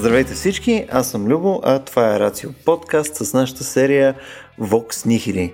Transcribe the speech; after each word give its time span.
Здравейте 0.00 0.34
всички, 0.34 0.86
аз 0.90 1.10
съм 1.10 1.26
Любо, 1.26 1.60
а 1.64 1.78
това 1.78 2.16
е 2.16 2.20
Рацио 2.20 2.50
подкаст 2.64 3.16
с 3.16 3.34
нашата 3.34 3.64
серия 3.64 4.14
Vox 4.60 5.06
Nihili. 5.06 5.52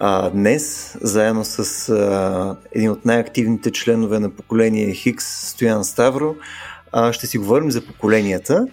А, 0.00 0.30
днес, 0.30 0.96
заедно 1.00 1.44
с 1.44 1.88
а, 1.88 2.56
един 2.72 2.90
от 2.90 3.04
най-активните 3.04 3.70
членове 3.70 4.18
на 4.18 4.30
поколение 4.30 4.94
Хикс, 4.94 5.24
Стоян 5.24 5.84
Ставро, 5.84 6.34
а, 6.92 7.12
ще 7.12 7.26
си 7.26 7.38
говорим 7.38 7.70
за 7.70 7.86
поколенията. 7.86 8.66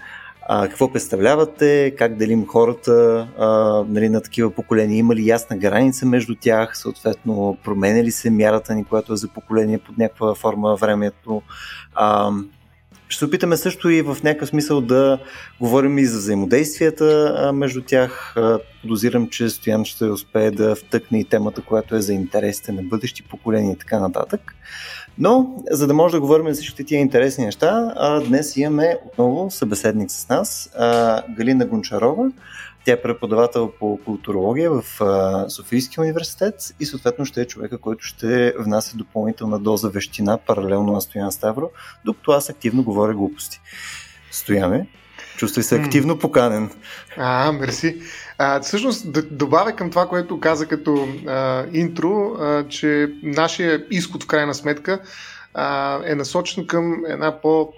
А, 0.47 0.67
какво 0.67 0.91
представлявате, 0.91 1.95
как 1.97 2.15
делим 2.15 2.47
хората 2.47 3.27
а, 3.39 3.47
нали, 3.87 4.09
на 4.09 4.21
такива 4.21 4.51
поколения, 4.51 4.97
има 4.97 5.15
ли 5.15 5.27
ясна 5.27 5.57
граница 5.57 6.05
между 6.05 6.35
тях, 6.35 6.77
съответно 6.77 7.57
променя 7.63 8.03
ли 8.03 8.11
се 8.11 8.29
мярата 8.29 8.75
ни, 8.75 8.85
която 8.85 9.13
е 9.13 9.17
за 9.17 9.27
поколение 9.27 9.77
под 9.77 9.97
някаква 9.97 10.35
форма 10.35 10.75
времето. 10.75 11.41
А, 11.95 12.31
ще 13.07 13.19
се 13.19 13.25
опитаме 13.25 13.57
също 13.57 13.89
и 13.89 14.01
в 14.01 14.17
някакъв 14.23 14.49
смисъл 14.49 14.81
да 14.81 15.19
говорим 15.59 15.97
и 15.97 16.05
за 16.05 16.17
взаимодействията 16.17 17.51
между 17.53 17.81
тях. 17.81 18.35
Подозирам, 18.81 19.29
че 19.29 19.49
Стоян 19.49 19.85
ще 19.85 20.05
успее 20.05 20.51
да 20.51 20.75
втъкне 20.75 21.19
и 21.19 21.23
темата, 21.23 21.61
която 21.61 21.95
е 21.95 22.01
за 22.01 22.13
интересите 22.13 22.71
на 22.71 22.83
бъдещи 22.83 23.23
поколения 23.23 23.73
и 23.73 23.77
така 23.77 23.99
нататък. 23.99 24.55
Но, 25.17 25.63
за 25.71 25.87
да 25.87 25.93
може 25.93 26.11
да 26.11 26.19
говорим 26.19 26.47
за 26.47 26.53
всичките 26.53 26.83
тия 26.83 26.99
интересни 26.99 27.45
неща, 27.45 27.93
днес 28.27 28.57
имаме 28.57 28.97
отново 29.05 29.51
събеседник 29.51 30.11
с 30.11 30.29
нас, 30.29 30.69
Галина 31.29 31.65
Гончарова. 31.65 32.31
Тя 32.85 32.91
е 32.91 33.01
преподавател 33.01 33.71
по 33.79 33.99
културология 34.05 34.71
в 34.71 34.83
Софийския 35.49 36.01
университет 36.01 36.55
и 36.79 36.85
съответно 36.85 37.25
ще 37.25 37.41
е 37.41 37.47
човека, 37.47 37.77
който 37.77 38.05
ще 38.05 38.53
внася 38.59 38.97
допълнителна 38.97 39.59
доза 39.59 39.89
вещина 39.89 40.37
паралелно 40.37 40.93
на 40.93 41.01
Стоян 41.01 41.31
Ставро, 41.31 41.69
докато 42.05 42.31
аз 42.31 42.49
активно 42.49 42.83
говоря 42.83 43.13
глупости. 43.13 43.61
Стояне, 44.31 44.87
чувствай 45.37 45.63
се 45.63 45.75
активно 45.75 46.19
поканен. 46.19 46.71
А, 47.17 47.51
мерси. 47.51 48.01
А, 48.37 48.59
всъщност, 48.59 49.11
да 49.11 49.21
добавя 49.21 49.71
към 49.71 49.89
това, 49.89 50.07
което 50.07 50.39
каза 50.39 50.65
като 50.65 51.07
а, 51.27 51.65
интро, 51.73 52.35
а, 52.39 52.67
че 52.67 53.11
нашия 53.23 53.85
изход 53.91 54.23
в 54.23 54.27
крайна 54.27 54.53
сметка 54.53 54.99
а, 55.53 55.99
е 56.05 56.15
насочен 56.15 56.67
към 56.67 57.05
една 57.07 57.41
по- 57.41 57.73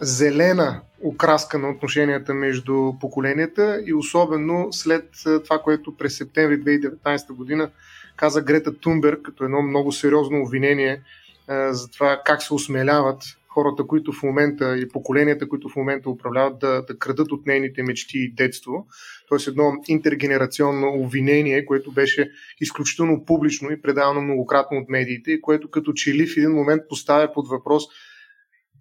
зелена 0.00 0.80
окраска 1.02 1.58
на 1.58 1.70
отношенията 1.70 2.34
между 2.34 2.92
поколенията 3.00 3.82
и 3.86 3.94
особено 3.94 4.68
след 4.70 5.04
това, 5.44 5.58
което 5.58 5.96
през 5.96 6.16
септември 6.16 6.60
2019 6.60 7.32
година 7.32 7.70
каза 8.16 8.42
Грета 8.42 8.78
Тунберг 8.78 9.22
като 9.22 9.44
едно 9.44 9.62
много 9.62 9.92
сериозно 9.92 10.42
обвинение 10.42 11.02
за 11.70 11.90
това 11.90 12.22
как 12.24 12.42
се 12.42 12.54
осмеляват 12.54 13.22
хората, 13.48 13.86
които 13.86 14.12
в 14.12 14.22
момента 14.22 14.78
и 14.78 14.88
поколенията, 14.88 15.48
които 15.48 15.68
в 15.68 15.76
момента 15.76 16.10
управляват, 16.10 16.58
да, 16.58 16.82
да 16.82 16.98
крадат 16.98 17.32
от 17.32 17.46
нейните 17.46 17.82
мечти 17.82 18.18
и 18.18 18.32
детство. 18.32 18.86
Тоест 19.28 19.48
едно 19.48 19.72
интергенерационно 19.88 20.88
обвинение, 20.88 21.66
което 21.66 21.92
беше 21.92 22.30
изключително 22.60 23.24
публично 23.24 23.70
и 23.70 23.82
предавано 23.82 24.20
многократно 24.20 24.78
от 24.78 24.88
медиите, 24.88 25.40
което 25.40 25.70
като 25.70 25.92
че 25.92 26.26
в 26.26 26.36
един 26.36 26.50
момент 26.50 26.82
поставя 26.88 27.32
под 27.32 27.48
въпрос 27.48 27.84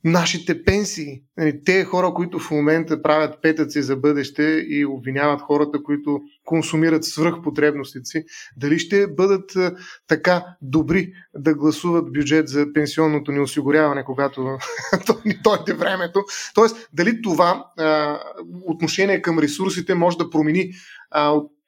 нашите 0.05 0.63
пенсии. 0.63 1.21
Нали, 1.37 1.61
те 1.65 1.83
хора, 1.83 2.13
които 2.13 2.39
в 2.39 2.51
момента 2.51 3.01
правят 3.01 3.41
петъци 3.41 3.81
за 3.81 3.95
бъдеще 3.95 4.43
и 4.67 4.85
обвиняват 4.85 5.41
хората, 5.41 5.83
които 5.83 6.21
консумират 6.45 7.03
свръхпотребностите 7.03 8.05
си, 8.05 8.25
дали 8.57 8.79
ще 8.79 9.07
бъдат 9.07 9.51
така 10.07 10.45
добри 10.61 11.13
да 11.35 11.53
гласуват 11.53 12.13
бюджет 12.13 12.47
за 12.47 12.73
пенсионното 12.73 13.31
ни 13.31 13.39
осигуряване, 13.39 14.03
когато 14.03 14.41
ни 15.25 15.37
дойде 15.43 15.73
времето. 15.73 16.23
Тоест, 16.55 16.89
дали 16.93 17.21
това 17.21 17.65
отношение 18.65 19.21
към 19.21 19.39
ресурсите 19.39 19.95
може 19.95 20.17
да 20.17 20.29
промени 20.29 20.71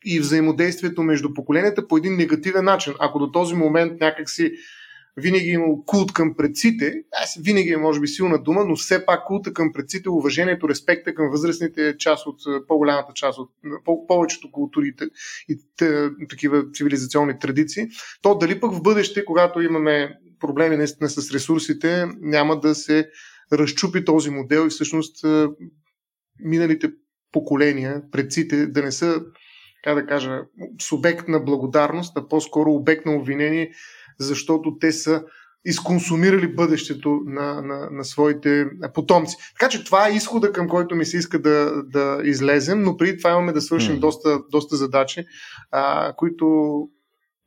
и 0.05 0.19
взаимодействието 0.19 1.03
между 1.03 1.33
поколенията 1.33 1.87
по 1.87 1.97
един 1.97 2.15
негативен 2.15 2.65
начин. 2.65 2.93
Ако 2.99 3.19
до 3.19 3.31
този 3.31 3.55
момент 3.55 4.01
някакси 4.01 4.51
винаги 5.17 5.49
е 5.49 5.53
имал 5.53 5.83
култ 5.85 6.13
към 6.13 6.35
предците. 6.35 6.93
Аз 7.23 7.37
винаги 7.41 7.69
е, 7.69 7.77
може 7.77 7.99
би, 7.99 8.07
силна 8.07 8.43
дума, 8.43 8.65
но 8.65 8.75
все 8.75 9.05
пак 9.05 9.25
култа 9.25 9.53
към 9.53 9.73
предците, 9.73 10.09
уважението, 10.09 10.69
респекта 10.69 11.13
към 11.13 11.29
възрастните 11.29 11.97
част 11.97 12.27
от 12.27 12.67
по-голямата 12.67 13.13
част 13.13 13.39
от 13.39 13.49
повечето 14.07 14.51
културите 14.51 15.05
и 15.49 15.59
такива 16.29 16.63
цивилизационни 16.73 17.39
традиции. 17.39 17.87
То 18.21 18.37
дали 18.37 18.59
пък 18.59 18.73
в 18.73 18.81
бъдеще, 18.81 19.25
когато 19.25 19.61
имаме 19.61 20.17
проблеми 20.39 20.77
наистина 20.77 21.09
с 21.09 21.31
ресурсите, 21.31 22.05
няма 22.21 22.59
да 22.59 22.75
се 22.75 23.09
разчупи 23.53 24.05
този 24.05 24.29
модел 24.29 24.65
и 24.67 24.69
всъщност 24.69 25.25
миналите 26.39 26.91
поколения, 27.31 28.01
предците, 28.11 28.67
да 28.67 28.83
не 28.83 28.91
са, 28.91 29.21
как 29.83 29.95
да 29.95 30.05
кажа, 30.05 30.41
субект 30.81 31.27
на 31.27 31.39
благодарност, 31.39 32.17
а 32.17 32.27
по-скоро 32.27 32.71
обект 32.71 33.05
на 33.05 33.15
обвинение 33.15 33.71
защото 34.19 34.77
те 34.79 34.91
са 34.91 35.23
изконсумирали 35.65 36.47
бъдещето 36.47 37.21
на, 37.25 37.61
на, 37.61 37.89
на 37.91 38.05
своите 38.05 38.65
потомци. 38.93 39.35
Така 39.59 39.69
че 39.69 39.83
това 39.83 40.07
е 40.07 40.13
изхода, 40.13 40.51
към 40.51 40.67
който 40.67 40.95
ми 40.95 41.05
се 41.05 41.17
иска 41.17 41.39
да, 41.41 41.83
да 41.83 42.21
излезем, 42.23 42.83
но 42.83 42.97
преди 42.97 43.17
това 43.17 43.31
имаме 43.31 43.51
да 43.51 43.61
свършим 43.61 43.95
mm. 43.95 43.99
доста, 43.99 44.39
доста 44.51 44.75
задачи, 44.75 45.25
а, 45.71 46.13
които 46.17 46.47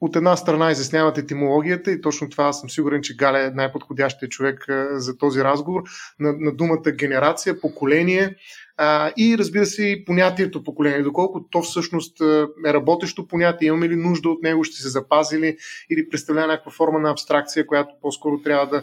от 0.01 0.17
една 0.17 0.37
страна 0.37 0.71
изясняват 0.71 1.19
етимологията 1.19 1.93
и 1.93 2.01
точно 2.01 2.29
това 2.29 2.45
аз 2.45 2.61
съм 2.61 2.71
сигурен, 2.71 3.03
че 3.03 3.17
Галя 3.17 3.41
е 3.41 3.51
най-подходящия 3.51 4.29
човек 4.29 4.69
а, 4.69 5.01
за 5.01 5.17
този 5.17 5.45
разговор 5.45 5.83
на, 6.19 6.33
на 6.39 6.53
думата 6.53 6.91
генерация, 6.93 7.61
поколение, 7.61 8.37
а, 8.83 9.13
и 9.17 9.39
разбира 9.39 9.67
се 9.67 9.85
и 9.85 10.05
понятието 10.05 10.65
поколение, 10.65 11.03
доколко 11.03 11.47
то 11.51 11.63
всъщност 11.63 12.21
е 12.67 12.73
работещо 12.73 13.29
понятие, 13.29 13.69
имаме 13.69 13.89
ли 13.89 13.97
нужда 13.97 14.29
от 14.29 14.43
него, 14.43 14.65
ще 14.65 14.77
се 14.77 14.89
запази 14.89 15.39
ли 15.39 15.57
или 15.91 16.09
представлява 16.09 16.47
някаква 16.47 16.73
форма 16.73 16.99
на 16.99 17.11
абстракция, 17.11 17.67
която 17.67 17.95
по-скоро 18.03 18.43
трябва 18.43 18.67
да, 18.67 18.83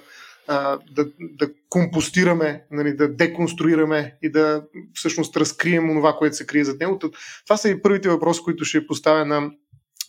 да, 0.92 1.06
да 1.20 1.50
компостираме, 1.70 2.64
нали, 2.72 2.96
да 2.96 3.16
деконструираме 3.16 4.18
и 4.22 4.32
да 4.32 4.64
всъщност 4.94 5.38
разкрием 5.38 5.88
това, 5.88 6.14
което 6.14 6.36
се 6.36 6.46
крие 6.46 6.64
зад 6.64 6.80
него. 6.80 7.00
Това 7.46 7.58
са 7.58 7.70
и 7.70 7.82
първите 7.82 8.10
въпроси, 8.10 8.42
които 8.44 8.66
ще 8.66 8.88
поставя 8.88 9.26
на, 9.26 9.52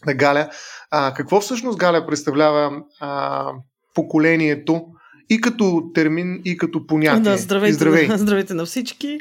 на 0.06 0.14
Галя. 0.14 0.50
А, 0.90 1.14
какво 1.14 1.40
всъщност 1.40 1.78
Галя 1.78 2.06
представлява 2.06 2.82
а, 3.00 3.52
поколението 3.94 4.86
и 5.30 5.40
като 5.40 5.90
термин, 5.94 6.40
и 6.44 6.56
като 6.56 6.86
понятие. 6.86 7.22
Да, 7.22 7.36
здравейте, 7.36 7.74
здравей. 7.74 8.08
здравейте 8.16 8.54
на 8.54 8.66
всички. 8.66 9.18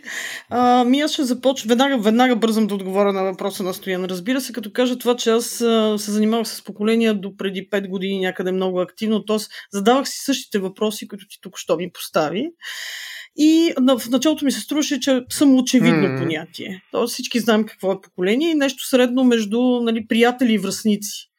А, 0.49 0.83
ми 0.83 0.99
аз 0.99 1.11
ще 1.11 1.23
започна, 1.23 1.69
веднага, 1.69 1.97
веднага 1.97 2.35
бързам 2.35 2.67
да 2.67 2.75
отговоря 2.75 3.13
на 3.13 3.23
въпроса 3.23 3.63
на 3.63 3.73
Стоян. 3.73 4.05
Разбира 4.05 4.41
се, 4.41 4.53
като 4.53 4.71
кажа 4.71 4.97
това, 4.97 5.15
че 5.15 5.29
аз 5.29 5.61
а, 5.61 5.97
се 5.99 6.11
занимавах 6.11 6.47
с 6.47 6.63
поколения 6.63 7.13
до 7.13 7.37
преди 7.37 7.69
5 7.69 7.89
години 7.89 8.19
някъде 8.19 8.51
много 8.51 8.79
активно, 8.79 9.25
т.е. 9.25 9.37
задавах 9.73 10.07
си 10.07 10.19
същите 10.19 10.59
въпроси, 10.59 11.07
които 11.07 11.27
ти 11.27 11.37
тук 11.41 11.57
що 11.57 11.77
ми 11.77 11.91
постави. 11.91 12.49
И 13.39 13.73
в 13.77 14.09
началото 14.09 14.45
ми 14.45 14.51
се 14.51 14.59
струваше, 14.59 14.99
че 14.99 15.21
съм 15.29 15.55
очевидно 15.55 16.07
mm. 16.07 16.19
понятие. 16.19 16.83
Тоест 16.91 17.13
всички 17.13 17.39
знаем 17.39 17.63
какво 17.63 17.91
е 17.91 18.01
поколение 18.01 18.51
и 18.51 18.55
нещо 18.55 18.87
средно 18.87 19.23
между 19.23 19.59
нали, 19.61 20.07
приятели 20.07 20.53
и 20.53 20.57
връзници 20.57 21.29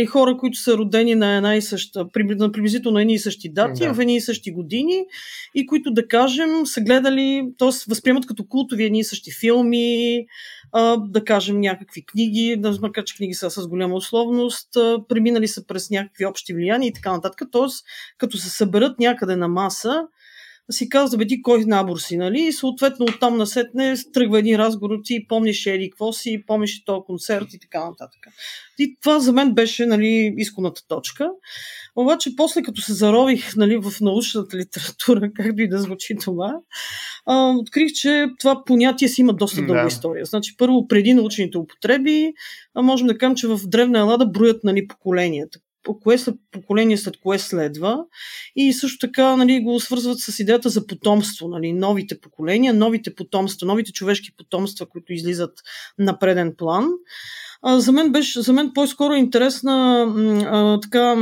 и 0.00 0.06
хора, 0.06 0.36
които 0.36 0.58
са 0.58 0.78
родени 0.78 1.14
на 1.14 1.36
една 1.36 1.56
и 1.56 1.62
съща, 1.62 2.06
на 2.16 2.52
приблизително 2.52 2.98
едни 2.98 3.14
и 3.14 3.18
същи 3.18 3.52
дати, 3.52 3.82
да. 3.82 3.94
в 3.94 4.00
едни 4.00 4.16
и 4.16 4.20
същи 4.20 4.52
години 4.52 5.04
и 5.54 5.66
които, 5.66 5.90
да 5.90 6.08
кажем, 6.08 6.66
са 6.66 6.80
гледали, 6.80 7.48
т.е. 7.58 7.68
възприемат 7.88 8.26
като 8.26 8.44
култови 8.48 8.84
едни 8.84 8.98
и 8.98 9.04
същи 9.04 9.30
филми, 9.40 10.26
а, 10.72 10.96
да 10.96 11.24
кажем 11.24 11.60
някакви 11.60 12.06
книги, 12.06 12.56
да 12.58 12.78
макар 12.82 13.04
че 13.04 13.16
книги 13.16 13.34
са 13.34 13.50
с 13.50 13.68
голяма 13.68 13.94
условност, 13.94 14.76
а, 14.76 14.98
преминали 15.08 15.48
са 15.48 15.66
през 15.66 15.90
някакви 15.90 16.26
общи 16.26 16.54
влияния 16.54 16.88
и 16.88 16.92
така 16.92 17.12
нататък. 17.12 17.48
Т.е. 17.52 17.66
като 18.18 18.38
се 18.38 18.50
съберат 18.50 18.98
някъде 18.98 19.36
на 19.36 19.48
маса, 19.48 20.02
си 20.70 20.88
казва, 20.88 21.18
бе 21.18 21.26
ти 21.26 21.42
кой 21.42 21.64
набор 21.64 21.98
си, 21.98 22.16
нали? 22.16 22.40
И 22.40 22.52
съответно 22.52 23.06
оттам 23.06 23.36
насетне 23.36 23.94
тръгва 24.12 24.38
един 24.38 24.56
разговор, 24.56 24.98
ти 25.04 25.26
помниш 25.28 25.66
Ели, 25.66 25.90
какво 25.90 26.12
си, 26.12 26.44
помниш 26.46 26.76
и 26.76 26.84
този 26.84 27.00
концерт 27.06 27.46
и 27.52 27.58
така 27.58 27.84
нататък. 27.84 28.20
И 28.78 28.96
това 29.02 29.20
за 29.20 29.32
мен 29.32 29.54
беше, 29.54 29.86
нали, 29.86 30.34
изходната 30.36 30.82
точка. 30.88 31.28
Обаче 31.96 32.36
после 32.36 32.62
като 32.62 32.80
се 32.80 32.94
зарових 32.94 33.56
нали, 33.56 33.76
в 33.76 33.92
научната 34.00 34.56
литература, 34.56 35.30
както 35.34 35.62
и 35.62 35.68
да 35.68 35.78
звучи 35.78 36.16
това, 36.20 36.54
а, 37.26 37.54
открих, 37.56 37.92
че 37.92 38.26
това 38.40 38.64
понятие 38.64 39.08
си 39.08 39.20
има 39.20 39.34
доста 39.34 39.62
дълга 39.62 39.82
да. 39.82 39.88
история. 39.88 40.24
Значи 40.24 40.56
първо 40.56 40.88
преди 40.88 41.14
научните 41.14 41.58
употреби, 41.58 42.32
а 42.74 42.82
можем 42.82 43.06
да 43.06 43.18
кажем, 43.18 43.36
че 43.36 43.48
в 43.48 43.60
древна 43.66 43.98
Елада 43.98 44.26
броят 44.26 44.64
нали, 44.64 44.88
поколенията 44.88 45.58
кое 45.94 46.18
след 46.18 46.34
поколение 46.50 46.96
след 46.96 47.16
кое 47.20 47.38
следва. 47.38 48.04
И 48.56 48.72
също 48.72 49.06
така 49.06 49.36
нали, 49.36 49.60
го 49.60 49.80
свързват 49.80 50.18
с 50.18 50.38
идеята 50.38 50.68
за 50.68 50.86
потомство. 50.86 51.48
Нали, 51.48 51.72
новите 51.72 52.20
поколения, 52.20 52.74
новите 52.74 53.14
потомства, 53.14 53.66
новите 53.66 53.92
човешки 53.92 54.36
потомства, 54.36 54.86
които 54.86 55.12
излизат 55.12 55.52
на 55.98 56.18
преден 56.18 56.54
план. 56.58 56.88
а, 57.62 57.80
за, 57.80 57.92
мен 57.92 58.12
беше, 58.12 58.40
за 58.40 58.52
мен 58.52 58.70
по-скоро 58.74 59.14
е 59.14 59.18
интересна 59.18 60.02
а, 60.46 60.80
така, 60.80 61.14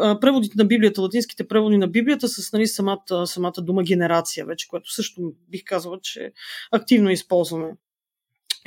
а, 0.00 0.20
преводите 0.20 0.54
на 0.58 0.64
Библията, 0.64 1.02
латинските 1.02 1.48
преводи 1.48 1.76
на 1.76 1.88
Библията 1.88 2.28
с 2.28 2.52
нали, 2.52 2.66
самата, 2.66 3.26
самата 3.26 3.52
дума 3.58 3.82
генерация, 3.82 4.46
вече, 4.46 4.68
което 4.68 4.92
също 4.92 5.32
бих 5.50 5.62
казала, 5.64 5.98
че 6.02 6.32
активно 6.72 7.10
използваме 7.10 7.72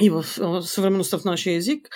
и 0.01 0.09
в 0.09 0.25
съвременността 0.61 1.17
в 1.17 1.25
нашия 1.25 1.55
език, 1.55 1.89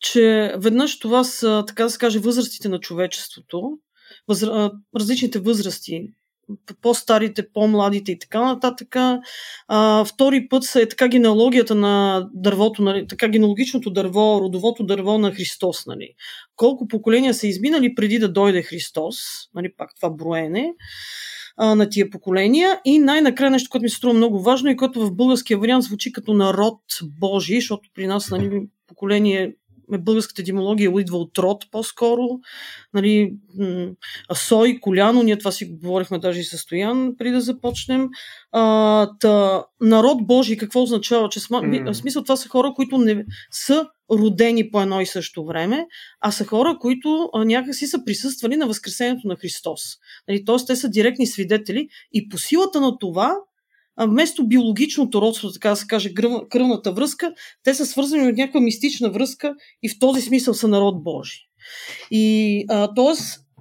че 0.00 0.54
веднъж 0.58 0.98
това 0.98 1.24
са, 1.24 1.64
така 1.66 1.82
да 1.82 1.90
се 1.90 1.98
каже, 1.98 2.18
възрастите 2.18 2.68
на 2.68 2.80
човечеството, 2.80 3.78
възра... 4.28 4.72
различните 4.96 5.38
възрасти, 5.38 6.08
по-старите, 6.82 7.52
по-младите 7.52 8.12
и 8.12 8.18
така 8.18 8.44
нататък. 8.44 8.96
А, 9.68 10.04
втори 10.04 10.48
път 10.48 10.64
са 10.64 10.82
е 10.82 10.88
така 10.88 11.08
генеалогията 11.08 11.74
на 11.74 12.26
дървото, 12.34 12.82
нали, 12.82 13.06
така 13.06 13.28
генеалогичното 13.28 13.90
дърво, 13.90 14.40
родовото 14.40 14.84
дърво 14.84 15.18
на 15.18 15.32
Христос. 15.32 15.86
Нали. 15.86 16.08
Колко 16.56 16.88
поколения 16.88 17.34
са 17.34 17.46
изминали 17.46 17.94
преди 17.94 18.18
да 18.18 18.32
дойде 18.32 18.62
Христос, 18.62 19.16
нали, 19.54 19.72
пак 19.76 19.90
това 19.96 20.10
броене 20.10 20.72
а, 21.56 21.74
на 21.74 21.88
тия 21.88 22.10
поколения. 22.10 22.80
И 22.84 22.98
най-накрая 22.98 23.50
нещо, 23.50 23.70
което 23.70 23.82
ми 23.82 23.90
се 23.90 23.96
струва 23.96 24.14
много 24.14 24.42
важно 24.42 24.70
и 24.70 24.76
което 24.76 25.06
в 25.06 25.14
българския 25.14 25.58
вариант 25.58 25.84
звучи 25.84 26.12
като 26.12 26.34
народ 26.34 26.80
Божий, 27.20 27.56
защото 27.56 27.88
при 27.94 28.06
нас 28.06 28.30
нали, 28.30 28.68
поколение 28.86 29.54
българската 29.88 30.42
етимология 30.42 30.92
идва 31.00 31.18
от 31.18 31.38
род 31.38 31.64
по-скоро. 31.70 32.28
Нали, 32.94 33.34
Сой, 34.34 34.78
Коляно, 34.80 35.22
ние 35.22 35.38
това 35.38 35.52
си 35.52 35.64
говорихме 35.64 36.18
даже 36.18 36.40
и 36.40 36.44
с 36.44 36.58
Стоян 36.58 37.14
преди 37.18 37.30
да 37.30 37.40
започнем. 37.40 38.08
А, 38.52 39.10
та, 39.20 39.64
народ 39.80 40.26
Божий 40.26 40.56
какво 40.56 40.82
означава? 40.82 41.28
Че 41.28 41.40
сма, 41.40 41.62
mm. 41.62 41.92
смисъл 41.92 42.22
това 42.22 42.36
са 42.36 42.48
хора, 42.48 42.72
които 42.76 42.98
не 42.98 43.24
са 43.50 43.86
родени 44.10 44.70
по 44.70 44.80
едно 44.80 45.00
и 45.00 45.06
също 45.06 45.44
време, 45.44 45.86
а 46.20 46.30
са 46.30 46.44
хора, 46.44 46.76
които 46.80 47.30
а, 47.34 47.44
някакси 47.44 47.86
са 47.86 48.04
присъствали 48.04 48.56
на 48.56 48.66
Възкресението 48.66 49.28
на 49.28 49.36
Христос. 49.36 49.80
Нали, 50.28 50.44
Тоест, 50.44 50.66
те 50.66 50.76
са 50.76 50.88
директни 50.88 51.26
свидетели 51.26 51.88
и 52.12 52.28
по 52.28 52.38
силата 52.38 52.80
на 52.80 52.98
това 52.98 53.36
а 53.96 54.06
вместо 54.06 54.48
биологичното 54.48 55.22
родство, 55.22 55.52
така 55.52 55.70
да 55.70 55.76
се 55.76 55.86
каже, 55.86 56.14
кръвната 56.50 56.92
връзка, 56.92 57.32
те 57.62 57.74
са 57.74 57.86
свързани 57.86 58.28
от 58.28 58.36
някаква 58.36 58.60
мистична 58.60 59.10
връзка 59.10 59.54
и 59.82 59.88
в 59.88 59.98
този 59.98 60.20
смисъл 60.20 60.54
са 60.54 60.68
народ 60.68 61.04
Божий. 61.04 61.40
И 62.10 62.64
т.е. 62.68 63.14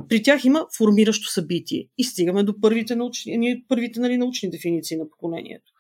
при 0.10 0.24
тях 0.24 0.46
има 0.46 0.66
формиращо 0.78 1.32
събитие. 1.32 1.88
И 1.98 2.04
стигаме 2.04 2.44
до 2.44 2.60
първите 2.62 2.96
научни, 2.96 3.64
първите 3.68 4.00
нали, 4.00 4.18
научни 4.18 4.50
дефиниции 4.50 4.98
на 4.98 5.10
поколението. 5.10 5.73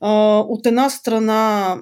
А, 0.00 0.38
от 0.38 0.66
една 0.66 0.90
страна 0.90 1.76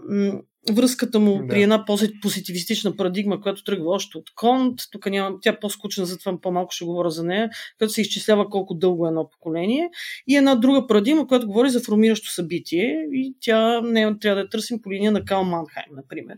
връзката 0.70 1.20
му 1.20 1.38
да. 1.38 1.49
при 1.49 1.62
една 1.62 1.85
позитивистична 2.23 2.97
парадигма, 2.97 3.41
която 3.41 3.64
тръгва 3.64 3.91
още 3.91 4.19
от 4.19 4.35
Конт, 4.35 4.81
тук 4.93 5.06
няма, 5.06 5.37
тя 5.43 5.50
е 5.50 5.61
по-скучна, 5.61 6.06
затова 6.06 6.41
по-малко 6.41 6.75
ще 6.75 6.85
говоря 6.85 7.11
за 7.11 7.25
нея, 7.25 7.50
като 7.79 7.93
се 7.93 8.00
изчислява 8.00 8.49
колко 8.50 8.75
дълго 8.75 9.06
е 9.06 9.09
едно 9.09 9.31
поколение, 9.31 9.88
и 10.29 10.37
една 10.37 10.55
друга 10.55 10.87
парадигма, 10.87 11.26
която 11.26 11.47
говори 11.47 11.70
за 11.70 11.81
формиращо 11.81 12.32
събитие, 12.32 13.06
и 13.12 13.35
тя 13.41 13.81
не 13.81 14.19
трябва 14.19 14.35
да 14.35 14.41
я 14.41 14.49
търсим 14.49 14.82
по 14.82 14.93
линия 14.93 15.12
на 15.12 15.25
Кал 15.25 15.44
Манхайм, 15.44 15.87
например. 15.97 16.37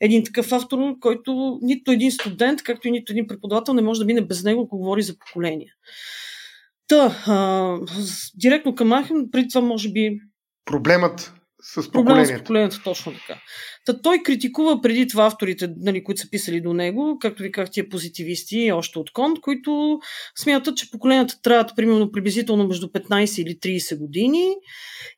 Един 0.00 0.24
такъв 0.24 0.52
автор, 0.52 0.78
който 1.00 1.58
нито 1.62 1.92
един 1.92 2.12
студент, 2.12 2.62
както 2.62 2.88
и 2.88 2.90
нито 2.90 3.12
един 3.12 3.26
преподавател 3.26 3.74
не 3.74 3.82
може 3.82 4.00
да 4.00 4.06
мине 4.06 4.20
без 4.20 4.44
него, 4.44 4.62
ако 4.62 4.78
говори 4.78 5.02
за 5.02 5.18
поколение. 5.18 5.72
Та, 6.88 7.22
а, 7.26 7.78
директно 8.34 8.74
към 8.74 8.88
Манхайм, 8.88 9.30
преди 9.32 9.48
това 9.48 9.60
може 9.60 9.92
би 9.92 10.20
Проблемът 10.64 11.32
с 11.62 11.90
поколението. 11.92 12.36
с 12.36 12.38
поколението, 12.38 12.82
точно 12.84 13.12
така. 13.12 13.40
Та 13.86 14.02
той 14.02 14.22
критикува 14.22 14.80
преди 14.80 15.08
това 15.08 15.26
авторите, 15.26 15.70
нали, 15.76 16.04
които 16.04 16.20
са 16.20 16.30
писали 16.30 16.60
до 16.60 16.72
него, 16.72 17.18
както 17.20 17.42
ви 17.42 17.52
казах, 17.52 17.70
тия 17.70 17.88
позитивисти, 17.88 18.72
още 18.72 18.98
от 18.98 19.12
Конт, 19.12 19.40
които 19.40 20.00
смятат, 20.38 20.76
че 20.76 20.90
поколенията 20.90 21.40
трябват 21.42 21.76
примерно 21.76 22.12
приблизително 22.12 22.66
между 22.66 22.86
15 22.86 23.42
или 23.42 23.78
30 23.78 23.98
години 23.98 24.54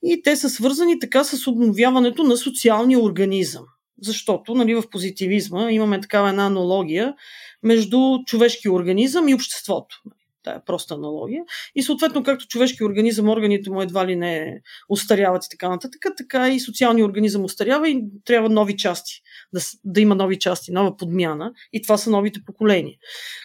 и 0.02 0.22
те 0.22 0.36
са 0.36 0.50
свързани 0.50 0.98
така 0.98 1.24
с 1.24 1.46
обновяването 1.46 2.22
на 2.22 2.36
социалния 2.36 3.00
организъм. 3.00 3.64
Защото 4.02 4.54
нали, 4.54 4.74
в 4.74 4.82
позитивизма 4.90 5.70
имаме 5.70 6.00
такава 6.00 6.28
една 6.28 6.46
аналогия 6.46 7.14
между 7.62 8.18
човешки 8.26 8.68
организъм 8.68 9.28
и 9.28 9.34
обществото. 9.34 9.96
Тая 10.42 10.64
проста 10.64 10.94
аналогия. 10.94 11.42
И 11.74 11.82
съответно, 11.82 12.22
както 12.22 12.46
човешки 12.46 12.84
организъм, 12.84 13.28
органите 13.28 13.70
му 13.70 13.82
едва 13.82 14.06
ли 14.06 14.16
не 14.16 14.60
устаряват 14.88 15.44
и 15.44 15.48
така 15.50 15.68
нататък, 15.68 16.00
така 16.16 16.48
и 16.48 16.60
социалния 16.60 17.06
организъм 17.06 17.44
устарява 17.44 17.88
и 17.88 18.04
трябва 18.24 18.48
нови 18.48 18.76
части, 18.76 19.12
да, 19.52 19.60
да 19.84 20.00
има 20.00 20.14
нови 20.14 20.38
части, 20.38 20.72
нова 20.72 20.96
подмяна 20.96 21.52
и 21.72 21.82
това 21.82 21.96
са 21.96 22.10
новите 22.10 22.40
поколения. 22.46 22.94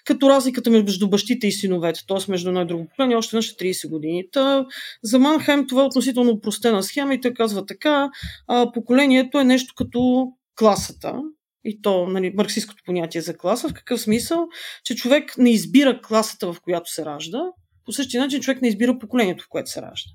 Като 0.05 0.29
разликата 0.29 0.69
между 0.69 1.09
бащите 1.09 1.47
и 1.47 1.51
синовете, 1.51 2.01
т.е. 2.07 2.31
между 2.31 2.49
едно 2.49 2.61
и 2.61 2.65
друго 2.65 2.87
поколение, 2.87 3.15
още 3.15 3.35
веднъж 3.35 3.55
30 3.55 3.89
години. 3.89 4.23
Та, 4.31 4.65
за 5.03 5.19
Манхайм 5.19 5.67
това 5.67 5.81
е 5.81 5.85
относително 5.85 6.41
простена 6.41 6.83
схема 6.83 7.13
и 7.13 7.21
той 7.21 7.33
казва 7.33 7.65
така, 7.65 8.09
а, 8.47 8.71
поколението 8.71 9.39
е 9.39 9.43
нещо 9.43 9.73
като 9.77 10.27
класата, 10.55 11.21
и 11.63 11.81
то 11.81 12.07
нали, 12.07 12.33
марксистското 12.35 12.83
понятие 12.85 13.21
за 13.21 13.37
класа, 13.37 13.69
в 13.69 13.73
какъв 13.73 14.01
смисъл, 14.01 14.47
че 14.83 14.95
човек 14.95 15.37
не 15.37 15.51
избира 15.51 16.01
класата, 16.01 16.53
в 16.53 16.61
която 16.61 16.91
се 16.91 17.05
ражда, 17.05 17.41
по 17.85 17.91
същия 17.91 18.21
начин 18.21 18.41
човек 18.41 18.61
не 18.61 18.67
избира 18.67 18.99
поколението, 18.99 19.43
в 19.43 19.49
което 19.49 19.69
се 19.69 19.81
ражда. 19.81 20.11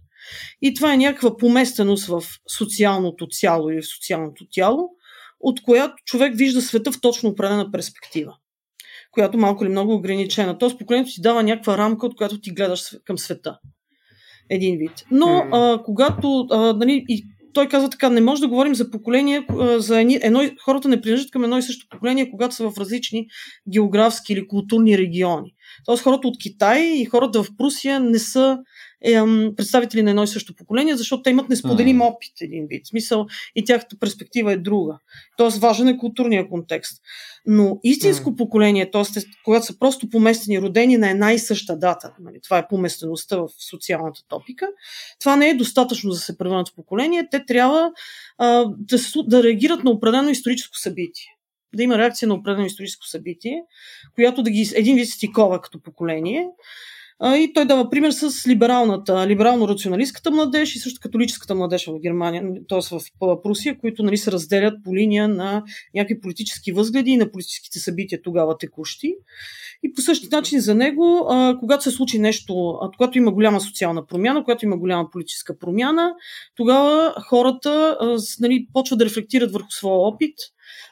И 0.62 0.74
това 0.74 0.94
е 0.94 0.96
някаква 0.96 1.36
поместеност 1.36 2.06
в 2.06 2.22
социалното 2.58 3.26
цяло 3.26 3.70
или 3.70 3.82
в 3.82 3.88
социалното 3.88 4.44
тяло, 4.50 4.90
от 5.40 5.62
която 5.62 5.94
човек 6.04 6.36
вижда 6.36 6.62
света 6.62 6.92
в 6.92 7.00
точно 7.00 7.30
определена 7.30 7.70
перспектива, 7.70 8.34
която 9.10 9.38
малко 9.38 9.64
или 9.64 9.70
много 9.70 9.92
е 9.92 9.96
ограничена. 9.96 10.58
Тоест 10.58 10.78
поколението 10.78 11.12
ти 11.14 11.20
дава 11.20 11.42
някаква 11.42 11.78
рамка, 11.78 12.06
от 12.06 12.16
която 12.16 12.40
ти 12.40 12.50
гледаш 12.50 12.96
към 13.04 13.18
света. 13.18 13.58
Един 14.50 14.78
вид. 14.78 15.04
Но 15.10 15.46
а, 15.52 15.82
когато 15.84 16.46
а, 16.50 16.72
нали, 16.72 17.04
и 17.08 17.24
той 17.52 17.68
казва 17.68 17.90
така, 17.90 18.08
не 18.08 18.20
може 18.20 18.40
да 18.40 18.48
говорим 18.48 18.74
за 18.74 18.90
поколение, 18.90 19.46
за 19.76 20.00
едно, 20.00 20.42
хората 20.64 20.88
не 20.88 21.00
принадлежат 21.00 21.30
към 21.30 21.44
едно 21.44 21.58
и 21.58 21.62
също 21.62 21.86
поколение, 21.90 22.30
когато 22.30 22.54
са 22.54 22.70
в 22.70 22.78
различни 22.78 23.26
географски 23.72 24.32
или 24.32 24.48
културни 24.48 24.98
региони. 24.98 25.54
Тоест 25.84 26.02
хората 26.02 26.28
от 26.28 26.38
Китай 26.42 26.80
и 26.82 27.04
хората 27.04 27.42
в 27.42 27.48
Прусия 27.58 28.00
не 28.00 28.18
са 28.18 28.58
е, 29.04 29.20
представители 29.56 30.02
на 30.02 30.10
едно 30.10 30.22
и 30.22 30.26
също 30.26 30.54
поколение, 30.54 30.96
защото 30.96 31.22
те 31.22 31.30
имат 31.30 31.48
несподелим 31.48 31.98
mm. 31.98 32.02
опит 32.02 32.32
един 32.40 32.66
вид. 32.66 32.86
Смисъл 32.86 33.26
и 33.56 33.64
тяхната 33.64 33.96
перспектива 33.98 34.52
е 34.52 34.56
друга. 34.56 34.98
Тоест 35.36 35.58
важен 35.58 35.88
е 35.88 35.98
културния 35.98 36.48
контекст. 36.48 37.02
Но 37.46 37.80
истинско 37.82 38.30
mm. 38.30 38.36
поколение, 38.36 38.90
т.е. 38.90 39.02
когато 39.44 39.66
са 39.66 39.78
просто 39.78 40.10
поместени, 40.10 40.60
родени 40.60 40.96
на 40.96 41.10
една 41.10 41.32
и 41.32 41.38
съща 41.38 41.78
дата, 41.78 42.12
нали, 42.20 42.40
това 42.42 42.58
е 42.58 42.68
поместеността 42.68 43.36
в 43.36 43.48
социалната 43.70 44.20
топика, 44.28 44.66
това 45.20 45.36
не 45.36 45.48
е 45.48 45.54
достатъчно 45.54 46.10
за 46.10 46.18
да 46.18 46.24
се 46.24 46.38
превърнат 46.38 46.68
в 46.68 46.74
поколение. 46.74 47.28
Те 47.30 47.44
трябва 47.46 47.92
а, 48.38 48.64
да, 48.78 48.98
да 49.26 49.42
реагират 49.42 49.84
на 49.84 49.90
определено 49.90 50.30
историческо 50.30 50.78
събитие 50.78 51.32
да 51.74 51.82
има 51.82 51.98
реакция 51.98 52.28
на 52.28 52.34
определено 52.34 52.66
историческо 52.66 53.06
събитие, 53.06 53.62
която 54.14 54.42
да 54.42 54.50
ги 54.50 54.72
един 54.74 54.96
вид 54.96 55.08
стикова 55.08 55.60
като 55.60 55.82
поколение 55.82 56.48
и 57.24 57.52
той 57.54 57.64
дава 57.64 57.90
пример 57.90 58.10
с 58.10 58.48
либералната, 58.48 59.12
либерално-рационалистката 59.12 60.30
младеж 60.30 60.76
и 60.76 60.78
също 60.78 61.00
католическата 61.02 61.54
младеж 61.54 61.86
в 61.86 62.00
Германия, 62.00 62.42
т.е. 62.68 62.78
в 63.20 63.42
Прусия, 63.42 63.78
които 63.78 64.02
нали, 64.02 64.16
се 64.16 64.32
разделят 64.32 64.74
по 64.84 64.96
линия 64.96 65.28
на 65.28 65.62
някакви 65.94 66.20
политически 66.20 66.72
възгледи 66.72 67.10
и 67.10 67.16
на 67.16 67.30
политическите 67.30 67.78
събития 67.78 68.22
тогава 68.22 68.58
текущи. 68.58 69.14
И 69.82 69.92
по 69.92 70.00
същия 70.00 70.28
начин 70.32 70.60
за 70.60 70.74
него, 70.74 71.28
когато 71.60 71.84
се 71.84 71.90
случи 71.90 72.18
нещо, 72.18 72.78
когато 72.96 73.18
има 73.18 73.32
голяма 73.32 73.60
социална 73.60 74.06
промяна, 74.06 74.44
когато 74.44 74.64
има 74.64 74.76
голяма 74.76 75.10
политическа 75.10 75.58
промяна, 75.58 76.14
тогава 76.56 77.14
хората 77.28 77.98
нали, 78.40 78.66
почват 78.72 78.98
да 78.98 79.04
рефлектират 79.04 79.52
върху 79.52 79.70
своя 79.70 79.98
опит, 79.98 80.34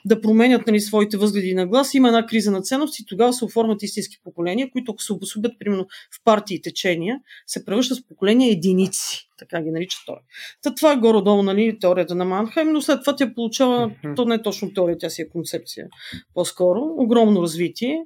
да 0.04 0.20
променят 0.20 0.66
нали, 0.66 0.80
своите 0.80 1.16
възгледи 1.16 1.54
на 1.54 1.66
глас. 1.66 1.94
Има 1.94 2.08
една 2.08 2.26
криза 2.26 2.50
на 2.50 2.62
ценности 2.62 3.02
и 3.02 3.06
тогава 3.06 3.32
се 3.32 3.44
оформят 3.44 3.82
истински 3.82 4.16
поколения, 4.24 4.70
които 4.72 4.92
ако 4.92 5.02
се 5.02 5.12
обособят, 5.12 5.52
примерно, 5.58 5.84
в 5.84 6.24
партии 6.24 6.56
и 6.56 6.62
течения, 6.62 7.18
се 7.46 7.64
превръщат 7.64 7.98
в 7.98 8.08
поколения 8.08 8.52
единици. 8.52 9.29
Така 9.40 9.62
ги 9.62 9.70
нарича 9.70 9.98
той. 10.06 10.16
Та 10.62 10.74
това 10.74 10.92
е 10.92 10.96
горе-долу 10.96 11.42
нали, 11.42 11.78
теорията 11.80 12.14
на 12.14 12.24
Манхайм, 12.24 12.72
но 12.72 12.80
след 12.80 13.00
това 13.00 13.16
тя 13.16 13.34
получава, 13.34 13.90
то 14.16 14.24
не 14.24 14.34
е 14.34 14.42
точно 14.42 14.72
теория, 14.72 14.98
тя 14.98 15.10
си 15.10 15.22
е 15.22 15.28
концепция 15.28 15.86
по-скоро, 16.34 16.80
огромно 16.98 17.42
развитие. 17.42 18.04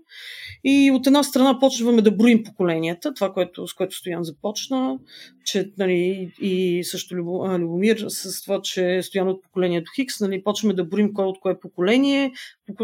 И 0.64 0.90
от 0.90 1.06
една 1.06 1.22
страна 1.22 1.58
почваме 1.58 2.02
да 2.02 2.10
броим 2.10 2.44
поколенията, 2.44 3.14
това, 3.14 3.32
което, 3.32 3.66
с 3.66 3.74
което 3.74 3.96
Стоян 3.96 4.24
започна, 4.24 4.98
че 5.44 5.72
нали, 5.78 6.32
и 6.40 6.84
също 6.84 7.16
Любомир 7.16 8.04
с 8.08 8.42
това, 8.42 8.60
че 8.62 9.02
Стоян 9.02 9.28
от 9.28 9.42
поколението 9.42 9.90
Хикс, 9.96 10.20
нали, 10.20 10.44
почваме 10.44 10.74
да 10.74 10.84
броим 10.84 11.14
кой 11.14 11.24
от 11.24 11.40
кое 11.40 11.60
поколение, 11.60 12.32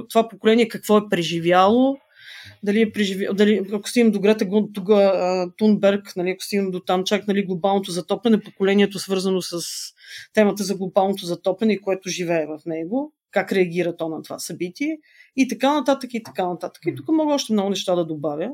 това 0.08 0.28
поколение 0.28 0.68
какво 0.68 0.98
е 0.98 1.08
преживяло, 1.10 1.96
дали 2.62 2.80
е 2.80 3.34
дали, 3.34 3.60
ако 3.72 3.88
стигнем 3.88 4.12
до 4.12 4.20
Грета 4.20 4.46
Тунберг, 5.58 6.16
нали, 6.16 6.30
ако 6.30 6.44
стигнем 6.44 6.70
до 6.70 6.80
там 6.80 7.04
чак 7.04 7.28
нали, 7.28 7.46
глобалното 7.46 7.90
затопляне, 7.90 8.40
поколението 8.40 8.98
свързано 8.98 9.42
с 9.42 9.60
темата 10.34 10.64
за 10.64 10.74
глобалното 10.74 11.26
затопляне 11.26 11.72
и 11.72 11.80
което 11.80 12.08
живее 12.08 12.46
в 12.46 12.58
него, 12.66 13.12
как 13.30 13.52
реагира 13.52 13.96
то 13.96 14.08
на 14.08 14.22
това 14.22 14.38
събитие 14.38 14.98
и 15.36 15.48
така 15.48 15.74
нататък 15.74 16.10
и 16.14 16.22
така 16.22 16.48
нататък. 16.48 16.82
И 16.86 16.94
тук 16.94 17.08
мога 17.08 17.34
още 17.34 17.52
много 17.52 17.70
неща 17.70 17.94
да 17.94 18.06
добавя. 18.06 18.48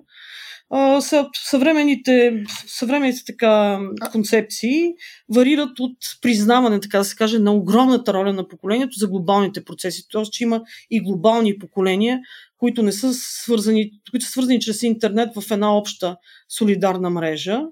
А, 0.71 1.01
съвременните, 1.35 2.45
съвременните 2.67 3.25
така 3.27 3.81
концепции 4.13 4.93
варират 5.35 5.81
от 5.81 5.97
признаване, 6.23 6.81
така 6.81 6.99
да 6.99 7.05
се 7.05 7.17
каже, 7.17 7.39
на 7.39 7.53
огромната 7.53 8.15
роля 8.15 8.33
на 8.33 8.49
поколението 8.49 8.99
за 8.99 9.09
глобалните 9.09 9.65
процеси. 9.65 10.09
Тоест, 10.09 10.33
че 10.33 10.45
има 10.45 10.63
и 10.91 11.01
глобални 11.01 11.59
поколения, 11.59 12.21
които 12.59 12.83
не 12.83 12.93
са 12.93 13.15
свързани, 13.15 13.91
които 14.11 14.27
са 14.27 14.33
свързани 14.33 14.61
чрез 14.61 14.83
интернет 14.83 15.35
в 15.35 15.51
една 15.51 15.77
обща 15.77 16.17
солидарна 16.49 17.11
мрежа 17.11 17.63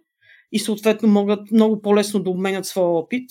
и 0.52 0.58
съответно 0.58 1.08
могат 1.08 1.50
много 1.50 1.80
по-лесно 1.80 2.22
да 2.22 2.30
обменят 2.30 2.66
своя 2.66 2.88
опит 2.88 3.30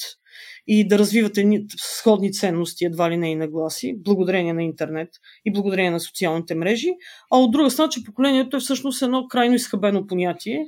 и 0.67 0.87
да 0.87 0.99
развиват 0.99 1.37
едни 1.37 1.65
сходни 1.77 2.31
ценности, 2.31 2.85
едва 2.85 3.11
ли 3.11 3.17
не 3.17 3.31
и 3.31 3.35
нагласи, 3.35 3.95
благодарение 3.97 4.53
на 4.53 4.63
интернет 4.63 5.09
и 5.45 5.53
благодарение 5.53 5.91
на 5.91 5.99
социалните 5.99 6.55
мрежи. 6.55 6.89
А 7.31 7.37
от 7.37 7.51
друга 7.51 7.71
страна, 7.71 7.89
че 7.89 8.03
поколението 8.03 8.57
е 8.57 8.59
всъщност 8.59 9.01
едно 9.01 9.27
крайно 9.27 9.55
изхабено 9.55 10.07
понятие 10.07 10.65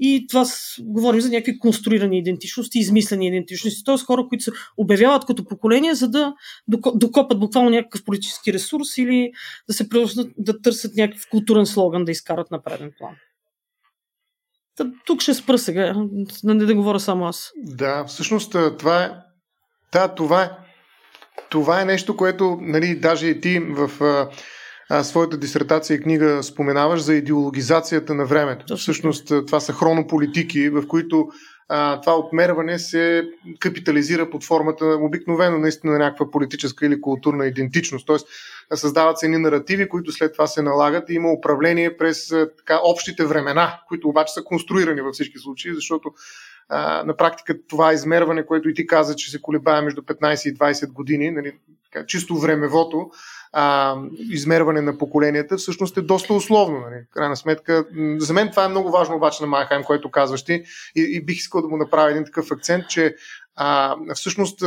и 0.00 0.26
това 0.28 0.44
с, 0.44 0.76
говорим 0.80 1.20
за 1.20 1.30
някакви 1.30 1.58
конструирани 1.58 2.18
идентичности, 2.18 2.78
измислени 2.78 3.28
идентичности, 3.28 3.84
т.е. 3.84 3.98
хора, 3.98 4.26
които 4.28 4.44
се 4.44 4.50
обявяват 4.76 5.24
като 5.24 5.44
поколение, 5.44 5.94
за 5.94 6.08
да 6.08 6.34
докопат 6.94 7.40
буквално 7.40 7.70
някакъв 7.70 8.04
политически 8.04 8.52
ресурс 8.52 8.98
или 8.98 9.30
да 9.68 9.74
се 9.74 9.88
превърнат, 9.88 10.28
да 10.38 10.60
търсят 10.60 10.96
някакъв 10.96 11.26
културен 11.30 11.66
слоган 11.66 12.04
да 12.04 12.12
изкарат 12.12 12.50
на 12.50 12.62
преден 12.62 12.92
план. 12.98 13.16
Тук 15.06 15.20
ще 15.20 15.34
спра 15.34 15.58
сега, 15.58 15.94
не 16.44 16.64
да 16.64 16.74
говоря 16.74 17.00
само 17.00 17.26
аз. 17.26 17.52
Да, 17.56 18.04
всъщност 18.04 18.56
това 18.78 19.04
е 19.04 19.10
да, 19.92 20.08
това 20.08 20.42
е, 20.42 20.50
това 21.50 21.80
е 21.80 21.84
нещо, 21.84 22.16
което 22.16 22.58
нали, 22.60 22.94
даже 23.00 23.26
и 23.26 23.40
ти 23.40 23.58
в 23.60 23.90
а, 24.90 25.04
своята 25.04 25.36
дисертация 25.36 25.94
и 25.94 26.00
книга 26.00 26.42
споменаваш 26.42 27.00
за 27.00 27.14
идеологизацията 27.14 28.14
на 28.14 28.24
времето. 28.24 28.66
Точно. 28.66 28.76
Всъщност 28.76 29.26
това 29.46 29.60
са 29.60 29.72
хрономолитики, 29.72 30.68
в 30.68 30.86
които 30.86 31.28
а, 31.68 32.00
това 32.00 32.16
отмерване 32.16 32.78
се 32.78 33.28
капитализира 33.58 34.30
под 34.30 34.44
формата 34.44 34.84
обикновено 34.84 35.58
наистина 35.58 35.92
на 35.92 35.98
някаква 35.98 36.30
политическа 36.30 36.86
или 36.86 37.00
културна 37.00 37.46
идентичност. 37.46 38.06
Тоест 38.06 38.28
създават 38.74 39.18
се 39.18 39.26
едни 39.26 39.38
наративи, 39.38 39.88
които 39.88 40.12
след 40.12 40.32
това 40.32 40.46
се 40.46 40.62
налагат 40.62 41.10
и 41.10 41.14
има 41.14 41.32
управление 41.32 41.96
през 41.96 42.28
така, 42.58 42.80
общите 42.82 43.24
времена, 43.24 43.80
които 43.88 44.08
обаче 44.08 44.32
са 44.32 44.44
конструирани 44.44 45.00
във 45.00 45.14
всички 45.14 45.38
случаи, 45.38 45.74
защото 45.74 46.12
а, 46.68 47.04
на 47.04 47.16
практика 47.16 47.54
това 47.68 47.92
измерване, 47.92 48.46
което 48.46 48.68
и 48.68 48.74
ти 48.74 48.86
каза, 48.86 49.16
че 49.16 49.30
се 49.30 49.42
колебае 49.42 49.80
между 49.80 50.02
15 50.02 50.50
и 50.50 50.54
20 50.54 50.92
години, 50.92 51.30
нали, 51.30 51.52
така, 51.96 52.06
чисто 52.06 52.38
времевото 52.38 53.10
а, 53.52 53.96
измерване 54.18 54.80
на 54.80 54.98
поколенията, 54.98 55.56
всъщност 55.56 55.96
е 55.96 56.02
доста 56.02 56.34
условно. 56.34 56.80
Нали. 56.80 57.04
Крайна 57.10 57.36
сметка, 57.36 57.84
за 58.18 58.32
мен 58.32 58.50
това 58.50 58.64
е 58.64 58.68
много 58.68 58.90
важно 58.90 59.16
обаче 59.16 59.42
на 59.42 59.46
Майхайм, 59.46 59.84
което 59.84 60.10
казваш 60.10 60.44
ти 60.44 60.52
и, 60.96 61.00
и 61.00 61.24
бих 61.24 61.36
искал 61.36 61.62
да 61.62 61.68
му 61.68 61.76
направя 61.76 62.10
един 62.10 62.24
такъв 62.24 62.50
акцент, 62.50 62.88
че 62.88 63.14
а, 63.56 63.96
всъщност 64.14 64.62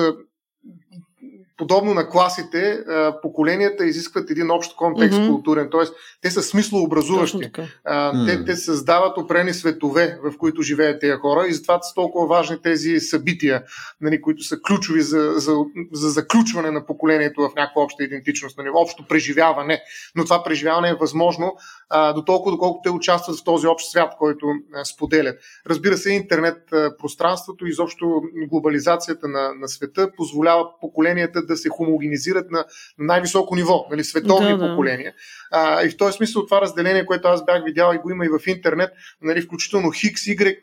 подобно 1.59 1.93
на 1.93 2.09
класите, 2.09 2.79
поколенията 3.21 3.85
изискват 3.85 4.29
един 4.29 4.51
общ 4.51 4.75
контекст 4.75 5.19
mm-hmm. 5.19 5.27
културен, 5.27 5.69
т.е. 5.71 5.81
те 6.21 6.31
са 6.31 6.43
смислообразуващи. 6.43 7.51
А, 7.85 8.25
те, 8.25 8.45
те 8.45 8.55
създават 8.55 9.17
опрени 9.17 9.53
светове, 9.53 10.19
в 10.23 10.37
които 10.37 10.61
живеят 10.61 11.01
тези 11.01 11.13
хора 11.13 11.47
и 11.47 11.53
затова 11.53 11.81
са 11.81 11.93
толкова 11.95 12.27
важни 12.27 12.61
тези 12.61 12.99
събития, 12.99 13.63
нали, 14.01 14.21
които 14.21 14.43
са 14.43 14.61
ключови 14.61 15.01
за, 15.01 15.33
за, 15.35 15.55
за 15.91 16.09
заключване 16.09 16.71
на 16.71 16.85
поколението 16.85 17.41
в 17.41 17.55
някаква 17.55 17.81
обща 17.81 18.03
идентичност, 18.03 18.57
нали, 18.57 18.69
общо 18.73 19.07
преживяване. 19.07 19.81
Но 20.15 20.23
това 20.23 20.43
преживяване 20.43 20.89
е 20.89 20.95
възможно 20.95 21.55
а, 21.89 22.13
до 22.13 22.25
толкова, 22.25 22.51
доколкото 22.51 22.89
те 22.89 22.95
участват 22.95 23.39
в 23.39 23.43
този 23.43 23.67
общ 23.67 23.91
свят, 23.91 24.13
който 24.19 24.45
а, 24.73 24.85
споделят. 24.85 25.39
Разбира 25.69 25.97
се, 25.97 26.11
интернет 26.11 26.73
а, 26.73 26.97
пространството, 26.97 27.65
изобщо 27.65 28.21
глобализацията 28.49 29.27
на, 29.27 29.53
на 29.55 29.67
света 29.67 30.11
позволява 30.17 30.65
поколенията 30.81 31.48
да 31.53 31.57
се 31.57 31.69
хомогенизират 31.69 32.51
на, 32.51 32.65
на 32.97 33.05
най-високо 33.05 33.55
ниво, 33.55 33.85
нали, 33.91 34.03
световни 34.03 34.57
да, 34.57 34.69
поколения. 34.69 35.13
А, 35.51 35.83
и 35.83 35.89
в 35.89 35.97
този 35.97 36.17
смисъл 36.17 36.45
това 36.45 36.61
разделение, 36.61 37.05
което 37.05 37.27
аз 37.27 37.45
бях 37.45 37.63
видял 37.63 37.93
и 37.93 37.97
го 37.97 38.11
има 38.11 38.25
и 38.25 38.29
в 38.29 38.47
интернет, 38.47 38.89
нали, 39.21 39.41
включително 39.41 39.91
Хикс, 39.91 40.21
Y, 40.21 40.61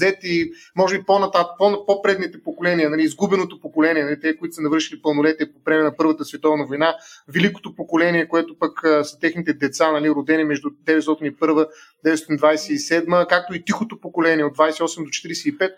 Z 0.00 0.18
и 0.22 0.52
може 0.76 0.98
би 0.98 1.04
по-нататък, 1.04 1.50
по-предните 1.86 2.42
поколения, 2.42 2.90
нали, 2.90 3.02
изгубеното 3.02 3.60
поколение, 3.60 4.04
нали, 4.04 4.20
те, 4.20 4.36
които 4.36 4.54
са 4.54 4.62
навършили 4.62 5.02
пълнолетие 5.02 5.52
по 5.52 5.60
време 5.64 5.82
на 5.82 5.96
Първата 5.96 6.24
световна 6.24 6.66
война, 6.66 6.96
великото 7.28 7.74
поколение, 7.76 8.28
което 8.28 8.58
пък 8.58 8.84
а, 8.84 9.04
са 9.04 9.18
техните 9.18 9.52
деца, 9.52 9.92
нали, 9.92 10.10
родени 10.10 10.44
между 10.44 10.68
901 10.86 11.66
1927, 12.04 13.26
както 13.28 13.54
и 13.54 13.64
тихото 13.64 14.00
поколение 14.00 14.44
от 14.44 14.56
28 14.56 15.04
до 15.04 15.10
45, 15.10 15.72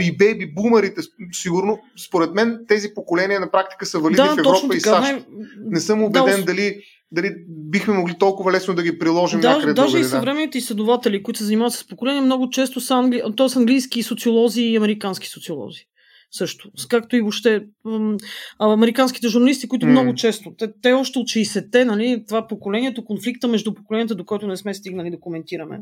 и 0.00 0.16
бейби 0.16 0.52
бумерите, 0.54 1.00
сигурно, 1.32 1.78
според 2.06 2.34
мен 2.34 2.58
тези 2.68 2.94
поколения 2.94 3.40
на 3.40 3.50
практика 3.50 3.86
са 3.86 3.98
валидни 3.98 4.24
да, 4.24 4.34
в 4.34 4.38
Европа 4.38 4.76
и 4.76 4.80
САЩ. 4.80 5.12
Не, 5.12 5.24
не 5.70 5.80
съм 5.80 6.02
убеден 6.02 6.40
да, 6.40 6.44
дали, 6.44 6.82
дали 7.12 7.34
бихме 7.48 7.94
могли 7.94 8.18
толкова 8.18 8.52
лесно 8.52 8.74
да 8.74 8.82
ги 8.82 8.98
приложим 8.98 9.40
да, 9.40 9.50
някъде. 9.50 9.74
Даже 9.74 9.98
и 9.98 10.04
съвременните 10.04 10.58
изследователи, 10.58 11.22
които 11.22 11.38
се 11.38 11.44
занимават 11.44 11.72
с 11.72 11.88
поколения, 11.88 12.22
много 12.22 12.50
често 12.50 12.80
са, 12.80 12.94
англи... 12.94 13.22
то 13.36 13.48
са 13.48 13.58
английски 13.58 14.02
социолози 14.02 14.62
и 14.62 14.76
американски 14.76 15.28
социолози 15.28 15.86
също. 16.32 16.70
Както 16.88 17.16
и 17.16 17.20
въобще 17.20 17.66
американските 18.58 19.28
журналисти, 19.28 19.68
които 19.68 19.86
mm. 19.86 19.90
много 19.90 20.14
често, 20.14 20.54
те, 20.58 20.72
те 20.82 20.92
още 20.92 21.18
от 21.18 21.26
60-те, 21.26 21.84
нали, 21.84 22.24
това 22.28 22.46
поколението, 22.46 23.04
конфликта 23.04 23.48
между 23.48 23.74
поколенията, 23.74 24.14
до 24.14 24.24
който 24.24 24.46
не 24.46 24.56
сме 24.56 24.74
стигнали 24.74 25.10
да 25.10 25.20
коментираме. 25.20 25.80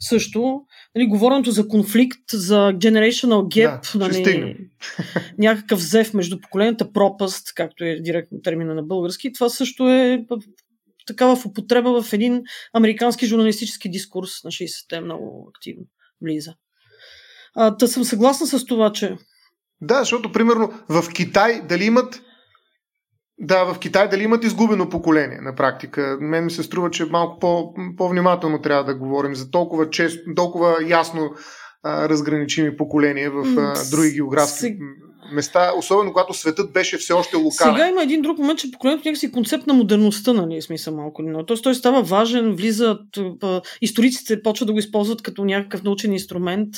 Също, 0.00 0.60
нали, 0.94 1.06
говоренето 1.06 1.50
за 1.50 1.68
конфликт, 1.68 2.20
за 2.32 2.72
generational 2.74 3.42
gap, 3.42 3.98
да, 3.98 4.08
нали, 4.08 4.56
някакъв 5.38 5.80
зев 5.80 6.14
между 6.14 6.40
поколенията, 6.40 6.92
пропаст, 6.92 7.54
както 7.54 7.84
е 7.84 8.00
директно 8.00 8.40
термина 8.42 8.74
на 8.74 8.82
български, 8.82 9.32
това 9.32 9.48
също 9.48 9.88
е 9.88 10.26
такава 11.06 11.36
в 11.36 11.46
употреба 11.46 12.02
в 12.02 12.12
един 12.12 12.42
американски 12.74 13.26
журналистически 13.26 13.90
дискурс. 13.90 14.30
На 14.44 14.50
60-те 14.50 15.00
много 15.00 15.52
активно. 15.54 15.84
Влиза. 16.22 16.54
А, 17.54 17.70
да 17.70 17.88
съм 17.88 18.04
съгласна 18.04 18.46
с 18.46 18.64
това, 18.64 18.92
че 18.92 19.16
да, 19.80 19.98
защото, 19.98 20.32
примерно, 20.32 20.72
в 20.88 21.04
Китай 21.14 21.62
дали 21.68 21.84
имат 21.84 22.22
да, 23.38 23.64
в 23.64 23.78
Китай 23.78 24.08
дали 24.08 24.22
имат 24.22 24.44
изгубено 24.44 24.88
поколение 24.88 25.38
на 25.40 25.54
практика. 25.54 26.18
Мен 26.20 26.44
ми 26.44 26.50
се 26.50 26.62
струва, 26.62 26.90
че 26.90 27.04
малко 27.04 27.38
по, 27.38 27.74
по-внимателно 27.96 28.62
трябва 28.62 28.84
да 28.84 28.94
говорим 28.94 29.34
за 29.34 29.50
толкова, 29.50 29.90
често, 29.90 30.34
толкова 30.36 30.76
ясно 30.86 31.34
а, 31.82 32.08
разграничими 32.08 32.76
поколения 32.76 33.30
в 33.30 33.58
а, 33.58 33.90
други 33.90 34.12
географски 34.12 34.78
места, 35.32 35.72
особено 35.78 36.12
когато 36.12 36.34
светът 36.34 36.72
беше 36.72 36.98
все 36.98 37.12
още 37.12 37.36
локален. 37.36 37.74
Сега 37.74 37.88
има 37.88 38.02
един 38.02 38.22
друг 38.22 38.38
момент, 38.38 38.58
че 38.58 38.70
поколението 38.70 39.08
някакси 39.08 39.32
концепт 39.32 39.66
на 39.66 39.74
модерността, 39.74 40.32
нали, 40.32 40.62
смисъл 40.62 40.96
малко 40.96 41.22
или. 41.22 41.46
Тоест 41.46 41.62
той 41.62 41.74
става 41.74 42.02
важен, 42.02 42.54
влизат, 42.54 43.00
историците 43.80 44.42
почват 44.42 44.66
да 44.66 44.72
го 44.72 44.78
използват 44.78 45.22
като 45.22 45.44
някакъв 45.44 45.82
научен 45.82 46.12
инструмент 46.12 46.68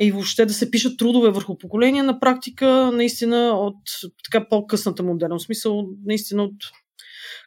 и 0.00 0.12
въобще 0.12 0.46
да 0.46 0.52
се 0.52 0.70
пишат 0.70 0.98
трудове 0.98 1.30
върху 1.30 1.58
поколения 1.58 2.04
на 2.04 2.20
практика, 2.20 2.90
наистина 2.94 3.50
от 3.50 3.76
така 4.24 4.48
по-късната 4.48 5.02
модерност. 5.02 5.46
Смисъл, 5.46 5.86
наистина 6.06 6.44
от 6.44 6.54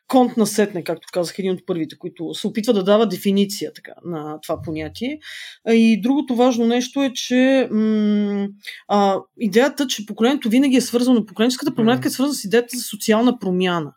Конт 0.07 0.37
на 0.37 0.47
Сетне, 0.47 0.83
както 0.83 1.07
казах, 1.13 1.39
един 1.39 1.51
от 1.51 1.65
първите, 1.65 1.97
които 1.97 2.33
се 2.33 2.47
опитва 2.47 2.73
да 2.73 2.83
дава 2.83 3.07
дефиниция 3.07 3.73
така, 3.73 3.91
на 4.05 4.39
това 4.41 4.61
понятие. 4.61 5.19
И 5.69 6.01
другото 6.01 6.35
важно 6.35 6.67
нещо 6.67 7.03
е, 7.03 7.13
че 7.13 7.67
м- 7.71 8.47
а, 8.87 9.19
идеята, 9.39 9.87
че 9.87 10.05
поколението 10.05 10.49
винаги 10.49 10.75
е 10.75 10.81
свързано, 10.81 11.25
поколенческата 11.25 11.75
промяна 11.75 12.01
е 12.05 12.09
свързана 12.09 12.33
с 12.33 12.43
идеята 12.43 12.77
за 12.77 12.83
социална 12.83 13.39
промяна. 13.39 13.93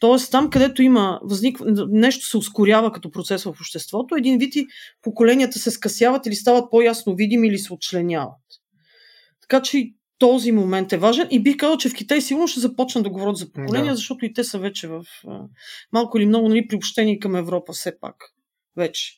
Тоест, 0.00 0.30
там, 0.30 0.50
където 0.50 0.82
има 0.82 1.20
възник... 1.22 1.58
нещо 1.88 2.26
се 2.26 2.36
ускорява 2.36 2.92
като 2.92 3.10
процес 3.10 3.44
в 3.44 3.48
обществото, 3.48 4.16
един 4.16 4.38
вид 4.38 4.56
и 4.56 4.66
поколенията 5.02 5.58
се 5.58 5.70
скъсяват 5.70 6.26
или 6.26 6.34
стават 6.34 6.70
по-ясно 6.70 7.14
видими 7.14 7.48
или 7.48 7.58
се 7.58 7.72
отчленяват. 7.72 8.40
Така 9.40 9.62
че 9.62 9.84
този 10.24 10.52
момент 10.52 10.92
е 10.92 10.96
важен 10.96 11.26
и 11.30 11.42
бих 11.42 11.56
казал, 11.56 11.76
че 11.76 11.88
в 11.88 11.94
Китай 11.94 12.20
сигурно 12.20 12.48
ще 12.48 12.60
започнат 12.60 13.04
да 13.04 13.10
говорят 13.10 13.36
за 13.36 13.52
поколения, 13.52 13.92
да. 13.92 13.96
защото 13.96 14.24
и 14.24 14.32
те 14.32 14.44
са 14.44 14.58
вече 14.58 14.88
в 14.88 15.04
малко 15.92 16.18
или 16.18 16.26
много 16.26 16.48
нали, 16.48 16.68
приобщени 16.68 17.20
към 17.20 17.36
Европа 17.36 17.72
все 17.72 18.00
пак. 18.00 18.14
Вече. 18.76 19.12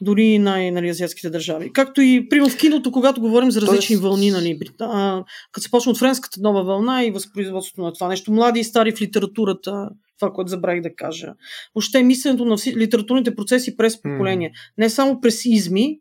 Дори 0.00 0.24
и 0.24 0.38
най-азиатските 0.38 1.26
нали, 1.26 1.32
държави. 1.32 1.72
Както 1.72 2.00
и, 2.00 2.28
примерно, 2.28 2.50
в 2.50 2.56
киното, 2.56 2.92
когато 2.92 3.20
говорим 3.20 3.50
за 3.50 3.60
различни 3.60 3.94
Тоест... 3.94 4.02
вълни, 4.02 4.30
нали, 4.30 4.58
а, 4.80 5.24
като 5.52 5.64
се 5.64 5.70
почне 5.70 5.90
от 5.90 5.98
френската 5.98 6.40
нова 6.42 6.64
вълна 6.64 7.04
и 7.04 7.10
възпроизводството 7.10 7.82
на 7.82 7.92
това 7.92 8.08
нещо, 8.08 8.32
млади 8.32 8.60
и 8.60 8.64
стари 8.64 8.92
в 8.92 9.00
литературата, 9.00 9.88
това, 10.18 10.32
което 10.32 10.50
забравих 10.50 10.82
да 10.82 10.94
кажа. 10.94 11.34
Въобще 11.74 12.02
мисленето 12.02 12.44
на 12.44 12.56
литературните 12.76 13.34
процеси 13.34 13.76
през 13.76 14.02
поколение. 14.02 14.50
Mm. 14.50 14.72
Не 14.78 14.90
само 14.90 15.20
през 15.20 15.44
изми, 15.44 15.98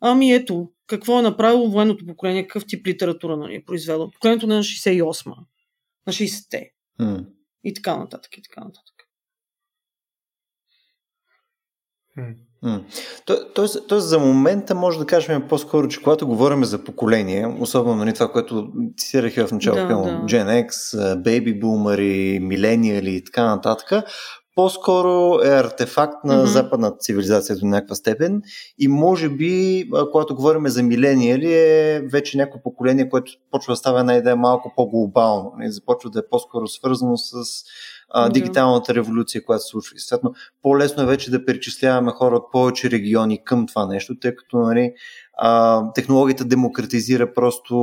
ами 0.00 0.32
ето, 0.32 0.70
какво 0.86 1.18
е 1.18 1.22
направило 1.22 1.70
военното 1.70 2.06
поколение, 2.06 2.46
какъв 2.46 2.66
тип 2.66 2.86
литература 2.86 3.36
нали, 3.36 3.54
е 3.54 3.64
произвело. 3.64 4.10
Поколението 4.10 4.46
на 4.46 4.62
68-ма, 4.62 5.36
на 6.06 6.12
60-те. 6.12 6.70
Mm. 7.00 7.26
И 7.64 7.74
така 7.74 7.96
нататък, 7.96 8.38
и 8.38 8.42
така 8.42 8.60
нататък. 8.60 8.94
Тоест, 13.54 13.88
тоест, 13.88 14.08
за 14.08 14.18
момента 14.18 14.74
може 14.74 14.98
да 14.98 15.06
кажем 15.06 15.48
по-скоро, 15.48 15.88
че 15.88 16.02
когато 16.02 16.26
говорим 16.26 16.64
за 16.64 16.84
поколение, 16.84 17.46
особено 17.60 17.96
нали, 17.96 18.14
това, 18.14 18.32
което 18.32 18.72
цитирах 18.96 19.46
в 19.46 19.52
началото, 19.52 19.86
да, 19.86 20.02
да. 20.02 20.24
Gen 20.24 20.68
X, 20.68 20.70
Baby 21.22 21.60
Boomer, 21.60 22.38
милениали 22.38 23.14
и 23.14 23.24
така 23.24 23.44
нататък, 23.44 24.04
по-скоро 24.54 25.40
е 25.44 25.48
артефакт 25.48 26.24
на 26.24 26.34
mm-hmm. 26.34 26.44
западната 26.44 26.98
цивилизация 26.98 27.56
до 27.56 27.66
някаква 27.66 27.94
степен 27.94 28.42
и 28.78 28.88
може 28.88 29.28
би, 29.28 29.84
когато 30.12 30.34
говорим 30.34 30.68
за 30.68 30.82
милениали, 30.82 31.54
е 31.54 32.02
вече 32.12 32.36
някакво 32.36 32.62
поколение, 32.62 33.08
което 33.08 33.32
почва 33.50 33.72
да 33.72 33.76
става 33.76 34.00
една 34.00 34.14
идея 34.14 34.36
малко 34.36 34.72
по-глобално. 34.76 35.52
Нали, 35.58 35.70
започва 35.70 36.10
да 36.10 36.18
е 36.18 36.28
по-скоро 36.30 36.66
свързано 36.66 37.16
с 37.16 37.32
а, 38.10 38.28
дигиталната 38.28 38.94
революция, 38.94 39.44
която 39.44 39.62
се 39.62 39.68
случва. 39.68 39.94
И 39.96 40.00
следно, 40.00 40.34
по-лесно 40.62 41.02
е 41.02 41.06
вече 41.06 41.30
да 41.30 41.44
перечисляваме 41.44 42.12
хора 42.12 42.36
от 42.36 42.52
повече 42.52 42.90
региони 42.90 43.44
към 43.44 43.66
това 43.66 43.86
нещо, 43.86 44.18
тъй 44.18 44.36
като 44.36 44.58
нали, 44.58 44.92
а, 45.38 45.82
технологията 45.92 46.44
демократизира 46.44 47.34
просто 47.34 47.74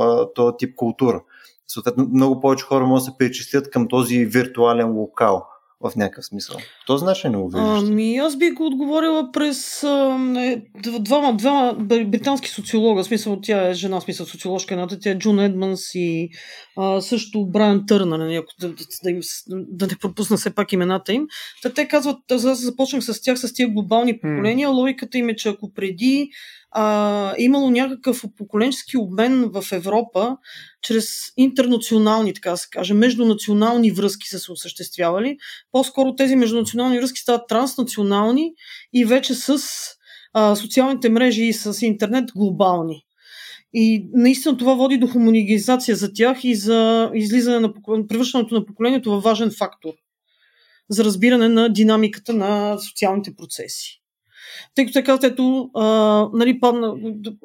а, 0.00 0.32
този 0.34 0.56
тип 0.58 0.74
култура. 0.76 1.22
Съответно, 1.68 2.08
много 2.12 2.40
повече 2.40 2.64
хора 2.64 2.86
могат 2.86 3.00
да 3.00 3.04
се 3.04 3.18
перечислят 3.18 3.70
към 3.70 3.88
този 3.88 4.24
виртуален 4.24 4.96
локал 4.96 5.49
в 5.80 5.96
някакъв 5.96 6.24
смисъл. 6.24 6.56
По 6.56 6.86
този 6.86 7.04
начин 7.04 7.30
не 7.30 7.36
го 7.36 7.48
виждаш. 7.48 7.82
Ами 7.82 8.16
аз 8.16 8.36
бих 8.36 8.54
го 8.54 8.66
отговорила 8.66 9.32
през 9.32 9.84
а, 9.84 10.18
не, 10.18 10.62
двама, 11.00 11.36
двама 11.36 11.74
британски 12.04 12.48
социолога, 12.48 13.04
смисъл 13.04 13.40
тя 13.42 13.68
е 13.68 13.74
жена, 13.74 14.00
смисъл 14.00 14.26
социоложка 14.26 14.74
едната, 14.74 14.98
тя 14.98 15.10
е 15.10 15.18
Джун 15.18 15.38
Едманс 15.38 15.94
и 15.94 16.28
а, 16.76 17.00
също 17.00 17.46
Брайан 17.46 17.86
Търнър, 17.86 18.18
нали, 18.18 18.42
да, 18.60 18.68
да, 19.02 19.10
им, 19.10 19.20
да 19.48 19.86
не 19.86 19.96
пропусна 20.00 20.36
все 20.36 20.54
пак 20.54 20.72
имената 20.72 21.12
им. 21.12 21.26
Та 21.62 21.72
те 21.72 21.88
казват, 21.88 22.30
аз 22.30 22.60
започнах 22.60 23.04
с 23.04 23.22
тях, 23.22 23.38
с 23.38 23.52
тия 23.52 23.68
глобални 23.68 24.20
поколения, 24.20 24.68
hmm. 24.68 24.74
логиката 24.74 25.18
им 25.18 25.28
е, 25.28 25.36
че 25.36 25.48
ако 25.48 25.72
преди 25.72 26.30
а, 26.70 27.34
имало 27.38 27.70
някакъв 27.70 28.24
поколенчески 28.36 28.96
обмен 28.96 29.50
в 29.54 29.64
Европа, 29.72 30.36
чрез 30.82 31.32
интернационални, 31.36 32.34
така 32.34 32.56
се 32.56 32.68
каже, 32.70 32.94
междунационални 32.94 33.90
връзки 33.90 34.28
са 34.28 34.38
се 34.38 34.52
осъществявали. 34.52 35.36
По-скоро 35.72 36.14
тези 36.14 36.36
междунационални 36.36 36.98
връзки 36.98 37.20
стават 37.20 37.48
транснационални 37.48 38.52
и 38.92 39.04
вече 39.04 39.34
с 39.34 39.58
а, 40.32 40.56
социалните 40.56 41.08
мрежи 41.08 41.44
и 41.44 41.52
с 41.52 41.86
интернет 41.86 42.32
глобални. 42.36 43.04
И 43.74 44.08
наистина 44.12 44.56
това 44.56 44.74
води 44.74 44.98
до 44.98 45.06
хомонигизация 45.06 45.96
за 45.96 46.12
тях 46.12 46.44
и 46.44 46.54
за 46.54 47.10
излизане 47.14 47.60
на 47.60 47.72
превръщането 48.08 48.54
на 48.54 48.66
поколението 48.66 49.10
във 49.10 49.22
важен 49.22 49.50
фактор 49.58 49.92
за 50.88 51.04
разбиране 51.04 51.48
на 51.48 51.68
динамиката 51.68 52.32
на 52.32 52.78
социалните 52.78 53.36
процеси. 53.36 53.99
Тъй 54.74 54.86
като 54.86 55.02
казват, 55.04 55.24
ето, 55.24 55.70
а, 55.74 55.84
нали, 56.32 56.60
падна 56.60 56.94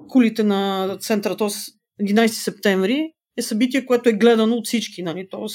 кулите 0.08 0.44
на 0.44 0.98
центъра, 1.00 1.38
т.е. 1.38 1.48
11 2.04 2.28
септември 2.28 3.12
е 3.38 3.42
събитие, 3.42 3.86
което 3.86 4.10
е 4.10 4.14
гледано 4.14 4.56
от 4.56 4.66
всички, 4.66 5.04
нали, 5.04 5.28
т.е. 5.32 5.46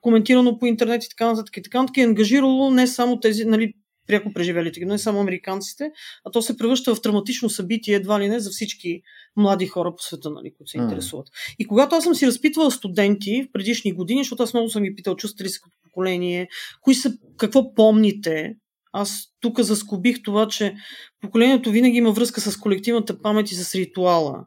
коментирано 0.00 0.58
по 0.58 0.66
интернет 0.66 1.04
и 1.04 1.08
така 1.08 1.26
нататък 1.26 1.56
и 1.56 1.62
така 1.62 1.80
нататък, 1.80 1.96
е 1.96 2.02
ангажирало 2.02 2.70
не 2.70 2.86
само 2.86 3.20
тези, 3.20 3.44
нали, 3.44 3.72
пряко 4.06 4.32
преживелите, 4.32 4.84
не 4.84 4.98
само 4.98 5.20
американците, 5.20 5.90
а 6.24 6.30
то 6.30 6.42
се 6.42 6.56
превръща 6.56 6.94
в 6.94 7.02
травматично 7.02 7.50
събитие 7.50 7.94
едва 7.94 8.20
ли 8.20 8.28
не 8.28 8.40
за 8.40 8.50
всички 8.50 9.02
млади 9.36 9.66
хора 9.66 9.94
по 9.96 10.02
света, 10.02 10.30
нали, 10.30 10.54
които 10.56 10.70
се 10.70 10.78
интересуват. 10.78 11.26
Mm. 11.26 11.54
И 11.58 11.66
когато 11.66 11.94
аз 11.94 12.04
съм 12.04 12.14
си 12.14 12.26
разпитвала 12.26 12.70
студенти 12.70 13.42
в 13.48 13.52
предишни 13.52 13.92
години, 13.92 14.20
защото 14.20 14.42
аз 14.42 14.54
много 14.54 14.68
съм 14.68 14.82
ги 14.82 14.94
питал, 14.94 15.16
чувствате 15.16 15.44
ли 15.44 15.48
се 15.48 15.60
като 15.60 15.76
поколение, 15.82 16.48
кои 16.80 16.94
са, 16.94 17.12
какво 17.36 17.74
помните, 17.74 18.54
аз 18.92 19.24
тук 19.40 19.60
заскобих 19.60 20.22
това, 20.22 20.48
че 20.48 20.74
поколението 21.20 21.70
винаги 21.70 21.96
има 21.96 22.12
връзка 22.12 22.40
с 22.40 22.56
колективната 22.56 23.22
памет 23.22 23.50
и 23.50 23.54
с 23.54 23.74
ритуала. 23.74 24.46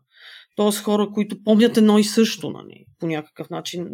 Тоест 0.56 0.80
хора, 0.80 1.10
които 1.14 1.44
помнят 1.44 1.78
едно 1.78 2.00
и 2.00 2.04
също, 2.04 2.50
нали, 2.50 2.86
по 3.00 3.08
някакъв 3.08 3.50
начин, 3.50 3.88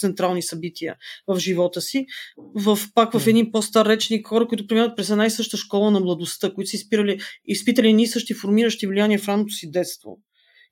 централни 0.00 0.42
събития 0.42 0.96
в 1.26 1.38
живота 1.38 1.80
си. 1.80 2.06
В, 2.54 2.78
пак 2.94 3.18
в 3.18 3.26
един 3.26 3.52
по-стар 3.52 3.86
речник 3.86 4.26
хора, 4.26 4.48
които 4.48 4.66
преминават 4.66 4.96
през 4.96 5.10
една 5.10 5.26
и 5.26 5.30
съща 5.30 5.56
школа 5.56 5.90
на 5.90 6.00
младостта, 6.00 6.54
които 6.54 6.70
са 6.70 6.76
изпирали, 6.76 7.20
изпитали 7.44 7.88
едни 7.88 8.02
и 8.02 8.06
същи 8.06 8.34
формиращи 8.34 8.86
влияния 8.86 9.18
в 9.18 9.28
ранното 9.28 9.54
си 9.54 9.70
детство. 9.70 10.18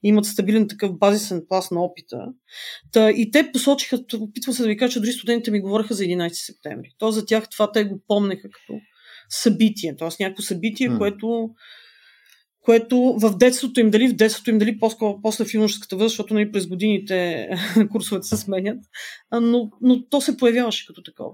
Имат 0.02 0.24
стабилен 0.24 0.68
такъв 0.68 0.98
базисен 0.98 1.42
пласт 1.48 1.70
на 1.70 1.84
опита. 1.84 2.18
Та, 2.92 3.10
и 3.10 3.30
те 3.30 3.50
посочиха, 3.52 3.98
опитвам 4.14 4.54
се 4.54 4.62
да 4.62 4.68
ви 4.68 4.76
кажа, 4.76 4.92
че 4.92 5.00
дори 5.00 5.12
студентите 5.12 5.50
ми 5.50 5.60
говореха 5.60 5.94
за 5.94 6.04
11 6.04 6.32
септември. 6.32 6.90
То 6.98 7.10
за 7.10 7.26
тях 7.26 7.48
това 7.50 7.72
те 7.72 7.84
го 7.84 8.02
помнеха 8.06 8.50
като 8.50 8.80
събитие. 9.28 9.96
Тоест 9.96 10.20
някакво 10.20 10.42
събитие, 10.42 10.90
mm. 10.90 10.98
което 10.98 11.50
което 12.60 13.14
в 13.22 13.36
детството 13.36 13.80
им, 13.80 13.90
дали 13.90 14.08
в 14.08 14.16
детството 14.16 14.50
им, 14.50 14.58
дали 14.58 14.78
по-скоро 14.78 15.20
после 15.22 15.44
в 15.44 15.54
юношеската 15.54 15.96
възраст, 15.96 16.12
защото 16.12 16.34
нали, 16.34 16.52
през 16.52 16.66
годините 16.66 17.48
курсовете 17.92 18.26
се 18.26 18.36
сменят, 18.36 18.78
но, 19.32 19.70
но 19.80 20.08
то 20.08 20.20
се 20.20 20.36
появяваше 20.36 20.86
като 20.86 21.02
такова. 21.02 21.32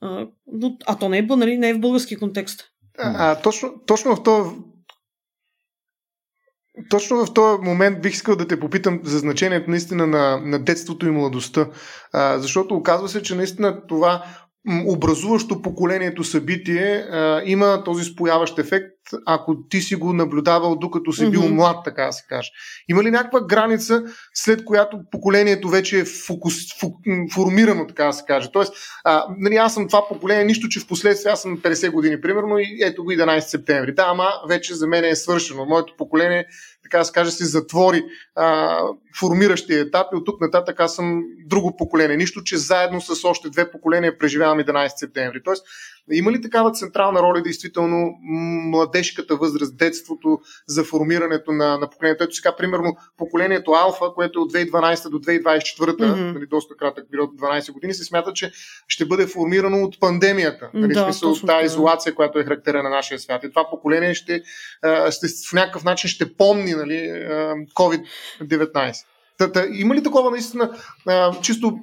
А, 0.00 0.28
но, 0.52 0.76
а 0.86 0.98
то 0.98 1.08
не 1.08 1.18
е, 1.18 1.22
нали, 1.22 1.58
не 1.58 1.68
е 1.68 1.74
в 1.74 1.80
български 1.80 2.16
контекст. 2.16 2.64
А, 2.98 3.32
а 3.32 3.40
точно, 3.40 3.72
точно 3.86 4.16
в 4.16 4.22
този 4.22 4.50
точно 6.90 7.26
в 7.26 7.34
този 7.34 7.62
момент 7.62 8.02
бих 8.02 8.12
искал 8.12 8.36
да 8.36 8.48
те 8.48 8.60
попитам 8.60 9.00
за 9.04 9.18
значението 9.18 9.70
наистина 9.70 10.06
на, 10.06 10.40
на 10.44 10.64
детството 10.64 11.06
и 11.06 11.10
младостта. 11.10 11.68
А, 12.12 12.38
защото 12.38 12.74
оказва 12.74 13.08
се, 13.08 13.22
че 13.22 13.34
наистина 13.34 13.86
това 13.86 14.24
образуващо 14.86 15.62
поколението 15.62 16.24
събитие 16.24 17.06
а, 17.10 17.42
има 17.44 17.84
този 17.84 18.04
спояващ 18.04 18.58
ефект, 18.58 18.86
ако 19.26 19.56
ти 19.68 19.80
си 19.80 19.94
го 19.94 20.12
наблюдавал 20.12 20.76
докато 20.76 21.12
си 21.12 21.30
бил 21.30 21.42
mm-hmm. 21.42 21.54
млад, 21.54 21.76
така 21.84 22.06
да 22.06 22.12
се 22.12 22.24
каже. 22.28 22.50
Има 22.88 23.02
ли 23.02 23.10
някаква 23.10 23.40
граница, 23.40 24.02
след 24.34 24.64
която 24.64 25.00
поколението 25.10 25.68
вече 25.68 25.98
е 25.98 26.04
фокус, 26.04 26.54
фу, 26.80 26.86
формирано, 27.34 27.86
така 27.86 28.04
да 28.04 28.12
се 28.12 28.24
каже? 28.26 28.48
Тоест, 28.52 28.74
а, 29.04 29.26
нали, 29.38 29.56
аз 29.56 29.74
съм 29.74 29.88
това 29.88 30.08
поколение, 30.08 30.44
нищо, 30.44 30.68
че 30.68 30.80
в 30.80 30.86
последствие 30.86 31.32
аз 31.32 31.42
съм 31.42 31.58
50 31.58 31.90
години, 31.90 32.20
примерно, 32.20 32.58
и 32.58 32.78
ето 32.82 33.04
го 33.04 33.12
11 33.12 33.38
септември. 33.38 33.94
Да, 33.94 34.04
ама 34.08 34.28
вече 34.48 34.74
за 34.74 34.86
мен 34.86 35.04
е 35.04 35.16
свършено. 35.16 35.66
Моето 35.66 35.94
поколение 35.98 36.46
така 36.82 36.98
да 36.98 37.04
се 37.04 37.12
каже, 37.12 37.30
се 37.30 37.44
затвори 37.44 38.04
а, 38.34 38.78
формиращия 39.20 39.80
етап 39.80 40.06
и 40.12 40.16
от 40.16 40.26
тук 40.26 40.40
нататък 40.40 40.80
аз 40.80 40.94
съм 40.94 41.22
друго 41.46 41.76
поколение. 41.76 42.16
Нищо, 42.16 42.42
че 42.42 42.56
заедно 42.56 43.00
с 43.00 43.24
още 43.24 43.50
две 43.50 43.70
поколения 43.70 44.18
преживявам 44.18 44.58
11 44.58 44.88
септември. 44.96 45.42
Тоест, 45.42 45.66
има 46.10 46.32
ли 46.32 46.40
такава 46.40 46.72
централна 46.72 47.22
роля, 47.22 47.42
действително, 47.42 48.18
младежката 48.70 49.36
възраст, 49.36 49.76
детството 49.76 50.38
за 50.66 50.84
формирането 50.84 51.52
на, 51.52 51.78
на 51.78 51.90
поколението? 51.90 52.24
Ето 52.24 52.34
сега, 52.34 52.56
примерно, 52.56 52.96
поколението 53.16 53.72
Алфа, 53.72 54.04
което 54.14 54.38
е 54.38 54.42
от 54.42 54.52
2012 54.52 55.08
до 55.08 55.18
2024, 55.18 55.74
mm-hmm. 55.78 56.32
нали, 56.32 56.46
доста 56.46 56.76
кратък 56.76 57.04
период, 57.10 57.30
12 57.30 57.72
години, 57.72 57.94
се 57.94 58.04
смята, 58.04 58.32
че 58.32 58.52
ще 58.88 59.04
бъде 59.04 59.26
формирано 59.26 59.82
от 59.82 60.00
пандемията. 60.00 60.70
Нали, 60.74 60.92
да, 60.92 61.04
смисъл, 61.04 61.30
от 61.30 61.46
тази 61.46 61.66
изолация, 61.66 62.14
която 62.14 62.38
е 62.38 62.44
характерна 62.44 62.82
на 62.82 62.90
нашия 62.90 63.18
свят. 63.18 63.44
И 63.44 63.50
това 63.50 63.70
поколение 63.70 64.14
ще, 64.14 64.42
ще 65.10 65.26
в 65.50 65.52
някакъв 65.52 65.84
начин 65.84 66.10
ще 66.10 66.34
помни 66.34 66.72
нали, 66.72 67.26
COVID-19. 67.74 68.94
Та, 69.38 69.52
та, 69.52 69.66
има 69.72 69.94
ли 69.94 70.02
такова 70.02 70.30
наистина 70.30 70.70
чисто 71.42 71.78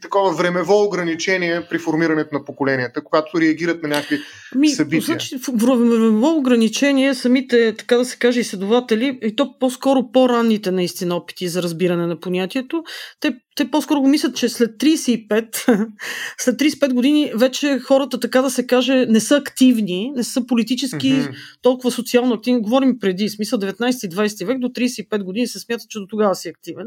такова 0.00 0.32
времево 0.32 0.84
ограничение 0.84 1.66
при 1.70 1.78
формирането 1.78 2.34
на 2.34 2.44
поколенията, 2.44 3.04
когато 3.04 3.40
реагират 3.40 3.82
на 3.82 3.88
някакви 3.88 4.18
Ми, 4.54 4.68
събития? 4.68 5.02
Значи, 5.02 5.36
времево 5.54 6.36
ограничение 6.36 7.14
самите, 7.14 7.74
така 7.76 7.96
да 7.96 8.04
се 8.04 8.16
каже, 8.16 8.40
изследователи, 8.40 9.18
и 9.22 9.36
то 9.36 9.58
по-скоро 9.58 10.12
по-ранните 10.12 10.70
наистина 10.70 11.16
опити 11.16 11.48
за 11.48 11.62
разбиране 11.62 12.06
на 12.06 12.20
понятието, 12.20 12.84
те, 13.20 13.34
те 13.56 13.70
по-скоро 13.70 14.00
го 14.00 14.08
мислят, 14.08 14.36
че 14.36 14.48
след 14.48 14.70
35, 14.70 15.88
след 16.38 16.56
35 16.60 16.92
години 16.92 17.32
вече 17.34 17.78
хората, 17.78 18.20
така 18.20 18.42
да 18.42 18.50
се 18.50 18.66
каже, 18.66 19.06
не 19.08 19.20
са 19.20 19.36
активни, 19.36 20.12
не 20.16 20.24
са 20.24 20.46
политически 20.46 21.12
mm-hmm. 21.12 21.34
толкова 21.62 21.90
социално 21.90 22.34
активни. 22.34 22.62
Говорим 22.62 22.98
преди, 23.00 23.28
смисъл 23.28 23.58
19-20 23.58 24.46
век, 24.46 24.58
до 24.58 24.68
35 24.68 25.22
години 25.22 25.46
се 25.46 25.58
смята, 25.58 25.84
че 25.88 25.98
до 25.98 26.06
тогава 26.06 26.34
си 26.34 26.48
активен 26.48 26.86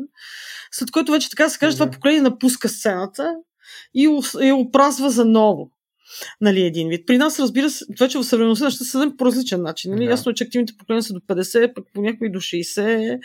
след 0.72 0.92
което 0.92 1.12
вече 1.12 1.30
така 1.30 1.44
да 1.44 1.50
се 1.50 1.60
каже, 1.60 1.76
mm-hmm. 1.76 1.80
това 1.80 1.92
поколение 1.92 2.22
напуска 2.22 2.70
сцената 2.70 3.01
и 3.94 4.22
я 4.42 4.56
опразва 4.56 5.10
за 5.10 5.26
ново. 5.26 5.72
Нали, 6.42 6.62
един 6.62 6.90
вид. 6.90 7.08
При 7.08 7.18
нас, 7.18 7.40
разбира 7.40 7.70
се, 7.70 7.86
вече 8.00 8.18
в 8.18 8.24
съвременността 8.24 8.70
ще 8.70 8.84
се 8.84 8.98
по 9.18 9.26
различен 9.26 9.62
начин. 9.62 9.92
Нали? 9.92 10.06
Да. 10.06 10.12
Ясно 10.12 10.30
е, 10.30 10.34
че 10.34 10.44
активните 10.44 10.74
поколения 10.78 11.04
са 11.04 11.14
до 11.14 11.20
50, 11.20 11.74
пък 11.74 11.86
по 11.94 12.02
някои 12.02 12.32
до 12.32 12.40
60 12.40 13.20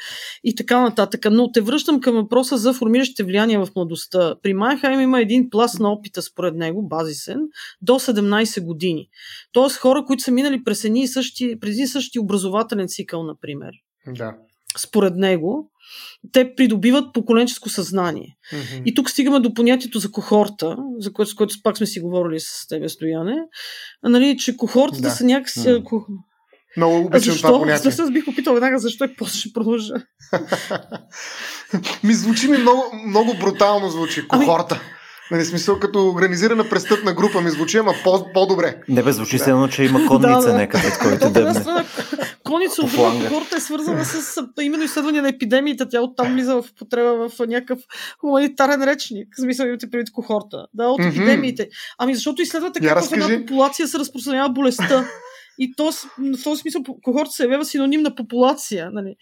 и 0.45 0.55
така 0.55 0.81
нататък. 0.81 1.27
Но 1.31 1.53
те 1.53 1.61
връщам 1.61 2.01
към 2.01 2.15
въпроса 2.15 2.57
за 2.57 2.73
формиращите 2.73 3.25
влияния 3.25 3.65
в 3.65 3.75
младостта. 3.77 4.35
При 4.43 4.55
Майнхайм 4.55 5.01
има 5.01 5.21
един 5.21 5.51
пласт 5.51 5.81
на 5.81 5.93
опита, 5.93 6.23
според 6.23 6.55
него, 6.55 6.89
базисен, 6.89 7.41
до 7.83 7.93
17 7.93 8.65
години. 8.65 9.09
Тоест 9.53 9.77
хора, 9.77 10.05
които 10.07 10.23
са 10.23 10.31
минали 10.31 10.65
през 10.65 10.85
едни 10.85 11.03
и 11.03 11.09
същи, 11.09 11.61
през 11.61 11.75
един 11.75 11.89
същи 11.89 12.19
образователен 12.19 12.89
цикъл, 12.89 13.23
например. 13.23 13.73
Да. 14.07 14.37
Според 14.79 15.17
него 15.17 15.71
те 16.33 16.55
придобиват 16.57 17.14
поколенческо 17.14 17.68
съзнание. 17.68 18.37
Мгм. 18.53 18.83
И 18.85 18.94
тук 18.94 19.11
стигаме 19.11 19.40
до 19.40 19.55
понятието 19.55 19.99
за 19.99 20.11
кохорта, 20.11 20.77
за 20.99 21.12
което, 21.12 21.31
с 21.31 21.35
което 21.35 21.55
пак 21.62 21.77
сме 21.77 21.87
си 21.87 22.01
говорили 22.01 22.40
с 22.40 22.68
тебе, 22.68 22.88
Стояне. 22.88 23.37
А, 24.03 24.09
нали, 24.09 24.37
че 24.38 24.57
кохортата 24.57 25.03
Да. 25.03 25.11
са 25.11 25.25
някакси... 25.25 25.68
М. 25.68 25.85
ко- 25.85 26.07
Много 26.77 26.96
обичам 26.96 27.20
това 27.20 27.33
защо? 27.33 27.59
понятие. 27.61 27.83
Защо 27.83 28.03
аз 28.03 28.11
бих 28.11 28.25
попитал 28.25 28.55
веднага 28.55 28.79
защо 28.79 29.05
и 29.05 29.16
после 29.16 29.38
ще 29.38 29.53
продължа. 29.55 29.94
ми 32.05 32.14
звучи 32.14 32.49
ми 32.49 32.59
много, 32.59 32.83
много 33.07 33.35
брутално 33.35 33.88
звучи. 33.88 34.25
Ами- 34.29 34.46
Кохорта. 34.46 34.81
Нали, 35.31 35.44
смисъл 35.44 35.79
като 35.79 36.09
организирана 36.09 36.68
престъпна 36.68 37.12
група 37.12 37.40
ми 37.40 37.51
звучи, 37.51 37.79
ама 37.79 37.94
по- 38.05 38.33
по-добре. 38.33 38.81
Не 38.88 39.03
бе, 39.03 39.12
звучи 39.12 39.38
Да. 39.38 39.44
се 39.44 39.51
едно, 39.51 39.68
че 39.68 39.83
има 39.85 40.07
конница 40.07 40.40
Да, 40.40 40.40
да. 40.42 40.55
някъде, 40.55 40.92
който 41.03 41.27
От 41.27 41.37
една 41.37 41.40
дебне. 41.42 41.61
страна, 41.61 41.85
Коница 42.46 42.82
от 42.82 42.90
фланга. 42.90 43.28
кохорта 43.28 43.56
е 43.56 43.61
свързана 43.61 44.04
с 44.04 44.42
именно 44.61 44.85
изследване 44.85 45.20
на 45.20 45.28
епидемиите. 45.28 45.88
Тя 45.88 46.00
оттам 46.00 46.32
влиза 46.32 46.62
в 46.62 46.70
употреба 46.72 47.28
в 47.28 47.46
някакъв 47.46 47.78
хуманитарен 48.20 48.82
речник. 48.85 49.28
В 49.37 49.40
смисъл 49.40 49.66
имате 49.66 49.90
предвид 49.90 50.12
кохорта. 50.12 50.66
Да, 50.74 50.88
от 50.88 51.00
епидемиите. 51.04 51.68
Ами 51.98 52.14
защото 52.14 52.42
изследвате 52.42 52.80
как 52.80 53.04
в 53.04 53.12
една 53.12 53.28
популация 53.38 53.88
се 53.88 53.98
разпространява 53.98 54.48
болестта. 54.50 55.09
И 55.59 55.72
то, 55.76 55.92
в 55.92 56.44
този 56.44 56.61
смисъл 56.61 56.82
кохорта 57.02 57.30
се 57.30 57.42
явява 57.42 57.64
синоним 57.64 58.00
на 58.02 58.14
популация. 58.14 58.90
Нали? 58.92 59.14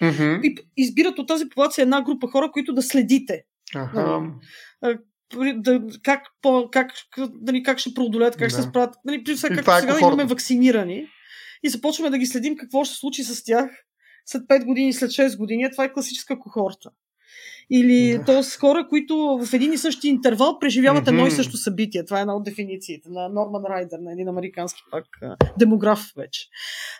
И 0.42 0.54
избират 0.76 1.18
от 1.18 1.28
тази 1.28 1.48
популация 1.48 1.82
една 1.82 2.02
група 2.02 2.26
хора, 2.28 2.50
които 2.52 2.72
да 2.72 2.82
следите. 2.82 3.42
Аха. 3.74 4.20
При- 5.28 5.54
Да, 5.56 5.80
как, 6.02 6.20
по, 6.42 6.68
как, 6.72 6.90
нали, 7.42 7.62
как 7.62 7.78
ще 7.78 7.94
преодолеят, 7.94 8.36
как 8.36 8.48
ще 8.50 8.56
Да. 8.56 8.62
се 8.62 8.68
справят. 8.68 8.94
Нали, 9.04 9.16
И 9.16 9.18
както 9.18 9.32
е 9.32 9.36
сега 9.36 9.62
кохорта. 9.92 9.98
имаме 10.06 10.24
вакцинирани 10.24 11.06
и 11.64 11.68
започваме 11.68 12.10
да 12.10 12.18
ги 12.18 12.26
следим 12.26 12.56
какво 12.56 12.84
ще 12.84 12.94
се 12.94 13.00
случи 13.00 13.24
с 13.24 13.44
тях 13.44 13.70
след 14.26 14.42
5 14.42 14.64
години, 14.64 14.92
след 14.92 15.10
6 15.10 15.38
години. 15.38 15.70
Това 15.72 15.84
е 15.84 15.92
класическа 15.92 16.38
кохорта. 16.38 16.90
Или 17.70 18.18
Да. 18.18 18.24
т.е. 18.24 18.58
хора, 18.60 18.86
които 18.88 19.16
в 19.46 19.54
един 19.54 19.72
и 19.72 19.78
същи 19.78 20.08
интервал 20.08 20.58
преживяват 20.58 21.08
едно 21.08 21.26
и 21.26 21.30
също 21.30 21.56
събитие. 21.56 22.04
Това 22.04 22.18
е 22.18 22.20
една 22.20 22.36
от 22.36 22.44
дефинициите 22.44 23.08
на 23.10 23.28
Норман 23.28 23.62
Райдер, 23.70 23.98
на 23.98 24.12
един 24.12 24.28
американски 24.28 24.82
пак 24.90 25.04
демограф 25.58 26.12
вече. 26.16 26.48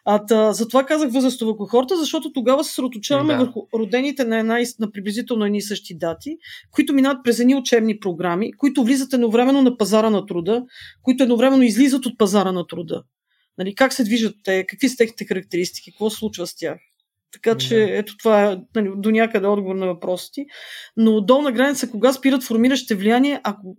А, 0.05 0.27
та, 0.27 0.53
затова 0.53 0.87
казах 0.87 1.13
възрастова 1.13 1.57
кохорта, 1.57 1.97
защото 1.97 2.33
тогава 2.33 2.65
се 2.65 2.69
съсредоточаваме 2.69 3.33
Да. 3.33 3.39
върху 3.39 3.61
родените 3.75 4.25
на, 4.25 4.39
една, 4.39 4.59
на 4.81 4.91
приблизително 4.93 5.45
едни 5.45 5.59
и 5.59 5.63
същи 5.63 5.99
дати, 5.99 6.37
които 6.71 6.93
минават 6.95 7.25
през 7.25 7.39
едни 7.39 7.55
учебни 7.55 7.99
програми, 8.01 8.53
които 8.53 8.85
влизат 8.85 9.13
едновременно 9.13 9.63
на 9.63 9.77
пазара 9.77 10.11
на 10.11 10.27
труда, 10.27 10.63
които 11.03 11.23
едновременно 11.23 11.63
излизат 11.63 12.07
от 12.07 12.19
пазара 12.19 12.53
на 12.53 12.67
труда. 12.67 13.03
Нали, 13.59 13.75
как 13.75 13.93
се 13.93 14.05
движат 14.05 14.37
те, 14.45 14.67
какви 14.67 14.89
са 14.89 14.97
техните 14.97 15.25
характеристики, 15.25 15.93
какво 15.93 16.11
се 16.11 16.17
случва 16.19 16.47
с 16.47 16.57
тях. 16.57 16.79
Така 17.33 17.57
че, 17.57 17.77
Да. 17.77 17.97
ето 17.99 18.17
това 18.17 18.53
е 18.53 18.57
нали, 18.75 18.91
до 18.97 19.11
някъде 19.11 19.47
отговор 19.47 19.75
на 19.75 19.87
въпросите. 19.87 20.47
Но 20.97 21.21
долна 21.21 21.53
граница, 21.53 21.91
кога 21.91 22.13
спират 22.13 22.43
формиращите 22.43 22.95
влияние, 22.95 23.41
ако 23.45 23.77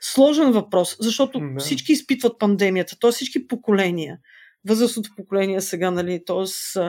сложен 0.00 0.52
въпрос, 0.52 0.96
защото 1.00 1.38
Да. 1.40 1.60
всички 1.60 1.92
изпитват 1.92 2.38
пандемията, 2.38 2.96
т.е. 3.00 3.10
всички 3.12 3.46
поколения, 3.46 4.18
възрастното 4.68 5.10
поколение 5.16 5.60
сега, 5.60 5.90
нали, 5.90 6.20
т.е. 6.26 6.80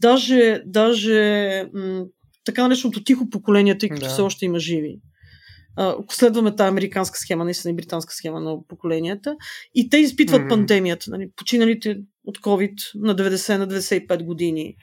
даже, 0.00 0.62
даже 0.66 1.64
м- 1.74 2.04
така 2.44 2.62
нареченото 2.62 3.04
тихо 3.04 3.30
поколение, 3.30 3.78
тъй 3.78 3.88
като 3.88 4.02
Да. 4.02 4.08
все 4.08 4.22
още 4.22 4.44
има 4.44 4.58
живи. 4.58 4.98
А, 5.82 5.96
следваме 6.10 6.56
тази 6.56 6.68
американска 6.68 7.18
схема, 7.18 7.44
наистина 7.44 7.72
и 7.72 7.76
британска 7.76 8.14
схема 8.14 8.40
на 8.40 8.56
поколенията. 8.68 9.36
И 9.74 9.90
те 9.90 9.96
изпитват 9.96 10.40
Мгм. 10.40 10.48
пандемията. 10.48 11.10
Нали, 11.10 11.30
починалите 11.36 11.96
от 12.24 12.38
COVID 12.38 12.74
на 12.94 13.16
90, 13.16 13.56
на 13.58 13.68
95 13.68 14.24
години. 14.24 14.74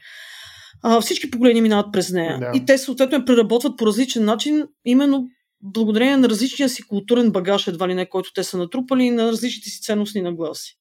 А, 0.83 1.01
всички 1.01 1.31
поколения 1.31 1.63
минават 1.63 1.93
през 1.93 2.11
нея. 2.11 2.39
Да. 2.39 2.51
И 2.55 2.65
те 2.65 2.77
съответно 2.77 3.17
я 3.17 3.25
преработват 3.25 3.77
по 3.77 3.85
различен 3.85 4.25
начин, 4.25 4.67
именно 4.85 5.27
благодарение 5.63 6.17
на 6.17 6.29
различния 6.29 6.69
си 6.69 6.83
културен 6.83 7.31
багаж, 7.31 7.67
едва 7.67 7.87
ли 7.87 7.93
не, 7.95 8.09
който 8.09 8.33
те 8.33 8.43
са 8.43 8.57
натрупали, 8.57 9.03
и 9.03 9.11
на 9.11 9.31
различните 9.31 9.69
си 9.69 9.81
ценностни 9.81 10.21
нагласи. 10.21 10.77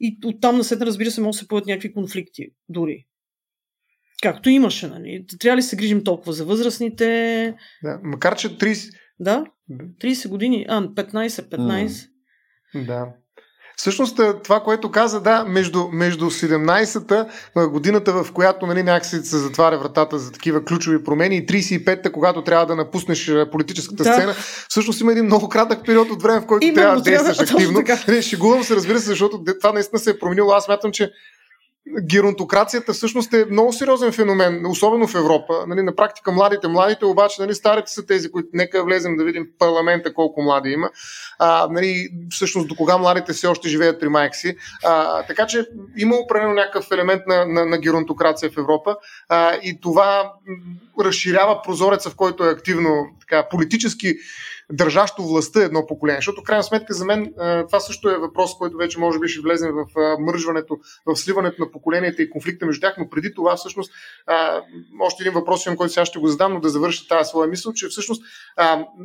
И 0.00 0.18
оттам 0.24 0.56
насетне, 0.56 0.86
разбира 0.86 1.10
се, 1.10 1.20
може 1.20 1.36
да 1.36 1.38
се 1.38 1.48
появят 1.48 1.66
някакви 1.66 1.92
конфликти 1.92 2.46
дори. 2.68 3.06
Както 4.22 4.50
имаше, 4.50 4.88
нали? 4.88 5.24
Трябва 5.40 5.56
ли 5.56 5.62
се 5.62 5.76
грижим 5.76 6.04
толкова 6.04 6.32
за 6.32 6.44
възрастните? 6.44 7.06
Да. 7.84 8.00
Макар, 8.02 8.36
че 8.36 8.48
30... 8.58 8.90
Да, 9.20 9.44
Да. 9.68 9.84
30 10.00 10.28
години, 10.28 10.66
а, 10.68 10.82
15, 10.82 11.48
15. 11.48 12.08
Да. 12.74 13.06
Всъщност 13.76 14.18
е, 14.18 14.32
това, 14.44 14.60
което 14.60 14.90
каза, 14.90 15.20
да, 15.20 15.44
между, 15.44 15.88
между 15.92 16.30
17-та 16.30 17.26
а, 17.56 17.68
годината, 17.68 18.24
в 18.24 18.32
която 18.32 18.66
нали, 18.66 18.82
някакси 18.82 19.16
се 19.16 19.38
затваря 19.38 19.78
вратата 19.78 20.18
за 20.18 20.32
такива 20.32 20.64
ключови 20.64 21.04
промени 21.04 21.36
и 21.36 21.46
35-та, 21.46 22.12
когато 22.12 22.44
трябва 22.44 22.66
да 22.66 22.76
напуснеш 22.76 23.28
а, 23.28 23.50
политическата 23.50 24.04
Да. 24.04 24.12
сцена, 24.14 24.34
всъщност 24.68 25.00
има 25.00 25.12
един 25.12 25.24
много 25.24 25.48
кратък 25.48 25.86
период 25.86 26.10
от 26.10 26.22
време, 26.22 26.40
в 26.40 26.46
който 26.46 26.66
Именно, 26.66 26.76
трябва 26.76 26.96
да 26.96 27.02
трябва- 27.02 27.24
действаш 27.24 27.50
точно 27.50 27.80
активно. 27.80 28.14
Не, 28.16 28.22
шегувам 28.22 28.62
се, 28.64 28.76
разбира 28.76 28.98
се, 28.98 29.06
защото 29.06 29.44
това 29.60 29.72
наистина 29.72 29.98
се 29.98 30.10
е 30.10 30.18
променило. 30.18 30.50
Аз 30.52 30.68
мятам, 30.68 30.92
че 30.92 31.10
геронтокрацията 32.06 32.92
всъщност 32.92 33.34
е 33.34 33.46
много 33.50 33.72
сериозен 33.72 34.12
феномен, 34.12 34.66
особено 34.66 35.06
в 35.06 35.14
Европа. 35.14 35.64
Нали, 35.66 35.82
на 35.82 35.94
практика 35.94 36.32
младите, 36.32 36.68
младите 36.68 37.04
обаче, 37.04 37.42
нали, 37.42 37.54
старите 37.54 37.90
са 37.90 38.06
тези, 38.06 38.30
които 38.30 38.48
нека 38.52 38.84
влезем 38.84 39.16
да 39.16 39.24
видим 39.24 39.44
в 39.44 39.58
парламента 39.58 40.14
колко 40.14 40.42
млади 40.42 40.70
има. 40.70 40.90
А, 41.38 41.68
нали, 41.70 42.08
всъщност 42.30 42.68
до 42.68 42.74
кога 42.74 42.98
младите 42.98 43.32
все 43.32 43.46
още 43.46 43.68
живеят 43.68 44.00
при 44.00 44.08
майка 44.08 44.36
си. 44.36 44.56
А, 44.84 45.22
така 45.22 45.46
че 45.46 45.66
има 45.96 46.16
определено 46.16 46.54
някакъв 46.54 46.86
елемент 46.92 47.22
на, 47.26 47.46
на, 47.46 47.66
на 47.66 47.78
геронтокрация 47.78 48.50
в 48.50 48.58
Европа 48.58 48.96
а, 49.28 49.54
и 49.54 49.80
това 49.80 50.32
разширява 51.00 51.62
прозореца, 51.62 52.10
в 52.10 52.16
който 52.16 52.44
е 52.44 52.50
активно 52.50 53.06
така, 53.20 53.48
политически 53.48 54.14
държащо 54.72 55.22
властта 55.22 55.62
едно 55.62 55.86
поколение. 55.86 56.18
Защото, 56.18 56.42
крайна 56.42 56.62
сметка, 56.62 56.94
за 56.94 57.04
мен 57.04 57.32
това 57.66 57.80
също 57.80 58.10
е 58.10 58.18
въпрос, 58.18 58.58
който 58.58 58.76
вече 58.76 58.98
може 58.98 59.18
би 59.18 59.28
ще 59.28 59.40
влезем 59.40 59.72
в 59.72 60.16
мържването, 60.18 60.78
в 61.06 61.16
сливането 61.16 61.62
на 61.62 61.70
поколенията 61.70 62.22
и 62.22 62.30
конфликта 62.30 62.66
между 62.66 62.80
тях, 62.80 62.94
но 62.98 63.08
преди 63.08 63.34
това 63.34 63.56
всъщност 63.56 63.92
още 65.00 65.22
един 65.22 65.32
въпрос, 65.32 65.66
имам, 65.66 65.76
който 65.76 65.92
сега 65.92 66.04
ще 66.04 66.18
го 66.18 66.28
задам, 66.28 66.52
но 66.52 66.60
да 66.60 66.68
завърша 66.68 67.08
тази 67.08 67.28
своя 67.28 67.48
мисъл, 67.48 67.72
че 67.72 67.88
всъщност 67.88 68.22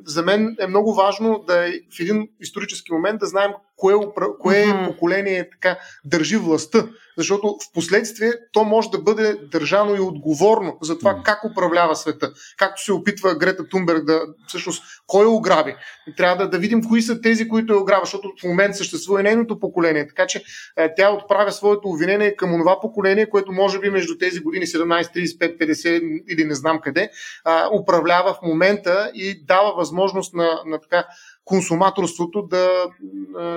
за 0.06 0.24
мен 0.24 0.56
е 0.60 0.68
много 0.68 0.94
важно 0.94 1.44
да 1.48 1.68
е 1.68 1.72
в 1.72 2.00
един 2.00 2.30
исторически 2.40 2.94
момент 2.94 3.20
да 3.20 3.26
знаем 3.26 3.52
кое, 3.78 3.94
кое 4.40 4.66
Мгм. 4.66 4.86
поколение 4.86 5.50
така 5.50 5.80
държи 6.06 6.38
властта, 6.38 6.88
защото 7.18 7.48
в 7.48 7.74
последствие 7.74 8.34
то 8.52 8.64
може 8.64 8.90
да 8.90 8.98
бъде 8.98 9.38
държано 9.52 9.96
и 9.96 10.00
отговорно 10.00 10.78
за 10.82 11.00
това 11.00 11.12
Мгм. 11.12 11.22
как 11.24 11.44
управлява 11.52 11.96
света, 11.96 12.32
както 12.58 12.84
се 12.84 12.94
опитва 12.94 13.36
Грета 13.36 13.68
Тунберг 13.68 14.06
да 14.06 14.22
всъщност 14.48 14.84
кой 15.08 15.26
я 15.26 15.30
ограби. 15.30 15.76
Трябва 16.18 16.44
да, 16.44 16.50
да 16.50 16.58
видим 16.58 16.84
кои 16.84 17.02
са 17.02 17.22
тези, 17.22 17.48
които 17.48 17.74
я 17.74 17.80
ограбват, 17.80 18.06
защото 18.06 18.34
в 18.42 18.44
момента 18.44 18.78
съществува 18.78 19.20
и 19.20 19.24
нейното 19.24 19.60
поколение. 19.60 20.08
Така 20.08 20.28
че 20.28 20.44
е, 20.78 20.96
тя 20.96 21.12
отправя 21.12 21.52
своето 21.52 21.90
обвинение 21.90 22.36
към 22.36 22.54
онова 22.54 22.82
поколение, 22.82 23.30
което 23.30 23.52
може 23.52 23.80
би 23.80 23.90
между 23.90 24.18
тези 24.18 24.40
години 24.40 24.66
17, 24.66 25.16
35, 25.16 25.58
50 25.58 26.24
или 26.30 26.46
не 26.46 26.56
знам 26.56 26.80
къде, 26.84 27.10
а, 27.44 27.70
управлява 27.82 28.34
в 28.34 28.42
момента 28.44 29.12
и 29.14 29.46
дава 29.46 29.74
възможност 29.76 30.34
на, 30.34 30.62
на 30.66 30.82
така 30.82 31.06
консуматорството 31.48 32.42
да, 32.42 32.70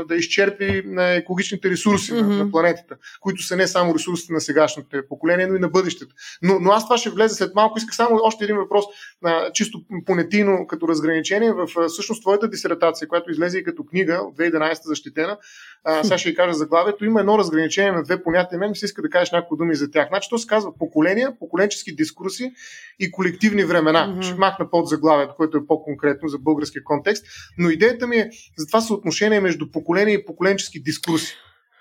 да 0.09 0.17
изчерпи 0.17 0.83
екологичните 0.99 1.71
ресурси 1.71 2.13
mm-hmm. 2.13 2.21
на, 2.21 2.45
на 2.45 2.51
планетата, 2.51 2.97
които 3.21 3.43
са 3.43 3.57
не 3.57 3.67
само 3.67 3.95
ресурсите 3.95 4.33
на 4.33 4.41
сегашното 4.41 4.97
поколение, 5.09 5.47
но 5.47 5.55
и 5.55 5.59
на 5.59 5.69
бъдещето. 5.69 6.15
Но, 6.43 6.61
но 6.61 6.71
аз 6.71 6.85
това 6.87 6.99
ще 6.99 7.11
влезе 7.11 7.35
след 7.35 7.55
малко. 7.55 7.79
Исках 7.79 7.95
само 7.95 8.21
още 8.23 8.45
един 8.45 8.57
въпрос, 8.57 8.85
а, 9.25 9.53
чисто 9.53 9.83
понятийно 10.07 10.67
като 10.67 10.89
разграничение. 10.89 11.53
В 11.53 11.69
а, 11.77 11.89
всъщност 11.89 12.23
твоята 12.23 12.49
дисертация, 12.49 13.09
която 13.09 13.31
излезе 13.31 13.59
и 13.59 13.65
като 13.65 13.85
книга 13.85 14.21
от 14.23 14.37
2011 14.37 14.81
защитена, 14.85 15.39
а, 15.85 16.05
сега 16.05 16.19
ще 16.19 16.29
ви 16.29 16.35
кажа 16.35 16.55
заглавието, 16.55 17.05
има 17.05 17.21
едно 17.21 17.39
разграничение 17.39 17.93
на 17.93 18.03
две 18.03 18.23
понятия. 18.23 18.59
Мен 18.59 18.71
ми 18.71 18.77
се 18.77 18.85
иска 18.85 19.03
да 19.03 19.11
кажеш 19.11 19.33
няколко 19.33 19.57
думи 19.57 19.75
за 19.75 19.91
тях. 19.91 20.09
Значи 20.09 20.29
то 20.31 20.39
се 20.39 20.47
казва 20.47 20.79
поколения, 20.79 21.39
поколенчески 21.39 21.95
дискурси 21.95 22.53
и 23.01 23.11
колективни 23.11 23.65
времена. 23.65 24.07
Мгм. 24.07 24.23
Ще 24.23 24.35
махна 24.35 24.71
под 24.71 24.89
заглавието, 24.89 25.35
което 25.37 25.57
е 25.57 25.67
по-конкретно 25.67 26.29
за 26.29 26.39
българския 26.39 26.85
контекст. 26.85 27.25
Но 27.59 27.71
идеята 27.81 28.07
ми 28.07 28.17
е 28.17 28.31
за 28.59 28.67
това 28.67 28.81
съотношение 28.81 29.41
между 29.41 29.71
поколение 29.71 30.15
и 30.15 30.25
поколенчески 30.25 30.83
дискурси. 30.83 31.35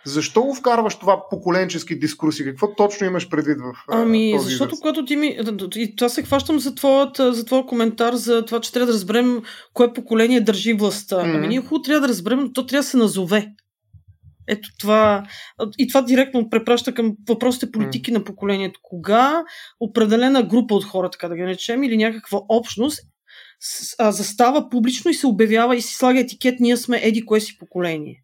Защо 0.06 0.44
го 0.44 0.56
вкарваш 0.56 0.96
това 0.96 1.30
поколенчески 1.30 2.00
дискурси? 2.00 2.44
Какво 2.44 2.76
точно 2.76 3.08
имаш 3.08 3.30
предвид 3.30 3.58
в 3.58 3.74
Ами, 3.88 4.32
този 4.36 4.50
защото 4.50 4.70
израз? 4.70 4.80
когато 4.80 5.06
ти 5.06 5.16
ми... 5.16 5.38
И 5.76 5.96
това 5.96 6.10
се 6.10 6.24
хващам 6.24 6.60
за 6.60 6.76
твоят, 6.76 7.18
за 7.18 7.46
твоя 7.46 7.66
коментар 7.66 8.14
за 8.14 8.46
това, 8.46 8.62
че 8.62 8.72
трябва 8.72 8.88
да 8.88 8.94
разберем 8.94 9.42
кое 9.74 9.94
поколение 9.94 10.42
държи 10.42 10.74
властта. 10.74 11.24
Мгм. 11.24 11.36
Ами 11.36 11.48
ние 11.48 11.62
хубаво 11.62 11.82
трябва 11.82 12.02
да 12.02 12.08
разберем, 12.08 12.40
но 12.40 12.54
то 12.54 12.66
трябва 12.66 12.84
да 12.84 12.88
се 12.88 12.98
назове. 12.98 13.48
Ето 14.48 14.70
това. 14.80 15.24
И 15.78 15.88
това 15.88 16.02
директно 16.02 16.50
препраща 16.50 16.94
към 16.94 17.16
въпросите 17.30 17.72
политики 17.72 18.12
на 18.12 18.24
поколението. 18.24 18.80
Кога 18.84 19.44
определена 19.80 20.44
група 20.44 20.76
от 20.76 20.86
хора, 20.86 21.10
така 21.10 21.28
да 21.28 21.36
ги 21.36 21.42
наречем, 21.42 21.84
или 21.84 21.98
някаква 21.98 22.40
общност 22.50 23.09
а, 24.00 24.12
застава 24.12 24.69
публично 24.69 25.12
и 25.12 25.13
се 25.13 25.28
обявява 25.28 25.76
и 25.76 25.82
си 25.82 25.95
слага 25.95 26.19
етикет, 26.19 26.60
ние 26.60 26.78
сме 26.78 27.00
еди 27.04 27.26
кое 27.26 27.39
си 27.39 27.58
поколение. 27.58 28.24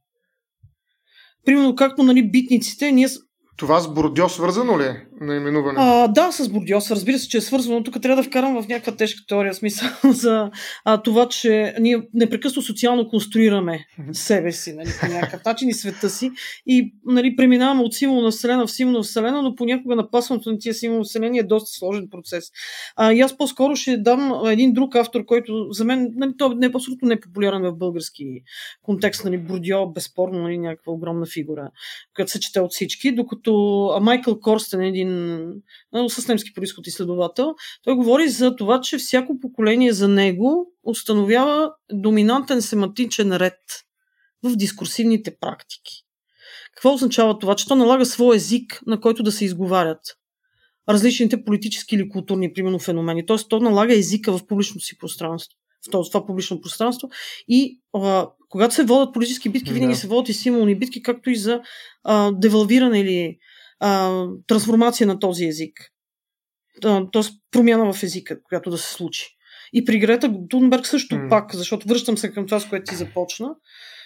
Примерно, 1.45 1.75
както 1.75 2.03
нали, 2.03 2.31
битниците, 2.31 2.91
ние 2.91 3.07
Това 3.57 3.79
с 3.79 3.93
Бордьо 3.93 4.29
свързано 4.29 4.79
ли 4.79 4.83
е 4.83 5.05
наименуване? 5.21 5.77
А, 5.81 6.07
да, 6.07 6.31
с 6.31 6.49
Бордьо, 6.49 6.79
разбира 6.91 7.19
се, 7.19 7.29
че 7.29 7.37
е 7.37 7.41
свързано. 7.41 7.83
Тук 7.83 8.01
трябва 8.01 8.23
да 8.23 8.27
вкарам 8.27 8.63
в 8.63 8.67
някаква 8.67 8.95
тежка 8.95 9.21
теория, 9.27 9.53
смисъл 9.53 9.89
за 10.11 10.51
а, 10.85 11.01
това, 11.01 11.27
че 11.27 11.75
ние 11.79 12.01
непрекъснато 12.13 12.61
социално 12.61 13.07
конструираме 13.07 13.85
себе 14.11 14.51
си, 14.51 14.73
нали, 14.73 14.89
по 14.99 15.07
някакъв 15.07 15.45
начин 15.45 15.69
и 15.69 15.73
света 15.73 16.09
си 16.09 16.31
и 16.67 16.93
нали, 17.05 17.35
преминаваме 17.35 17.81
от 17.81 17.93
символ 17.93 18.21
на 18.21 18.31
Вселена 18.31 18.67
в 18.67 18.71
символ 18.71 18.97
на 18.97 19.03
Вселена, 19.03 19.41
но 19.41 19.55
понякога 19.55 19.95
напасването 19.95 20.51
на 20.51 20.57
тия 20.59 20.73
символ 20.73 20.97
на 20.97 21.03
Вселена 21.03 21.37
е 21.37 21.43
доста 21.43 21.77
сложен 21.77 22.07
процес. 22.11 22.51
А, 22.95 23.13
и 23.13 23.21
аз 23.21 23.37
по-скоро 23.37 23.75
ще 23.75 23.97
дам 23.97 24.41
един 24.45 24.73
друг 24.73 24.95
автор, 24.95 25.25
който 25.25 25.67
за 25.71 25.85
мен 25.85 26.13
нали, 26.15 26.31
той 26.37 26.55
не 26.55 26.65
е 26.65 26.71
абсолютно 26.75 27.07
непопулярен 27.07 27.61
в 27.61 27.77
български 27.77 28.25
контекст. 28.83 29.25
Нали, 29.25 29.37
Бордьо, 29.37 29.87
безспорно, 29.87 30.41
нали, 30.41 30.57
някаква 30.57 30.93
огромна 30.93 31.25
фигура, 31.25 31.69
която 32.15 32.31
се 32.31 32.39
чете 32.39 32.59
от 32.59 32.71
всички, 32.71 33.11
докато 33.11 33.35
като 33.45 33.99
Майкъл 34.01 34.39
Корстен, 34.39 34.81
един 34.81 35.04
с 36.09 36.27
немски 36.27 36.53
происход 36.53 36.87
изследовател, 36.87 37.55
той 37.83 37.95
говори 37.95 38.29
за 38.29 38.55
това, 38.55 38.81
че 38.81 38.97
всяко 38.97 39.39
поколение 39.39 39.93
за 39.93 40.07
него 40.07 40.71
установява 40.83 41.71
доминантен 41.91 42.61
семантичен 42.61 43.35
ред 43.35 43.59
в 44.43 44.55
дискурсивните 44.55 45.35
практики. 45.39 46.05
Какво 46.75 46.93
означава 46.93 47.39
това? 47.39 47.55
Че 47.55 47.67
то 47.67 47.75
налага 47.75 48.05
свой 48.05 48.35
език, 48.35 48.81
на 48.87 49.01
който 49.01 49.23
да 49.23 49.31
се 49.31 49.45
изговарят 49.45 49.99
различните 50.89 51.43
политически 51.43 51.95
или 51.95 52.09
културни, 52.09 52.53
примерно, 52.53 52.79
феномени. 52.79 53.25
Тоест, 53.25 53.49
то 53.49 53.59
налага 53.59 53.95
езика 53.97 54.37
в 54.37 54.47
публичното 54.47 54.85
си 54.85 54.97
пространство 54.97 55.57
в 55.87 55.91
това, 55.91 56.03
това 56.03 56.25
публично 56.25 56.61
пространство. 56.61 57.09
И 57.47 57.81
а, 57.93 58.27
когато 58.49 58.75
се 58.75 58.83
водят 58.83 59.13
политически 59.13 59.49
битки, 59.49 59.73
винаги 59.73 59.93
да. 59.93 59.99
се 59.99 60.07
водят 60.07 60.29
и 60.29 60.33
символни 60.33 60.75
битки, 60.75 61.03
както 61.03 61.29
и 61.29 61.35
за 61.35 61.61
а, 62.03 62.31
девалвиране 62.31 62.99
или 62.99 63.37
а, 63.79 64.25
трансформация 64.47 65.07
на 65.07 65.19
този 65.19 65.45
език. 65.45 65.91
Тоест 67.11 67.33
промяна 67.51 67.93
в 67.93 68.03
езика, 68.03 68.43
която 68.43 68.69
да 68.69 68.77
се 68.77 68.93
случи. 68.93 69.27
И 69.73 69.85
при 69.85 69.99
Грета 69.99 70.33
Тунберг 70.49 70.87
също 70.87 71.15
mm. 71.15 71.29
пак, 71.29 71.55
защото 71.55 71.87
връщам 71.87 72.17
се 72.17 72.31
към 72.31 72.45
това, 72.45 72.59
с 72.59 72.69
което 72.69 72.89
ти 72.89 72.95
започна 72.95 73.55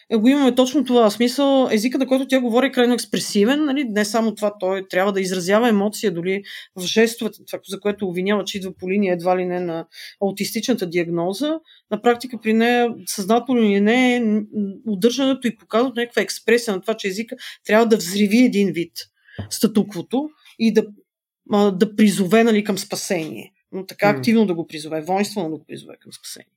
е, 0.09 0.17
го 0.17 0.27
имаме 0.27 0.55
точно 0.55 0.85
това. 0.85 1.09
Смисъл, 1.09 1.69
езика, 1.71 1.97
на 1.97 2.07
който 2.07 2.27
тя 2.27 2.39
говори, 2.39 2.67
е 2.67 2.71
крайно 2.71 2.93
експресивен. 2.93 3.65
Нали? 3.65 3.83
Не 3.83 4.05
само 4.05 4.35
това, 4.35 4.53
той 4.59 4.87
трябва 4.87 5.13
да 5.13 5.21
изразява 5.21 5.69
емоция, 5.69 6.11
дори 6.11 6.43
в 6.75 6.85
жестовете, 6.85 7.39
това, 7.47 7.59
за 7.67 7.79
което 7.79 8.07
обвинява, 8.07 8.43
че 8.43 8.57
идва 8.57 8.73
по 8.79 8.91
линия 8.91 9.13
едва 9.13 9.37
ли 9.37 9.45
не 9.45 9.59
на 9.59 9.85
аутистичната 10.21 10.89
диагноза. 10.89 11.59
На 11.91 12.01
практика 12.01 12.37
при 12.43 12.53
нея, 12.53 12.93
съзнателно 13.05 13.61
или 13.61 13.81
не, 13.81 14.15
е 14.15 14.23
удържането 14.87 15.47
и 15.47 15.57
показването 15.57 15.99
някаква 15.99 16.21
експресия 16.21 16.75
на 16.75 16.81
това, 16.81 16.93
че 16.93 17.07
езика 17.07 17.35
трябва 17.65 17.85
да 17.85 17.97
взриви 17.97 18.37
един 18.37 18.71
вид 18.71 18.91
статуквото 19.49 20.29
и 20.59 20.73
да, 20.73 20.85
да 21.71 21.95
призове 21.95 22.43
нали, 22.43 22.63
към 22.63 22.77
спасение. 22.77 23.53
Но 23.71 23.85
така 23.85 24.09
активно 24.09 24.45
да 24.45 24.53
го 24.53 24.67
призове, 24.67 25.01
воинствено 25.01 25.49
да 25.49 25.57
го 25.57 25.65
призове 25.65 25.95
към 25.99 26.13
спасение. 26.13 26.51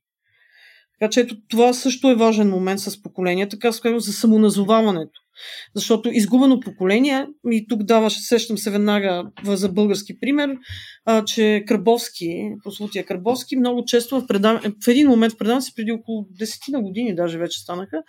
Така 0.99 1.09
че 1.09 1.19
ето 1.19 1.41
това 1.47 1.73
също 1.73 2.09
е 2.09 2.15
важен 2.15 2.49
момент 2.49 2.79
с 2.79 3.01
поколения, 3.01 3.49
така 3.49 3.71
скажем, 3.71 3.99
за 3.99 4.13
самоназоваването. 4.13 5.22
Защото 5.75 6.09
изгубено 6.09 6.59
поколение, 6.59 7.27
и 7.51 7.67
тук 7.67 7.83
даваш, 7.83 8.13
сещам 8.19 8.57
се 8.57 8.71
веднага 8.71 9.23
за 9.43 9.69
български 9.69 10.19
пример, 10.19 10.57
а, 11.05 11.25
че 11.25 11.63
Крабовски, 11.67 12.51
прослутия 12.63 13.05
Крабовски, 13.05 13.55
много 13.55 13.85
често 13.85 14.21
в, 14.21 14.27
предав... 14.27 14.61
в 14.83 14.87
един 14.87 15.07
момент 15.07 15.33
в 15.33 15.37
предаването 15.37 15.71
преди 15.75 15.91
около 15.91 16.27
10 16.39 16.71
на 16.71 16.81
години 16.81 17.15
даже 17.15 17.37
вече 17.37 17.59
станаха, 17.59 18.03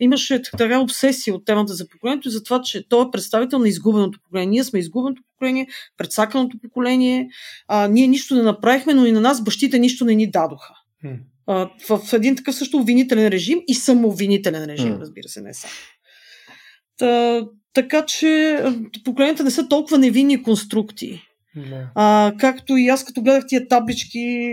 имаше 0.00 0.42
така 0.58 0.80
обсесия 0.80 1.34
от 1.34 1.44
темата 1.44 1.74
за 1.74 1.88
поколението 1.88 2.28
и 2.28 2.32
за 2.32 2.42
това, 2.42 2.60
че 2.60 2.88
той 2.88 3.06
е 3.06 3.10
представител 3.12 3.58
на 3.58 3.68
изгубеното 3.68 4.18
поколение. 4.22 4.48
Ние 4.48 4.64
сме 4.64 4.78
изгубеното 4.78 5.22
поколение, 5.32 5.66
предсаканото 5.96 6.58
поколение, 6.62 7.28
а, 7.68 7.88
ние 7.88 8.06
нищо 8.06 8.34
не 8.34 8.42
направихме, 8.42 8.94
но 8.94 9.06
и 9.06 9.12
на 9.12 9.20
нас 9.20 9.44
бащите 9.44 9.78
нищо 9.78 10.04
не 10.04 10.14
ни 10.14 10.30
дадоха 10.30 10.74
в 11.88 12.12
един 12.12 12.36
такъв 12.36 12.54
също 12.54 12.76
обвинителен 12.76 13.28
режим 13.28 13.58
и 13.68 13.74
самообвинителен 13.74 14.64
режим, 14.64 14.96
разбира 15.00 15.28
се, 15.28 15.40
не 15.40 15.54
само. 15.54 15.72
Та, 16.98 17.44
така 17.74 18.06
че 18.06 18.62
поколенията 19.04 19.44
не 19.44 19.50
са 19.50 19.68
толкова 19.68 19.98
невинни 19.98 20.42
конструкции. 20.42 21.20
Не. 21.56 21.86
А, 21.94 22.32
както 22.38 22.76
и 22.76 22.88
аз, 22.88 23.04
като 23.04 23.22
гледах 23.22 23.44
тия 23.48 23.68
таблички, 23.68 24.48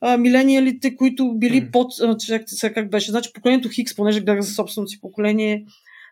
а, 0.00 0.16
милениалите, 0.16 0.96
които 0.96 1.34
били 1.38 1.62
mm. 1.62 1.70
под... 1.70 1.92
А, 2.02 2.16
чакайте 2.16 2.54
сега 2.54 2.74
как 2.74 2.90
беше. 2.90 3.10
Значи 3.10 3.30
поколението 3.34 3.68
Хикс, 3.68 3.96
понеже 3.96 4.20
гледах 4.20 4.40
за 4.40 4.54
собственото 4.54 4.90
си 4.90 5.00
поколение, 5.00 5.64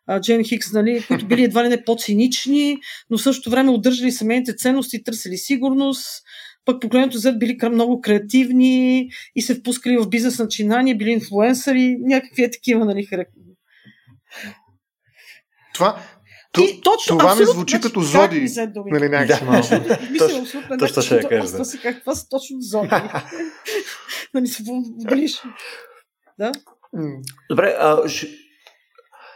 а, 0.07 0.21
Джен 0.21 0.45
Хикс, 0.45 0.73
нали, 0.73 1.05
които 1.09 1.27
били 1.27 1.45
едва 1.45 1.65
ли 1.65 1.69
не 1.69 1.85
по-цинични, 1.85 2.79
но 3.11 3.19
в 3.19 3.23
същото 3.23 3.51
време 3.51 3.71
удържали 3.71 4.13
семейните 4.13 4.57
ценности, 4.57 5.03
търсили 5.03 5.37
сигурност, 5.37 6.23
пък 6.65 6.81
поколението 6.81 7.19
Z 7.19 7.39
били 7.39 7.59
много 7.73 8.01
креативни 8.01 9.09
и 9.37 9.43
се 9.43 9.55
впускали 9.55 9.97
в 9.97 10.09
бизнес 10.09 10.39
начинания, 10.39 10.97
били 10.97 11.11
инфлуенсъри, 11.11 11.97
някакви 12.01 12.43
е 12.43 12.51
такива, 12.51 12.85
нали, 12.85 13.05
характери. 13.05 13.45
Това, 15.75 15.97
Т, 16.55 16.63
и, 16.63 16.81
точно, 16.81 17.19
това 17.19 17.35
ми 17.35 17.45
звучи 17.45 17.81
като 17.81 18.01
зоди. 18.01 18.49
Нали, 18.87 19.09
някакси 19.09 19.45
малко. 19.45 19.69
Точно 20.79 21.03
ще 21.03 21.17
я 21.17 21.29
кажа. 21.29 21.57
Аз 21.61 21.77
как 21.83 22.01
това 22.01 22.15
са 22.15 22.29
точно 22.29 22.57
зоди. 22.61 22.89
нали 24.35 24.47
се 24.47 24.63
ближ. 25.11 25.43
Да? 26.39 26.53
Добре, 27.51 27.77
а, 27.79 28.09
ще, 28.09 28.29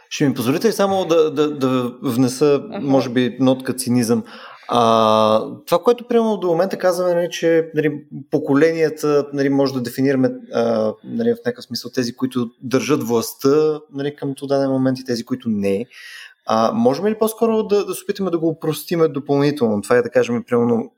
ще 0.09 0.27
ми 0.27 0.33
позволите 0.33 0.67
ли 0.67 0.71
само 0.71 1.05
да, 1.05 1.31
да, 1.31 1.57
да 1.57 1.93
внеса, 2.03 2.63
може 2.81 3.09
би, 3.09 3.37
нотка 3.39 3.73
цинизъм? 3.73 4.23
А, 4.71 5.41
това, 5.65 5.83
което 5.83 6.07
приемаме 6.07 6.37
до 6.41 6.47
момента 6.47 6.77
казваме, 6.77 7.13
нали, 7.13 7.29
че 7.31 7.71
нали, 7.75 8.03
поколенията 8.31 9.27
нали, 9.33 9.49
може 9.49 9.73
да 9.73 9.81
дефинираме 9.81 10.31
а, 10.53 10.93
нали, 11.03 11.33
в 11.33 11.45
някакъв 11.45 11.63
смисъл 11.63 11.91
тези, 11.91 12.15
които 12.15 12.49
държат 12.61 13.03
властта 13.03 13.79
нали, 13.93 14.15
към 14.15 14.35
този 14.35 14.47
даден 14.47 14.69
момент 14.69 14.99
и 14.99 15.05
тези, 15.05 15.25
които 15.25 15.49
не. 15.49 15.85
А, 16.51 16.71
можем 16.73 17.07
ли 17.07 17.17
по-скоро 17.19 17.63
да, 17.63 17.85
да 17.85 17.93
се 17.93 18.03
опитаме 18.03 18.31
да 18.31 18.39
го 18.39 18.47
упростиме 18.47 19.07
допълнително? 19.07 19.81
Това 19.81 19.97
е 19.97 20.01
да 20.01 20.09
кажем, 20.09 20.43
примерно, 20.47 20.91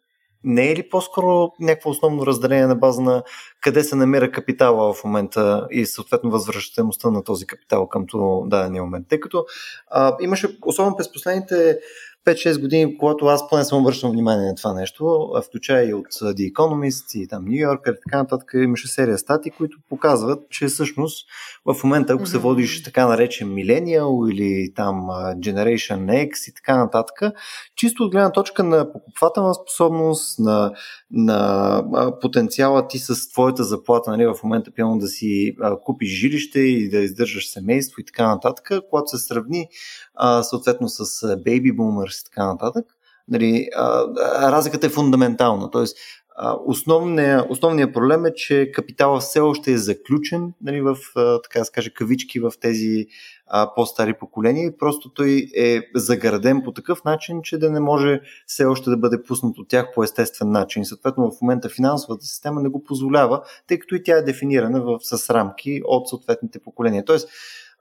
не 0.43 0.71
е 0.71 0.75
ли 0.75 0.89
по-скоро 0.89 1.51
някакво 1.59 1.89
основно 1.89 2.25
разделение 2.25 2.67
на 2.67 2.75
база 2.75 3.01
на 3.01 3.23
къде 3.61 3.83
се 3.83 3.95
намира 3.95 4.31
капитала 4.31 4.93
в 4.93 5.03
момента 5.03 5.67
и 5.71 5.85
съответно 5.85 6.31
възвръщаемостта 6.31 7.11
на 7.11 7.23
този 7.23 7.47
капитал 7.47 7.87
към 7.87 8.05
дадения 8.45 8.83
момент? 8.83 9.07
Тъй 9.09 9.19
като 9.19 9.45
а, 9.87 10.17
имаше, 10.21 10.57
особено 10.65 10.97
през 10.97 11.11
последните 11.11 11.79
5-6 12.25 12.61
години, 12.61 12.97
когато 12.97 13.25
аз 13.25 13.49
поне 13.49 13.63
съм 13.63 13.81
обръщам 13.81 14.11
внимание 14.11 14.47
на 14.47 14.55
това 14.55 14.73
нещо, 14.73 15.29
включая 15.47 15.89
и 15.89 15.93
от 15.93 16.07
The 16.07 16.53
Economist 16.53 17.17
и 17.17 17.27
там 17.27 17.45
New 17.45 17.67
Yorker 17.67 17.97
и 17.97 17.99
така 18.05 18.17
нататък, 18.17 18.51
имаше 18.55 18.87
серия 18.87 19.17
стати, 19.17 19.51
които 19.51 19.77
показват, 19.89 20.49
че 20.49 20.67
всъщност 20.67 21.27
в 21.65 21.83
момента, 21.83 22.13
ако 22.13 22.23
mm-hmm. 22.23 22.31
се 22.31 22.37
водиш 22.37 22.83
така 22.83 23.07
наречен 23.07 23.53
милениал 23.53 24.27
или 24.31 24.73
там 24.75 24.95
Generation 25.35 26.29
X 26.29 26.49
и 26.49 26.53
така 26.53 26.77
нататък, 26.77 27.33
чисто 27.75 28.03
от 28.03 28.11
гледна 28.11 28.31
точка 28.31 28.63
на 28.63 28.91
покупвателна 28.93 29.53
способност, 29.53 30.39
на, 30.39 30.71
на 31.11 31.83
потенциала 32.21 32.87
ти 32.87 32.99
с 32.99 33.29
твоята 33.31 33.63
заплата, 33.63 34.11
нали, 34.11 34.25
в 34.25 34.35
момента 34.43 34.71
пълно 34.77 34.97
да 34.97 35.07
си 35.07 35.55
купиш 35.83 36.09
жилище 36.09 36.59
и 36.59 36.89
да 36.89 36.97
издържаш 36.97 37.49
семейство 37.49 38.01
и 38.01 38.05
така 38.05 38.27
нататък, 38.27 38.69
когато 38.89 39.07
се 39.07 39.17
сравни 39.17 39.67
съответно 40.41 40.89
с 40.89 41.03
Baby 41.21 41.75
Boomers 42.11 42.21
и 42.21 42.25
така 42.25 42.45
нататък, 42.45 42.85
нали, 43.27 43.69
разликата 44.41 44.87
е 44.87 44.89
фундаментална. 44.89 45.71
Тоест, 45.71 45.97
Основният, 46.65 47.45
основният 47.49 47.93
проблем 47.93 48.25
е, 48.25 48.33
че 48.33 48.71
капитала 48.71 49.19
все 49.19 49.39
още 49.39 49.71
е 49.71 49.77
заключен 49.77 50.53
нали, 50.61 50.81
в, 50.81 50.97
така 51.43 51.59
да 51.59 51.65
скажа, 51.65 51.93
кавички 51.93 52.39
в 52.39 52.51
тези 52.61 53.07
по-стари 53.75 54.13
поколения 54.13 54.65
и 54.65 54.77
просто 54.77 55.13
той 55.13 55.49
е 55.57 55.81
заграден 55.95 56.61
по 56.63 56.71
такъв 56.71 57.03
начин, 57.03 57.41
че 57.43 57.57
да 57.57 57.71
не 57.71 57.79
може 57.79 58.21
все 58.45 58.65
още 58.65 58.89
да 58.89 58.97
бъде 58.97 59.23
пуснат 59.23 59.57
от 59.57 59.67
тях 59.67 59.87
по 59.95 60.03
естествен 60.03 60.51
начин. 60.51 60.85
Съответно, 60.85 61.31
в 61.31 61.41
момента 61.41 61.69
финансовата 61.69 62.25
система 62.25 62.61
не 62.61 62.69
го 62.69 62.83
позволява, 62.83 63.41
тъй 63.67 63.79
като 63.79 63.95
и 63.95 64.03
тя 64.03 64.17
е 64.17 64.21
дефинирана 64.21 64.81
в, 64.81 64.99
с 65.01 65.29
рамки 65.29 65.81
от 65.85 66.09
съответните 66.09 66.59
поколения. 66.59 67.05
Тоест, 67.05 67.29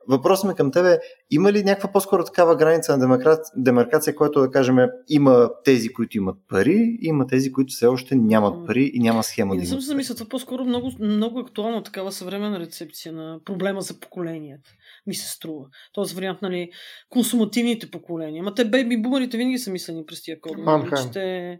Въпросът 0.09 0.49
ми 0.49 0.55
към 0.55 0.71
тебе, 0.71 0.99
има 1.31 1.53
ли 1.53 1.65
някаква 1.65 1.93
по-скоро 1.93 2.25
такава 2.25 2.57
граница 2.57 2.97
на 2.97 3.39
демаркация, 3.57 4.15
която 4.15 4.41
да 4.41 4.51
кажем 4.51 4.77
има 5.09 5.51
тези, 5.65 5.89
които 5.89 6.17
имат 6.17 6.37
пари, 6.49 6.99
има 7.01 7.27
тези, 7.27 7.53
които 7.53 7.73
все 7.73 7.87
още 7.87 8.17
нямат 8.17 8.67
пари 8.67 8.91
и 8.95 9.01
няма 9.01 9.23
схема 9.23 9.55
да 9.55 9.61
Не 9.61 9.67
съм 9.67 9.81
се 9.81 9.87
замисля, 9.87 10.15
това 10.15 10.29
по-скоро 10.29 10.65
много, 10.65 10.91
много 11.01 11.39
актуално 11.39 11.83
такава 11.83 12.13
съвременна 12.13 12.61
рецепция 12.61 13.13
на 13.13 13.39
проблема 13.45 13.81
за 13.81 14.01
поколенията, 14.01 14.71
ми 15.07 15.15
се 15.15 15.29
струва. 15.29 15.67
Този 15.93 16.15
вариант, 16.15 16.43
нали, 16.43 16.71
консумативните 17.09 17.91
поколения. 17.91 18.43
Ма 18.43 18.55
те 18.55 18.65
бейби 18.65 19.03
бумерите 19.03 19.37
винаги 19.37 19.59
са 19.59 19.71
мислени 19.71 20.07
през 20.07 20.23
тия. 20.23 20.37
Нали, 20.59 20.91
че 20.97 21.11
те 21.13 21.59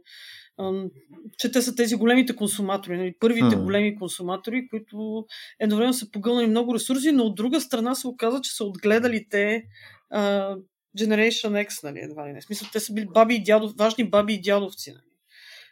че 1.39 1.53
те 1.53 1.63
са 1.63 1.75
тези 1.75 1.95
големите 1.95 2.37
консуматори, 2.37 2.97
нали, 2.97 3.15
първите 3.21 3.57
hmm. 3.57 3.63
големи 3.63 3.97
консуматори, 3.97 4.69
които 4.69 5.27
едновременно 5.61 5.95
са 5.95 6.11
погълнали 6.11 6.47
много 6.47 6.75
ресурси, 6.75 7.13
но 7.13 7.25
от 7.25 7.35
друга 7.35 7.61
страна 7.61 7.95
се 7.95 8.09
оказа, 8.09 8.41
че 8.41 8.57
са 8.57 8.65
отгледали 8.65 9.27
те 9.31 9.65
а, 10.11 10.57
Generation 10.99 11.69
X, 11.69 11.85
нали, 11.85 11.99
едва 11.99 12.29
ли 12.29 12.33
не. 12.33 12.43
Смисъл, 12.43 12.69
те 12.73 12.81
са 12.81 12.93
били 12.93 13.07
баби 13.15 13.35
и 13.35 13.43
дядов, 13.43 13.73
важни 13.79 14.11
баби 14.11 14.35
и 14.35 14.41
дядовци, 14.41 14.91
нали, 14.91 15.03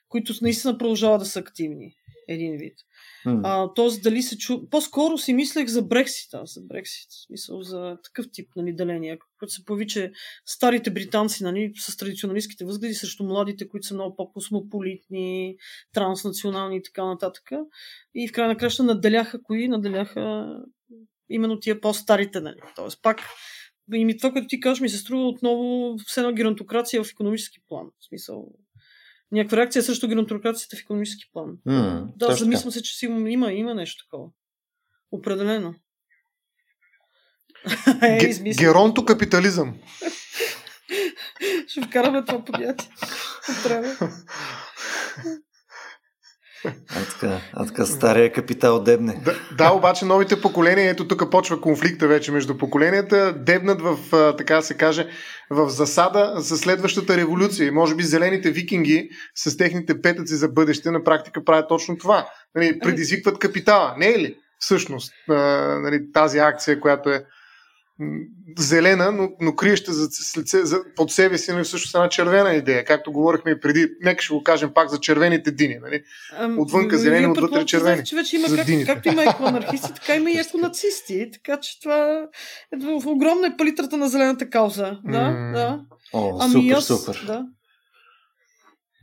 които 0.09 0.33
наистина 0.43 0.79
продължават 0.79 1.21
да 1.21 1.27
са 1.27 1.39
активни. 1.39 1.95
Един 2.29 2.57
вид. 2.57 2.75
М. 3.35 3.41
А, 3.45 3.75
тоест, 3.75 4.03
дали 4.03 4.23
се 4.23 4.39
чу... 4.39 4.69
По-скоро 4.71 5.19
си 5.19 5.35
мислех 5.35 5.69
за 5.69 5.83
Брексит, 5.83 6.35
аз 6.35 6.55
за 6.55 6.61
Брексит. 6.61 7.11
В 7.11 7.27
Смисъл 7.27 7.63
за 7.63 7.97
такъв 8.05 8.27
тип 8.33 8.51
нали, 8.57 8.73
деления, 8.73 9.19
което 9.39 9.53
се 9.53 9.65
появи, 9.65 9.87
че 9.87 10.13
старите 10.47 10.91
британци 10.91 11.45
нали, 11.45 11.73
с 11.77 11.97
традиционалистските 11.97 12.65
възгледи 12.65 12.95
срещу 12.95 13.25
младите, 13.25 13.69
които 13.69 13.87
са 13.87 13.95
много 13.95 14.17
по-космополитни, 14.17 15.57
транснационални 15.93 16.77
и 16.77 16.83
така 16.83 17.05
нататък. 17.05 17.51
И 18.15 18.29
в 18.29 18.33
край 18.33 18.49
на 18.49 18.57
краща 18.57 18.83
наделяха 18.83 19.43
кои? 19.43 19.69
Наделяха 19.69 20.55
именно 21.31 21.61
тия 21.61 21.81
по-старите. 21.81 22.41
Нали. 22.41 22.61
Тоест, 22.77 23.03
пак 23.03 23.21
и 23.95 24.17
това, 24.17 24.33
което 24.33 24.49
ти 24.49 24.61
кажеш, 24.61 24.81
ми 24.81 24.89
се 24.89 24.97
струва 24.97 25.29
отново 25.29 25.97
все 26.07 26.21
едно 26.21 26.33
геронтокрация 26.33 27.05
в 27.05 27.11
економически 27.11 27.59
план. 27.69 27.87
В 28.01 28.05
смисъл, 28.05 28.53
някаква 29.33 29.57
реакция 29.57 29.83
срещу 29.83 30.09
геронтокрацията 30.09 30.77
в 30.77 30.81
економически 30.81 31.31
план. 31.33 31.59
М, 31.67 32.09
Да, 32.17 32.27
точно 32.27 32.45
замисля 32.45 32.73
се, 32.73 32.83
че 32.83 32.99
сигурно 32.99 33.27
има, 33.27 33.53
има 33.53 33.75
нещо 33.75 34.05
такова. 34.05 34.29
Определено. 35.13 35.75
е, 38.03 38.19
Ге-. 38.21 38.59
Геронто 38.59 39.05
капитализъм. 39.05 39.75
Ще 41.69 41.83
вкараме 41.83 42.25
това 42.25 42.45
понятие. 42.45 42.89
А 46.65 47.05
така, 47.13 47.41
а 47.53 47.67
така 47.67 47.85
стария 47.85 48.33
капитал 48.33 48.83
дебне. 48.83 49.21
Да, 49.25 49.35
да, 49.57 49.73
обаче 49.73 50.05
новите 50.05 50.41
поколения, 50.41 50.91
ето 50.91 51.09
тук 51.09 51.31
почва 51.31 51.61
конфликта 51.61 52.09
вече 52.09 52.33
между 52.33 52.59
поколенията, 52.59 53.33
дебнат 53.33 53.81
в, 53.83 53.99
така 54.37 54.63
се 54.63 54.75
каже, 54.75 55.07
в 55.51 55.69
засада 55.69 56.33
за 56.37 56.59
следващата 56.59 57.17
революция. 57.17 57.73
Може 57.73 57.95
би 57.95 58.03
зелените 58.03 58.51
викинги 58.51 59.09
с 59.35 59.57
техните 59.57 60.03
петъци 60.03 60.35
за 60.35 60.49
бъдеще 60.49 60.91
на 60.91 61.05
практика 61.05 61.45
правят 61.45 61.69
точно 61.69 61.99
това. 61.99 62.29
Нали, 62.55 62.79
предизвикват 62.79 63.39
капитала. 63.39 63.95
Не 63.99 64.09
е 64.09 64.19
ли? 64.19 64.37
Всъщност, 64.59 65.13
нали, 65.29 66.13
тази 66.13 66.39
акция, 66.39 66.81
която 66.81 67.11
е 67.11 67.25
зелена, 68.59 69.13
но, 69.13 69.31
но 69.41 69.55
криеща 69.55 69.93
за, 69.93 70.09
за, 70.65 70.81
под 70.97 71.13
себе 71.13 71.39
си 71.39 71.53
нали, 71.53 71.65
всъщност 71.65 71.95
една 71.95 72.09
червена 72.09 72.55
идея. 72.55 72.85
Както 72.85 73.13
говорихме 73.13 73.51
и 73.51 73.61
преди, 73.61 73.89
нека 74.01 74.23
ще 74.23 74.35
го 74.35 74.43
кажем 74.43 74.71
пак 74.75 74.91
за 74.91 75.01
червените 75.01 75.51
дини. 75.51 75.79
Нали? 75.83 76.03
Отвънка 76.59 76.97
вие 76.97 76.99
зелени, 76.99 77.25
предполагате, 77.27 77.45
отвътре 77.45 77.67
червени. 77.67 78.05
Че 78.05 78.17
вече 78.17 78.37
има 78.37 78.49
За 78.49 78.57
как, 78.57 78.67
дините. 78.67 78.93
както 78.93 79.09
има 79.09 79.25
екоанархисти, 79.25 79.95
така 79.95 80.17
има 80.17 80.31
и 80.31 80.39
еконацисти. 80.49 81.31
Така 81.33 81.61
че 81.61 81.81
това 81.81 82.13
е 82.73 82.77
в 83.01 83.07
огромна 83.07 83.47
е 83.47 83.57
палитрата 83.59 83.97
на 83.97 84.09
зелената 84.09 84.51
кауза. 84.51 84.99
Да, 85.05 85.31
М. 85.31 85.53
да. 85.53 85.81
О, 86.13 86.39
Ами 86.41 86.53
супер, 86.53 86.77
аз, 86.77 86.87
супер. 86.87 87.25
Да. 87.27 87.47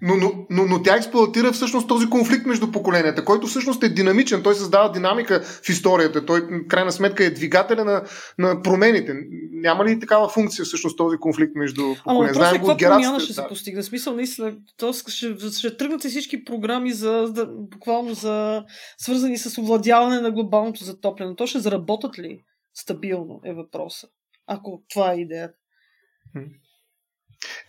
Но, 0.05 0.15
но, 0.15 0.45
но, 0.49 0.65
но 0.65 0.83
тя 0.83 0.95
експлуатира 0.95 1.51
всъщност 1.51 1.87
този 1.87 2.09
конфликт 2.09 2.45
между 2.45 2.71
поколенията, 2.71 3.25
който 3.25 3.47
всъщност 3.47 3.83
е 3.83 3.89
динамичен. 3.89 4.43
Той 4.43 4.55
създава 4.55 4.91
динамика 4.91 5.41
в 5.43 5.69
историята. 5.69 6.25
Той, 6.25 6.41
в 6.41 6.67
крайна 6.67 6.91
сметка, 6.91 7.25
е 7.25 7.29
двигателя 7.29 7.85
на, 7.85 8.03
на 8.37 8.61
промените. 8.61 9.15
Няма 9.51 9.85
ли 9.85 9.99
такава 9.99 10.29
функция 10.29 10.65
всъщност 10.65 10.97
този 10.97 11.17
конфликт 11.17 11.55
между 11.55 11.81
Ама 11.83 11.95
поколения? 12.03 12.33
въпросът 12.33 12.55
е 12.55 12.59
го 12.59 12.65
от 12.65 12.71
каква 12.71 12.95
промяна 12.95 13.11
гераците, 13.11 13.25
ще 13.25 13.33
се 13.33 13.41
да. 13.41 13.47
постигне. 13.47 13.83
Смисъл, 13.83 14.15
наистина, 14.15 14.55
то 14.77 14.93
ще, 14.93 15.35
ще 15.51 15.77
тръгнат 15.77 16.05
и 16.05 16.09
всички 16.09 16.45
програми 16.45 16.91
за, 16.91 17.31
за, 17.35 17.45
буквално 17.45 18.13
за 18.13 18.63
свързани 18.97 19.37
с 19.37 19.61
овладяване 19.61 20.21
на 20.21 20.31
глобалното 20.31 20.83
затопляне. 20.83 21.35
То 21.35 21.47
ще 21.47 21.59
заработат 21.59 22.19
ли 22.19 22.43
стабилно 22.73 23.41
е 23.45 23.53
въпроса. 23.53 24.07
Ако 24.47 24.83
това 24.89 25.13
е 25.13 25.15
идеята. 25.15 25.57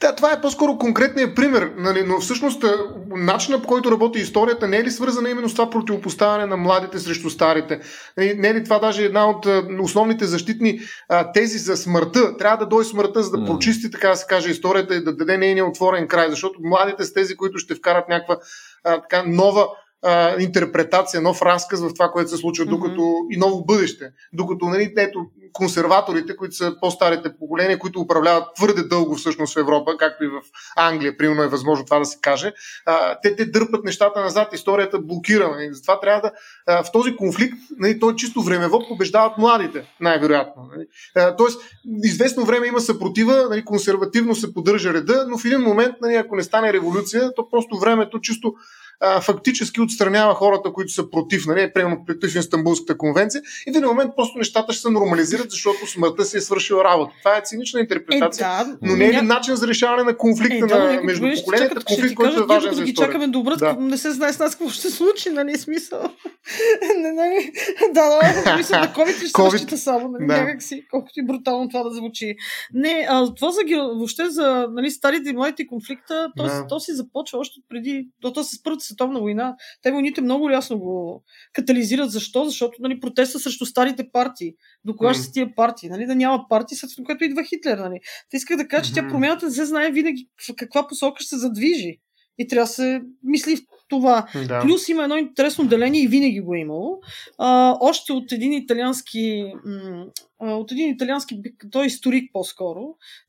Да, 0.01 0.15
това 0.15 0.33
е 0.33 0.41
по-скоро 0.41 0.79
конкретният 0.79 1.37
пример, 1.37 1.73
нали, 1.77 2.03
но 2.07 2.21
всъщност 2.21 2.65
а, 2.65 2.77
начинът 3.17 3.63
по 3.63 3.69
който 3.69 3.91
работи 3.91 4.19
историята 4.19 4.69
не 4.69 4.77
е 4.77 4.85
ли 4.85 4.91
свързана 4.91 5.31
именно 5.31 5.49
с 5.49 5.55
това 5.55 5.71
противопоставяне 5.71 6.47
на 6.47 6.57
младите 6.57 6.99
срещу 6.99 7.31
старите? 7.31 7.81
Нали, 8.17 8.35
Не 8.35 8.49
е 8.49 8.55
ли 8.55 8.65
това 8.65 8.79
даже 8.79 9.05
една 9.05 9.31
от 9.31 9.47
а, 9.47 9.69
основните 9.81 10.25
защитни 10.25 10.81
а, 11.09 11.33
тези 11.33 11.59
за 11.59 11.77
смъртта? 11.77 12.37
Трябва 12.37 12.57
да 12.57 12.67
дойде 12.67 12.89
смъртта, 12.89 13.23
за 13.23 13.31
да 13.31 13.47
прочисти, 13.47 13.91
така 13.91 14.09
да 14.09 14.17
се 14.17 14.27
каже, 14.27 14.51
историята 14.51 14.95
и 14.95 15.05
да 15.05 15.17
даде 15.17 15.39
нейния 15.39 15.67
отворен 15.67 16.09
край, 16.09 16.31
защото 16.31 16.61
младите 16.63 17.05
са 17.05 17.15
тези, 17.15 17.37
които 17.37 17.59
ще 17.59 17.75
вкарат 17.75 18.09
някаква 18.09 18.37
а, 18.85 19.01
така 19.01 19.23
нова 19.27 19.69
а, 20.05 20.41
интерпретация, 20.43 21.21
нов 21.21 21.43
разказ 21.43 21.81
в 21.81 21.95
това, 21.95 22.09
което 22.09 22.31
се 22.31 22.37
случва, 22.37 22.65
Мгм. 22.65 22.75
докато 22.75 23.15
и 23.31 23.37
ново 23.37 23.65
бъдеще. 23.65 24.11
Докато 24.33 24.67
нали, 24.67 24.95
ето, 24.99 25.27
консерваторите, 25.53 26.37
които 26.37 26.55
са 26.55 26.75
по-старите 26.81 27.37
поколения, 27.39 27.79
които 27.79 28.01
управляват 28.01 28.45
твърде 28.57 28.83
дълго 28.83 29.15
всъщност 29.15 29.55
в 29.55 29.61
Европа, 29.61 29.97
както 29.99 30.25
и 30.25 30.29
в 30.29 30.41
Англия, 30.77 31.17
примерно 31.17 31.43
е 31.43 31.49
възможно 31.49 31.85
това 31.85 31.99
да 31.99 32.05
се 32.05 32.19
каже, 32.23 32.53
а, 32.87 33.19
те, 33.23 33.37
те 33.37 33.45
дърпат 33.45 33.85
нещата 33.85 34.21
назад, 34.21 34.53
историята 34.55 34.99
блокира. 34.99 35.49
Нали. 35.49 35.69
Затова 35.73 36.01
трябва 36.01 36.21
да 36.21 36.33
а, 36.67 36.85
в 36.85 36.93
този 36.93 37.17
конфликт, 37.17 37.59
нали, 37.79 38.01
той 38.01 38.17
чисто 38.17 38.43
времево 38.43 38.85
побеждават 38.89 39.39
младите, 39.39 39.85
най-вероятно. 40.01 40.63
Нали. 40.77 40.87
А, 41.17 41.37
тоест, 41.37 41.61
известно 42.05 42.45
време 42.45 42.67
има 42.67 42.81
съпротива, 42.81 43.47
нали, 43.51 43.65
консервативно 43.65 44.35
се 44.35 44.55
поддържа 44.55 44.95
реда, 44.95 45.27
но 45.29 45.39
в 45.39 45.45
един 45.45 45.61
момент, 45.61 45.95
нали, 46.03 46.15
ако 46.15 46.37
не 46.37 46.43
стане 46.43 46.73
революция, 46.73 47.35
то 47.35 47.51
просто 47.51 47.79
времето 47.79 48.21
чисто 48.21 48.55
а, 49.01 49.21
фактически 49.21 49.81
отстранява 49.81 50.35
хората, 50.35 50.73
които 50.73 50.93
са 50.93 51.11
против, 51.11 51.47
нали, 51.47 51.73
примерно 51.75 52.05
против 52.07 52.37
Истанбулската 52.37 52.99
конвенция 52.99 53.43
и 53.67 53.73
в 53.73 53.77
един 53.77 53.85
момент 53.85 54.11
просто 54.17 54.39
нещата 54.39 54.73
ще 54.73 54.83
се 54.83 54.91
нормализират, 54.91 55.51
защото 55.51 55.87
смъртта 55.87 56.25
си 56.25 56.37
е 56.37 56.41
свършила 56.41 56.85
работа. 56.85 57.13
Това 57.19 57.37
е 57.37 57.43
цинична 57.45 57.81
Е, 57.81 57.83
интерпретация, 57.83 58.49
да. 58.49 58.79
но 58.83 58.97
не 58.97 59.05
е 59.05 59.13
ли 59.13 59.17
ня- 59.17 59.21
начин 59.21 59.57
за 59.57 59.69
решаване 59.69 60.03
на 60.03 60.17
конфликта 60.17 60.57
Е, 60.57 60.61
да, 60.61 60.93
на, 60.93 61.03
между 61.03 61.27
поколенията, 61.35 61.75
чакат, 61.75 61.85
конфликт, 61.85 62.15
който 62.15 62.43
е 62.43 62.47
важен 62.47 62.75
за 62.75 62.83
историята. 62.83 63.13
чакаме 63.13 63.37
умрат, 63.37 63.59
Да. 63.59 63.73
не 63.73 63.97
се 63.97 64.11
знае 64.11 64.33
с 64.33 64.39
нас 64.39 64.55
какво 64.55 64.71
ще 64.71 64.83
се 64.83 64.91
случи, 64.91 65.31
нали, 65.31 65.57
смисъл. 65.57 66.01
не, 66.97 67.13
нали, 67.13 67.53
да, 67.95 68.21
да, 68.45 68.53
смисъл 68.55 68.81
на 68.81 68.87
COVID 68.89 69.17
ще 69.17 69.27
се 69.27 69.33
COVID. 69.33 69.53
разчита 69.53 69.79
само, 69.79 70.09
нали, 70.09 70.27
Да. 70.27 70.37
някак 70.37 70.63
си, 70.63 70.85
колкото 70.91 71.13
и 71.17 71.27
брутално 71.27 71.69
това 71.69 71.83
да 71.83 71.91
звучи. 71.91 72.37
Не, 72.75 73.07
а 73.11 73.35
това 73.35 73.51
за, 73.51 73.61
въобще 73.95 74.31
за 74.31 74.69
нали, 74.71 74.91
старите 74.91 75.31
и 75.31 75.33
младите 75.33 75.67
конфликта, 75.67 76.29
то, 76.37 76.43
Да. 76.45 76.67
то 76.69 76.81
си 76.81 76.93
започва 76.93 77.39
още 77.39 77.61
преди, 77.69 78.09
то, 78.23 78.33
то 78.33 78.45
с 78.45 78.63
Първата 78.63 78.86
световна 78.87 79.21
война. 79.21 79.57
Те 79.83 79.91
войните 79.91 80.21
много 80.21 80.51
ясно 80.51 80.79
го 80.79 81.25
катализират. 81.53 82.11
Защо? 82.11 82.45
Защото 82.45 82.83
нали, 82.83 83.01
протеста 83.01 83.39
срещу 83.39 83.67
старите 83.67 84.11
партии. 84.13 84.55
До 84.85 84.97
кога 84.97 85.15
ще 85.15 85.21
М. 85.21 85.25
са 85.25 85.33
тия 85.33 85.55
партии? 85.55 85.89
Нали? 85.89 86.07
Да 86.07 86.15
няма 86.15 86.45
партии, 86.49 86.77
след 86.77 86.91
което 87.07 87.25
идва 87.25 87.45
Хитлер. 87.45 87.79
Нали? 87.79 88.01
Те 88.31 88.37
исках 88.37 88.57
да 88.57 88.69
кажа, 88.69 88.85
че 88.85 88.95
тя 88.95 89.09
промяната 89.09 89.47
не 89.47 89.53
се 89.53 89.65
знае 89.65 89.91
винаги 89.91 90.29
в 90.49 90.55
каква 90.57 90.87
посока 90.87 91.23
ще 91.23 91.29
се 91.29 91.39
задвижи. 91.39 92.01
И 92.39 92.49
трябва 92.49 92.65
да 92.65 92.73
се 92.73 93.03
мисли 93.23 93.57
в 93.57 93.61
това. 93.89 94.27
Да. 94.49 94.61
Плюс 94.61 94.89
има 94.89 95.03
едно 95.03 95.17
интересно 95.17 95.69
деление 95.69 96.03
и 96.03 96.09
винаги 96.09 96.41
го 96.41 96.55
е 96.55 96.59
имало. 96.59 97.01
А, 97.39 97.77
още 97.81 98.13
от 98.13 98.33
един 98.33 98.53
италиански, 98.53 99.53
м, 99.65 100.07
от 100.41 100.73
един 100.73 100.91
италиански, 100.91 101.43
той 101.71 101.85
е 101.85 101.87
историк 101.87 102.31
по-скоро. 102.33 102.81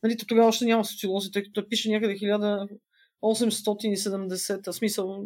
Нали, 0.03 0.17
то 0.17 0.25
тогава 0.25 0.47
още 0.47 0.65
няма 0.65 0.85
социолози, 0.85 1.31
тъй 1.31 1.43
като 1.43 1.69
пише 1.69 1.89
някъде 1.89 2.15
1870, 3.21 4.71
в 4.71 4.73
смисъл 4.73 5.25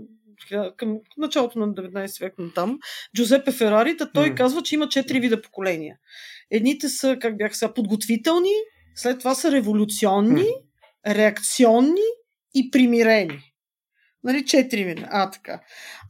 към 0.77 0.97
началото 1.17 1.59
на 1.59 1.67
19 1.67 2.19
век 2.19 2.33
на 2.39 2.53
там. 2.53 2.79
Джузепе 3.15 3.51
Ферари, 3.51 3.97
та 3.97 4.11
той 4.11 4.29
М. 4.29 4.35
казва, 4.35 4.61
че 4.61 4.75
има 4.75 4.89
четири 4.89 5.19
вида 5.19 5.41
поколения. 5.41 5.97
Едните 6.51 6.89
са, 6.89 7.17
как 7.21 7.37
бяха 7.37 7.55
сега, 7.55 7.73
подготвителни, 7.73 8.53
след 8.95 9.19
това 9.19 9.35
са 9.35 9.51
революционни, 9.51 10.49
реакционни 11.07 12.01
и 12.55 12.71
примирени. 12.71 13.39
Нали, 14.23 14.45
четири 14.45 14.83
вида. 14.83 15.07
А, 15.09 15.31
така. 15.31 15.59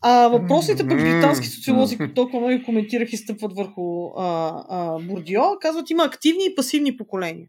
А 0.02 0.28
въпросите 0.28 0.88
пък 0.88 0.98
британски 0.98 1.48
социолози, 1.48 1.98
които 1.98 2.13
толкова 2.13 2.48
много 2.48 2.63
коментирах 2.63 3.13
и 3.13 3.17
стъпват 3.17 3.56
върху 3.56 4.08
а, 4.08 4.54
а, 4.70 5.00
Бурдио, 5.00 5.41
казват, 5.62 5.89
има 5.89 6.04
активни 6.04 6.46
и 6.46 6.56
пасивни 6.56 6.98
поколения. 6.98 7.48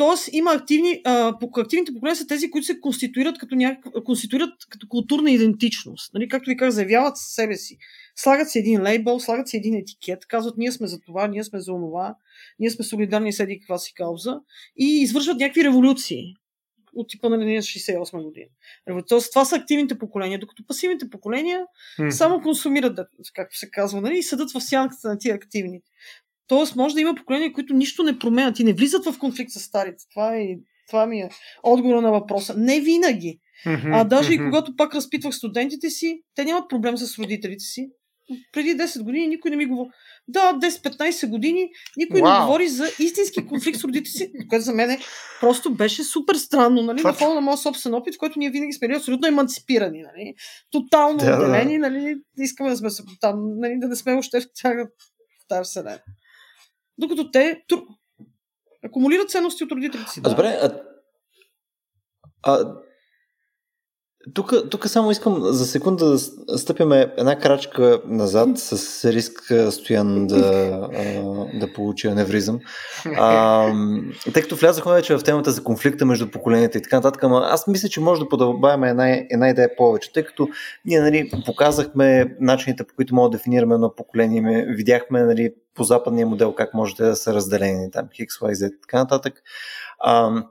Тоест 0.00 0.28
има 0.32 0.52
активни, 0.52 1.00
а, 1.04 1.34
активните 1.56 1.92
поколения 1.92 2.16
са 2.16 2.26
тези, 2.26 2.50
които 2.50 2.66
се 2.66 2.80
конституират 2.80 3.38
като, 3.38 3.54
някак, 3.54 4.04
конституират 4.04 4.54
като 4.70 4.88
културна 4.88 5.30
идентичност. 5.30 6.14
Нали, 6.14 6.28
както 6.28 6.50
ви 6.50 6.56
казах, 6.56 6.74
заявяват 6.74 7.16
себе 7.16 7.56
си. 7.56 7.78
Слагат 8.16 8.50
си 8.50 8.58
един 8.58 8.82
лейбъл, 8.82 9.20
слагат 9.20 9.48
си 9.48 9.56
един 9.56 9.74
етикет, 9.74 10.26
казват 10.26 10.56
ние 10.56 10.72
сме 10.72 10.86
за 10.86 11.00
това, 11.00 11.28
ние 11.28 11.44
сме 11.44 11.60
за 11.60 11.72
онова, 11.72 12.14
ние 12.58 12.70
сме 12.70 12.84
солидарни 12.84 13.32
с 13.32 13.40
еди 13.40 13.58
каква 13.58 13.78
си 13.78 13.94
кауза 13.94 14.40
и 14.76 15.02
извършват 15.02 15.38
някакви 15.38 15.64
революции 15.64 16.34
от 16.94 17.08
типа 17.08 17.28
на 17.28 17.38
линия 17.38 17.62
68 17.62 18.22
година. 18.22 18.46
Тоест, 19.08 19.32
това 19.32 19.44
са 19.44 19.56
активните 19.56 19.98
поколения, 19.98 20.38
докато 20.38 20.66
пасивните 20.66 21.10
поколения 21.10 21.66
М. 21.98 22.12
само 22.12 22.42
консумират, 22.42 22.98
както 23.34 23.58
се 23.58 23.70
казва, 23.70 24.00
нали, 24.00 24.18
и 24.18 24.22
седат 24.22 24.52
в 24.52 24.60
сянката 24.60 25.08
на 25.08 25.18
тия 25.18 25.34
активни. 25.34 25.80
Тоест, 26.50 26.76
може 26.76 26.94
да 26.94 27.00
има 27.00 27.14
поколения, 27.14 27.52
които 27.52 27.74
нищо 27.74 28.02
не 28.02 28.18
променят 28.18 28.58
и 28.58 28.64
не 28.64 28.72
влизат 28.72 29.04
в 29.04 29.18
конфликт 29.18 29.50
с 29.50 29.60
старите. 29.60 30.04
Това, 30.10 30.36
е, 30.36 30.46
това 30.88 31.06
ми 31.06 31.20
е 31.20 31.28
отговора 31.62 32.00
на 32.00 32.10
въпроса. 32.10 32.54
Не 32.56 32.80
винаги. 32.80 33.38
Мгм, 33.66 33.92
А 33.92 34.04
даже 34.04 34.32
и 34.32 34.38
мгм. 34.38 34.44
когато 34.44 34.76
пак 34.76 34.94
разпитвах 34.94 35.34
студентите 35.34 35.90
си, 35.90 36.22
те 36.34 36.44
нямат 36.44 36.70
проблем 36.70 36.96
с 36.96 37.18
родителите 37.18 37.64
си. 37.64 37.88
преди 38.52 38.70
10 38.70 39.02
години 39.02 39.26
никой 39.26 39.50
не 39.50 39.56
ми 39.56 39.66
говори. 39.66 39.88
Да, 40.28 40.52
10-15 40.54 41.28
години 41.28 41.68
никой 41.96 42.20
Вау. 42.20 42.32
не 42.32 42.46
говори 42.46 42.68
за 42.68 42.86
истински 42.98 43.46
конфликт 43.46 43.78
с 43.78 43.84
родителите 43.84 44.10
си, 44.10 44.32
което 44.48 44.64
за 44.64 44.72
мен 44.74 44.90
е, 44.90 44.98
просто 45.40 45.74
беше 45.74 46.04
супер 46.04 46.34
странно, 46.34 46.82
нали? 46.82 46.98
Това- 46.98 47.10
На 47.10 47.16
фона 47.16 47.34
на 47.34 47.40
моят 47.40 47.60
собствен 47.60 47.94
опит, 47.94 48.14
в 48.14 48.18
който 48.18 48.38
ние 48.38 48.50
винаги 48.50 48.72
сме 48.72 48.88
били 48.88 48.96
абсолютно 48.96 49.28
емансипирани, 49.28 50.02
нали? 50.02 50.34
Тотално 50.70 51.18
Да, 51.18 51.24
да. 51.26 51.32
отделени, 51.36 51.78
нали? 51.78 52.16
Искаме 52.38 52.70
да 52.70 52.76
сме 52.76 52.90
там, 53.20 53.36
нали? 53.58 53.74
Да 53.78 53.88
не 53.88 53.96
сме 53.96 54.12
още 54.12 54.40
в 54.40 54.44
тях 54.54 54.74
в 55.44 55.48
тази 55.48 55.64
вселена. 55.64 55.98
Докато 57.00 57.30
те 57.30 57.62
тру... 57.68 57.76
акумулират 58.84 59.30
ценности 59.30 59.64
от 59.64 59.72
родителите 59.72 60.10
си. 60.10 60.20
А, 60.24 60.30
добре, 60.30 60.58
а, 60.62 60.70
а, 62.42 62.74
тук, 64.70 64.88
само 64.88 65.10
искам 65.10 65.40
за 65.40 65.66
секунда 65.66 66.10
да 66.10 66.18
стъпиме 66.58 67.12
една 67.16 67.38
крачка 67.38 68.02
назад 68.06 68.48
с 68.54 69.04
риск 69.12 69.52
Стоян 69.70 70.26
да, 70.26 70.40
да 71.54 71.72
получи 71.74 72.06
аневризъм. 72.06 72.60
А, 73.16 73.72
тъй 74.32 74.42
като 74.42 74.56
влязахме 74.56 74.92
вече 74.92 75.18
в 75.18 75.22
темата 75.22 75.50
за 75.50 75.64
конфликта 75.64 76.06
между 76.06 76.30
поколенията 76.30 76.78
и 76.78 76.82
така 76.82 76.96
нататък, 76.96 77.24
ама 77.24 77.46
аз 77.50 77.66
мисля, 77.66 77.88
че 77.88 78.00
може 78.00 78.20
да 78.20 78.28
подълбаваме 78.28 78.90
една, 78.90 79.08
една 79.30 79.48
идея 79.48 79.76
повече, 79.76 80.12
тъй 80.12 80.24
като 80.24 80.48
ние 80.84 81.00
нали, 81.00 81.30
показахме 81.46 82.36
начините 82.40 82.84
по 82.84 82.94
които 82.94 83.14
мога 83.14 83.30
да 83.30 83.36
дефинираме 83.36 83.74
едно 83.74 83.94
поколение, 83.94 84.40
ме- 84.40 84.66
видяхме 84.68 85.22
нали, 85.22 85.54
по 85.80 85.84
западния 85.84 86.26
модел 86.26 86.52
как 86.52 86.74
можете 86.74 87.02
да 87.02 87.16
са 87.16 87.34
разделени 87.34 87.90
там 87.90 88.08
X, 88.20 88.28
Y, 88.28 88.52
Z 88.52 88.68
и 88.68 88.80
така 88.80 88.98
нататък. 88.98 89.42
А, 89.98 90.42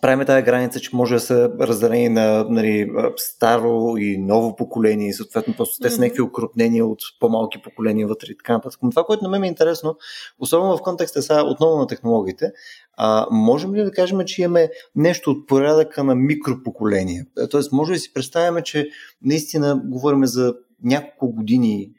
правиме 0.00 0.24
тази 0.24 0.42
граница, 0.42 0.80
че 0.80 0.96
може 0.96 1.14
да 1.14 1.20
са 1.20 1.50
разделени 1.60 2.08
на 2.08 2.44
нали, 2.48 2.92
старо 3.16 3.96
и 3.98 4.18
ново 4.18 4.56
поколение 4.56 5.08
и 5.08 5.12
съответно 5.12 5.54
просто 5.56 5.82
те 5.82 5.90
са 5.90 6.00
някакви 6.00 6.22
окрупнения 6.22 6.86
от 6.86 6.98
по-малки 7.20 7.62
поколения 7.62 8.08
вътре 8.08 8.26
и 8.30 8.36
така 8.36 8.52
нататък. 8.52 8.80
Но 8.82 8.90
това, 8.90 9.04
което 9.04 9.24
на 9.24 9.30
мен 9.30 9.44
е 9.44 9.48
интересно, 9.48 9.96
особено 10.38 10.76
в 10.76 10.82
контекста 10.82 11.22
сега 11.22 11.44
отново 11.44 11.78
на 11.78 11.86
технологиите, 11.86 12.52
а, 12.96 13.26
можем 13.30 13.74
ли 13.74 13.84
да 13.84 13.92
кажем, 13.92 14.18
че 14.26 14.42
имаме 14.42 14.70
нещо 14.94 15.30
от 15.30 15.46
порядъка 15.46 16.04
на 16.04 16.14
микропоколения? 16.14 17.26
Е, 17.38 17.48
Тоест, 17.48 17.72
може 17.72 17.92
ли 17.92 17.98
си 17.98 18.12
представяме, 18.12 18.62
че 18.62 18.88
наистина 19.22 19.80
говорим 19.84 20.26
за 20.26 20.54
няколко 20.82 21.32
години, 21.32 21.90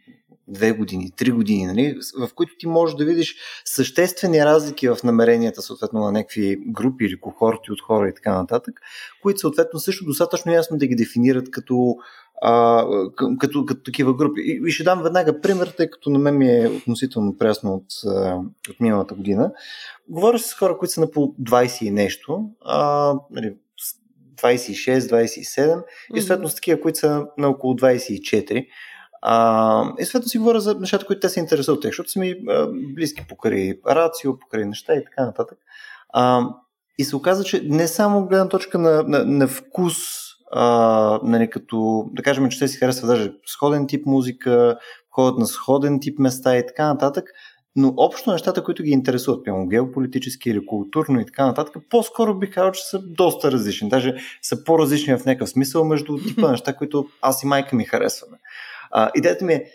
две 0.47 0.71
години, 0.71 1.11
три 1.11 1.31
години, 1.31 1.65
нали, 1.65 1.97
в 2.19 2.33
които 2.35 2.53
ти 2.59 2.67
можеш 2.67 2.95
да 2.95 3.05
видиш 3.05 3.35
съществени 3.65 4.45
разлики 4.45 4.89
в 4.89 4.97
намеренията, 5.03 5.61
съответно, 5.61 5.99
на 5.99 6.11
някакви 6.11 6.57
групи 6.67 7.05
или 7.05 7.19
кохорти 7.19 7.71
от 7.71 7.81
хора 7.81 8.09
и 8.09 8.13
така 8.13 8.33
нататък, 8.37 8.81
които 9.21 9.39
съответно 9.39 9.79
също 9.79 10.05
достатъчно 10.05 10.51
ясно 10.51 10.77
да 10.77 10.87
ги 10.87 10.95
дефинират 10.95 11.51
като, 11.51 11.95
а, 12.41 12.83
к- 12.85 13.37
като, 13.37 13.65
като 13.65 13.83
такива 13.83 14.13
групи. 14.13 14.41
И, 14.41 14.61
и 14.67 14.71
ще 14.71 14.83
дам 14.83 15.03
веднага 15.03 15.41
пример, 15.41 15.73
тъй 15.77 15.89
като 15.89 16.09
на 16.09 16.19
мен 16.19 16.37
ми 16.37 16.47
е 16.47 16.67
относително 16.67 17.37
прясно 17.37 17.73
от, 17.73 17.85
от 18.69 18.79
миналата 18.79 19.15
година. 19.15 19.51
Говоря 20.09 20.39
с 20.39 20.53
хора, 20.53 20.77
които 20.77 20.93
са 20.93 21.01
на 21.01 21.11
по 21.11 21.19
20 21.41 21.83
и 21.83 21.91
нещо, 21.91 22.49
а, 22.65 23.13
нали, 23.31 23.53
с 23.77 23.97
26, 24.41 24.99
27 24.99 25.83
и 26.15 26.21
съответно 26.21 26.49
с 26.49 26.55
такива, 26.55 26.81
които 26.81 26.99
са 26.99 27.25
на 27.37 27.49
около 27.49 27.73
24. 27.73 28.67
А, 29.21 29.93
и 29.99 30.05
съответно 30.05 30.29
си 30.29 30.37
говоря 30.37 30.59
за 30.59 30.75
нещата, 30.79 31.05
които 31.05 31.19
те 31.19 31.29
се 31.29 31.39
интересуват, 31.39 31.83
защото 31.83 32.11
са 32.11 32.19
ми 32.19 32.35
а, 32.49 32.67
близки 32.95 33.25
покрай 33.29 33.79
рацио, 33.87 34.39
покрай 34.39 34.65
неща 34.65 34.93
и 34.93 35.03
така 35.03 35.25
нататък. 35.25 35.57
А, 36.09 36.49
и 36.97 37.03
се 37.03 37.15
оказа, 37.15 37.43
че 37.43 37.61
не 37.65 37.87
само 37.87 38.27
гледна 38.27 38.49
точка 38.49 38.77
на, 38.77 39.03
на, 39.03 39.25
на 39.25 39.47
вкус, 39.47 39.95
а, 40.51 41.19
нали, 41.23 41.49
като 41.49 42.05
да 42.13 42.23
кажем, 42.23 42.49
че 42.49 42.59
те 42.59 42.67
си 42.67 42.77
харесват 42.77 43.09
даже 43.09 43.33
сходен 43.45 43.87
тип 43.87 44.05
музика, 44.05 44.77
ходят 45.11 45.37
на 45.37 45.47
сходен 45.47 45.99
тип 45.99 46.19
места 46.19 46.57
и 46.57 46.67
така 46.67 46.87
нататък, 46.87 47.29
но 47.79 47.93
общо 47.97 48.31
нещата, 48.31 48.63
които 48.63 48.83
ги 48.83 48.89
интересуват, 48.89 49.43
примерно 49.43 49.67
геополитически 49.67 50.49
или 50.49 50.65
културно 50.65 51.19
и 51.19 51.25
така 51.25 51.45
нататък, 51.45 51.75
по-скоро 51.89 52.39
бих 52.39 52.53
казал, 52.53 52.71
че 52.71 52.83
са 52.83 52.99
доста 52.99 53.51
различни. 53.51 53.89
Даже 53.89 54.15
са 54.41 54.63
по-различни 54.63 55.17
в 55.17 55.25
някакъв 55.25 55.49
смисъл 55.49 55.85
между 55.85 56.17
типа 56.17 56.51
неща, 56.51 56.75
които 56.75 57.05
аз 57.21 57.43
и 57.43 57.47
майка 57.47 57.75
ми 57.75 57.85
харесваме. 57.85 58.37
А, 58.91 59.11
идеята 59.15 59.45
ми 59.45 59.53
е, 59.53 59.65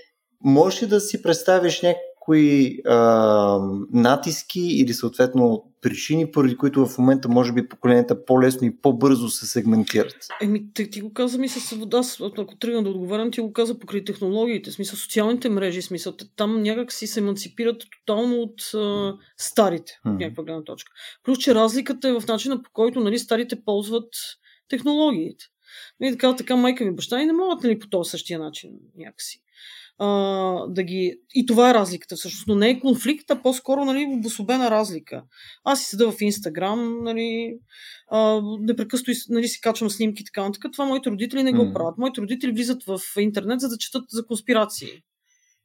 можеш 0.44 0.82
ли 0.82 0.86
да 0.86 1.00
си 1.00 1.22
представиш 1.22 1.82
някои 1.82 2.78
а, 2.86 3.58
натиски 3.92 4.60
или 4.60 4.92
съответно 4.92 5.72
причини, 5.80 6.30
поради 6.30 6.56
които 6.56 6.86
в 6.86 6.98
момента 6.98 7.28
може 7.28 7.52
би 7.52 7.68
поколенията 7.68 8.24
по-лесно 8.24 8.66
и 8.66 8.76
по-бързо 8.76 9.28
се 9.28 9.46
сегментират? 9.46 10.16
Еми, 10.42 10.72
ти, 10.74 10.90
ти 10.90 11.00
го 11.00 11.12
каза, 11.12 11.38
мисля, 11.38 11.60
с 11.60 11.70
вода, 11.70 12.02
ако 12.38 12.56
тръгна 12.56 12.82
да 12.82 12.90
отговарям, 12.90 13.30
ти 13.30 13.40
го 13.40 13.52
каза 13.52 13.78
покрай 13.78 14.04
технологиите, 14.04 14.70
смисъл 14.70 14.98
социалните 14.98 15.48
мрежи, 15.48 15.82
смисъл, 15.82 16.12
там 16.36 16.62
някак 16.62 16.92
си 16.92 17.06
се 17.06 17.20
емансипират 17.20 17.82
тотално 17.90 18.36
от 18.36 18.74
а, 18.74 19.14
старите, 19.36 19.92
Мгм. 20.04 20.16
някаква 20.16 20.44
гледна 20.44 20.64
точка. 20.64 20.92
Плюс, 21.24 21.38
че 21.38 21.54
разликата 21.54 22.08
е 22.08 22.12
в 22.12 22.22
начина 22.28 22.62
по 22.62 22.70
който 22.72 23.00
нали, 23.00 23.18
старите 23.18 23.64
ползват 23.64 24.08
технологиите. 24.68 25.44
Нали, 26.00 26.12
така, 26.12 26.36
така 26.36 26.56
майка 26.56 26.84
ми 26.84 26.94
баща 26.94 27.22
и 27.22 27.26
не 27.26 27.32
могат 27.32 27.62
нали, 27.64 27.78
по 27.78 27.88
този 27.88 28.10
същия 28.10 28.38
начин 28.38 28.70
някакси. 28.96 29.42
А, 29.98 30.06
да 30.68 30.82
ги... 30.82 31.20
И 31.34 31.46
това 31.46 31.70
е 31.70 31.74
разликата 31.74 32.16
всъщност, 32.16 32.46
но 32.46 32.54
не 32.54 32.70
е 32.70 32.80
конфликт, 32.80 33.30
а 33.30 33.42
по-скоро 33.42 33.84
нали, 33.84 34.06
обособена 34.18 34.70
разлика. 34.70 35.22
Аз 35.64 35.80
си 35.80 35.86
седа 35.86 36.12
в 36.12 36.20
Инстаграм, 36.20 37.02
нали, 37.02 37.58
а, 38.10 38.40
непрекъснато 38.60 39.12
нали, 39.28 39.48
си 39.48 39.60
качвам 39.60 39.90
снимки 39.90 40.22
и 40.22 40.24
така 40.24 40.42
нататък. 40.42 40.72
Това 40.72 40.84
моите 40.84 41.10
родители 41.10 41.42
не 41.42 41.52
го 41.52 41.72
правят. 41.72 41.98
Моите 41.98 42.20
родители 42.20 42.52
влизат 42.52 42.84
в 42.84 43.00
интернет, 43.20 43.60
за 43.60 43.68
да 43.68 43.78
четат 43.78 44.04
за 44.10 44.26
конспирации. 44.26 45.02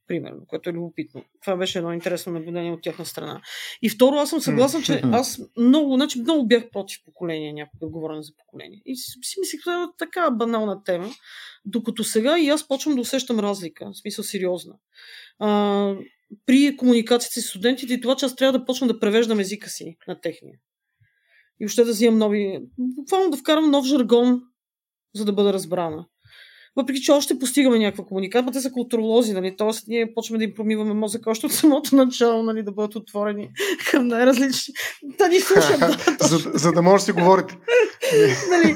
Примерно, 0.08 0.46
което 0.48 0.70
е 0.70 0.74
любопитно. 0.74 1.24
Това 1.42 1.56
беше 1.56 1.78
едно 1.78 1.94
интересно 1.94 2.34
наблюдение 2.34 2.72
от 2.72 2.82
тяхна 2.82 3.06
страна. 3.06 3.42
И 3.82 3.90
второ, 3.90 4.16
аз 4.16 4.30
съм 4.30 4.42
съгласна, 4.42 4.82
че 4.82 5.02
аз 5.04 5.42
много, 5.58 5.96
значи 5.96 6.22
много 6.22 6.48
бях 6.48 6.70
против 6.70 7.00
поколение, 7.06 7.54
някога 7.54 7.88
говоря 7.88 8.22
за 8.22 8.32
поколение. 8.38 8.82
И 8.86 8.96
си, 8.96 9.40
мислих, 9.40 9.62
това 9.62 9.84
е 9.84 9.98
така 9.98 10.32
банална 10.32 10.84
тема. 10.84 11.10
Докато 11.66 12.04
сега 12.04 12.40
и 12.40 12.50
аз 12.50 12.68
почвам 12.68 12.96
да 12.96 13.02
усещам 13.02 13.40
разлика, 13.40 13.92
в 13.92 13.98
смисъл 13.98 14.24
сериозна. 14.24 14.74
А, 15.40 15.96
при 16.46 16.78
комуникацията 16.78 17.42
с 17.42 17.48
студентите 17.48 17.94
и 17.94 18.02
това, 18.02 18.16
че 18.16 18.26
аз 18.26 18.36
трябва 18.36 18.60
да 18.60 18.66
почна 18.66 18.88
да 18.88 19.00
превеждам 19.00 19.40
езика 19.40 19.70
си 19.70 19.98
на 20.08 20.22
техния. 20.22 20.60
И 21.60 21.66
въобще 21.66 21.84
да 21.84 21.92
взимам 21.92 22.20
нови... 22.20 22.60
Буквално 22.78 23.32
да 23.32 23.38
вкарам 23.38 23.72
нов 23.72 23.86
жаргон, 23.86 24.42
за 25.16 25.26
да 25.26 25.34
бъда 25.34 25.54
разбрана. 25.54 26.06
Въпреки, 26.78 27.02
че 27.02 27.12
още 27.12 27.40
постигаме 27.40 27.80
някаква 27.80 28.06
комуникация, 28.06 28.46
но 28.46 28.52
те 28.52 28.62
са 28.62 28.72
културолози, 28.72 29.34
нали? 29.34 29.56
Тоест, 29.58 29.88
ние 29.88 30.14
почваме 30.14 30.38
да 30.38 30.44
им 30.44 30.54
промиваме 30.56 30.94
мозъка 30.94 31.30
още 31.30 31.46
от 31.46 31.52
самото 31.52 31.96
начало, 31.96 32.44
нали? 32.44 32.64
Да 32.64 32.72
бъдат 32.72 32.96
отворени 32.96 33.50
към 33.92 34.08
най-различни. 34.08 34.74
Да 35.04 35.28
ни 35.28 35.40
слушат, 35.40 35.80
да, 35.80 36.28
за, 36.28 36.52
за 36.54 36.72
да 36.72 36.82
може 36.82 37.02
да 37.02 37.06
си 37.06 37.12
говорите. 37.12 37.58
нали? 38.50 38.76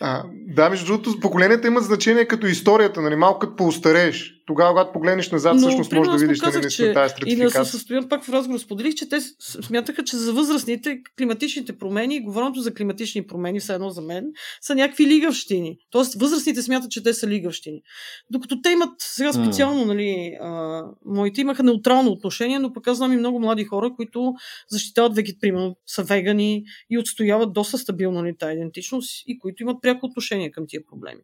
А, 0.00 0.24
да, 0.32 0.70
между 0.70 0.86
другото, 0.86 1.20
поколенията 1.20 1.68
имат 1.68 1.84
значение 1.84 2.24
като 2.24 2.46
историята, 2.46 3.00
нали? 3.00 3.16
малко 3.16 3.38
като 3.38 3.56
поустарееш. 3.56 4.34
Тогава, 4.46 4.70
когато 4.70 4.92
погледнеш 4.92 5.30
назад, 5.30 5.58
всъщност 5.58 5.90
примерно, 5.90 6.12
можеш 6.12 6.20
да 6.20 6.26
видиш 6.26 6.40
нали, 6.40 6.50
показах, 6.50 6.62
наистина 6.62 6.94
тази 6.94 7.14
И 7.26 7.36
да 7.36 7.50
се 7.50 7.64
състоям 7.64 8.08
пак 8.08 8.24
в 8.24 8.28
разговор 8.28 8.58
споделих, 8.58 8.94
че 8.94 9.08
те 9.08 9.20
смятаха, 9.38 10.04
че 10.04 10.16
за 10.16 10.32
възрастните 10.32 11.00
климатичните 11.18 11.78
промени, 11.78 12.16
и 12.16 12.20
говоренето 12.20 12.60
за 12.60 12.74
климатични 12.74 13.26
промени, 13.26 13.60
все 13.60 13.74
едно 13.74 13.90
за 13.90 14.00
мен, 14.00 14.24
са 14.60 14.74
някакви 14.74 15.06
лигавщини. 15.06 15.78
Тоест, 15.90 16.14
възрастните 16.14 16.62
смятат, 16.62 16.90
че 16.90 17.02
те 17.02 17.14
са 17.14 17.26
лигавщини. 17.26 17.82
Докато 18.30 18.60
те 18.60 18.70
имат, 18.70 18.94
сега 18.98 19.32
специално, 19.32 19.84
нали, 19.84 20.36
а, 20.40 20.82
моите 21.04 21.40
имаха 21.40 21.62
неутрално 21.62 22.10
отношение, 22.10 22.58
но 22.58 22.72
пък 22.72 22.88
аз 22.88 22.96
знам 22.96 23.12
и 23.12 23.16
много 23.16 23.40
млади 23.40 23.64
хора, 23.64 23.92
които 23.96 24.34
защитават 24.68 25.14
веги, 25.14 25.38
примерно, 25.40 25.76
са 25.86 26.02
вегани 26.02 26.64
и 26.90 26.98
отстояват 26.98 27.52
доста 27.52 27.78
стабилно 27.78 28.22
нали, 28.22 28.36
тази 28.38 28.52
идентичност 28.52 29.22
и 29.26 29.38
които 29.38 29.62
имат 29.62 29.82
пряко 29.82 30.06
отношение 30.06 30.50
към 30.50 30.64
тия 30.68 30.84
проблеми. 30.84 31.20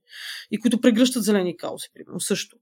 И 0.50 0.58
които 0.58 0.80
прегръщат 0.80 1.24
зелени 1.24 1.56
каузи, 1.56 1.86
примерно, 1.94 2.20
също. 2.20 2.56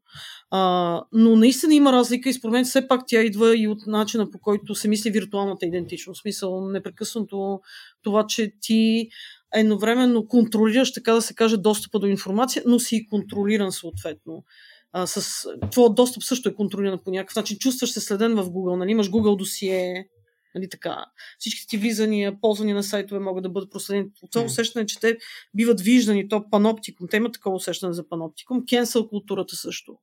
А, 0.58 1.02
но 1.12 1.36
наистина 1.36 1.74
има 1.74 1.92
разлика 1.92 2.28
и 2.28 2.32
според 2.32 2.52
мен 2.52 2.64
все 2.64 2.88
пак 2.88 3.00
тя 3.06 3.22
идва 3.22 3.58
и 3.58 3.68
от 3.68 3.86
начина 3.86 4.30
по 4.30 4.38
който 4.38 4.74
се 4.74 4.88
мисли 4.88 5.10
виртуалната 5.10 5.66
идентичност. 5.66 6.18
В 6.18 6.22
смисъл 6.22 6.68
непрекъснато 6.68 7.60
това, 8.02 8.26
че 8.26 8.52
ти 8.60 9.08
едновременно 9.54 10.28
контролираш, 10.28 10.92
така 10.92 11.12
да 11.12 11.22
се 11.22 11.34
каже, 11.34 11.56
достъпа 11.56 11.98
до 11.98 12.06
информация, 12.06 12.62
но 12.66 12.78
си 12.78 12.96
и 12.96 13.06
контролиран 13.06 13.72
съответно. 13.72 14.44
А, 14.92 15.06
с... 15.06 15.46
Твоят 15.70 15.94
достъп 15.94 16.22
също 16.22 16.48
е 16.48 16.54
контролиран 16.54 16.98
по 17.04 17.10
някакъв 17.10 17.36
начин. 17.36 17.58
Чувстваш 17.58 17.90
се 17.90 18.00
следен 18.00 18.34
в 18.34 18.46
Google, 18.46 18.76
нали? 18.76 18.90
имаш 18.90 19.10
Google 19.10 19.36
досие, 19.36 20.08
нали 20.54 20.68
така. 20.68 21.04
Всички 21.38 21.66
ти 21.68 21.78
влизания, 21.78 22.40
ползвания 22.40 22.74
на 22.74 22.82
сайтове 22.82 23.20
могат 23.20 23.42
да 23.42 23.48
бъдат 23.48 23.70
проследени. 23.70 24.06
От 24.22 24.30
това 24.32 24.44
усещане, 24.44 24.86
че 24.86 25.00
те 25.00 25.16
биват 25.54 25.80
виждани, 25.80 26.28
то 26.28 26.50
паноптикум. 26.50 27.08
Те 27.10 27.16
имат 27.16 27.32
такова 27.32 27.56
усещане 27.56 27.92
за 27.92 28.08
паноптикум. 28.08 28.66
Кенсъл 28.66 29.08
културата 29.08 29.56
също 29.56 29.96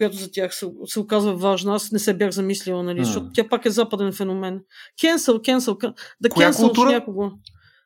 която 0.00 0.16
за 0.16 0.30
тях 0.30 0.54
се, 0.54 0.66
се 0.84 1.00
оказва 1.00 1.34
важна. 1.34 1.74
Аз 1.74 1.92
не 1.92 1.98
се 1.98 2.14
бях 2.14 2.30
замислила, 2.30 2.82
нали, 2.82 3.04
защото 3.04 3.26
тя 3.34 3.48
пак 3.48 3.66
е 3.66 3.70
западен 3.70 4.12
феномен. 4.12 4.60
Cancel, 5.02 5.38
ca- 5.38 5.94
да 6.20 6.28
кенсълш 6.28 6.78
някого. 6.78 7.30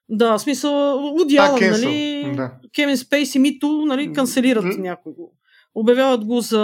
Да, 0.08 0.38
в 0.38 0.42
смисъл, 0.42 0.70
cancel, 0.70 1.70
нали, 1.70 2.36
да. 2.36 2.52
Кевин 2.74 2.96
Спейс 2.96 3.34
и 3.34 3.38
Мито, 3.38 3.84
нали, 3.86 4.12
канцелират 4.12 4.64
м. 4.64 4.74
някого. 4.78 5.30
Обявяват 5.74 6.24
го 6.24 6.40
за 6.40 6.60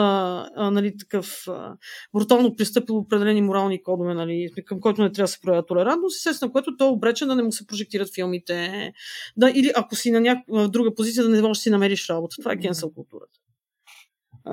а, 0.56 0.70
нали, 0.70 0.96
такъв 0.98 1.48
а, 1.48 1.74
брутално 2.14 2.56
пристъпил 2.56 2.96
определени 2.96 3.42
морални 3.42 3.82
кодове, 3.82 4.14
нали, 4.14 4.48
към 4.66 4.80
който 4.80 5.02
не 5.02 5.12
трябва 5.12 5.24
да 5.24 5.28
се 5.28 5.40
проявява 5.40 5.66
толерантност, 5.66 6.16
естествено, 6.16 6.52
което 6.52 6.76
то 6.76 6.86
е 6.86 6.90
обречен 6.90 7.28
да 7.28 7.34
не 7.34 7.42
му 7.42 7.52
се 7.52 7.66
прожектират 7.66 8.14
филмите. 8.14 8.92
Да, 9.36 9.50
или 9.50 9.72
ако 9.74 9.96
си 9.96 10.10
на 10.10 10.20
някаква 10.20 10.68
друга 10.68 10.94
позиция, 10.94 11.24
да 11.24 11.28
не 11.28 11.42
можеш 11.42 11.60
да 11.60 11.62
си 11.62 11.70
намериш 11.70 12.08
работа. 12.08 12.36
Това 12.38 12.52
е 12.52 12.58
кенсъл 12.58 12.92
културата. 12.94 13.39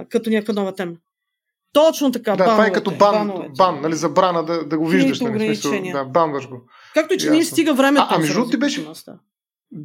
Като 0.09 0.29
някаква 0.29 0.53
нова 0.53 0.75
тема. 0.75 0.93
Точно 1.73 2.11
така. 2.11 2.35
Да, 2.35 2.45
това 2.45 2.65
е 2.65 2.71
като 2.71 2.91
бан, 2.91 3.31
бан 3.57 3.81
нали, 3.81 3.95
забрана 3.95 4.45
да, 4.45 4.65
да 4.65 4.77
го 4.77 4.87
виждаш. 4.87 5.19
Нали, 5.19 5.55
смисъл, 5.55 5.81
да, 5.91 6.05
банваш 6.05 6.49
го. 6.49 6.61
Както 6.93 7.13
и 7.13 7.17
че 7.17 7.29
не 7.29 7.43
стига 7.43 7.73
времето. 7.73 8.05
А, 8.09 8.15
а 8.15 8.19
между 8.19 8.49
ти 8.49 8.57
беше, 8.57 8.87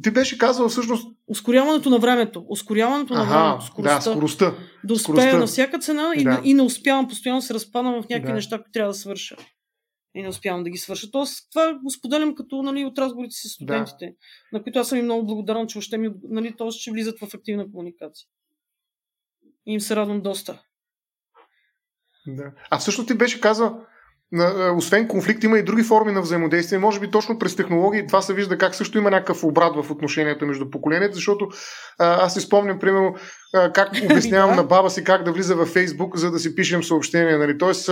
ти 0.03 0.11
беше 0.11 0.37
казал 0.37 0.69
всъщност... 0.69 1.07
Ускоряването 1.27 1.89
на 1.89 1.99
времето. 1.99 2.45
Ускоряването 2.47 3.13
на 3.13 3.25
времето. 3.25 3.65
Скоростта. 3.65 3.95
Да, 3.95 4.01
скоростта. 4.01 4.53
Да 4.83 4.93
успея 4.93 5.15
скоростта. 5.15 5.37
на 5.37 5.47
всяка 5.47 5.79
цена 5.79 6.13
и, 6.17 6.23
да. 6.23 6.41
и 6.43 6.53
не 6.53 6.61
успявам. 6.61 7.07
Постоянно 7.07 7.41
се 7.41 7.53
разпадам 7.53 7.93
в 7.93 8.09
някакви 8.09 8.31
да. 8.31 8.33
неща, 8.33 8.57
които 8.57 8.71
трябва 8.71 8.91
да 8.91 8.97
свърша. 8.97 9.35
И 10.15 10.21
не 10.21 10.29
успявам 10.29 10.63
да 10.63 10.69
ги 10.69 10.77
свърша. 10.77 11.11
Тоест, 11.11 11.47
това 11.51 11.79
го 11.83 11.89
споделям 11.89 12.35
като 12.35 12.61
нали, 12.61 12.85
от 12.85 12.97
разговорите 12.97 13.35
си 13.35 13.47
с 13.47 13.51
студентите, 13.51 14.05
да. 14.05 14.57
на 14.57 14.63
които 14.63 14.79
аз 14.79 14.89
съм 14.89 14.97
и 14.97 15.01
много 15.01 15.25
благодарен, 15.25 15.67
че 15.67 15.77
още 15.77 15.97
ми, 15.97 16.09
нали, 16.29 16.55
т.е. 16.57 16.69
че 16.69 16.91
влизат 16.91 17.19
в 17.19 17.23
ефективна 17.23 17.71
комуникация. 17.71 18.27
Им 19.65 19.79
се 19.79 19.95
радвам 19.95 20.21
доста. 20.21 20.61
Да. 22.27 22.51
А 22.69 22.77
всъщност 22.77 23.07
ти 23.07 23.13
беше 23.13 23.41
казал, 23.41 23.85
освен 24.75 25.07
конфликт, 25.07 25.43
има 25.43 25.59
и 25.59 25.63
други 25.63 25.83
форми 25.83 26.11
на 26.11 26.21
взаимодействие. 26.21 26.79
Може 26.79 26.99
би 26.99 27.11
точно 27.11 27.39
през 27.39 27.55
технологии 27.55 28.07
това 28.07 28.21
се 28.21 28.33
вижда 28.33 28.57
как 28.57 28.75
също 28.75 28.97
има 28.97 29.11
някакъв 29.11 29.43
обрат 29.43 29.75
в 29.75 29.91
отношенията 29.91 30.45
между 30.45 30.69
поколенията, 30.69 31.15
защото 31.15 31.49
аз 31.97 32.33
си 32.33 32.41
спомням, 32.41 32.79
примерно, 32.79 33.15
как 33.53 33.91
обяснявам 34.03 34.55
на 34.55 34.63
баба 34.63 34.89
си 34.89 35.03
как 35.03 35.23
да 35.23 35.31
влиза 35.31 35.55
във 35.55 35.69
Фейсбук, 35.69 36.17
за 36.17 36.31
да 36.31 36.39
си 36.39 36.55
пишем 36.55 36.83
съобщения. 36.83 37.37
Нали? 37.37 37.57
Тоест, 37.57 37.89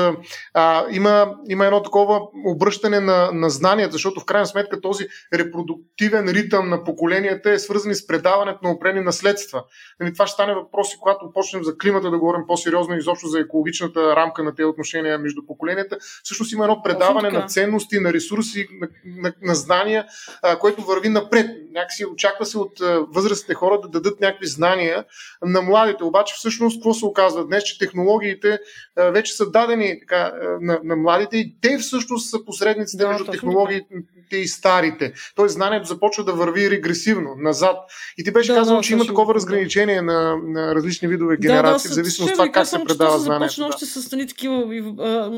а, 0.53 0.85
има, 0.91 1.35
има 1.49 1.65
едно 1.65 1.83
такова 1.83 2.21
обръщане 2.45 2.99
на, 2.99 3.31
на 3.33 3.49
знанията, 3.49 3.91
защото 3.91 4.19
в 4.19 4.25
крайна 4.25 4.45
сметка 4.45 4.81
този 4.81 5.07
репродуктивен 5.33 6.29
ритъм 6.29 6.69
на 6.69 6.83
поколенията 6.83 7.51
е 7.51 7.59
свързан 7.59 7.95
с 7.95 8.07
предаването 8.07 8.59
на 8.63 8.71
опрени 8.71 9.01
наследства. 9.01 9.63
Нали? 9.99 10.13
Това 10.13 10.27
ще 10.27 10.33
стане 10.33 10.55
въпроси, 10.55 10.97
когато 10.99 11.31
почнем 11.33 11.63
за 11.63 11.77
климата 11.77 12.11
да 12.11 12.19
говорим 12.19 12.41
по-сериозно 12.47 12.95
и 12.95 12.97
изобщо 12.97 13.27
за 13.27 13.39
екологичната 13.39 14.15
рамка 14.15 14.43
на 14.43 14.55
тези 14.55 14.65
отношения 14.65 15.19
между 15.19 15.41
поколенията. 15.47 15.97
Всъщност 16.23 16.51
има 16.51 16.63
едно 16.63 16.83
предаване 16.83 17.29
на 17.29 17.45
ценности, 17.45 17.99
на 17.99 18.13
ресурси, 18.13 18.67
на, 18.81 18.87
на, 19.05 19.33
на 19.41 19.55
знания, 19.55 20.05
а, 20.41 20.59
което 20.59 20.81
върви 20.81 21.09
напред. 21.09 21.47
Някакси 21.73 22.05
очаква 22.05 22.45
се 22.45 22.57
от 22.57 22.79
възрастните 23.13 23.53
хора 23.53 23.79
да 23.81 23.87
дадат 23.87 24.21
някакви 24.21 24.47
знания 24.47 25.05
на 25.45 25.61
младите. 25.61 26.03
Обаче 26.03 26.33
всъщност 26.37 26.77
какво 26.77 26.93
се 26.93 27.05
оказва 27.05 27.45
днес, 27.45 27.63
че 27.63 27.79
технологиите 27.79 28.59
вече 28.97 29.33
са 29.33 29.51
дадени 29.51 29.99
така, 29.99 30.31
на, 30.61 30.79
на 30.83 30.95
младите 30.95 31.37
и 31.37 31.55
те 31.61 31.77
всъщност 31.77 32.29
са 32.29 32.45
посредниците 32.45 33.03
да, 33.03 33.09
между 33.09 33.25
технологиите 33.25 33.95
и 34.31 34.47
старите. 34.47 35.13
Тоест 35.35 35.53
знанието 35.53 35.87
започва 35.87 36.23
да 36.23 36.33
върви 36.33 36.71
регресивно, 36.71 37.35
назад. 37.37 37.77
И 38.17 38.23
ти 38.23 38.31
беше 38.31 38.51
да, 38.51 38.57
казал, 38.57 38.75
да, 38.77 38.83
че 38.83 38.93
има 38.93 39.05
такова 39.05 39.33
разграничение 39.33 40.01
на, 40.01 40.37
на 40.43 40.75
различни 40.75 41.07
видове 41.07 41.37
генерации, 41.37 41.89
да, 41.89 41.89
да, 41.89 41.93
в 41.93 41.95
зависимост 41.95 42.31
от 42.31 42.33
това 42.33 42.51
как 42.51 42.67
се 42.67 42.83
предава 42.87 43.19
знанието. 43.19 43.53
Започна 43.53 43.67
още 43.67 43.85
с 43.85 44.09
такива. 44.09 44.65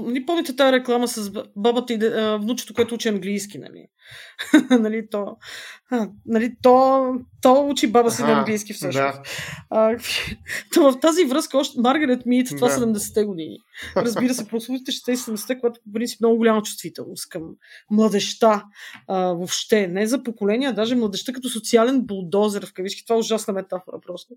Ни 0.04 0.26
помните 0.26 0.56
тази 0.56 0.74
реклама 0.74 1.08
с 1.08 1.32
бабата 1.56 1.94
и 1.94 1.98
внучето, 2.40 2.74
което 2.74 2.96
учи 2.96 3.10
английски, 3.10 3.58
нали? 3.58 3.88
нали, 4.70 5.08
то, 5.12 5.38
а, 5.91 6.08
нали, 6.26 6.56
то, 6.62 7.08
то 7.41 7.68
учи 7.68 7.88
баба 7.88 8.12
си 8.12 8.22
на 8.22 8.32
английски 8.32 8.74
всъщност. 8.74 8.98
Да. 8.98 9.22
А, 9.70 9.98
то 10.74 10.91
в 10.91 11.00
тази 11.00 11.26
връзка 11.26 11.58
още 11.58 11.82
Маргарет 11.82 12.26
Мид, 12.26 12.48
това 12.56 12.68
да. 12.68 12.74
70-те 12.74 13.24
години. 13.24 13.58
Разбира 13.96 14.34
се, 14.34 14.48
прословите 14.48 14.92
60-70-те, 14.92 15.60
което 15.60 15.80
по 15.86 15.94
принцип 15.94 16.20
много 16.20 16.38
голяма 16.38 16.62
чувствителност 16.62 17.30
към 17.30 17.44
младеща 17.92 18.64
а, 19.08 19.18
въобще. 19.18 19.88
Не 19.88 20.08
за 20.08 20.24
поколения, 20.24 20.70
а 20.70 20.74
даже 20.74 20.96
младеща 20.96 21.34
като 21.34 21.50
социален 21.50 22.02
булдозер 22.02 22.66
в 22.66 22.74
кавички. 22.74 23.06
Това 23.06 23.16
е 23.16 23.20
ужасна 23.20 23.54
метафора 23.54 23.98
просто. 24.06 24.34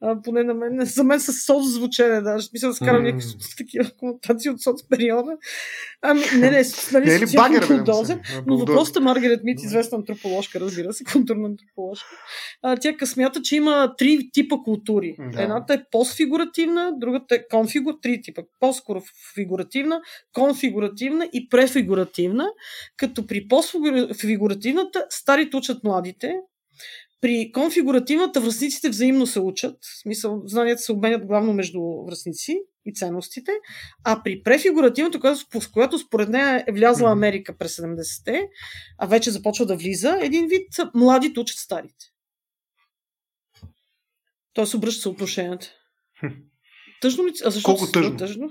А, 0.00 0.22
поне 0.22 0.42
на 0.42 0.54
мен, 0.54 0.84
за 0.84 1.04
мен 1.04 1.20
с 1.20 1.32
соц 1.32 1.64
звучене, 1.64 2.20
даже. 2.20 2.48
Мисля 2.52 2.68
да 2.68 2.74
скарам 2.74 3.02
mm. 3.02 3.04
някакви 3.04 3.28
такива 3.56 3.90
конотации 3.90 4.50
от 4.50 4.62
соц 4.62 4.88
периода. 4.88 5.36
Ами, 6.02 6.20
не, 6.34 6.50
не, 6.50 6.62
нали, 6.92 7.04
не 7.04 7.14
е 7.14 7.20
ли 7.20 7.26
багер, 7.36 7.66
булдозер, 7.68 8.20
но 8.46 8.58
въпросът 8.58 8.96
е 8.96 9.00
Маргарет 9.00 9.44
Мит, 9.44 9.62
известна 9.62 9.98
антроположка, 9.98 10.60
разбира 10.60 10.92
се, 10.92 11.04
културна 11.04 11.46
антроположка. 11.46 12.08
А, 12.62 12.76
тя 12.76 12.92
смята, 13.06 13.42
че 13.42 13.56
има 13.56 13.94
три 13.98 14.30
типа 14.32 14.56
култури. 14.64 15.16
Да. 15.18 15.42
Едната 15.42 15.74
е 15.74 15.82
постфигуративна, 15.90 16.92
другата 16.96 17.34
е 17.34 17.48
конфигур, 17.48 17.94
три 18.02 18.22
типа. 18.22 18.42
По-скоро 18.74 19.02
фигуративна, 19.34 20.00
конфигуративна 20.32 21.28
и 21.32 21.48
префигуративна, 21.48 22.48
като 22.96 23.26
при 23.26 23.48
постфигуративната 23.48 25.06
старите 25.10 25.56
учат 25.56 25.84
младите, 25.84 26.34
при 27.20 27.52
конфигуративната 27.52 28.40
връзниците 28.40 28.88
взаимно 28.88 29.26
се 29.26 29.40
учат, 29.40 29.76
в 29.80 30.02
смисъл 30.02 30.42
знанията 30.44 30.82
се 30.82 30.92
обменят 30.92 31.26
главно 31.26 31.52
между 31.52 31.80
връзници 32.06 32.58
и 32.86 32.94
ценностите, 32.94 33.52
а 34.04 34.22
при 34.22 34.42
префигуративното, 34.42 35.20
в 35.60 35.72
която 35.72 35.98
според 35.98 36.28
нея 36.28 36.64
е 36.66 36.72
влязла 36.72 37.12
Америка 37.12 37.58
през 37.58 37.76
70-те, 37.76 38.48
а 38.98 39.06
вече 39.06 39.30
започва 39.30 39.66
да 39.66 39.76
влиза, 39.76 40.18
един 40.22 40.48
вид 40.48 40.68
младите 40.94 41.40
учат 41.40 41.58
старите. 41.58 42.06
Тоест 44.52 44.74
обръща 44.74 45.02
се 45.02 45.08
отношенията. 45.08 45.72
Тъжно 47.00 47.26
ли? 47.26 47.32
А 47.44 47.50
защо 47.50 47.66
Колко 47.66 47.92
тъжно? 47.92 48.16
тъжно? 48.16 48.50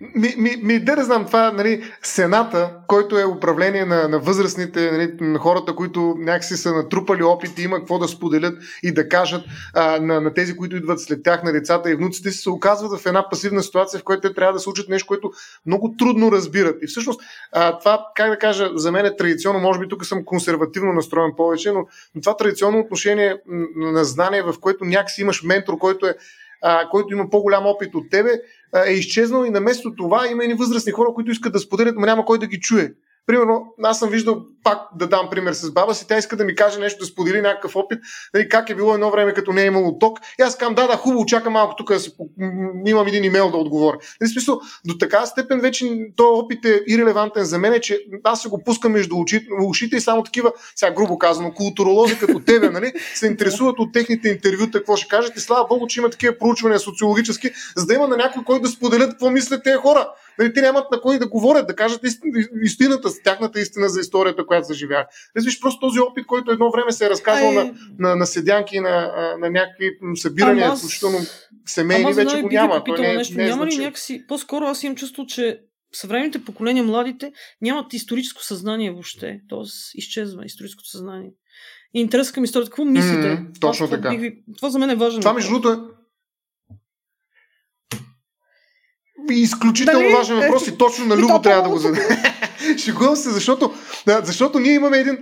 Ми, 0.00 0.34
ми, 0.36 0.56
ми 0.62 0.78
да 0.78 0.96
не 0.96 1.04
знам, 1.04 1.26
това 1.26 1.52
нали, 1.52 1.82
Сената, 2.02 2.70
който 2.86 3.18
е 3.18 3.24
управление 3.24 3.84
на, 3.84 4.08
на 4.08 4.18
възрастните, 4.18 4.90
нали, 4.90 5.12
на 5.20 5.38
хората, 5.38 5.74
които 5.74 6.14
някакси 6.18 6.56
са 6.56 6.74
натрупали 6.74 7.22
опит 7.22 7.58
и 7.58 7.62
има 7.62 7.78
какво 7.78 7.98
да 7.98 8.08
споделят 8.08 8.58
и 8.82 8.92
да 8.92 9.08
кажат 9.08 9.44
а, 9.74 10.00
на, 10.00 10.20
на 10.20 10.34
тези, 10.34 10.56
които 10.56 10.76
идват 10.76 11.00
след 11.00 11.22
тях, 11.22 11.42
на 11.42 11.52
децата 11.52 11.90
и 11.90 11.94
внуците 11.94 12.30
си, 12.30 12.38
се 12.38 12.50
оказват 12.50 13.00
в 13.00 13.06
една 13.06 13.30
пасивна 13.30 13.62
ситуация, 13.62 14.00
в 14.00 14.04
която 14.04 14.28
те 14.28 14.34
трябва 14.34 14.52
да 14.52 14.58
се 14.58 14.70
учат 14.70 14.88
нещо, 14.88 15.06
което 15.06 15.32
много 15.66 15.94
трудно 15.98 16.32
разбират. 16.32 16.76
И 16.82 16.86
всъщност 16.86 17.20
а, 17.52 17.78
това, 17.78 18.06
как 18.14 18.30
да 18.30 18.38
кажа, 18.38 18.70
за 18.74 18.92
мен 18.92 19.06
е 19.06 19.16
традиционно, 19.16 19.60
може 19.60 19.80
би 19.80 19.88
тук 19.88 20.06
съм 20.06 20.24
консервативно 20.24 20.92
настроен 20.92 21.30
повече, 21.36 21.72
но, 21.72 21.86
но 22.14 22.20
това 22.20 22.36
традиционно 22.36 22.78
отношение 22.78 23.36
на 23.76 24.04
знание, 24.04 24.42
в 24.42 24.54
което 24.60 24.84
някакси 24.84 25.20
имаш 25.20 25.42
ментор, 25.42 25.78
който 25.78 26.06
е 26.06 26.14
а, 26.62 26.88
който 26.88 27.14
има 27.14 27.30
по-голям 27.30 27.66
опит 27.66 27.94
от 27.94 28.10
тебе, 28.10 28.30
а, 28.72 28.86
е 28.86 28.92
изчезнал 28.92 29.44
и 29.44 29.50
на 29.50 29.60
место 29.60 29.94
това 29.94 30.28
има 30.30 30.44
и 30.44 30.54
възрастни 30.54 30.92
хора, 30.92 31.14
които 31.14 31.30
искат 31.30 31.52
да 31.52 31.58
споделят, 31.58 31.94
но 31.96 32.06
няма 32.06 32.24
кой 32.24 32.38
да 32.38 32.46
ги 32.46 32.60
чуе. 32.60 32.92
Примерно, 33.26 33.74
аз 33.82 33.98
съм 33.98 34.10
виждал, 34.10 34.44
пак 34.64 34.78
да 34.98 35.06
дам 35.06 35.28
пример 35.30 35.52
с 35.52 35.70
баба 35.70 35.94
си, 35.94 36.06
тя 36.08 36.18
иска 36.18 36.36
да 36.36 36.44
ми 36.44 36.54
каже 36.54 36.80
нещо, 36.80 36.98
да 36.98 37.06
сподели 37.06 37.40
някакъв 37.40 37.76
опит, 37.76 37.98
нали, 38.34 38.48
как 38.48 38.70
е 38.70 38.74
било 38.74 38.94
едно 38.94 39.10
време, 39.10 39.34
като 39.34 39.52
не 39.52 39.62
е 39.62 39.66
имало 39.66 39.98
ток. 39.98 40.18
И 40.38 40.42
аз 40.42 40.56
казвам, 40.58 40.74
да, 40.74 40.86
да, 40.86 40.96
хубаво, 40.96 41.26
чакам 41.26 41.52
малко 41.52 41.76
тук 41.76 41.92
да 41.92 42.00
си, 42.00 42.12
имам 42.86 43.06
един 43.06 43.24
имейл 43.24 43.50
да 43.50 43.56
отговоря. 43.56 43.98
В 44.24 44.28
смисъл, 44.28 44.60
до 44.86 44.98
така 44.98 45.26
степен 45.26 45.60
вече 45.60 45.86
този 46.16 46.44
опит 46.44 46.64
е 46.64 46.82
ирелевантен 46.86 47.44
за 47.44 47.58
мен, 47.58 47.80
че 47.80 48.00
аз 48.24 48.42
се 48.42 48.48
го 48.48 48.64
пускам 48.64 48.92
между 48.92 49.16
ушите 49.68 49.96
и 49.96 50.00
само 50.00 50.22
такива, 50.22 50.52
сега 50.76 50.92
грубо 50.92 51.18
казано, 51.18 51.52
културолози 51.54 52.18
като 52.18 52.40
тебе, 52.40 52.70
нали, 52.70 52.92
се 53.14 53.26
интересуват 53.26 53.78
от 53.78 53.92
техните 53.92 54.28
интервюта, 54.28 54.78
какво 54.78 54.96
ще 54.96 55.08
кажат. 55.08 55.36
И 55.36 55.40
слава 55.40 55.66
Богу, 55.68 55.86
че 55.86 56.00
има 56.00 56.10
такива 56.10 56.38
проучвания 56.38 56.80
социологически, 56.80 57.50
за 57.76 57.86
да 57.86 57.94
има 57.94 58.08
на 58.08 58.16
някой, 58.16 58.44
който 58.44 58.62
да 58.62 58.68
споделят 58.68 59.10
какво 59.10 59.30
мислят 59.30 59.64
тези 59.64 59.76
хора. 59.76 60.08
Нали, 60.38 60.52
те 60.52 60.60
нямат 60.60 60.90
на 60.90 61.00
кой 61.00 61.18
да 61.18 61.28
говорят, 61.28 61.66
да 61.66 61.76
кажат 61.76 62.00
истината, 62.62 63.10
тяхната 63.24 63.60
истина 63.60 63.88
за 63.88 64.00
историята, 64.00 64.46
която 64.46 64.66
заживя. 64.66 65.06
Виж, 65.44 65.60
просто 65.60 65.80
този 65.80 66.00
опит, 66.00 66.26
който 66.26 66.50
едно 66.50 66.70
време 66.70 66.92
се 66.92 67.06
е 67.06 67.10
разказвал 67.10 67.52
на, 67.52 67.74
на, 67.98 68.16
на 68.16 68.26
седянки, 68.26 68.80
на, 68.80 69.12
на 69.40 69.50
някакви 69.50 69.90
събирания, 70.14 70.76
включително 70.76 71.18
семейни, 71.66 72.12
вече 72.12 72.42
го 72.42 72.48
няма. 72.48 72.84
Той 72.84 72.98
не, 72.98 73.16
нещо. 73.16 73.36
Не 73.36 73.44
е 73.44 73.48
няма 73.48 73.66
ли 73.66 73.76
някакси... 73.76 74.26
По-скоро 74.28 74.64
аз 74.64 74.82
имам 74.82 74.96
чувство, 74.96 75.26
че 75.26 75.60
съвременните 75.92 76.44
поколения, 76.44 76.84
младите, 76.84 77.32
нямат 77.62 77.92
историческо 77.92 78.44
съзнание 78.44 78.90
въобще. 78.90 79.40
Тоест, 79.48 79.74
изчезва 79.94 80.44
историческото 80.44 80.88
съзнание. 80.88 81.30
И 81.94 82.00
интерес 82.00 82.32
към 82.32 82.44
историята. 82.44 82.70
Какво 82.70 82.84
мислите? 82.84 83.26
Mm, 83.26 83.60
точно 83.60 83.86
това, 83.86 83.96
така. 83.96 84.16
Това, 84.16 84.30
това 84.56 84.70
за 84.70 84.78
мен 84.78 84.90
е 84.90 84.94
важно. 84.94 85.20
Това, 85.20 85.32
между 85.32 85.50
другото, 85.50 85.90
изключително 89.34 90.00
Дали? 90.00 90.12
важен 90.12 90.36
въпрос 90.36 90.66
и 90.66 90.78
точно 90.78 91.06
на 91.06 91.16
Любо 91.16 91.42
трябва 91.42 91.62
да 91.62 91.68
го 91.68 91.78
зададе. 91.78 92.34
Шегувам 92.78 93.16
се, 93.16 93.30
защото, 93.30 93.72
да, 94.06 94.20
защото 94.24 94.58
ние 94.58 94.74
имаме 94.74 94.98
един, 94.98 95.18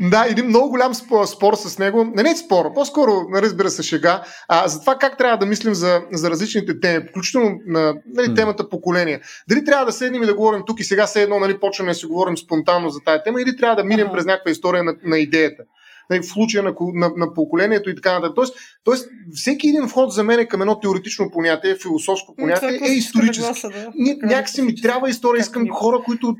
да, 0.00 0.26
един 0.28 0.46
много 0.46 0.70
голям 0.70 0.94
спор, 0.94 1.26
спор 1.26 1.54
с 1.54 1.78
него. 1.78 2.04
Не, 2.14 2.22
не 2.22 2.36
спор, 2.36 2.74
по-скоро, 2.74 3.12
разбира 3.34 3.70
се, 3.70 3.82
шега. 3.82 4.22
А, 4.48 4.68
за 4.68 4.80
това 4.80 4.94
как 4.94 5.18
трябва 5.18 5.38
да 5.38 5.46
мислим 5.46 5.74
за, 5.74 6.02
за 6.12 6.30
различните 6.30 6.80
теми, 6.80 7.04
включително 7.08 7.50
на 7.66 7.94
нали, 8.14 8.34
темата 8.34 8.68
поколение. 8.68 9.20
Дали 9.48 9.64
трябва 9.64 9.86
да 9.86 9.92
седнем 9.92 10.22
и 10.22 10.26
да 10.26 10.34
говорим 10.34 10.62
тук 10.66 10.80
и 10.80 10.84
сега 10.84 11.06
все 11.06 11.22
едно 11.22 11.38
нали, 11.38 11.60
почваме 11.60 11.90
да 11.90 11.94
си 11.94 12.06
говорим 12.06 12.36
спонтанно 12.36 12.90
за 12.90 13.00
тази 13.00 13.22
тема, 13.24 13.42
или 13.42 13.56
трябва 13.56 13.76
да 13.76 13.84
минем 13.84 14.08
през 14.12 14.24
някаква 14.24 14.50
история 14.50 14.84
на, 14.84 14.94
на 15.04 15.18
идеята. 15.18 15.62
Нали, 16.10 16.22
в 16.22 16.26
случая 16.26 16.62
на, 16.62 16.74
на, 16.94 17.10
на 17.16 17.34
поколението 17.34 17.90
и 17.90 17.94
така 17.94 18.12
нататък. 18.12 18.34
Тоест, 18.34 18.54
тоест, 18.84 19.08
всеки 19.34 19.68
един 19.68 19.88
вход 19.88 20.12
за 20.12 20.24
мен 20.24 20.40
е 20.40 20.48
към 20.48 20.60
едно 20.60 20.80
теоретично 20.80 21.30
понятие, 21.30 21.76
философско 21.82 22.34
понятие 22.36 22.78
е, 22.82 22.90
е 22.90 22.92
исторически. 22.92 23.46
Гласа, 23.46 23.68
да. 23.68 23.92
Някакси 24.22 24.62
ми 24.62 24.74
трябва 24.74 25.10
история, 25.10 25.40
искам 25.40 25.68
хора, 25.68 26.02
които 26.04 26.36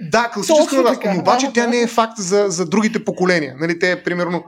да, 0.00 0.30
класическа 0.34 0.98
но 1.04 1.20
обаче 1.20 1.46
да, 1.46 1.52
тя 1.52 1.66
не 1.66 1.80
е 1.80 1.86
факт 1.86 2.18
за, 2.18 2.44
за 2.48 2.66
другите 2.66 3.04
поколения. 3.04 3.56
Нали, 3.60 3.78
те, 3.78 4.02
примерно, 4.02 4.44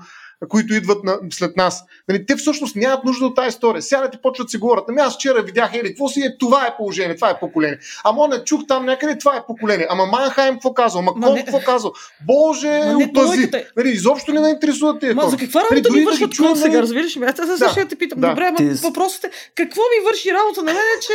които 0.49 0.75
идват 0.75 1.05
на, 1.05 1.19
след 1.33 1.57
нас. 1.57 1.85
Нали, 2.09 2.27
те 2.27 2.37
всъщност 2.37 2.77
нямат 2.77 3.05
нужда 3.05 3.27
от 3.27 3.37
тази 3.37 3.49
история. 3.49 3.83
Сядат 3.83 4.15
и 4.15 4.19
почват 4.23 4.47
да 4.47 4.51
си 4.51 4.57
говорят. 4.57 4.85
Ами 4.89 5.01
аз 5.01 5.15
вчера 5.15 5.43
видях, 5.43 5.75
ели, 5.75 5.89
какво 5.89 6.09
си 6.09 6.21
е, 6.21 6.39
това 6.39 6.67
е 6.67 6.77
положение, 6.77 7.17
това 7.17 7.31
е 7.31 7.41
поколение. 7.41 7.79
Ама 8.05 8.29
не 8.29 8.45
чух 8.45 8.61
там 8.69 8.87
някъде, 8.87 9.19
това 9.19 9.37
е 9.37 9.47
поколение. 9.47 9.87
Ама 9.91 10.07
Манхайм 10.07 10.55
какво 10.55 10.75
казал? 10.75 10.99
Ама 10.99 11.13
Кол 11.13 11.35
какво 11.35 11.61
казал? 11.61 11.93
Боже, 12.27 12.83
опази. 13.09 13.51
Нали, 13.77 13.89
изобщо 13.89 14.33
не 14.33 14.49
интересуват 14.51 15.01
тези 15.01 15.15
Ма 15.15 15.29
за 15.29 15.37
каква 15.37 15.61
работа 15.61 15.89
нали, 15.91 16.01
ми 16.01 16.05
вършат 16.05 16.31
да 16.31 16.57
сега, 16.57 16.69
нали? 16.69 16.83
разбираш 16.83 17.17
ли? 17.17 17.25
Аз 17.25 17.37
сега 17.37 17.83
да, 17.83 17.89
те 17.89 17.97
питам. 17.97 18.21
Да. 18.21 18.29
Добре, 18.29 18.47
ама 18.47 18.57
Ти... 18.57 18.65
въпросът 18.65 19.25
е, 19.25 19.31
какво 19.55 19.81
ми 19.81 20.05
върши 20.05 20.33
работа 20.35 20.63
на 20.63 20.73
мен, 20.73 20.83
че, 21.03 21.13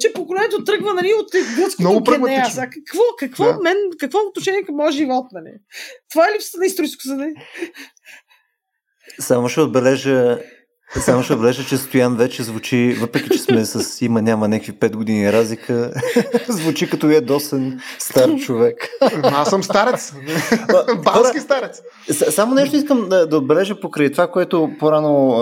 че 0.00 0.12
поколението 0.12 0.64
тръгва 0.64 0.94
нали, 0.94 1.12
от 1.14 1.30
гръцкото 1.56 2.00
генея. 2.00 2.44
Какво, 2.56 3.02
какво, 3.18 3.44
да. 3.44 3.58
мен, 3.62 3.76
какво 3.98 4.18
отношение 4.18 4.62
към 4.62 4.74
моя 4.74 4.92
живот? 4.92 5.26
Нали? 5.32 5.50
Това 6.10 6.28
е 6.28 6.34
липсата 6.34 6.58
на 6.58 6.66
историческо 6.66 7.02
съдение. 7.02 7.34
Само 9.18 9.48
ще 9.48 9.60
отбележа, 9.60 10.38
само 11.00 11.22
ще 11.22 11.32
отбележа, 11.32 11.64
че 11.64 11.76
Стоян 11.76 12.16
вече 12.16 12.42
звучи, 12.42 12.96
въпреки 13.00 13.30
че 13.30 13.38
сме 13.38 13.64
с 13.64 14.04
има 14.04 14.22
няма 14.22 14.48
някакви 14.48 14.72
5 14.72 14.96
години 14.96 15.32
разлика, 15.32 15.92
звучи 16.48 16.90
като 16.90 17.10
е 17.10 17.20
досен 17.20 17.80
стар 17.98 18.36
човек. 18.36 18.88
Аз 19.22 19.50
съм 19.50 19.62
старец. 19.62 20.14
Бански 21.04 21.40
старец. 21.40 21.82
Само 22.30 22.54
нещо 22.54 22.76
искам 22.76 23.08
да, 23.08 23.26
да 23.26 23.36
отбележа 23.36 23.80
покрай 23.80 24.10
това, 24.12 24.30
което 24.30 24.70
по-рано 24.78 25.36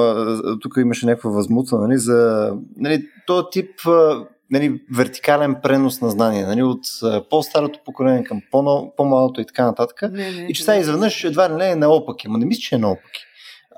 тук 0.61 0.75
имаше 0.79 1.07
някаква 1.07 1.31
възмута, 1.31 1.79
нали, 1.79 1.99
за 1.99 2.51
нали, 2.77 3.03
този 3.27 3.45
тип 3.51 3.71
нали, 4.51 4.81
вертикален 4.95 5.57
пренос 5.63 6.01
на 6.01 6.11
знания, 6.11 6.47
нали, 6.47 6.63
от 6.63 6.81
по-старото 7.31 7.81
поколение 7.85 8.25
към 8.25 8.41
по-малото 8.97 9.41
и 9.41 9.47
така 9.47 9.65
нататък. 9.65 10.03
Не, 10.13 10.31
не, 10.31 10.47
и 10.49 10.55
че 10.55 10.65
сега 10.65 10.77
изведнъж 10.77 11.25
едва 11.25 11.51
ли 11.51 11.55
не 11.55 11.71
е 11.71 11.77
наопаки. 11.77 12.29
Ма 12.29 12.39
не 12.39 12.47
мисля, 12.47 12.61
че 12.61 12.75
е 12.75 12.79
наопаки. 12.79 13.28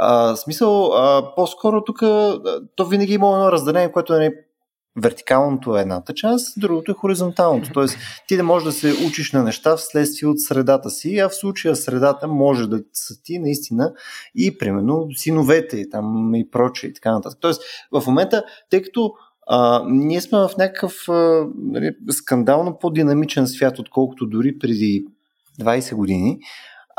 А, 0.03 0.37
смисъл, 0.37 0.93
а, 0.93 1.35
по-скоро 1.35 1.85
тук 1.85 1.99
то 2.77 2.85
винаги 2.89 3.13
има 3.13 3.27
едно 3.27 3.53
разделение, 3.53 3.93
което 3.93 4.15
е 4.15 4.31
вертикалното 4.97 5.77
е 5.77 5.81
едната 5.81 6.15
част, 6.15 6.61
другото 6.61 6.91
е 6.91 6.95
хоризонталното. 6.95 7.71
Тоест, 7.73 7.97
ти 8.29 8.37
да 8.37 8.43
можеш 8.43 8.65
да 8.67 8.73
се 8.73 9.07
учиш 9.07 9.33
на 9.33 9.43
неща 9.43 9.77
вследствие 9.77 10.29
от 10.29 10.41
средата 10.41 10.91
си, 10.91 11.19
а 11.19 11.29
в 11.29 11.35
случая 11.35 11.77
средата 11.77 12.29
може 12.29 12.67
да 12.67 12.81
са 12.93 13.23
ти 13.23 13.39
наистина 13.39 13.93
и 14.35 14.59
примерно 14.59 15.09
синовете 15.15 15.89
там 15.91 16.35
и 16.35 16.51
прочее 16.51 16.91
и 16.91 16.95
така 16.95 17.13
нататък. 17.13 17.39
Тоест, 17.41 17.63
в 17.93 18.07
момента, 18.07 18.45
тъй 18.71 18.83
като 18.83 19.13
а, 19.47 19.83
ние 19.87 20.21
сме 20.21 20.39
в 20.39 20.51
някакъв 20.59 21.09
а, 21.09 21.47
нали, 21.57 21.91
скандално 22.11 22.79
по-динамичен 22.79 23.47
свят, 23.47 23.79
отколкото 23.79 24.27
дори 24.27 24.59
преди 24.59 25.05
20 25.61 25.95
години, 25.95 26.39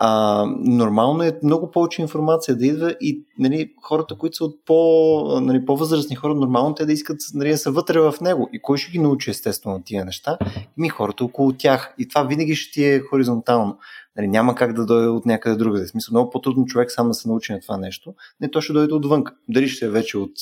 а, 0.04 0.46
нормално 0.60 1.24
е 1.24 1.40
много 1.44 1.72
повече 1.72 2.02
информация 2.02 2.56
да 2.56 2.66
идва 2.66 2.96
и 3.02 3.26
нали, 3.40 3.74
хората, 3.84 4.16
които 4.16 4.36
са 4.36 4.46
от 4.46 4.66
по, 4.66 5.40
нали, 5.42 5.66
по-възрастни 5.66 6.16
хора, 6.16 6.36
нормално 6.36 6.76
те 6.76 6.86
да 6.86 6.94
искат 6.94 7.18
нали, 7.34 7.50
да 7.50 7.58
са 7.58 7.72
вътре 7.72 8.00
в 8.00 8.14
него. 8.22 8.50
И 8.54 8.62
кой 8.62 8.78
ще 8.78 8.92
ги 8.92 9.00
научи 9.00 9.30
естествено 9.30 9.82
тия 9.86 10.06
неща? 10.06 10.38
Ми 10.78 10.90
хората 10.90 11.26
около 11.26 11.54
тях. 11.54 11.94
И 11.98 12.08
това 12.08 12.24
винаги 12.24 12.56
ще 12.56 12.74
ти 12.74 12.86
е 12.86 13.00
хоризонтално. 13.00 13.78
Нали, 14.18 14.28
няма 14.28 14.56
как 14.56 14.74
да 14.74 14.86
дойде 14.86 15.08
от 15.08 15.26
някъде 15.26 15.56
другаде. 15.56 15.88
Смисъл, 15.88 16.14
много 16.14 16.30
по-трудно 16.30 16.66
човек 16.66 16.92
сам 16.92 17.08
да 17.08 17.14
се 17.14 17.28
научи 17.28 17.54
на 17.54 17.60
това 17.60 17.78
нещо. 17.78 18.14
Не, 18.40 18.52
то 18.52 18.62
ще 18.62 18.74
дойде 18.74 18.94
отвън. 18.94 19.24
Дали 19.50 19.68
ще 19.68 19.86
е 19.86 19.90
вече 19.90 20.18
от 20.18 20.36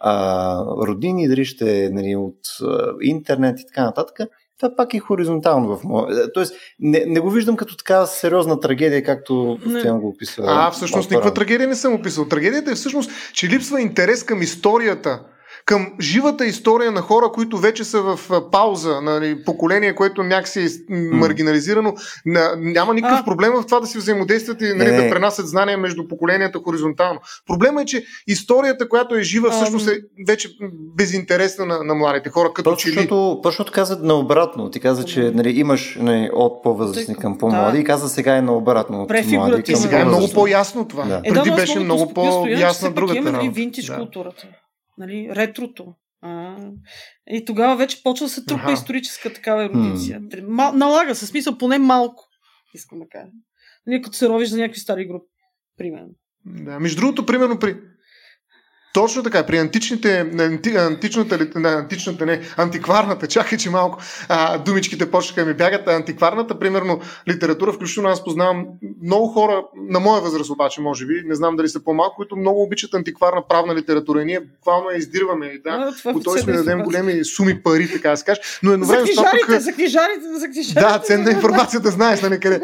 а, 0.00 0.64
родини, 0.86 1.28
дали 1.28 1.44
ще 1.44 1.84
е 1.84 1.90
нали, 1.90 2.16
от 2.16 2.40
а, 2.62 2.92
интернет 3.02 3.60
и 3.60 3.66
така 3.66 3.84
нататък 3.84 4.18
това 4.60 4.76
пак 4.76 4.94
е 4.94 4.98
хоризонтално 4.98 5.76
в 5.76 5.84
моя. 5.84 6.32
Тоест, 6.32 6.54
не, 6.78 7.04
не 7.06 7.20
го 7.20 7.30
виждам 7.30 7.56
като 7.56 7.76
така 7.76 8.06
сериозна 8.06 8.60
трагедия, 8.60 9.02
както 9.02 9.58
постоянно 9.62 10.00
го 10.00 10.08
описва. 10.08 10.44
А, 10.46 10.70
всъщност, 10.70 11.10
никаква 11.10 11.34
трагедия 11.34 11.68
не 11.68 11.74
съм 11.74 11.94
описал. 11.94 12.28
Трагедията 12.28 12.70
е 12.70 12.74
всъщност, 12.74 13.10
че 13.32 13.48
липсва 13.48 13.80
интерес 13.80 14.24
към 14.24 14.42
историята 14.42 15.20
към 15.64 15.92
живата 16.00 16.46
история 16.46 16.92
на 16.92 17.00
хора, 17.00 17.30
които 17.32 17.58
вече 17.58 17.84
са 17.84 18.02
в 18.02 18.20
пауза, 18.50 19.00
нали, 19.00 19.44
поколение, 19.44 19.94
което 19.94 20.22
някакси 20.22 20.60
е 20.60 20.68
маргинализирано. 20.92 21.94
Няма 22.56 22.94
никакъв 22.94 23.20
а... 23.20 23.24
проблем 23.24 23.52
в 23.52 23.66
това 23.66 23.80
да 23.80 23.86
си 23.86 23.98
взаимодействат 23.98 24.60
и 24.60 24.74
нали, 24.74 24.90
да 24.90 25.10
пренасят 25.10 25.48
знания 25.48 25.78
между 25.78 26.08
поколенията 26.08 26.60
хоризонтално. 26.64 27.20
Проблема 27.46 27.82
е, 27.82 27.84
че 27.84 28.04
историята, 28.26 28.88
която 28.88 29.14
е 29.14 29.22
жива, 29.22 29.50
всъщност 29.50 29.88
е 29.88 30.00
вече 30.26 30.48
безинтересна 30.96 31.66
на, 31.66 31.84
на 31.84 31.94
младите 31.94 32.30
хора, 32.30 32.52
като 32.54 32.70
точно, 32.70 32.92
че 32.92 33.00
ли. 33.00 33.08
Точно 33.42 33.64
каза 33.72 33.98
наобратно. 34.02 34.70
Ти 34.70 34.80
каза, 34.80 35.04
че 35.04 35.30
нали, 35.34 35.50
имаш 35.50 35.98
нали, 36.00 36.30
от 36.32 36.62
по-възрастни 36.62 37.14
към 37.14 37.38
по-млади 37.38 37.76
да. 37.76 37.82
и 37.82 37.84
каза 37.84 38.08
сега 38.08 38.36
е 38.36 38.42
наобратно. 38.42 39.02
От 39.02 39.10
млади 39.26 39.62
към 39.62 39.76
сега 39.76 40.00
е 40.00 40.04
много 40.04 40.28
по-ясно 40.34 40.88
това. 40.88 41.04
Да. 41.04 41.20
Е, 41.24 41.32
Преди 41.32 41.50
да, 41.50 41.56
беше 41.56 41.78
много 41.78 42.14
по-ясна 42.14 42.90
другата. 42.90 43.18
Има 43.18 43.30
нали, 43.32 43.48
винтиж 43.48 43.86
да. 43.86 43.96
културата 43.96 44.46
нали, 44.98 45.28
ретрото. 45.30 45.94
А, 46.22 46.56
и 47.30 47.44
тогава 47.44 47.76
вече 47.76 48.02
почва 48.02 48.26
да 48.26 48.30
се 48.30 48.44
трупа 48.44 48.62
ага. 48.62 48.72
историческа 48.72 49.32
такава 49.32 49.64
ерудиция. 49.64 50.20
Мал, 50.42 50.72
налага 50.72 51.14
се, 51.14 51.26
смисъл 51.26 51.58
поне 51.58 51.78
малко, 51.78 52.24
искам 52.74 52.98
да 52.98 53.04
кажа. 53.08 53.32
Нали, 53.86 54.02
като 54.02 54.16
се 54.16 54.28
ровиш 54.28 54.48
за 54.48 54.58
някакви 54.58 54.80
стари 54.80 55.08
групи, 55.08 55.30
примерно. 55.78 56.10
Да, 56.46 56.80
между 56.80 57.00
другото, 57.00 57.26
примерно 57.26 57.58
при 57.58 57.76
точно 58.94 59.22
така, 59.22 59.46
при 59.46 59.58
античните, 59.58 60.30
анти, 60.38 60.76
античната, 60.76 61.48
не, 61.54 61.68
античната, 61.68 62.26
не, 62.26 62.40
антикварната, 62.56 63.26
чакай, 63.28 63.58
че 63.58 63.70
малко 63.70 63.98
а, 64.28 64.58
думичките 64.58 65.10
почнаха 65.10 65.44
ми 65.44 65.54
бягат, 65.54 65.88
антикварната, 65.88 66.58
примерно, 66.58 67.00
литература, 67.28 67.72
включително 67.72 68.08
аз 68.08 68.24
познавам 68.24 68.66
много 69.02 69.26
хора, 69.26 69.62
на 69.88 70.00
моя 70.00 70.20
възраст 70.20 70.50
обаче, 70.50 70.80
може 70.80 71.06
би, 71.06 71.22
не 71.26 71.34
знам 71.34 71.56
дали 71.56 71.68
са 71.68 71.84
по-малко, 71.84 72.16
които 72.16 72.36
много 72.36 72.62
обичат 72.62 72.94
антикварна 72.94 73.42
правна 73.48 73.74
литература 73.74 74.22
и 74.22 74.24
ние 74.24 74.40
буквално 74.40 74.90
я 74.90 74.96
издирваме 74.96 75.46
и 75.46 75.62
да, 75.62 75.92
готови 76.12 76.40
сме 76.40 76.52
да 76.52 76.58
дадем 76.58 76.82
големи 76.82 77.24
суми 77.24 77.62
пари, 77.62 77.92
така 77.92 78.10
да 78.10 78.16
се 78.16 78.24
каже. 78.24 78.40
Но 78.62 78.72
едновременно 78.72 79.06
за 79.06 79.22
книжарите, 79.22 79.60
за 79.60 79.72
книжарите, 79.72 80.38
за 80.38 80.46
книжарите. 80.48 80.80
Да, 80.80 80.98
ценна 80.98 81.30
информация 81.30 81.80
да 81.80 81.90
знаеш 81.90 82.22
на 82.22 82.28
нали, 82.28 82.40
къде. 82.40 82.60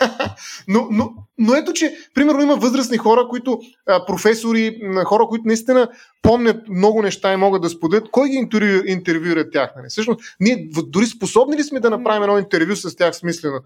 но, 0.68 0.88
но, 0.90 1.10
но 1.38 1.54
ето, 1.54 1.72
че 1.72 1.94
примерно 2.14 2.42
има 2.42 2.56
възрастни 2.56 2.96
хора, 2.96 3.28
които 3.28 3.58
а, 3.86 4.06
професори, 4.06 4.80
хора, 5.04 5.26
които 5.28 5.46
наистина 5.46 5.88
помнят 6.22 6.68
много 6.68 7.02
неща 7.02 7.32
и 7.32 7.36
могат 7.36 7.62
да 7.62 7.68
споделят. 7.68 8.10
Кой 8.10 8.28
ги 8.28 8.36
интервю, 8.36 8.82
интервюира 8.86 9.50
тях? 9.50 9.70
Нали? 9.76 9.86
Всъщност, 9.88 10.20
ние 10.40 10.68
дори 10.86 11.06
способни 11.06 11.56
ли 11.56 11.62
сме 11.62 11.80
да 11.80 11.90
направим 11.90 12.22
едно 12.22 12.38
интервю 12.38 12.76
с 12.76 12.96
тях 12.96 13.16
смислено? 13.16 13.60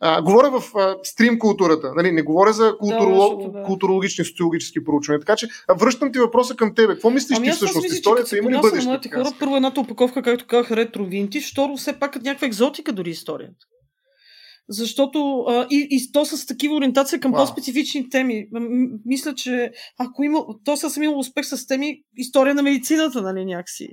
А, 0.00 0.22
говоря 0.22 0.60
в 0.60 0.76
а, 0.76 0.96
стрим 1.02 1.38
културата, 1.38 1.92
нали? 1.96 2.12
не 2.12 2.22
говоря 2.22 2.52
за 2.52 2.76
културолог, 2.78 3.42
да, 3.42 3.58
да. 3.58 3.62
културологични, 3.64 4.24
социологически 4.24 4.84
проучвания. 4.84 5.20
Така 5.20 5.36
че 5.36 5.48
връщам 5.78 6.12
ти 6.12 6.18
въпроса 6.18 6.56
към 6.56 6.74
тебе. 6.74 6.92
Какво 6.92 7.10
мислиш 7.10 7.38
ами 7.38 7.46
ти 7.46 7.52
всъщност? 7.52 7.82
Мисля, 7.84 7.94
историята 7.94 8.38
има 8.38 8.50
ли 8.50 8.60
бъдеще? 8.60 9.10
хора, 9.14 9.32
първо 9.38 9.56
едната 9.56 9.80
опаковка, 9.80 10.22
както 10.22 10.46
казах, 10.46 10.70
ретро 10.70 11.04
винтиш, 11.04 11.52
второ 11.52 11.76
все 11.76 11.92
пак 11.92 12.22
някаква 12.22 12.46
екзотика 12.46 12.92
дори 12.92 13.10
историята. 13.10 13.66
Защото 14.68 15.44
а, 15.48 15.66
и, 15.70 15.88
и 15.90 16.12
то 16.12 16.24
с 16.24 16.46
такива 16.46 16.76
ориентация 16.76 17.20
към 17.20 17.32
wow. 17.32 17.36
по-специфични 17.36 18.08
теми. 18.08 18.46
Мисля, 19.04 19.34
че 19.34 19.72
ако 19.98 20.24
има, 20.24 20.44
то 20.64 20.76
съм 20.76 21.02
имал 21.02 21.18
успех 21.18 21.46
с 21.46 21.66
теми 21.66 22.00
история 22.16 22.54
на 22.54 22.62
медицината, 22.62 23.22
нали, 23.22 23.44
някакси. 23.44 23.88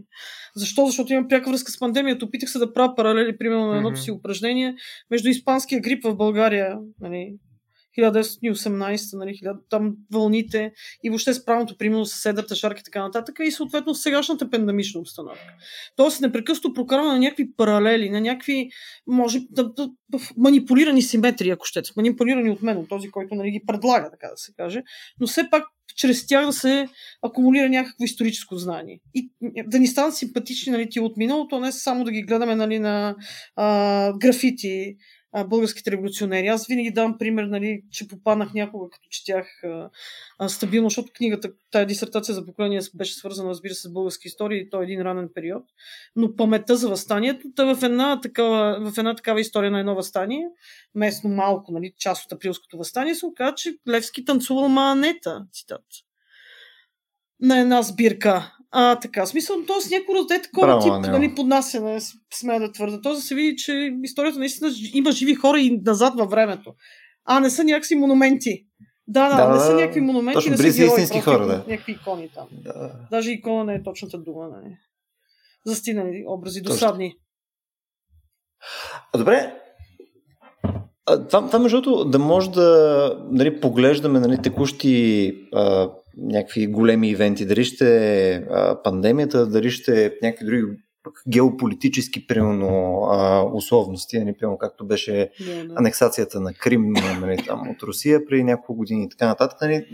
Защо? 0.55 0.85
Защото 0.85 1.13
имам 1.13 1.27
пряка 1.27 1.49
връзка 1.49 1.71
с 1.71 1.79
пандемията. 1.79 2.25
Опитах 2.25 2.49
се 2.49 2.59
да 2.59 2.73
правя 2.73 2.95
паралели, 2.95 3.37
примерно, 3.37 3.67
на 3.67 3.77
едното 3.77 3.99
си 3.99 4.11
упражнение 4.11 4.75
между 5.11 5.29
испанския 5.29 5.81
грип 5.81 6.03
в 6.03 6.15
България, 6.15 6.77
нали, 7.01 7.33
1918, 7.97 9.17
нали, 9.17 9.39
там 9.69 9.95
вълните 10.13 10.71
и 11.03 11.09
въобще 11.09 11.33
справното, 11.33 11.77
примерно 11.77 12.05
с 12.05 12.21
седрата, 12.21 12.55
шарка 12.55 12.79
и 12.79 12.83
така 12.83 13.01
нататък 13.01 13.35
и 13.43 13.51
съответно 13.51 13.95
сегашната 13.95 14.49
пандемична 14.49 15.01
обстановка. 15.01 15.53
Тоест 15.95 16.21
непрекъснато 16.21 16.73
прокарваме 16.73 17.13
на 17.13 17.19
някакви 17.19 17.53
паралели, 17.57 18.09
на 18.09 18.21
някакви, 18.21 18.69
може, 19.07 19.39
да, 19.49 19.73
да, 19.73 19.89
манипулирани 20.37 21.01
симетрии, 21.01 21.49
ако 21.49 21.65
щете, 21.65 21.91
манипулирани 21.97 22.49
от 22.49 22.61
мен, 22.61 22.77
от 22.77 22.89
този, 22.89 23.11
който 23.11 23.35
нали, 23.35 23.51
ги 23.51 23.63
предлага, 23.67 24.09
така 24.11 24.27
да 24.27 24.37
се 24.37 24.53
каже, 24.57 24.83
но 25.19 25.27
все 25.27 25.49
пак 25.51 25.63
чрез 25.95 26.27
тях 26.27 26.45
да 26.45 26.53
се 26.53 26.87
акумулира 27.21 27.69
някакво 27.69 28.03
историческо 28.03 28.55
знание. 28.55 28.99
И 29.13 29.31
да 29.65 29.79
ни 29.79 29.87
станат 29.87 30.15
симпатични 30.15 30.71
нали, 30.71 30.89
ти 30.89 30.99
от 30.99 31.17
миналото, 31.17 31.59
не 31.59 31.71
само 31.71 32.03
да 32.03 32.11
ги 32.11 32.21
гледаме 32.21 32.55
нали, 32.55 32.79
на 32.79 33.15
а, 33.55 34.13
графити, 34.17 34.95
българските 35.47 35.91
революционери. 35.91 36.47
Аз 36.47 36.67
винаги 36.67 36.91
давам 36.91 37.17
пример, 37.17 37.43
нали, 37.43 37.83
че 37.91 38.07
попаднах 38.07 38.53
някога, 38.53 38.89
като 38.89 39.07
четях 39.09 39.63
а, 40.39 40.49
стабилно, 40.49 40.89
защото 40.89 41.11
книгата, 41.13 41.51
тая 41.71 41.85
дисертация 41.85 42.35
за 42.35 42.45
поколение 42.45 42.79
беше 42.93 43.13
свързана, 43.13 43.49
разбира 43.49 43.73
се, 43.73 43.87
с 43.87 43.91
български 43.91 44.27
история 44.27 44.59
и 44.59 44.69
то 44.69 44.81
е 44.81 44.83
един 44.83 45.01
ранен 45.01 45.29
период. 45.35 45.63
Но 46.15 46.35
паметта 46.35 46.75
за 46.75 46.89
възстанието, 46.89 47.47
та 47.55 47.75
в 47.75 47.83
една 47.83 48.21
такава, 48.21 48.91
в 48.91 48.97
една 48.97 49.15
такава 49.15 49.41
история 49.41 49.71
на 49.71 49.79
едно 49.79 49.95
възстание, 49.95 50.47
местно 50.95 51.29
малко, 51.29 51.71
нали, 51.71 51.93
част 51.97 52.25
от 52.25 52.31
априлското 52.31 52.77
възстание, 52.77 53.15
се 53.15 53.25
оказа, 53.25 53.55
че 53.55 53.77
Левски 53.87 54.25
танцувал 54.25 54.69
маанета, 54.69 55.45
цитат 55.53 55.85
на 57.41 57.59
една 57.59 57.81
сбирка. 57.81 58.55
А, 58.71 58.95
така, 58.99 59.25
смисъл, 59.25 59.55
т.е. 59.67 59.95
някой 59.95 60.15
разде 60.15 60.41
такова 60.41 60.67
Браво, 60.67 60.81
тип 60.81 61.11
нали, 61.11 61.35
поднасяне, 61.35 61.99
смея 62.33 62.59
да 62.59 62.71
твърда. 62.71 63.01
То 63.01 63.13
да 63.13 63.21
се 63.21 63.35
види, 63.35 63.55
че 63.57 63.93
историята 64.03 64.39
наистина 64.39 64.71
има 64.93 65.11
живи 65.11 65.35
хора 65.35 65.59
и 65.59 65.81
назад 65.85 66.13
във 66.15 66.29
времето. 66.29 66.73
А 67.25 67.39
не 67.39 67.49
са 67.49 67.63
някакви 67.63 67.95
монументи. 67.95 68.65
Да, 69.07 69.29
да, 69.29 69.47
да, 69.47 69.53
не 69.53 69.59
са 69.59 69.75
някакви 69.75 70.01
монументи, 70.01 70.33
точно, 70.33 70.51
не 70.51 70.57
са 70.57 70.77
герои, 70.77 70.87
истински 70.87 71.21
хора, 71.21 71.45
да. 71.45 71.63
някакви 71.67 71.91
икони 71.91 72.29
там. 72.29 72.47
Да. 72.51 72.91
Даже 73.11 73.31
икона 73.31 73.63
не 73.63 73.73
е 73.73 73.83
точната 73.83 74.17
дума. 74.17 74.47
Нали. 74.47 74.77
Застинали 75.65 76.23
образи, 76.27 76.61
досадни. 76.61 77.15
А, 79.13 79.17
добре, 79.17 79.53
а, 81.05 81.27
това, 81.27 81.47
това 81.47 81.59
между 81.59 81.81
другото, 81.81 82.09
да 82.09 82.19
може 82.19 82.51
да 82.51 83.27
нали, 83.31 83.61
поглеждаме 83.61 84.19
нали, 84.19 84.41
текущи 84.41 85.35
а, 85.53 85.89
някакви 86.17 86.67
големи 86.67 87.09
ивенти, 87.09 87.45
дали 87.45 87.63
ще 87.63 87.87
е 88.33 88.43
пандемията, 88.83 89.47
дали 89.47 89.71
ще 89.71 90.05
е 90.05 90.11
някакви 90.21 90.45
други 90.45 90.63
геополитически, 91.27 92.27
примерно, 92.27 93.01
условности, 93.53 94.19
нали, 94.19 94.37
примерно, 94.39 94.57
както 94.57 94.85
беше 94.87 95.31
да. 95.39 95.67
анексацията 95.75 96.39
на 96.41 96.53
Крим 96.53 96.93
нали, 97.21 97.37
там, 97.47 97.69
от 97.69 97.83
Русия 97.83 98.25
преди 98.25 98.43
няколко 98.43 98.75
години 98.75 99.03
и 99.03 99.09
така 99.09 99.27
нататък. 99.27 99.61
Нали, 99.61 99.85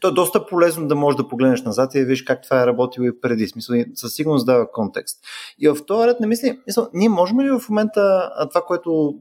то 0.00 0.08
е 0.08 0.12
доста 0.12 0.46
полезно 0.46 0.88
да 0.88 0.94
можеш 0.94 1.16
да 1.16 1.28
погледнеш 1.28 1.62
назад 1.62 1.94
и 1.94 1.98
да 1.98 2.04
видиш 2.04 2.22
как 2.22 2.42
това 2.42 2.62
е 2.62 2.66
работило 2.66 3.06
и 3.06 3.20
преди. 3.20 3.48
Смисъл, 3.48 3.76
със 3.94 4.14
сигурност 4.14 4.46
дава 4.46 4.72
контекст. 4.72 5.18
И 5.58 5.68
в 5.68 5.76
този 5.86 6.08
ред 6.08 6.20
не 6.20 6.26
мисли, 6.26 6.58
мисъл, 6.66 6.88
ние 6.94 7.08
можем 7.08 7.40
ли 7.40 7.50
в 7.50 7.68
момента 7.68 8.30
това, 8.50 8.60
което 8.66 9.14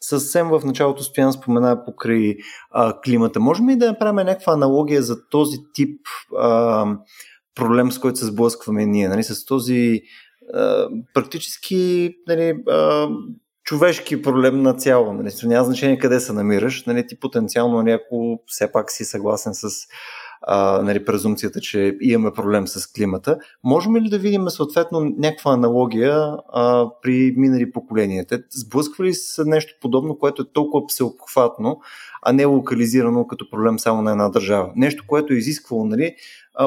съвсем 0.00 0.48
в 0.48 0.62
началото 0.64 1.02
Стоян 1.02 1.32
спомена 1.32 1.84
покрай 1.84 2.36
а, 2.70 3.00
климата. 3.00 3.40
Можем 3.40 3.68
ли 3.68 3.76
да 3.76 3.86
направим 3.86 4.14
някаква 4.14 4.52
аналогия 4.52 5.02
за 5.02 5.28
този 5.28 5.56
тип 5.74 6.00
а, 6.38 6.86
проблем, 7.54 7.92
с 7.92 7.98
който 7.98 8.18
се 8.18 8.26
сблъскваме 8.26 8.86
ние, 8.86 9.08
нали, 9.08 9.22
с 9.22 9.44
този 9.44 10.02
а, 10.54 10.88
практически 11.14 12.14
нали, 12.28 12.54
а, 12.68 13.08
човешки 13.64 14.22
проблем 14.22 14.62
на 14.62 14.74
цяло. 14.74 15.12
Нали, 15.12 15.30
няма 15.42 15.64
значение 15.64 15.98
къде 15.98 16.20
се 16.20 16.32
намираш. 16.32 16.84
Нали, 16.86 17.06
ти 17.06 17.20
потенциално, 17.20 17.82
нали, 17.82 17.98
все 18.46 18.72
пак 18.72 18.90
си 18.90 19.04
съгласен 19.04 19.54
с 19.54 19.68
а, 20.42 20.82
нали, 20.82 21.04
презумцията, 21.04 21.60
че 21.60 21.96
имаме 22.00 22.32
проблем 22.34 22.68
с 22.68 22.92
климата. 22.92 23.38
Можем 23.64 23.96
ли 23.96 24.08
да 24.08 24.18
видим 24.18 24.48
съответно 24.48 25.00
някаква 25.00 25.52
аналогия 25.52 26.36
а, 26.52 26.90
при 27.02 27.34
минали 27.36 27.72
поколения? 27.72 28.26
Те 28.26 28.38
сблъсквали 28.50 29.08
ли 29.08 29.14
с 29.14 29.44
нещо 29.44 29.74
подобно, 29.80 30.18
което 30.18 30.42
е 30.42 30.52
толкова 30.52 30.86
всеобхватно, 30.88 31.80
а 32.22 32.32
не 32.32 32.44
локализирано 32.44 33.26
като 33.26 33.50
проблем 33.50 33.78
само 33.78 34.02
на 34.02 34.10
една 34.10 34.28
държава? 34.28 34.72
Нещо, 34.76 35.04
което 35.06 35.32
е 35.32 35.36
изисквало 35.36 35.84
нали, 35.84 36.14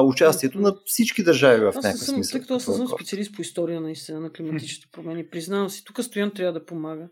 участието 0.02 0.60
на 0.60 0.74
всички 0.84 1.22
държави 1.22 1.60
в 1.60 1.72
някакъв 1.74 1.98
съм, 1.98 2.14
смисъл. 2.14 2.32
Тъй 2.32 2.40
като 2.40 2.54
аз 2.54 2.62
съм 2.64 2.88
специалист 2.88 3.34
по 3.34 3.42
история 3.42 3.80
наистина 3.80 4.20
на 4.20 4.30
климатичните 4.30 4.88
промени, 4.92 5.28
признавам 5.28 5.70
си, 5.70 5.84
тук 5.84 6.02
Стоян 6.02 6.30
трябва 6.30 6.52
да 6.52 6.64
помага. 6.64 7.08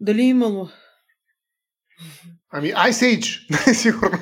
Дали 0.00 0.22
е 0.22 0.28
имало 0.28 0.68
Ами 2.54 2.72
Ice 2.72 3.18
Age, 3.18 3.72
сигурно. 3.72 4.18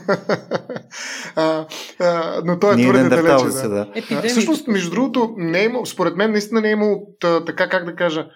а, 1.36 1.66
а, 2.00 2.42
но 2.44 2.58
той 2.58 2.74
е 2.74 2.82
твърде 2.82 3.08
далече. 3.08 3.44
Да. 3.44 3.68
да. 3.68 3.86
А, 4.10 4.28
всъщност, 4.28 4.68
между 4.68 4.90
другото, 4.90 5.34
не 5.36 5.60
е 5.60 5.64
имал, 5.64 5.86
според 5.86 6.16
мен 6.16 6.32
наистина 6.32 6.60
не 6.60 6.68
е 6.68 6.72
имало 6.72 7.06
така, 7.46 7.68
как 7.68 7.84
да 7.84 7.96
кажа, 7.96 8.26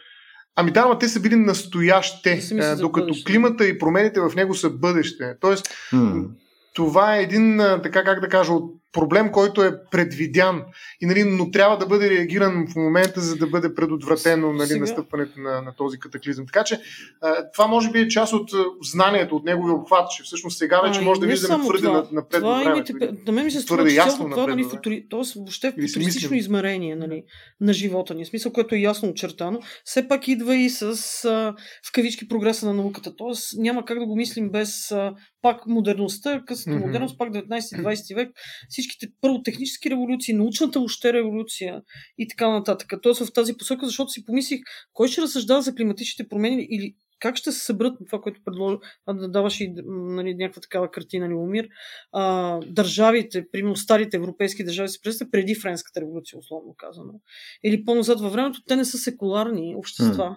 Ами 0.56 0.70
да, 0.70 0.86
но 0.86 0.98
те 0.98 1.08
са 1.08 1.20
били 1.20 1.36
настоящи, 1.36 2.40
докато 2.80 3.14
климата 3.26 3.66
и 3.66 3.78
промените 3.78 4.20
в 4.20 4.32
него 4.36 4.54
са 4.54 4.70
бъдеще. 4.70 5.34
Тоест, 5.40 5.66
hmm. 5.92 6.26
това 6.74 7.16
е 7.16 7.22
един, 7.22 7.58
така 7.58 8.04
как 8.04 8.20
да 8.20 8.28
кажа, 8.28 8.52
от 8.52 8.83
проблем, 8.94 9.32
който 9.32 9.62
е 9.62 9.80
предвидян, 9.90 10.62
и, 11.00 11.06
нали, 11.06 11.24
но 11.24 11.50
трябва 11.50 11.78
да 11.78 11.86
бъде 11.86 12.10
реагиран 12.10 12.66
в 12.72 12.76
момента, 12.76 13.20
за 13.20 13.36
да 13.36 13.46
бъде 13.46 13.74
предотвратено 13.74 14.52
нали, 14.52 14.80
настъпването 14.80 15.40
на, 15.40 15.62
на 15.62 15.74
този 15.76 15.98
катаклизъм. 15.98 16.46
Така 16.46 16.64
че 16.64 16.80
това 17.52 17.66
може 17.66 17.90
би 17.90 17.98
е 17.98 18.08
част 18.08 18.32
от 18.32 18.50
знанието, 18.82 19.36
от 19.36 19.44
неговия 19.44 19.74
обхват, 19.74 20.10
че 20.10 20.22
всъщност 20.22 20.58
сега 20.58 20.80
вече 20.80 21.00
може 21.00 21.20
да 21.20 21.26
виждаме 21.26 21.64
твърде 21.64 21.86
това. 21.86 22.08
напред 22.12 22.40
това 22.40 22.62
времето. 22.64 22.92
Имате, 22.92 23.16
да 23.26 23.32
мен 23.32 23.44
ми 23.44 23.50
се 23.50 23.60
струва, 23.60 23.88
че 23.88 23.94
ясно 23.94 24.30
това, 24.30 24.46
нали, 24.46 24.64
футури, 24.64 25.06
тоест 25.10 25.34
въобще 25.34 25.70
футуристично 25.70 26.36
измерение 26.36 26.96
нали, 26.96 27.22
на 27.60 27.72
живота 27.72 28.14
ни, 28.14 28.26
смисъл, 28.26 28.52
което 28.52 28.74
е 28.74 28.78
ясно 28.78 29.08
очертано, 29.08 29.60
все 29.84 30.08
пак 30.08 30.28
идва 30.28 30.56
и 30.56 30.70
с 30.70 30.82
а, 31.24 31.54
в 31.88 31.92
кавички 31.92 32.28
прогреса 32.28 32.66
на 32.66 32.74
науката. 32.74 33.16
Тоест 33.16 33.58
няма 33.58 33.84
как 33.84 33.98
да 33.98 34.06
го 34.06 34.16
мислим 34.16 34.50
без 34.50 34.90
а, 34.92 35.14
пак 35.42 35.66
модерността, 35.66 36.42
късата 36.46 36.70
mm-hmm. 36.70 36.86
модерност, 36.86 37.18
пак 37.18 37.32
19-20 37.32 38.14
век, 38.14 38.30
всичките 38.84 39.12
първо 39.20 39.42
технически 39.42 39.90
революции, 39.90 40.34
научната 40.34 40.78
въобще 40.78 41.12
революция 41.12 41.82
и 42.18 42.28
така 42.28 42.48
нататък. 42.50 42.92
Тоест 43.02 43.24
в 43.24 43.32
тази 43.32 43.56
посока, 43.56 43.86
защото 43.86 44.10
си 44.10 44.24
помислих, 44.24 44.60
кой 44.92 45.08
ще 45.08 45.22
разсъждава 45.22 45.62
за 45.62 45.74
климатичните 45.74 46.28
промени 46.28 46.66
или 46.70 46.94
как 47.20 47.36
ще 47.36 47.52
се 47.52 47.64
съберат 47.64 47.98
това, 48.06 48.20
което 48.20 48.40
предложи, 48.44 48.76
да 49.08 49.28
даваш 49.28 49.60
и 49.60 49.74
нали, 49.86 50.34
някаква 50.34 50.60
такава 50.60 50.90
картина, 50.90 51.28
Любомир, 51.28 51.68
а, 52.12 52.60
държавите, 52.66 53.46
примерно 53.52 53.76
старите 53.76 54.16
европейски 54.16 54.64
държави 54.64 54.88
се 54.88 55.00
представят 55.00 55.32
преди 55.32 55.54
Френската 55.54 56.00
революция, 56.00 56.38
условно 56.38 56.74
казано. 56.78 57.12
Или 57.64 57.84
по-назад 57.84 58.20
във 58.20 58.32
времето, 58.32 58.62
те 58.68 58.76
не 58.76 58.84
са 58.84 58.98
секуларни 58.98 59.74
общества. 59.76 60.24
Mm. 60.24 60.36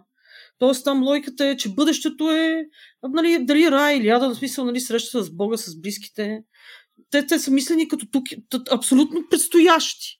Тоест 0.59 0.83
там 0.83 1.03
логиката 1.03 1.45
е, 1.45 1.57
че 1.57 1.73
бъдещето 1.73 2.31
е 2.31 2.65
нали, 3.03 3.45
дали 3.45 3.71
рай 3.71 3.97
или 3.97 4.09
ада, 4.09 4.29
в 4.29 4.35
смисъл 4.35 4.65
нали, 4.65 4.79
среща 4.79 5.23
с 5.23 5.35
Бога, 5.35 5.57
с 5.57 5.81
близките. 5.81 6.43
Те, 7.11 7.27
те 7.27 7.39
са 7.39 7.51
мислени 7.51 7.87
като 7.87 8.05
тук, 8.11 8.23
абсолютно 8.71 9.23
предстоящи. 9.29 10.19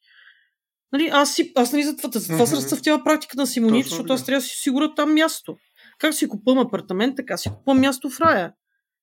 Нали, 0.91 1.09
аз, 1.13 1.35
си, 1.35 1.51
аз 1.55 1.73
нали, 1.73 1.83
за 1.83 1.97
това, 1.97 2.09
за 2.19 2.27
това 2.27 2.37
mm-hmm. 2.37 2.45
се 2.45 2.55
разцъфтява 2.55 3.03
практика 3.03 3.37
на 3.37 3.47
Симоните, 3.47 3.89
защото 3.89 4.13
аз 4.13 4.25
трябва 4.25 4.39
да 4.39 4.45
си 4.45 4.55
сигуря 4.57 4.95
там 4.95 5.13
място. 5.13 5.55
Как 5.99 6.13
си 6.13 6.27
купувам 6.27 6.67
апартамент, 6.67 7.15
така 7.15 7.37
си 7.37 7.49
купувам 7.49 7.79
място 7.79 8.09
в 8.09 8.21
рая. 8.21 8.53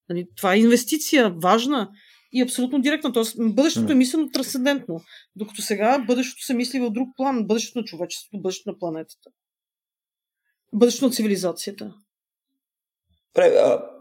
Нали, 0.09 0.27
това 0.37 0.55
е 0.55 0.59
инвестиция, 0.59 1.35
важна 1.43 1.91
и 2.33 2.43
абсолютно 2.43 2.81
директна. 2.81 3.13
Тоест, 3.13 3.37
бъдещето 3.39 3.93
е 3.93 3.95
мислено 3.95 4.31
трансцендентно. 4.31 5.01
Докато 5.37 5.63
сега 5.63 5.99
бъдещето 5.99 6.45
се 6.45 6.55
мисли 6.55 6.81
в 6.81 6.91
друг 6.91 7.09
план. 7.17 7.47
Бъдещето 7.47 7.79
на 7.79 7.85
човечеството, 7.85 8.43
бъдещето 8.43 8.71
на 8.71 8.79
планетата 8.79 9.31
бъдещето 10.75 11.07
на 11.07 11.13
цивилизацията? 11.13 11.95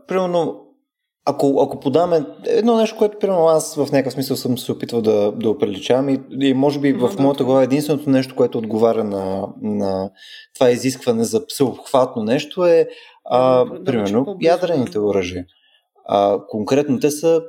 Примерно, 0.08 0.63
ако, 1.26 1.62
ако 1.62 1.80
подаме 1.80 2.26
едно 2.48 2.78
нещо, 2.78 2.98
което 2.98 3.20
примерно 3.20 3.48
аз 3.48 3.76
в 3.76 3.92
някакъв 3.92 4.14
смисъл 4.14 4.38
съм 4.38 4.58
се 4.58 4.72
опитвал 4.72 5.02
да, 5.02 5.32
да 5.32 5.50
оприличавам 5.50 6.10
и, 6.10 6.20
и 6.42 6.54
може 6.54 6.80
би 6.80 6.94
в 6.94 7.12
моята 7.20 7.44
глава 7.44 7.64
единственото 7.64 8.10
нещо, 8.10 8.36
което 8.36 8.58
отговаря 8.58 9.04
на, 9.04 9.48
на 9.62 10.12
това 10.56 10.70
изискване 10.70 11.24
за 11.24 11.42
всеобхватно 11.48 12.24
нещо 12.24 12.66
е 12.66 12.88
а, 13.26 13.66
да, 13.66 13.84
примерно 13.84 14.26
да, 14.26 14.36
ядрените 14.42 15.00
оръжия. 15.00 15.46
А, 16.06 16.40
конкретно 16.50 17.00
те 17.00 17.12
са 17.12 17.42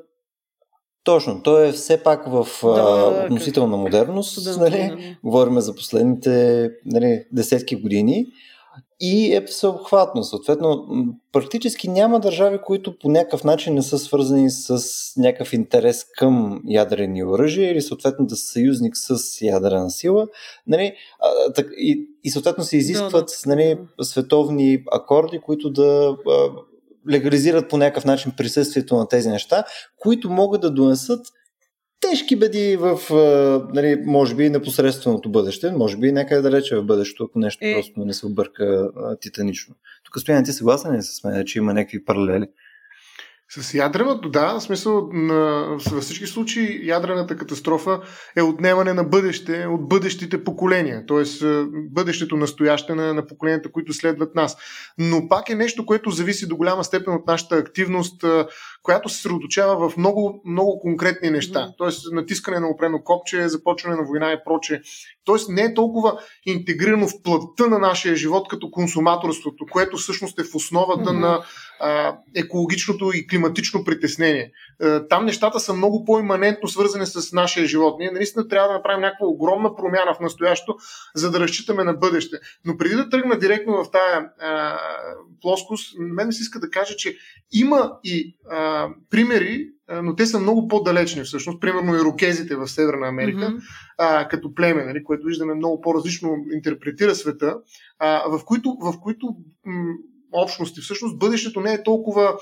точно, 1.05 1.43
то 1.43 1.65
е 1.65 1.73
все 1.73 2.03
пак 2.03 2.27
в 2.27 2.47
да, 2.63 2.69
а, 2.69 3.25
относителна 3.25 3.77
модерност. 3.77 4.45
Да, 4.45 4.57
нали? 4.57 4.89
Да, 4.89 5.17
Говорим 5.25 5.61
за 5.61 5.75
последните 5.75 6.71
нали, 6.87 7.25
десетки 7.33 7.77
години 7.77 8.27
и 9.01 9.35
е 9.35 9.45
всеобхватно. 9.45 10.25
Съответно, 10.25 10.87
практически 11.33 11.89
няма 11.89 12.21
държави, 12.21 12.59
които 12.65 12.99
по 12.99 13.09
някакъв 13.09 13.45
начин 13.45 13.75
не 13.75 13.83
са 13.83 13.99
свързани 13.99 14.51
с 14.51 14.79
някакъв 15.17 15.53
интерес 15.53 16.05
към 16.19 16.63
ядрени 16.69 17.25
оръжия 17.25 17.71
или 17.71 17.83
съответно 17.83 18.27
да 18.27 18.37
са 18.37 18.53
съюзник 18.53 18.97
с 18.97 19.41
ядрена 19.43 19.91
сила. 19.91 20.27
Нали, 20.67 20.95
и, 21.77 22.09
и 22.25 22.31
съответно 22.31 22.65
се 22.65 22.77
изискват 22.77 23.27
да, 23.27 23.51
да. 23.51 23.57
Нали, 23.57 23.79
световни 24.03 24.85
акорди, 24.93 25.39
които 25.39 25.71
да 25.71 26.17
легализират 27.11 27.69
по 27.69 27.77
някакъв 27.77 28.05
начин 28.05 28.33
присъствието 28.37 28.97
на 28.97 29.09
тези 29.09 29.29
неща, 29.29 29.65
които 29.99 30.31
могат 30.31 30.61
да 30.61 30.71
донесат 30.71 31.27
тежки 32.11 32.37
беди 32.37 32.77
в, 32.81 32.99
нали, 33.75 34.03
може 34.07 34.35
би, 34.35 34.51
непосредственото 34.51 35.31
бъдеще, 35.31 35.71
може 35.71 35.97
би 35.97 36.13
някъде 36.13 36.41
далече 36.41 36.77
в 36.77 36.85
бъдещето, 36.85 37.25
ако 37.25 37.39
нещо 37.39 37.65
е... 37.65 37.75
просто 37.75 38.01
не 38.01 38.13
се 38.13 38.27
обърка 38.27 38.91
титанично. 39.21 39.75
Тук 40.05 40.21
стоян 40.21 40.45
ти 40.45 40.53
съгласен 40.53 40.97
ли 40.97 41.03
с 41.03 41.25
мен, 41.25 41.45
че 41.47 41.59
има 41.59 41.75
някакви 41.75 42.05
паралели? 42.05 42.47
С 43.51 43.75
ядреното, 43.75 44.31
да, 44.31 44.55
в 44.55 44.63
смисъл 44.63 45.09
на, 45.13 45.67
във 45.91 46.03
всички 46.03 46.27
случаи 46.27 46.89
ядрената 46.89 47.37
катастрофа 47.37 48.01
е 48.37 48.43
отнемане 48.43 48.93
на 48.93 49.05
бъдеще 49.05 49.67
от 49.67 49.89
бъдещите 49.89 50.45
поколения, 50.45 51.07
т.е. 51.07 51.25
бъдещето 51.91 52.37
настояще 52.37 52.95
на, 52.95 53.15
на 53.15 53.27
поколенията, 53.27 53.73
които 53.73 53.93
следват 53.93 54.35
нас. 54.35 54.57
Но 54.99 55.29
пак 55.29 55.51
е 55.51 55.55
нещо, 55.55 55.87
което 55.87 56.11
зависи 56.11 56.49
до 56.49 56.57
голяма 56.57 56.85
степен 56.85 57.15
от 57.15 57.27
нашата 57.27 57.57
активност, 57.57 58.25
която 58.85 59.09
се 59.09 59.17
съсредоточава 59.17 59.89
в 59.89 59.97
много, 59.97 60.43
много 60.45 60.79
конкретни 60.79 61.31
неща. 61.31 61.73
Тоест 61.79 62.13
натискане 62.13 62.61
на 62.61 62.69
опрено 62.69 63.03
копче, 63.03 63.49
започване 63.49 63.97
на 63.97 64.05
война 64.05 64.33
и 64.33 64.37
проче. 64.45 64.83
Тоест 65.25 65.49
не 65.49 65.63
е 65.63 65.75
толкова 65.75 66.21
интегрирано 66.47 67.09
в 67.09 67.23
плътта 67.23 67.67
на 67.67 67.79
нашия 67.79 68.17
живот 68.17 68.49
като 68.49 68.71
консуматорството, 68.71 69.67
което 69.71 69.97
всъщност 69.97 70.39
е 70.39 70.45
в 70.45 70.55
основата 70.55 71.11
mm-hmm. 71.11 71.19
на 71.19 71.45
а, 71.81 72.17
екологичното 72.37 73.11
и 73.15 73.27
климатично 73.27 73.85
притеснение. 73.85 74.51
А, 74.83 75.09
там 75.09 75.25
нещата 75.25 75.61
са 75.61 75.75
много 75.75 76.05
по-иманентно 76.05 76.69
свързани 76.69 77.07
с 77.07 77.33
нашия 77.33 77.67
живот. 77.67 77.99
Ние 77.99 78.11
наистина 78.11 78.49
трябва 78.49 78.69
да 78.69 78.75
направим 78.75 79.01
някаква 79.01 79.27
огромна 79.27 79.77
промяна 79.77 80.15
в 80.15 80.21
настоящето, 80.21 80.77
за 81.15 81.31
да 81.31 81.41
разчитаме 81.41 81.85
на 81.85 81.93
бъдеще. 81.93 82.37
Но 82.65 82.77
преди 82.77 82.95
да 82.95 83.09
тръгна 83.09 83.39
директно 83.39 83.85
в 83.85 83.91
тая 83.91 84.31
а, 84.41 84.79
плоскост, 85.41 85.95
мен 85.99 86.27
ми 86.27 86.33
се 86.33 86.43
иска 86.43 86.61
да 86.61 86.71
кажа, 86.71 86.97
че 86.97 87.17
има 87.53 87.93
и 88.05 88.37
а, 88.51 88.74
примери, 89.11 89.69
но 90.03 90.17
те 90.17 90.27
са 90.27 90.41
много 90.41 90.69
по-далечни 90.69 91.23
всъщност. 91.23 91.61
Примерно 91.61 91.95
ирокезите 91.95 92.57
в 92.57 92.69
Северна 92.69 93.09
Америка, 93.09 93.39
mm-hmm. 93.39 93.61
а, 93.99 94.29
като 94.29 94.55
племе, 94.55 94.85
нали, 94.85 95.05
което 95.05 95.27
виждаме 95.27 95.55
много 95.55 95.81
по-различно 95.81 96.37
интерпретира 96.53 97.15
света, 97.15 97.57
а, 97.99 98.29
в 98.29 98.45
които, 98.45 98.77
в 98.81 99.01
които 99.03 99.27
м- 99.67 99.95
общности 100.33 100.81
всъщност 100.81 101.19
бъдещето 101.19 101.61
не 101.61 101.73
е 101.73 101.83
толкова 101.83 102.35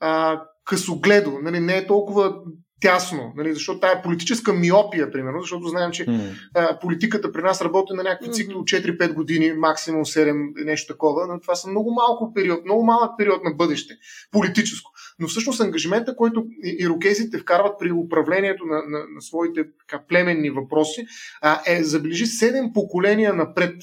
а, 0.00 0.42
късогледо, 0.64 1.38
нали, 1.42 1.60
не 1.60 1.76
е 1.76 1.86
толкова 1.86 2.36
тясно, 2.80 3.32
нали, 3.36 3.54
защото 3.54 3.80
тая 3.80 4.02
политическа 4.02 4.52
миопия, 4.52 5.12
примерно, 5.12 5.40
защото 5.40 5.66
знаем, 5.66 5.90
че 5.90 6.06
mm. 6.06 6.32
а, 6.54 6.78
политиката 6.78 7.32
при 7.32 7.42
нас 7.42 7.62
работи 7.62 7.92
на 7.92 8.02
някакви 8.02 8.32
цикли 8.32 8.54
от 8.54 8.68
4-5 8.68 9.12
години, 9.12 9.52
максимум 9.52 10.04
7, 10.04 10.64
нещо 10.64 10.92
такова, 10.92 11.26
но 11.26 11.40
това 11.40 11.54
са 11.54 11.70
много 11.70 11.94
малко 11.94 12.32
период, 12.34 12.64
много 12.64 12.84
малък 12.84 13.10
период 13.18 13.44
на 13.44 13.50
бъдеще, 13.50 13.94
политическо. 14.30 14.90
Но 15.18 15.28
всъщност 15.28 15.60
ангажимента, 15.60 16.16
който 16.16 16.44
ирокезите 16.62 17.38
вкарват 17.38 17.78
при 17.78 17.92
управлението 17.92 18.66
на, 18.66 18.76
на, 18.76 18.98
на 19.14 19.22
своите 19.22 19.64
така, 19.78 20.04
племенни 20.08 20.50
въпроси, 20.50 21.06
а, 21.42 21.60
е 21.66 21.84
забележи 21.84 22.26
7 22.26 22.72
поколения 22.72 23.34
напред. 23.34 23.74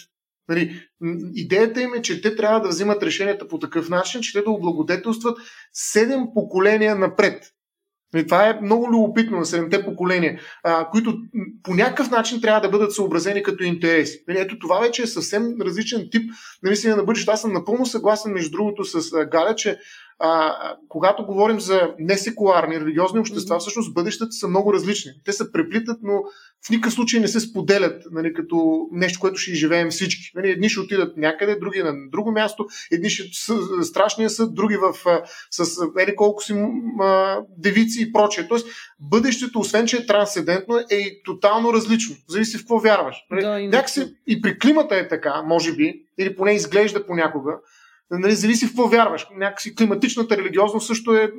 Нали, 0.50 0.82
идеята 1.36 1.82
им 1.82 1.94
е, 1.94 2.02
че 2.02 2.22
те 2.22 2.36
трябва 2.36 2.62
да 2.62 2.70
взимат 2.70 3.04
решенията 3.04 3.48
по 3.48 3.60
такъв 3.60 3.90
начин, 3.90 4.22
че 4.22 4.34
те 4.34 4.42
да 4.42 4.52
облагодетелстват 4.52 5.38
7 5.96 6.34
поколения 6.34 6.96
напред. 6.96 7.53
И 8.16 8.26
това 8.26 8.48
е 8.48 8.60
много 8.62 8.92
любопитно 8.92 9.38
на 9.38 9.46
седемте 9.46 9.86
поколения, 9.86 10.40
които 10.92 11.18
по 11.64 11.74
някакъв 11.74 12.12
начин 12.12 12.42
трябва 12.42 12.62
да 12.62 12.70
бъдат 12.70 12.94
съобразени 12.94 13.44
като 13.44 13.64
интереси. 13.64 14.24
Нали, 14.28 14.40
ето 14.40 14.60
това 14.60 14.80
вече 14.80 15.02
е 15.02 15.08
съвсем 15.08 15.62
различен 15.62 16.08
тип 16.12 16.32
на 16.64 16.70
мислене 16.70 16.96
на 16.96 17.04
бъдещето. 17.04 17.32
Аз 17.32 17.42
съм 17.42 17.54
напълно 17.54 17.86
съгласен, 17.86 18.34
между 18.34 18.52
другото, 18.52 18.84
с 18.84 19.26
Галя, 19.32 19.56
че 19.56 19.78
а, 20.20 20.56
когато 20.90 21.26
говорим 21.26 21.60
за 21.60 21.82
несекуларни 22.00 22.80
религиозни 22.80 23.20
общества, 23.20 23.60
всъщност 23.60 23.94
бъдещата 23.94 24.32
са 24.32 24.48
много 24.48 24.74
различни. 24.74 25.12
Те 25.26 25.34
се 25.34 25.52
преплитат, 25.52 25.98
но 26.04 26.24
в 26.66 26.70
никакъв 26.70 26.94
случай 26.94 27.20
не 27.20 27.28
се 27.28 27.40
споделят 27.40 28.04
нали, 28.12 28.34
като 28.34 28.88
нещо, 28.92 29.20
което 29.20 29.38
ще 29.38 29.54
живеем 29.54 29.90
всички. 29.90 30.32
Нали, 30.36 30.50
едни 30.50 30.70
ще 30.70 30.80
отидат 30.80 31.18
някъде, 31.18 31.56
други 31.56 31.84
на 31.84 31.94
друго 32.12 32.32
място, 32.32 32.66
едни 32.92 33.10
ще 33.10 33.24
с 33.42 33.84
страшния 33.84 34.30
съд, 34.30 34.56
други 34.56 34.78
в, 34.78 34.94
с 35.52 35.86
ели 36.00 36.16
колко 36.16 36.44
си 36.44 36.54
а, 37.02 37.40
девици 37.58 38.02
и 38.02 38.14
прочее. 38.14 38.48
Тоест, 38.48 38.68
бъдещето, 39.00 39.60
освен 39.60 39.88
че 39.88 39.98
е 39.98 40.06
трансцендентно, 40.06 40.78
е 40.78 40.96
и 40.96 41.22
тотално 41.26 41.74
различно. 41.74 42.16
Зависи 42.30 42.58
в 42.58 42.62
какво 42.62 42.80
вярваш. 42.80 43.16
Нали, 43.32 43.42
да, 43.42 43.60
и 43.60 43.68
Някакси 43.68 44.16
и 44.28 44.42
при 44.42 44.60
климата 44.60 44.96
е 44.96 45.08
така, 45.08 45.42
може 45.46 45.76
би, 45.76 45.94
или 46.18 46.36
поне 46.36 46.54
изглежда 46.54 47.06
понякога 47.06 47.54
нали, 48.12 48.36
зависи 48.36 48.66
в 48.66 48.70
какво 48.70 48.88
вярваш. 48.88 49.28
Някакси 49.36 49.76
климатичната 49.76 50.38
религиозност 50.38 50.88
също 50.88 51.14
е 51.14 51.32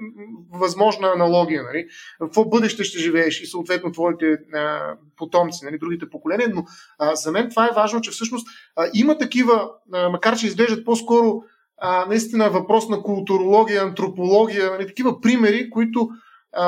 възможна 0.52 1.12
аналогия. 1.14 1.62
Нали? 1.62 1.86
В 2.20 2.24
какво 2.24 2.44
бъдеще 2.44 2.84
ще 2.84 2.98
живееш 2.98 3.40
и 3.40 3.46
съответно 3.46 3.92
твоите 3.92 4.26
а, 4.54 4.94
потомци, 5.16 5.64
нали, 5.64 5.78
другите 5.78 6.10
поколения. 6.10 6.48
Но 6.54 6.64
а, 6.98 7.14
за 7.14 7.32
мен 7.32 7.50
това 7.50 7.64
е 7.64 7.74
важно, 7.74 8.00
че 8.00 8.10
всъщност 8.10 8.46
а, 8.76 8.86
има 8.94 9.18
такива, 9.18 9.70
а, 9.92 10.08
макар 10.08 10.36
че 10.36 10.46
изглеждат 10.46 10.84
по-скоро 10.84 11.42
а, 11.78 12.06
наистина 12.06 12.50
въпрос 12.50 12.88
на 12.88 13.02
културология, 13.02 13.82
антропология, 13.82 14.70
нали, 14.70 14.86
такива 14.86 15.20
примери, 15.20 15.70
които 15.70 16.08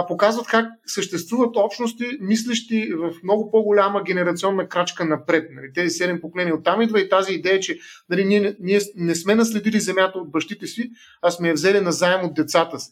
показват 0.09 0.47
как 0.47 0.67
съществуват 0.87 1.57
общности, 1.57 2.05
мислещи 2.21 2.93
в 2.95 3.13
много 3.23 3.51
по-голяма 3.51 4.03
генерационна 4.03 4.69
крачка 4.69 5.05
напред. 5.05 5.49
Нали, 5.53 5.73
тези 5.75 5.91
седем 5.91 6.21
поколения. 6.21 6.55
Оттам 6.55 6.83
идва 6.83 7.01
и 7.01 7.09
тази 7.09 7.33
идея, 7.33 7.61
че 7.61 7.79
нали, 8.09 8.25
ние, 8.25 8.57
ние 8.61 8.81
не 8.97 9.15
сме 9.15 9.35
наследили 9.35 9.81
земята 9.81 10.19
от 10.19 10.31
бащите 10.31 10.67
си, 10.67 10.91
а 11.23 11.31
сме 11.31 11.49
я 11.49 11.55
взели 11.55 11.81
на 11.81 11.93
заем 11.93 12.25
от 12.25 12.35
децата 12.35 12.79
си. 12.79 12.91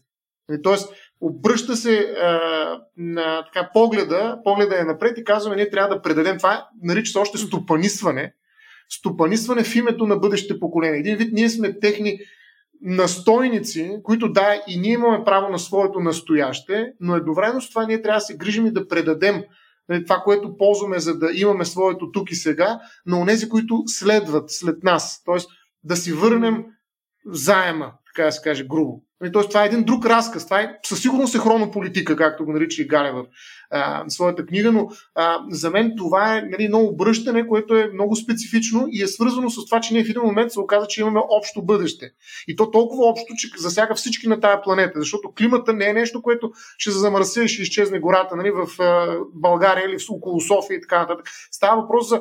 Нали, 0.49 0.63
тоест, 0.63 0.93
обръща 1.21 1.77
се 1.77 1.99
а, 1.99 2.81
на 2.97 3.45
така, 3.45 3.71
погледа, 3.73 4.39
погледа 4.45 4.81
е 4.81 4.85
напред 4.85 5.19
и 5.19 5.25
казваме, 5.25 5.57
ние 5.57 5.71
трябва 5.71 5.95
да 5.95 6.03
предадем 6.03 6.39
това, 6.39 6.69
нарича 6.83 7.13
се 7.13 7.19
още 7.19 7.39
стопанисване, 7.39 8.35
стопанисване 8.89 9.65
в 9.65 9.75
името 9.75 10.07
на 10.07 10.17
бъдещите 10.17 10.61
поколения. 10.61 10.99
Един 10.99 11.17
вид 11.17 11.33
ние 11.33 11.51
сме 11.51 11.79
техни 11.79 12.19
настойници, 12.85 13.97
които 14.03 14.33
да, 14.33 14.63
и 14.69 14.81
ние 14.81 14.93
имаме 14.93 15.25
право 15.25 15.49
на 15.49 15.59
своето 15.59 16.01
настояще, 16.01 16.93
но 17.01 17.17
едновременно 17.17 17.61
с 17.61 17.69
това 17.69 17.87
ние 17.87 18.03
трябва 18.03 18.17
да 18.17 18.25
се 18.25 18.37
грижим 18.37 18.67
и 18.67 18.73
да 18.73 18.89
предадем 18.89 19.43
нали, 19.89 20.05
това, 20.05 20.17
което 20.17 20.57
ползваме, 20.57 20.99
за 20.99 21.19
да 21.19 21.31
имаме 21.35 21.65
своето 21.65 22.11
тук 22.13 22.31
и 22.31 22.35
сега, 22.35 22.81
на 23.07 23.21
онези, 23.21 23.49
които 23.49 23.83
следват 23.87 24.45
след 24.51 24.83
нас. 24.83 25.23
Тоест 25.25 25.49
да 25.85 25.97
си 25.97 26.13
върнем 26.13 26.65
заема, 27.27 27.93
така 28.15 28.27
да 28.27 28.33
се 28.33 28.43
каже 28.43 28.67
грубо. 28.67 29.03
Нали, 29.21 29.33
тоест, 29.33 29.49
това 29.49 29.63
е 29.63 29.67
един 29.67 29.85
друг 29.85 30.07
разказ. 30.07 30.45
Това 30.45 30.61
е 30.61 30.79
със 30.87 31.03
сигурност 31.03 31.35
е 31.35 31.39
хрономполитика, 31.39 32.17
както 32.17 32.45
го 32.45 32.53
нарича 32.53 32.83
и 32.83 32.87
Гале 32.87 33.13
в 33.13 33.25
своята 34.09 34.47
книга, 34.47 34.73
но 34.73 34.89
а, 35.15 35.39
за 35.51 35.71
мен 35.71 35.93
това 35.97 36.37
е 36.37 36.43
нали, 36.43 36.69
много 36.69 36.89
обръщане, 36.89 37.47
което 37.47 37.75
е 37.75 37.91
много 37.95 38.17
специфично 38.17 38.87
и 38.91 39.03
е 39.03 39.07
свързано 39.07 39.51
с 39.51 39.67
това, 39.67 39.81
че 39.81 39.95
ние 39.95 40.05
в 40.05 40.11
един 40.11 40.23
момент 40.23 40.53
се 40.53 40.61
оказа, 40.61 40.87
че 40.87 41.01
имаме 41.01 41.21
общо 41.31 41.63
бъдеще. 41.63 42.11
И 42.49 42.57
то 42.57 42.71
толкова 42.71 43.07
общо, 43.07 43.35
че 43.37 43.49
засяга 43.59 43.95
всички 43.95 44.29
на 44.29 44.41
тая 44.41 44.63
планета, 44.63 45.01
защото 45.01 45.33
климата 45.39 45.73
не 45.73 45.87
е 45.87 45.93
нещо, 45.93 46.23
което 46.23 46.53
ще 46.79 46.91
се 46.91 46.99
замърси 46.99 47.43
и 47.45 47.49
ще 47.49 47.63
изчезне 47.63 48.01
гората 48.01 48.37
нали, 48.37 48.51
в 48.51 48.83
а, 48.83 49.17
България 49.35 49.85
или 49.89 49.99
в, 49.99 50.11
около 50.11 50.41
София 50.41 50.77
и 50.77 50.81
така 50.81 50.99
нататък. 50.99 51.27
Става 51.51 51.83
въпрос 51.83 52.09
за 52.09 52.21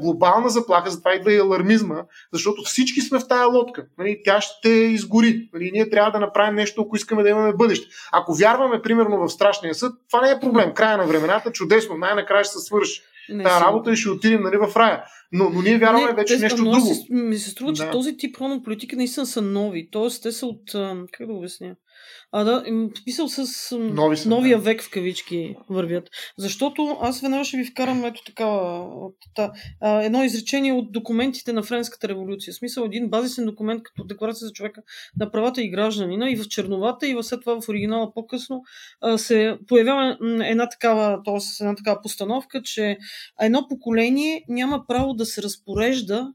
глобална 0.00 0.48
заплаха, 0.48 0.90
затова 0.90 1.14
идва 1.14 1.32
и 1.32 1.38
алармизма, 1.38 2.02
защото 2.32 2.62
всички 2.62 3.00
сме 3.00 3.18
в 3.18 3.28
тая 3.28 3.46
лодка. 3.46 3.86
Нали, 3.98 4.20
тя 4.24 4.40
ще 4.40 4.68
изгори. 4.68 5.48
Нали, 5.54 5.70
ние 5.72 5.90
трябва 5.90 6.10
да 6.10 6.20
направим 6.20 6.54
нещо, 6.54 6.82
ако 6.82 6.96
искаме 6.96 7.22
да 7.22 7.28
имаме 7.28 7.52
бъдеще. 7.52 7.86
Ако 8.12 8.34
вярваме, 8.34 8.82
примерно, 8.82 9.18
в 9.18 9.32
страшния 9.32 9.74
съд, 9.74 9.92
това 10.10 10.22
не 10.22 10.30
е 10.30 10.40
проблем. 10.40 10.72
Края 10.86 10.98
на 10.98 11.06
времената, 11.06 11.52
чудесно, 11.52 11.96
най-накрая 11.96 12.44
ще 12.44 12.52
се 12.52 12.64
свърши. 12.64 13.02
Не 13.28 13.44
Та 13.44 13.60
работа 13.60 13.92
и 13.92 13.96
ще 13.96 14.10
отидем 14.10 14.42
нали, 14.42 14.56
в 14.56 14.76
рая. 14.76 15.04
Но, 15.32 15.50
но 15.50 15.62
ние 15.62 15.78
вярваме 15.78 16.06
не, 16.06 16.12
вече 16.12 16.36
те, 16.36 16.42
нещо 16.42 16.64
друго. 16.64 16.94
Си, 16.94 17.06
ми 17.10 17.36
се 17.36 17.50
струва, 17.50 17.72
да. 17.72 17.84
че 17.84 17.90
този 17.90 18.16
тип 18.16 18.36
политики 18.64 18.96
наистина 18.96 19.26
са 19.26 19.42
нови. 19.42 19.88
Тоест, 19.90 20.22
те 20.22 20.32
са 20.32 20.46
от. 20.46 20.62
Как 21.12 21.26
да 21.26 21.32
обясня? 21.32 21.74
А, 22.32 22.44
да, 22.44 22.64
писал 23.04 23.28
с 23.28 23.76
Нови 23.78 24.16
са, 24.16 24.28
новия 24.28 24.56
да. 24.56 24.62
век 24.62 24.82
в 24.82 24.90
кавички 24.90 25.56
вървят. 25.70 26.08
Защото 26.38 26.98
аз 27.00 27.20
веднага 27.20 27.44
ще 27.44 27.56
ви 27.56 27.64
вкарам 27.64 28.04
ето 28.04 28.24
такава 28.24 28.88
та, 29.34 29.52
а, 29.80 30.02
едно 30.02 30.24
изречение 30.24 30.72
от 30.72 30.92
документите 30.92 31.52
на 31.52 31.62
Френската 31.62 32.08
революция. 32.08 32.52
В 32.52 32.56
смисъл 32.56 32.84
един 32.84 33.08
базисен 33.08 33.46
документ 33.46 33.82
като 33.82 34.04
декларация 34.04 34.46
за 34.46 34.52
човека 34.52 34.82
на 35.20 35.30
правата 35.30 35.62
и 35.62 35.70
гражданина 35.70 36.30
и 36.30 36.36
в 36.36 36.48
черновата 36.48 37.08
и 37.08 37.14
в 37.14 37.22
след 37.22 37.40
това 37.40 37.60
в 37.60 37.68
оригинала 37.68 38.14
по-късно 38.14 38.62
а, 39.00 39.18
се 39.18 39.58
появява 39.68 40.18
една 40.44 40.68
такава, 40.68 41.22
т.е. 41.24 41.64
една 41.64 41.74
такава 41.74 42.02
постановка, 42.02 42.62
че 42.62 42.98
едно 43.40 43.68
поколение 43.68 44.44
няма 44.48 44.84
право 44.88 45.14
да 45.14 45.26
се 45.26 45.42
разпорежда 45.42 46.32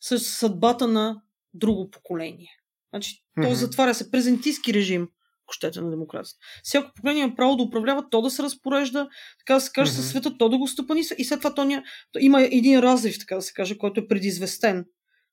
с 0.00 0.18
съдбата 0.18 0.88
на 0.88 1.22
друго 1.54 1.90
поколение. 1.90 2.59
Значи, 2.90 3.14
mm-hmm. 3.14 3.42
той 3.42 3.54
затваря 3.54 3.94
се 3.94 4.10
презентистски 4.10 4.74
режим, 4.74 5.02
ако 5.02 5.52
щете 5.52 5.80
на 5.80 5.90
демокрацията. 5.90 6.38
Всяко 6.62 6.90
поколение 6.96 7.22
има 7.22 7.36
право 7.36 7.56
да 7.56 7.62
управлява, 7.62 8.04
то 8.10 8.22
да 8.22 8.30
се 8.30 8.42
разпорежда, 8.42 9.08
така 9.38 9.54
да 9.54 9.60
се 9.60 9.70
каже, 9.72 9.92
mm-hmm. 9.92 9.96
със 9.96 10.08
света, 10.08 10.38
то 10.38 10.48
да 10.48 10.58
го 10.58 10.66
стъпаниса 10.66 11.14
и 11.18 11.24
след 11.24 11.40
това 11.40 11.54
то 11.54 11.64
ня... 11.64 11.82
има 12.20 12.42
един 12.42 12.80
разрив, 12.80 13.18
така 13.18 13.34
да 13.34 13.42
се 13.42 13.52
каже, 13.52 13.78
който 13.78 14.00
е 14.00 14.08
предизвестен. 14.08 14.84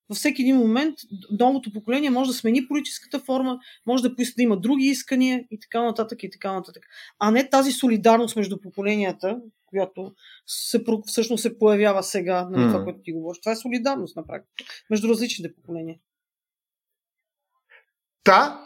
Във 0.10 0.18
всеки 0.18 0.42
един 0.42 0.56
момент 0.56 0.96
новото 1.40 1.74
поколение 1.74 2.10
може 2.10 2.28
да 2.28 2.34
смени 2.34 2.68
политическата 2.68 3.20
форма, 3.20 3.60
може 3.86 4.04
да 4.04 4.16
поиска 4.16 4.34
да 4.38 4.44
има 4.44 4.60
други 4.60 4.86
искания 4.86 5.44
и 5.52 5.60
така 5.60 5.84
нататък 5.84 6.24
и 6.24 6.30
така 6.30 6.54
нататък. 6.54 6.84
А 7.20 7.32
не 7.32 7.50
тази 7.50 7.72
солидарност 7.72 8.36
между 8.36 8.62
поколенията, 8.62 9.38
която 9.66 10.14
се, 10.46 10.84
всъщност 11.06 11.42
се 11.42 11.60
появява 11.60 12.04
сега, 12.04 12.48
нали, 12.52 12.64
mm. 12.64 12.72
това, 12.72 12.84
което 12.84 13.00
ти 13.04 13.12
говориш. 13.12 13.40
Това 13.42 13.52
е 13.52 13.56
солидарност 13.56 14.16
на 14.16 14.28
практика 14.28 14.74
между 14.90 15.08
различните 15.08 15.56
поколения. 15.56 15.98
Да, 18.28 18.60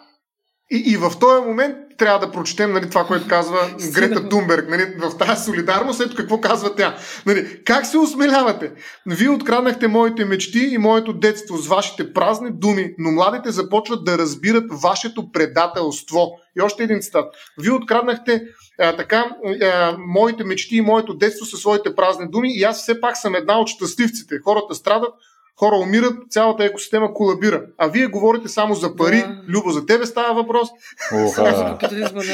И, 0.72 0.78
и 0.92 0.98
в 0.98 1.12
този 1.20 1.46
момент 1.46 1.76
трябва 1.98 2.20
да 2.20 2.32
прочетем 2.32 2.72
нали, 2.72 2.90
това, 2.90 3.06
което 3.06 3.28
казва 3.28 3.58
Грета 3.94 4.30
Тунберг. 4.30 4.70
Нали, 4.70 4.84
в 5.00 5.18
тази 5.18 5.44
солидарност, 5.44 6.02
ето 6.02 6.16
какво 6.16 6.42
казва 6.42 6.76
тя. 6.76 6.98
Нали, 7.26 7.64
как 7.66 7.86
се 7.86 7.98
осмелявате? 7.98 8.72
Вие 9.06 9.30
откраднахте 9.30 9.88
моите 9.88 10.26
мечти 10.26 10.70
и 10.72 10.78
моето 10.78 11.14
детство 11.14 11.58
с 11.58 11.68
вашите 11.68 12.14
празни 12.14 12.50
думи, 12.52 12.94
но 12.98 13.12
младите 13.12 13.52
започват 13.52 14.06
да 14.06 14.18
разбират 14.18 14.82
вашето 14.82 15.32
предателство. 15.32 16.32
И 16.58 16.62
още 16.62 16.84
един 16.84 17.02
цитат. 17.02 17.36
Вие 17.60 17.72
откраднахте 17.72 18.44
а, 18.80 18.96
така 18.96 19.26
а, 19.62 19.96
моите 20.08 20.44
мечти 20.44 20.76
и 20.76 20.82
моето 20.82 21.14
детство 21.14 21.46
със 21.46 21.60
своите 21.60 21.96
празни 21.96 22.30
думи 22.30 22.54
и 22.54 22.64
аз 22.64 22.82
все 22.82 23.02
пак 23.02 23.18
съм 23.18 23.36
една 23.36 23.60
от 23.60 23.68
щастливците. 23.68 24.36
Хората 24.44 24.76
страдат, 24.76 25.14
хора 25.62 25.76
умират, 25.76 26.14
цялата 26.30 26.66
екосистема 26.66 27.14
колабира. 27.14 27.64
А 27.78 27.88
вие 27.88 28.08
говорите 28.08 28.48
само 28.48 28.76
за 28.76 28.96
пари. 28.96 29.18
Да. 29.18 29.42
Любо, 29.48 29.70
за 29.70 29.86
тебе 29.86 30.06
става 30.06 30.34
въпрос. 30.34 30.68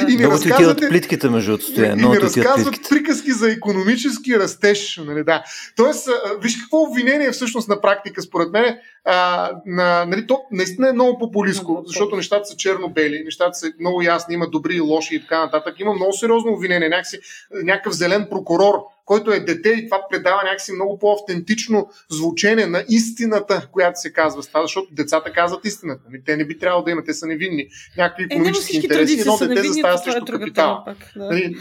и 0.08 0.16
ми 0.16 0.26
разказвате, 0.26 0.88
плитките 0.88 1.28
между 1.28 1.54
отстоя. 1.54 1.92
И 1.92 2.06
ми 2.06 2.20
разказват 2.20 2.74
приказки 2.90 3.32
за 3.32 3.50
економически 3.50 4.38
растеж. 4.38 5.00
Нали, 5.06 5.24
да. 5.24 5.44
Тоест, 5.76 6.08
виж 6.42 6.56
какво 6.56 6.82
обвинение 6.82 7.30
всъщност 7.30 7.68
на 7.68 7.80
практика, 7.80 8.22
според 8.22 8.52
мен, 8.52 8.76
а, 9.04 9.50
на, 9.66 10.04
нали, 10.04 10.26
то 10.26 10.40
наистина 10.52 10.88
е 10.88 10.92
много 10.92 11.18
популистко, 11.18 11.82
защото 11.86 12.16
нещата 12.16 12.48
са 12.48 12.56
черно-бели, 12.56 13.22
нещата 13.24 13.54
са 13.54 13.72
много 13.80 14.02
ясни, 14.02 14.34
има 14.34 14.50
добри 14.50 14.74
и 14.74 14.80
лоши 14.80 15.14
и 15.14 15.20
така 15.20 15.40
нататък. 15.40 15.80
Има 15.80 15.92
много 15.92 16.12
сериозно 16.12 16.52
обвинение, 16.52 16.88
някакси, 16.88 17.18
някакъв 17.64 17.92
зелен 17.92 18.26
прокурор, 18.30 18.74
който 19.08 19.32
е 19.32 19.40
дете 19.40 19.68
и 19.68 19.84
това 19.84 20.00
предава 20.10 20.42
някакси 20.44 20.72
много 20.72 20.98
по-автентично 20.98 21.88
звучение 22.10 22.66
на 22.66 22.84
истината, 22.88 23.68
която 23.72 24.00
се 24.00 24.12
казва 24.12 24.42
с 24.42 24.48
това, 24.48 24.62
защото 24.62 24.88
децата 24.94 25.32
казват 25.32 25.64
истината. 25.64 26.02
Нали, 26.10 26.22
те 26.24 26.36
не 26.36 26.44
би 26.44 26.58
трябвало 26.58 26.84
да 26.84 26.90
имат, 26.90 27.06
те 27.06 27.14
са 27.14 27.26
невинни. 27.26 27.68
Някакви 27.96 28.24
економически 28.24 28.76
е, 28.76 28.80
интереси, 28.80 29.20
едно 29.20 29.38
дете 29.38 29.62
застава 29.62 29.98
срещу 29.98 30.34
е 30.34 30.38
капитал. 30.38 30.84
Да. 30.86 30.94
Нали, 31.16 31.56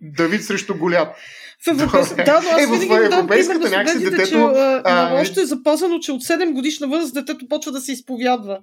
Давид 0.00 0.44
срещу 0.44 0.78
Голят. 0.78 1.08
В 1.64 1.68
европейската, 1.68 2.24
да, 2.24 2.40
но 2.44 2.50
аз 2.50 2.62
е, 2.62 2.66
винаги 2.66 2.88
в 2.88 3.12
европейската 3.12 3.70
някакси 3.70 4.04
детето... 4.04 4.28
Че, 4.28 4.36
а, 4.36 4.82
а, 4.84 5.20
още 5.20 5.40
е 5.40 5.44
запазено, 5.44 5.98
че 5.98 6.12
от 6.12 6.22
7 6.22 6.52
годишна 6.52 6.88
възраст 6.88 7.14
детето 7.14 7.48
почва 7.48 7.72
да 7.72 7.80
се 7.80 7.92
изповядва. 7.92 8.58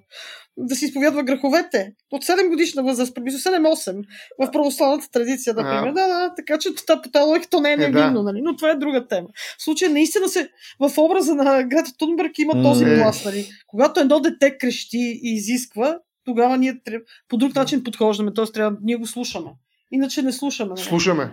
Да 0.56 0.76
се 0.76 0.84
изповядва 0.84 1.22
греховете. 1.22 1.92
От 2.12 2.24
7 2.24 2.48
годишна 2.48 2.82
възраст, 2.82 3.14
приблизо 3.14 3.38
7-8 3.38 4.04
в 4.38 4.50
православната 4.50 5.10
традиция, 5.10 5.54
например. 5.54 5.92
Да, 5.92 6.06
да, 6.08 6.34
така 6.36 6.58
че 6.58 6.74
това 6.74 7.02
по 7.02 7.10
тази 7.10 7.24
логика 7.24 7.46
то 7.50 7.60
не 7.60 7.72
е 7.72 7.76
невинно, 7.76 8.00
е, 8.00 8.12
да. 8.12 8.22
нали? 8.22 8.40
но 8.42 8.56
това 8.56 8.70
е 8.70 8.74
друга 8.74 9.06
тема. 9.08 9.28
В 9.58 9.64
случая 9.64 9.90
наистина 9.90 10.28
се 10.28 10.48
в 10.80 10.98
образа 10.98 11.34
на 11.34 11.62
Грета 11.62 11.90
Тунберг 11.98 12.38
има 12.38 12.62
този 12.62 12.84
mm. 12.84 12.98
глас. 12.98 13.24
Нали? 13.24 13.48
Когато 13.66 14.00
едно 14.00 14.20
дете 14.20 14.58
крещи 14.58 15.20
и 15.22 15.34
изисква, 15.34 15.98
тогава 16.24 16.58
ние 16.58 16.80
трябва, 16.84 17.04
по 17.28 17.36
друг 17.36 17.54
начин 17.54 17.84
подхождаме, 17.84 18.34
т.е. 18.34 18.44
трябва 18.44 18.78
ние 18.82 18.96
го 18.96 19.06
слушаме. 19.06 19.50
Иначе 19.92 20.22
не 20.22 20.32
слушаме. 20.32 20.68
Нали? 20.68 20.80
Слушаме. 20.80 21.30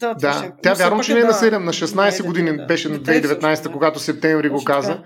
Да, 0.00 0.14
да. 0.14 0.52
Тя 0.62 0.74
вярвам, 0.74 1.00
че 1.00 1.14
не 1.14 1.20
е 1.20 1.24
на 1.24 1.32
7, 1.32 1.58
на 1.58 1.72
16 1.72 2.22
години 2.22 2.56
да, 2.56 2.66
беше 2.66 2.88
на 2.88 2.98
2019, 2.98 3.72
когато 3.72 4.00
септември 4.00 4.48
го 4.48 4.64
каза 4.64 4.98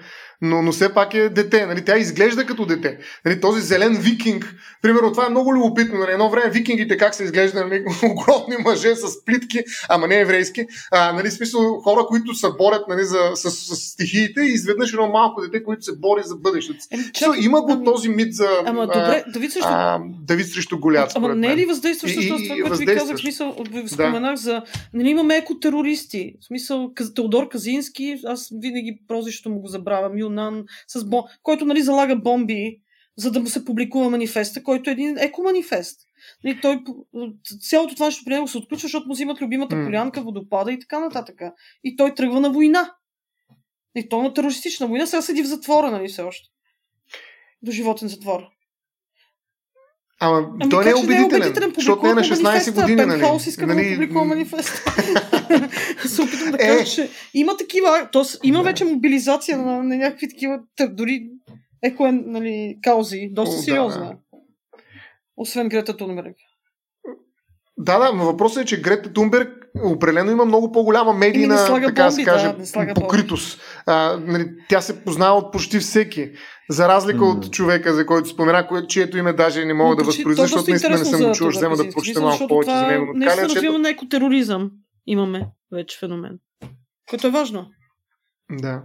но, 0.42 0.62
но 0.62 0.72
все 0.72 0.94
пак 0.94 1.14
е 1.14 1.28
дете. 1.28 1.66
Нали? 1.66 1.84
Тя 1.84 1.96
изглежда 1.98 2.46
като 2.46 2.66
дете. 2.66 2.98
Нали? 3.24 3.40
Този 3.40 3.60
зелен 3.60 3.96
викинг, 3.96 4.54
примерно, 4.82 5.12
това 5.12 5.26
е 5.26 5.30
много 5.30 5.54
любопитно. 5.54 5.98
Нали? 5.98 6.12
Едно 6.12 6.30
време 6.30 6.50
викингите 6.50 6.96
как 6.96 7.14
се 7.14 7.24
изглежда, 7.24 7.64
нали? 7.64 7.84
огромни 8.02 8.56
мъже 8.64 8.94
с 8.96 9.24
плитки, 9.24 9.62
ама 9.88 10.08
не 10.08 10.20
еврейски. 10.20 10.66
А, 10.92 11.12
нали? 11.12 11.30
Смисъл, 11.30 11.80
хора, 11.80 12.06
които 12.08 12.34
се 12.34 12.46
борят 12.58 12.88
нали, 12.88 13.04
за, 13.04 13.18
с, 13.34 13.50
с, 13.50 13.76
с 13.76 13.90
стихиите 13.90 14.40
и 14.40 14.52
изведнъж 14.52 14.92
едно 14.92 15.08
малко 15.08 15.40
дете, 15.40 15.64
които 15.64 15.84
се 15.84 15.96
бори 15.96 16.22
за 16.24 16.36
бъдещето. 16.36 16.78
Еми, 16.90 17.04
чак, 17.12 17.28
има 17.40 17.62
го 17.62 17.72
ами, 17.72 17.84
този 17.84 18.08
мит 18.08 18.34
за 18.34 18.48
ама, 18.66 18.86
добре, 18.86 19.24
Давид 19.32 19.52
срещу, 19.52 19.68
а, 19.70 19.98
Давид 20.22 20.46
срещу 20.46 20.78
Голят. 20.78 21.12
Ама 21.14 21.34
не 21.34 21.52
е 21.52 21.56
ли 21.56 21.66
въздействащо 21.66 22.22
с 22.22 22.26
това, 22.26 22.56
което 22.62 22.76
ви 22.76 22.86
казах? 22.86 23.18
Смисъл, 23.18 23.56
споменах 23.86 24.30
да. 24.30 24.36
за... 24.36 24.62
Нали, 24.94 25.10
имаме 25.10 25.36
екотерористи. 25.36 26.34
В 26.40 26.44
смисъл, 26.44 26.92
Теодор 27.14 27.48
Казински, 27.48 28.16
аз 28.24 28.52
винаги 28.60 28.98
прозището 29.08 29.50
му 29.50 29.60
го 29.60 29.68
забравям, 29.68 30.18
Юнан, 30.18 30.64
с 30.88 31.04
бом... 31.04 31.22
който 31.42 31.64
нали, 31.64 31.82
залага 31.82 32.16
бомби, 32.16 32.80
за 33.16 33.30
да 33.30 33.40
му 33.40 33.46
се 33.46 33.64
публикува 33.64 34.10
манифеста, 34.10 34.62
който 34.62 34.90
е 34.90 34.92
един 34.92 35.18
екоманифест. 35.18 36.00
Нали, 36.44 36.60
той, 36.62 36.82
цялото 37.60 37.94
това 37.94 38.06
нещо 38.06 38.24
при 38.24 38.34
него 38.34 38.48
се 38.48 38.58
отключва, 38.58 38.86
защото 38.86 39.06
му 39.06 39.12
взимат 39.12 39.40
любимата 39.40 39.84
полянка, 39.84 40.22
водопада 40.22 40.72
и 40.72 40.78
така 40.78 41.00
нататък. 41.00 41.40
И 41.84 41.96
той 41.96 42.14
тръгва 42.14 42.40
на 42.40 42.50
война. 42.50 42.94
И 43.96 44.08
той 44.08 44.22
на 44.22 44.34
терористична 44.34 44.86
война, 44.86 45.06
сега 45.06 45.22
седи 45.22 45.42
в 45.42 45.46
затвора, 45.46 45.90
нали, 45.90 46.08
все 46.08 46.22
още. 46.22 46.48
До 47.62 47.72
животен 47.72 48.08
затвор. 48.08 48.40
Ама 50.22 50.48
ами, 50.60 50.70
той 50.70 50.84
не 50.84 50.90
е 50.90 50.94
убедителен, 50.94 51.28
не 51.28 51.36
е 51.36 51.38
убедителен 51.38 51.72
защото 51.74 52.02
не 52.02 52.10
е 52.10 52.14
на 52.14 52.20
16 52.20 52.80
години. 52.80 53.06
Нали? 53.06 53.20
Хаос 53.20 53.46
иска 53.46 53.66
нали... 53.66 53.84
да 53.84 53.94
публикува 53.94 54.24
манифест. 54.24 54.68
се 56.06 56.22
опитам 56.22 56.50
да 56.50 56.58
кажа, 56.58 56.80
е. 56.80 56.84
че 56.84 57.08
има 57.34 57.56
такива, 57.56 58.08
т.е. 58.12 58.22
има 58.48 58.62
вече 58.62 58.84
мобилизация 58.84 59.58
на, 59.58 59.82
на 59.82 59.96
някакви 59.96 60.28
такива, 60.28 60.60
дори 60.90 61.30
еко 61.82 62.06
е, 62.06 62.12
нали, 62.12 62.78
каузи, 62.82 63.28
доста 63.32 63.56
О, 63.56 63.62
сериозна. 63.62 64.04
Да, 64.04 64.10
да. 64.10 64.16
Освен 65.36 65.68
Грета 65.68 65.96
Тунберг. 65.96 66.36
Да, 67.78 67.98
да, 67.98 68.12
но 68.12 68.24
въпросът 68.24 68.62
е, 68.62 68.66
че 68.66 68.80
Грета 68.80 69.12
Тунберг 69.12 69.60
определено 69.84 70.30
има 70.30 70.44
много 70.44 70.72
по-голяма 70.72 71.12
медийна, 71.12 71.56
така 71.56 71.70
бомби, 71.70 71.92
да 71.92 72.10
се 72.12 72.24
каже, 72.24 72.54
да, 72.86 72.94
покритост. 72.94 73.60
А, 73.86 74.18
нали, 74.26 74.50
тя 74.68 74.80
се 74.80 75.04
познава 75.04 75.38
от 75.38 75.52
почти 75.52 75.78
всеки. 75.78 76.30
За 76.70 76.88
разлика 76.88 77.18
mm. 77.18 77.36
от 77.36 77.52
човека, 77.52 77.94
за 77.94 78.06
който 78.06 78.28
спомена, 78.28 78.66
кое, 78.66 78.86
чието 78.86 79.18
име 79.18 79.32
даже 79.32 79.64
не 79.64 79.74
мога 79.74 79.90
но, 79.90 79.96
да 79.96 80.04
възпроизведа, 80.04 80.42
защото 80.42 80.70
наистина 80.70 80.98
не 80.98 81.04
съм 81.04 81.20
го 81.20 81.32
чул, 81.32 81.50
ще 81.50 81.58
взема 81.58 81.76
да 81.76 81.90
прочета 81.90 82.20
малко 82.20 82.48
повече 82.48 82.70
за 82.70 82.86
него. 82.86 83.12
Не 83.14 83.26
развиваме 83.26 83.78
на 83.78 83.90
екотероризъм. 83.90 84.70
Имаме 85.06 85.46
вече 85.72 85.98
феномен. 85.98 86.38
Което 87.10 87.26
е 87.26 87.30
важно. 87.30 87.66
Да. 88.50 88.82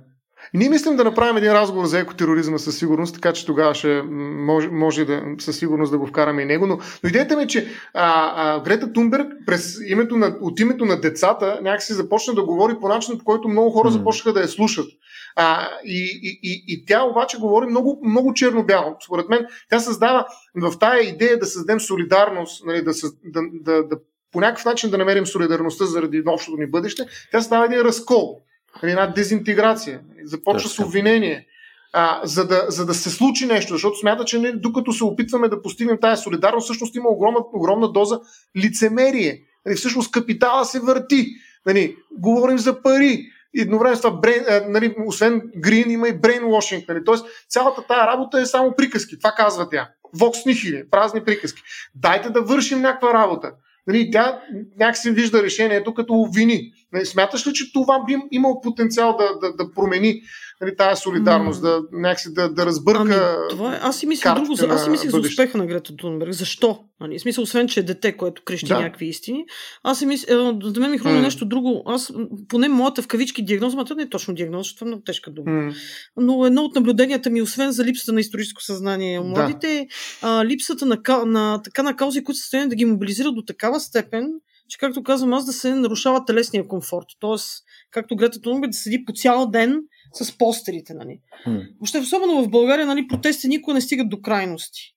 И 0.54 0.58
ние 0.58 0.70
мислим 0.70 0.96
да 0.96 1.04
направим 1.04 1.38
един 1.38 1.52
разговор 1.52 1.86
за 1.86 2.00
екотероризма 2.00 2.58
със 2.58 2.78
сигурност, 2.78 3.16
така 3.16 3.34
че 3.34 3.46
тогава 3.46 3.76
ще 3.76 4.02
може, 4.08 4.68
може 4.68 5.06
да, 5.06 5.24
със 5.40 5.58
сигурност 5.58 5.92
да 5.92 5.98
го 5.98 6.08
вкараме 6.08 6.42
и 6.42 6.46
него. 6.46 6.68
Но, 6.68 6.80
но 7.04 7.10
идеята 7.10 7.38
ми 7.38 7.44
е, 7.44 7.48
че 7.48 7.68
а, 7.94 8.34
а, 8.36 8.64
Грета 8.64 8.94
Тунберг 8.94 9.28
през 9.46 9.78
името 9.88 10.18
на, 10.18 10.38
от 10.42 10.60
името 10.60 10.86
на 10.86 11.02
децата 11.02 11.60
някакси 11.62 11.94
започна 11.94 12.34
да 12.34 12.44
говори 12.44 12.74
по 12.82 12.88
начин, 12.88 13.18
по 13.18 13.26
който 13.26 13.48
много 13.48 13.70
хора 13.70 13.92
започнаха 13.92 14.34
да 14.34 14.42
я 14.42 14.48
слушат. 14.48 14.88
А, 15.36 15.70
и, 15.86 16.20
и, 16.24 16.40
и, 16.44 16.64
и 16.68 16.86
тя 16.86 17.04
обаче 17.04 17.38
говори 17.38 17.66
много, 17.66 18.02
много 18.06 18.34
черно-бяло. 18.34 18.96
Според 19.06 19.30
мен 19.30 19.46
тя 19.70 19.80
създава 19.80 20.26
в 20.56 20.80
тая 20.80 21.04
идея 21.04 21.40
да 21.40 21.46
създадем 21.46 21.80
солидарност, 21.80 22.66
нали, 22.66 22.82
да, 22.82 22.92
да, 23.24 23.42
да, 23.54 23.88
да 23.88 23.96
по 24.32 24.42
някакъв 24.42 24.66
начин 24.66 24.90
да 24.90 24.98
намерим 24.98 25.26
солидарността 25.26 25.86
заради 25.86 26.24
общото 26.28 26.58
ни 26.58 26.68
бъдеще, 26.68 27.06
тя 27.32 27.42
става 27.42 27.66
един 27.66 27.80
разкол, 27.80 28.42
една 28.84 29.08
дезинтеграция, 29.08 30.02
започва 30.24 30.70
с 30.70 30.80
обвинение, 30.80 31.48
а, 31.94 32.22
за, 32.24 32.48
да, 32.48 32.66
за 32.70 32.86
да 32.86 32.94
се 32.94 33.10
случи 33.10 33.46
нещо, 33.46 33.74
защото 33.74 33.98
смята, 33.98 34.26
че 34.26 34.40
не, 34.40 34.52
докато 34.52 34.94
се 34.94 35.04
опитваме 35.04 35.50
да 35.50 35.62
постигнем 35.62 35.98
тази 36.02 36.22
солидарност, 36.22 36.64
всъщност 36.64 36.96
има 36.96 37.10
огромна, 37.10 37.40
огромна 37.54 37.92
доза 37.92 38.20
лицемерие. 38.58 39.42
Нали, 39.66 39.76
всъщност 39.76 40.12
капитала 40.12 40.66
се 40.66 40.80
върти. 40.80 41.28
Нали, 41.66 41.96
говорим 42.12 42.58
за 42.58 42.82
пари. 42.82 43.26
Едновременно 43.58 43.98
с 43.98 44.02
това, 44.02 44.20
брейн, 44.20 44.44
а, 44.50 44.62
нали, 44.70 44.96
освен 45.06 45.42
грин, 45.58 45.92
има 45.92 46.08
и 46.08 46.20
брейнвошинг. 46.20 46.88
Нали, 46.90 47.04
Тоест, 47.06 47.26
цялата 47.50 47.84
тая 47.88 48.08
работа 48.08 48.42
е 48.42 48.46
само 48.46 48.74
приказки. 48.78 49.20
Това 49.20 49.32
казва 49.32 49.70
тя. 49.70 49.90
Вокс 50.14 50.46
нихили, 50.46 50.90
празни 50.92 51.24
приказки. 51.24 51.62
Дайте 51.96 52.30
да 52.30 52.42
вършим 52.42 52.82
някаква 52.82 53.14
работа. 53.14 53.52
Нали, 53.88 54.12
тя 54.12 54.42
някакси 54.80 55.12
вижда 55.12 55.44
решението 55.44 55.94
като 55.94 56.14
обвини. 56.14 56.72
Нали, 56.96 57.06
смяташ 57.06 57.48
ли, 57.48 57.54
че 57.54 57.74
това 57.74 58.04
би 58.08 58.16
имал 58.32 58.62
потенциал 58.62 59.18
да, 59.18 59.40
да, 59.40 59.56
да 59.56 59.72
промени 59.72 60.22
нали, 60.62 60.76
тази 60.76 61.02
солидарност, 61.02 61.62
да, 61.62 61.82
някакси 61.92 62.34
да, 62.34 62.50
да 62.50 62.66
разбърка. 62.66 63.02
Ами, 63.02 63.50
това 63.50 63.76
е. 63.76 63.80
Аз 63.82 64.00
си 64.00 64.08
мисля 64.08 64.36
друго. 64.36 64.56
Аз 64.70 64.84
си 64.84 64.90
мислих 64.90 65.12
за 65.12 65.20
успеха 65.20 65.58
на 65.58 65.66
Грета 65.66 65.96
Тунберг. 65.96 66.34
Защо? 66.34 66.80
Нали, 67.00 67.20
смисъл, 67.20 67.42
освен, 67.44 67.68
че 67.68 67.80
е 67.80 67.84
дете, 67.84 68.18
което 68.18 68.42
крещи 68.46 68.68
да. 68.68 68.80
някакви 68.80 69.06
истини. 69.06 69.46
Аз 69.84 70.00
си 70.00 70.06
мисля, 70.06 70.58
за 70.64 70.80
мен 70.80 70.92
ми 70.92 70.98
хрумна 70.98 71.20
mm. 71.20 71.22
нещо 71.22 71.46
друго. 71.46 71.84
Аз, 71.86 72.14
поне 72.48 72.68
моята 72.68 73.02
в 73.02 73.08
кавички 73.08 73.46
диагноза, 73.46 73.84
това 73.84 73.96
не 73.96 74.04
е 74.04 74.10
точно 74.10 74.34
диагноза, 74.34 74.64
защото 74.64 74.86
е 74.86 74.88
много 74.88 75.04
тежка 75.04 75.32
дума. 75.32 75.52
Mm. 75.52 75.76
Но 76.18 76.46
едно 76.46 76.62
от 76.62 76.76
наблюденията 76.76 77.30
ми, 77.30 77.42
освен 77.42 77.72
за 77.72 77.84
липсата 77.84 78.14
на 78.14 78.20
историческо 78.20 78.64
съзнание 78.64 79.20
у 79.20 79.24
младите, 79.24 79.88
да. 80.22 80.28
а, 80.28 80.46
липсата 80.46 80.86
на, 80.86 80.98
на, 81.26 81.62
така 81.64 81.84
на 81.84 81.96
каузи, 81.96 82.24
които 82.24 82.40
са 82.40 82.68
да 82.68 82.76
ги 82.76 82.86
мобилизират 82.86 83.36
до 83.36 83.42
такава 83.42 83.80
степен, 83.80 84.32
че, 84.70 84.78
както 84.78 85.04
казвам 85.04 85.34
аз, 85.34 85.46
да 85.46 85.54
се 85.54 85.76
нарушава 85.76 86.26
телесния 86.26 86.68
комфорт. 86.68 87.06
Тоест, 87.20 87.64
както 87.92 88.16
Грета 88.16 88.42
Тунберг, 88.42 88.72
да 88.72 88.78
седи 88.78 89.06
по 89.06 89.14
цял 89.14 89.50
ден 89.50 89.82
с 90.14 90.38
постерите. 90.38 90.94
Нали. 90.94 91.20
Mm. 91.48 91.68
Въобще, 91.80 92.00
особено 92.00 92.44
в 92.44 92.50
България, 92.50 92.86
нали, 92.86 93.08
протести 93.08 93.48
никога 93.48 93.74
не 93.74 93.82
стигат 93.82 94.10
до 94.10 94.22
крайности. 94.22 94.96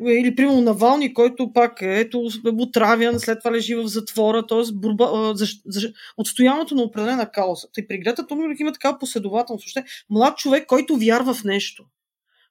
Или, 0.00 0.34
примерно, 0.36 0.60
Навални, 0.60 1.14
който 1.14 1.52
пак 1.52 1.82
е 1.82 2.00
ето, 2.00 2.28
отравян, 2.44 3.20
след 3.20 3.38
това 3.38 3.52
лежи 3.52 3.74
в 3.74 3.86
затвора, 3.86 4.46
т.е. 4.46 4.72
борба, 4.72 5.34
за, 5.34 5.46
за, 5.66 5.92
отстояването 6.16 6.74
на 6.74 6.82
определена 6.82 7.30
кауза. 7.30 7.68
Тъй 7.74 7.88
при 7.88 7.98
Грета 7.98 8.26
Тунберг 8.26 8.60
има 8.60 8.72
такава 8.72 8.98
последователност. 8.98 9.64
Въобще, 9.64 9.84
млад 10.10 10.38
човек, 10.38 10.66
който 10.66 10.96
вярва 10.96 11.34
в 11.34 11.44
нещо, 11.44 11.84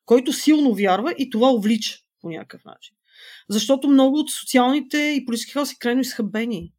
който 0.06 0.34
силно 0.34 0.74
вярва 0.74 1.14
и 1.18 1.30
това 1.30 1.52
увлича. 1.52 1.98
по 2.22 2.30
някакъв 2.30 2.66
начин. 2.66 2.96
Защото 3.50 3.88
много 3.88 4.18
от 4.18 4.32
социалните 4.32 4.98
и 4.98 5.26
политически 5.26 5.54
хора 5.54 5.66
са 5.66 5.76
крайно 5.80 6.02
изхъбени. 6.02 6.74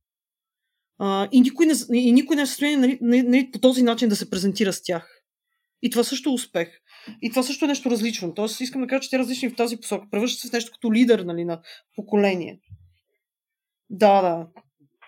А, 0.98 1.28
и, 1.32 1.40
никой 1.40 1.66
не, 1.66 1.74
и 1.92 2.12
никой 2.12 2.36
не 2.36 2.42
е 2.42 2.44
в 2.44 2.48
състояние 2.48 2.78
нали, 2.78 2.98
нали, 3.02 3.50
по 3.52 3.58
този 3.58 3.82
начин 3.82 4.08
да 4.08 4.16
се 4.16 4.30
презентира 4.30 4.72
с 4.72 4.82
тях. 4.82 5.08
И 5.82 5.90
това 5.90 6.04
също 6.04 6.30
е 6.30 6.32
успех. 6.32 6.68
И 7.22 7.30
това 7.30 7.42
също 7.42 7.64
е 7.64 7.68
нещо 7.68 7.90
различно. 7.90 8.34
Тоест, 8.34 8.60
искам 8.60 8.80
да 8.80 8.86
кажа, 8.86 9.00
че 9.00 9.10
те 9.10 9.18
различни 9.18 9.48
в 9.48 9.56
тази 9.56 9.76
посока. 9.76 10.06
Превръщат 10.10 10.40
се 10.40 10.48
в 10.48 10.52
нещо 10.52 10.70
като 10.72 10.92
лидер 10.92 11.18
нали, 11.18 11.44
на 11.44 11.60
поколение. 11.96 12.60
Да, 13.90 14.22
да. 14.22 14.46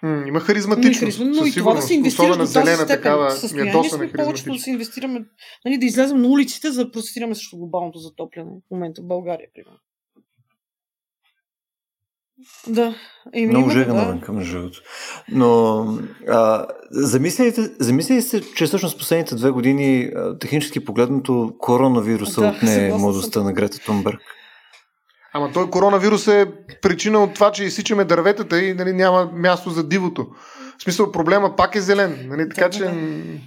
М, 0.03 0.24
има 0.28 0.41
харизматичност. 0.41 1.01
харизма, 1.01 1.24
но 1.24 1.47
и 1.47 1.53
това 1.53 1.74
да 1.74 1.82
се 1.82 1.95
инвестираш 1.95 2.37
до 2.37 2.43
тази 2.43 2.74
степен. 2.74 2.87
Такава, 2.87 3.30
състояние 3.30 3.91
сме 3.91 4.12
повечето 4.12 4.53
да 4.53 4.59
се 4.59 4.70
инвестираме, 4.70 5.24
нали, 5.64 5.78
да 5.78 5.87
излезем 5.87 6.22
на 6.22 6.28
улиците, 6.28 6.70
за 6.70 6.85
да 6.85 6.91
протестираме 6.91 7.35
срещу 7.35 7.57
глобалното 7.57 7.99
затопляне 7.99 8.51
в 8.51 8.70
момента 8.70 9.03
в 9.03 9.07
България, 9.07 9.49
примерно. 9.55 9.78
Да. 12.66 12.95
Еми, 13.32 13.47
Много 13.47 13.70
жега 13.70 13.93
да. 13.93 13.95
навънка, 13.95 14.32
между 14.32 14.59
другото. 14.59 14.80
Но 15.32 15.85
а, 16.28 16.66
замислили 17.78 18.22
се, 18.22 18.55
че 18.55 18.66
всъщност 18.66 18.99
последните 18.99 19.35
две 19.35 19.51
години, 19.51 20.11
технически 20.41 20.85
погледнато, 20.85 21.55
коронавируса 21.59 22.41
да, 22.41 22.49
отне 22.49 22.95
младостта 22.95 23.43
на 23.43 23.53
Грета 23.53 23.78
Тунберг? 23.78 24.20
Ама 25.32 25.53
той 25.53 25.70
коронавирус 25.70 26.28
е 26.28 26.47
причина 26.82 27.22
от 27.22 27.35
това, 27.35 27.53
че 27.53 27.64
изсичаме 27.64 28.05
дърветата 28.05 28.62
и 28.62 28.74
нали, 28.74 28.93
няма 28.93 29.30
място 29.35 29.70
за 29.70 29.89
дивото. 29.89 30.26
В 30.78 30.82
смисъл, 30.82 31.12
проблема 31.12 31.56
пак 31.56 31.74
е 31.74 31.80
зелен. 31.80 32.28
Нали? 32.28 32.48
Така 32.48 32.70
че 32.70 32.84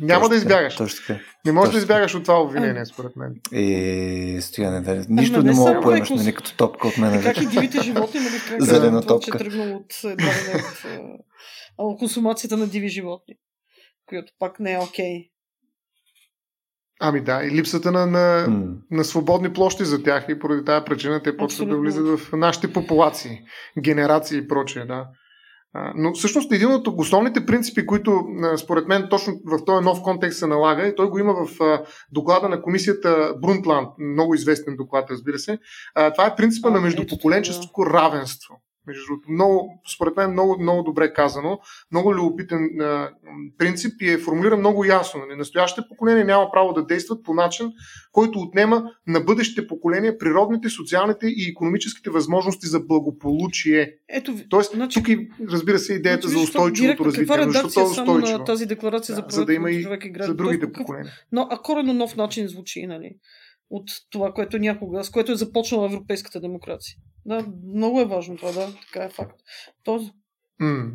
няма 0.02 0.22
точно 0.22 0.30
да 0.30 0.36
избягаш. 0.36 0.76
Точно 0.76 1.06
така. 1.08 1.20
Не 1.46 1.52
можеш 1.52 1.72
да 1.74 1.78
избягаш 1.78 2.16
от 2.16 2.24
това 2.24 2.42
обвинение, 2.42 2.86
според 2.86 3.16
мен. 3.16 3.36
И 3.52 4.38
стояне, 4.42 4.82
да. 4.82 5.06
Нищо 5.10 5.38
не, 5.38 5.52
не 5.52 5.56
мога 5.56 5.74
да 5.74 5.82
поемаш, 5.82 6.10
нали, 6.10 6.34
като 6.34 6.58
топка 6.58 6.88
от 6.88 6.98
мен. 6.98 7.24
Как 7.24 7.42
и 7.42 7.46
дивите 7.46 7.82
животни, 7.82 8.20
нали? 8.20 8.60
Зелена 8.60 9.02
топка. 9.02 9.38
Че 9.38 9.46
е 9.46 9.50
тръгнал 9.50 9.76
от 11.78 12.00
консумацията 12.00 12.58
на 12.58 12.68
диви 12.68 12.90
животни, 12.90 13.36
която 14.06 14.34
пак 14.40 14.60
не 14.60 14.74
е 14.74 14.80
окей. 14.80 15.06
Okay. 15.06 15.30
Ами 17.00 17.22
да, 17.22 17.44
и 17.44 17.52
липсата 17.52 17.92
на, 17.92 18.06
на, 18.06 18.46
mm. 18.48 18.76
на 18.92 19.04
свободни 19.04 19.54
площи 19.54 19.86
за 19.86 20.04
тях 20.04 20.26
и 20.30 20.40
поради 20.40 20.66
тази 20.66 20.86
причина 20.86 21.24
те 21.24 21.38
почват 21.38 21.70
да 21.70 21.78
влизат 21.78 22.20
в 22.20 22.34
нашите 22.34 22.74
популации, 22.74 23.40
генерации 23.80 24.38
и 24.38 24.48
прочее, 24.48 24.86
да. 24.86 25.08
Но 25.96 26.14
всъщност 26.14 26.52
един 26.52 26.72
от 26.72 26.88
основните 26.98 27.46
принципи, 27.46 27.86
които 27.86 28.24
според 28.58 28.88
мен 28.88 29.08
точно 29.10 29.34
в 29.46 29.66
този 29.66 29.86
нов 29.86 30.02
контекст 30.02 30.40
се 30.40 30.48
налага, 30.48 30.88
и 30.88 30.96
той 30.96 31.10
го 31.10 31.20
има 31.20 31.34
в 31.34 31.60
доклада 32.12 32.50
на 32.50 32.62
комисията 32.62 33.34
Брунтланд, 33.42 33.90
много 34.00 34.36
известен 34.36 34.76
доклад, 34.76 35.12
разбира 35.12 35.40
се, 35.40 35.60
това 36.14 36.26
е 36.26 36.36
принципа 36.36 36.68
а, 36.68 36.72
на 36.72 36.82
междупоколенческо 36.82 37.86
равенство. 37.86 38.56
Между 38.88 39.06
другото, 39.08 39.32
много, 39.32 39.82
според 39.96 40.18
мен 40.18 40.32
много, 40.32 40.62
много 40.62 40.84
добре 40.84 41.14
казано, 41.14 41.60
много 41.92 42.16
любопитен 42.16 42.82
а, 42.82 43.10
принцип 43.58 44.02
и 44.02 44.10
е 44.10 44.18
формулиран 44.18 44.60
много 44.60 44.86
ясно. 44.86 45.20
Нали? 45.20 45.38
Настоящите 45.38 45.88
поколения 45.90 46.26
няма 46.26 46.52
право 46.52 46.74
да 46.74 46.86
действат 46.86 47.24
по 47.24 47.34
начин, 47.34 47.72
който 48.12 48.40
отнема 48.40 48.84
на 49.08 49.20
бъдещите 49.20 49.68
поколения 49.68 50.18
природните, 50.18 50.70
социалните 50.70 51.28
и 51.28 51.50
економическите 51.52 52.10
възможности 52.10 52.68
за 52.68 52.80
благополучие. 52.80 53.94
Ето, 54.10 54.36
Тоест, 54.50 54.74
значи, 54.74 55.00
тук 55.00 55.10
и 55.10 55.30
разбира 55.50 55.80
се 55.80 55.94
идеята 55.94 56.28
значи, 56.28 56.40
за 56.40 56.44
устойчивото 56.44 57.06
развитие. 57.06 57.38
Редакция 57.38 57.84
е 57.84 57.88
само 57.88 58.18
на 58.18 58.44
тази 58.44 58.66
декларация 58.66 59.16
да, 59.16 59.26
за, 59.30 59.36
за 59.36 59.46
да 59.46 59.54
има 59.54 59.72
и 59.72 59.88
за 60.20 60.34
другите 60.34 60.72
поколения. 60.72 61.14
Но, 61.32 61.48
а 61.52 61.62
коренно 61.62 61.94
нов 61.94 62.16
начин 62.16 62.48
звучи, 62.48 62.88
нали? 62.88 63.16
От 63.70 63.90
това, 64.10 64.34
което 64.34 64.60
някога, 64.60 65.04
с 65.04 65.10
което 65.10 65.32
е 65.32 65.36
започнала 65.36 65.86
европейската 65.86 66.42
демокрация. 66.42 66.98
Да, 67.26 67.46
много 67.74 68.02
е 68.02 68.06
важно 68.06 68.38
това, 68.38 68.52
да, 68.52 68.74
така 68.82 69.06
е 69.06 69.10
факт. 69.10 69.42
Този. 69.84 70.12
Mm. 70.62 70.92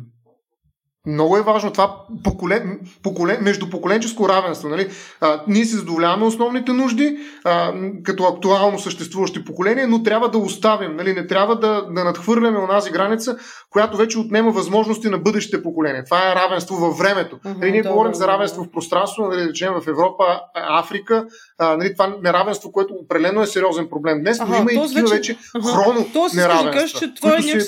Много 1.07 1.37
е 1.37 1.41
важно 1.41 1.71
това 1.71 1.95
поколен, 2.23 2.79
поколен, 3.01 3.37
междупоколенческо 3.41 4.29
равенство. 4.29 4.69
Нали? 4.69 4.89
А, 5.21 5.41
ние 5.47 5.65
се 5.65 5.77
задоволяваме 5.77 6.25
основните 6.25 6.73
нужди 6.73 7.17
а, 7.43 7.73
като 8.03 8.23
актуално 8.23 8.79
съществуващи 8.79 9.45
поколения, 9.45 9.87
но 9.87 10.03
трябва 10.03 10.29
да 10.29 10.37
оставим. 10.37 10.95
Нали? 10.95 11.13
Не 11.13 11.27
трябва 11.27 11.59
да, 11.59 11.81
да 11.91 12.03
надхвърляме 12.03 12.59
онази 12.59 12.91
граница, 12.91 13.37
която 13.69 13.97
вече 13.97 14.19
отнема 14.19 14.51
възможности 14.51 15.09
на 15.09 15.17
бъдещите 15.17 15.63
поколения. 15.63 16.03
Това 16.05 16.31
е 16.31 16.35
равенство 16.35 16.75
във 16.75 16.97
времето. 16.97 17.35
Uh-huh, 17.35 17.57
нали? 17.59 17.71
Ние 17.71 17.81
да, 17.81 17.89
говорим 17.89 18.11
да, 18.11 18.17
за 18.17 18.27
равенство 18.27 18.63
в 18.63 18.71
пространство, 18.71 19.27
нали, 19.27 19.49
речем 19.49 19.73
в 19.73 19.87
Европа, 19.87 20.39
Африка. 20.53 21.25
А, 21.57 21.77
нали? 21.77 21.93
Това 21.93 22.15
неравенство, 22.23 22.71
което 22.71 22.93
определено 22.93 23.41
е 23.41 23.47
сериозен 23.47 23.87
проблем 23.89 24.19
днес, 24.21 24.39
но 24.39 24.55
има 24.55 24.71
и 24.71 24.75
такива 24.75 25.09
вече, 25.09 25.13
вече 25.13 25.37
хроно 25.73 26.07
Тоест, 26.13 26.35
неравенства. 26.35 26.99
Че 26.99 27.13
това 27.13 27.29
е 27.29 27.39
някакси... 27.39 27.67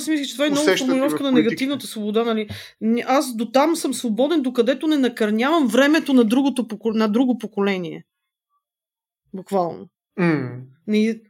Си 0.00 0.10
мисля, 0.10 0.26
че 0.26 0.32
това 0.32 0.46
е 0.46 0.50
много 0.50 0.76
формулировка 0.78 1.22
на 1.22 1.32
негативната 1.32 1.86
свобода. 1.86 2.24
Нали? 2.24 2.48
Аз 3.06 3.36
до 3.36 3.50
там 3.50 3.76
съм 3.76 3.94
свободен, 3.94 4.42
докъдето 4.42 4.86
не 4.86 4.96
накърнявам 4.96 5.68
времето 5.68 6.12
на, 6.12 6.24
другото, 6.24 6.66
на 6.84 7.08
друго 7.08 7.38
поколение. 7.38 8.04
Буквално. 9.34 9.88
Mm. 10.20 10.60
Не... 10.86 11.20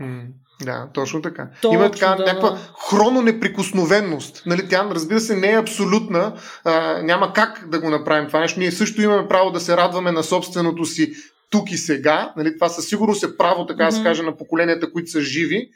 Mm. 0.00 0.26
Да, 0.62 0.88
точно 0.94 1.22
така. 1.22 1.48
Точно, 1.62 1.78
Има 1.78 1.90
така 1.90 2.14
да, 2.14 2.24
някаква 2.24 2.58
хрононеприкосновенност. 2.90 4.42
Нали, 4.46 4.68
тя, 4.68 4.88
разбира 4.90 5.20
се, 5.20 5.36
не 5.36 5.52
е 5.52 5.58
абсолютна. 5.58 6.36
А, 6.64 7.02
няма 7.02 7.32
как 7.32 7.68
да 7.68 7.80
го 7.80 7.90
направим 7.90 8.26
това 8.26 8.40
нещо. 8.40 8.60
Ние 8.60 8.72
също 8.72 9.02
имаме 9.02 9.28
право 9.28 9.50
да 9.50 9.60
се 9.60 9.76
радваме 9.76 10.12
на 10.12 10.22
собственото 10.22 10.84
си 10.84 11.12
тук 11.50 11.70
и 11.70 11.76
сега. 11.76 12.32
Нали, 12.36 12.54
това 12.54 12.68
със 12.68 12.86
сигурност 12.86 13.24
е 13.24 13.36
право, 13.36 13.66
така 13.66 13.84
да 13.84 13.90
mm-hmm. 13.90 13.96
се 13.96 14.02
каже, 14.02 14.22
на 14.22 14.36
поколенията, 14.36 14.92
които 14.92 15.10
са 15.10 15.20
живи 15.20 15.68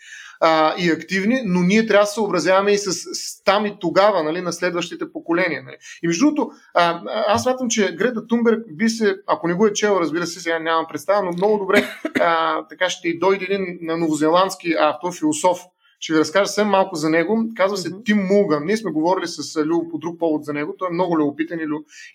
а, 0.46 0.74
и 0.78 0.90
активни, 0.90 1.42
но 1.44 1.60
ние 1.60 1.86
трябва 1.86 2.02
да 2.02 2.06
се 2.06 2.14
съобразяваме 2.14 2.72
и 2.72 2.78
с, 2.78 2.92
с 2.92 3.44
там 3.44 3.66
и 3.66 3.76
тогава, 3.80 4.22
нали, 4.22 4.40
на 4.40 4.52
следващите 4.52 5.12
поколения. 5.12 5.62
Нали. 5.62 5.76
И 6.02 6.06
между 6.06 6.26
другото, 6.26 6.50
а, 6.74 7.02
аз 7.26 7.42
смятам, 7.42 7.68
че 7.68 7.94
Грета 7.94 8.26
Тунберг 8.26 8.62
би 8.76 8.88
се, 8.88 9.16
ако 9.26 9.48
не 9.48 9.54
го 9.54 9.66
е 9.66 9.72
чел, 9.72 9.98
разбира 10.00 10.26
се, 10.26 10.40
сега 10.40 10.58
нямам 10.58 10.86
представа, 10.88 11.22
но 11.22 11.32
много 11.32 11.58
добре 11.58 11.84
а, 12.20 12.62
така 12.68 12.90
ще 12.90 13.08
и 13.08 13.18
дойде 13.18 13.44
един 13.44 13.78
на 13.82 13.96
новозеландски 13.96 14.74
автор, 14.78 15.12
философ, 15.18 15.58
ще 16.00 16.12
ви 16.12 16.18
разкажа 16.18 16.46
съвсем 16.46 16.68
малко 16.68 16.96
за 16.96 17.10
него. 17.10 17.44
Казва 17.56 17.76
се 17.76 17.90
Тим 18.04 18.18
Мулган. 18.18 18.64
Ние 18.64 18.76
сме 18.76 18.90
говорили 18.90 19.26
с 19.26 19.64
Любо 19.64 19.88
по 19.88 19.98
друг 19.98 20.18
повод 20.18 20.44
за 20.44 20.52
него. 20.52 20.74
Той 20.78 20.88
е 20.88 20.94
много 20.94 21.18
любопитен 21.18 21.60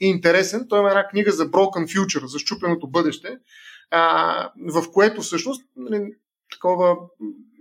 и 0.02 0.08
интересен. 0.08 0.66
Той 0.70 0.80
има 0.80 0.90
една 0.90 1.08
книга 1.08 1.32
за 1.32 1.48
Broken 1.48 1.98
Future, 1.98 2.26
за 2.26 2.40
щупеното 2.40 2.88
бъдеще, 2.88 3.38
а, 3.92 4.52
в 4.74 4.92
което 4.92 5.22
всъщност 5.22 5.64
нали, 5.76 6.12
такова 6.52 6.98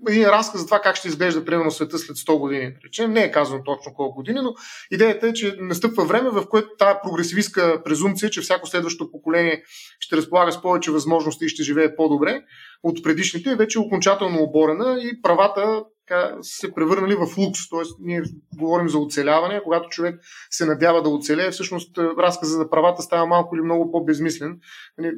един 0.09 0.25
разказ 0.25 0.61
за 0.61 0.67
това 0.67 0.81
как 0.81 0.97
ще 0.97 1.09
изглежда 1.09 1.45
примерно 1.45 1.71
света 1.71 1.99
след 1.99 2.17
100 2.17 2.39
години, 2.39 2.75
речем. 2.85 3.13
Не 3.13 3.25
е 3.25 3.31
казано 3.31 3.63
точно 3.65 3.95
колко 3.95 4.15
години, 4.17 4.41
но 4.43 4.55
идеята 4.91 5.29
е, 5.29 5.33
че 5.33 5.57
настъпва 5.61 6.05
време, 6.05 6.31
в 6.31 6.49
което 6.49 6.69
тази 6.79 6.99
прогресивистка 7.03 7.83
презумпция, 7.85 8.31
че 8.31 8.41
всяко 8.41 8.67
следващо 8.67 9.11
поколение 9.11 9.63
ще 10.01 10.17
разполага 10.17 10.53
с 10.53 10.63
повече 10.63 10.91
възможности 10.91 11.45
и 11.45 11.49
ще 11.49 11.63
живее 11.63 11.97
по-добре 11.97 12.43
от 12.83 13.03
предишните, 13.03 13.51
е 13.51 13.57
вече 13.57 13.79
окончателно 13.79 14.43
оборена 14.43 15.01
и 15.01 15.23
правата 15.23 15.85
така, 16.09 16.37
се 16.43 16.75
превърнали 16.75 17.15
в 17.15 17.39
лукс. 17.39 17.69
Тоест, 17.71 17.97
ние 18.01 18.23
говорим 18.59 18.89
за 18.89 18.99
оцеляване. 18.99 19.61
Когато 19.65 19.89
човек 19.89 20.21
се 20.51 20.67
надява 20.67 21.03
да 21.03 21.09
оцелее, 21.09 21.51
всъщност 21.51 21.99
разказа 21.99 22.57
за 22.57 22.71
правата 22.71 23.03
става 23.03 23.27
малко 23.27 23.57
или 23.57 23.63
много 23.63 23.93
по-безмислен. 23.93 24.61
Не, 24.99 25.13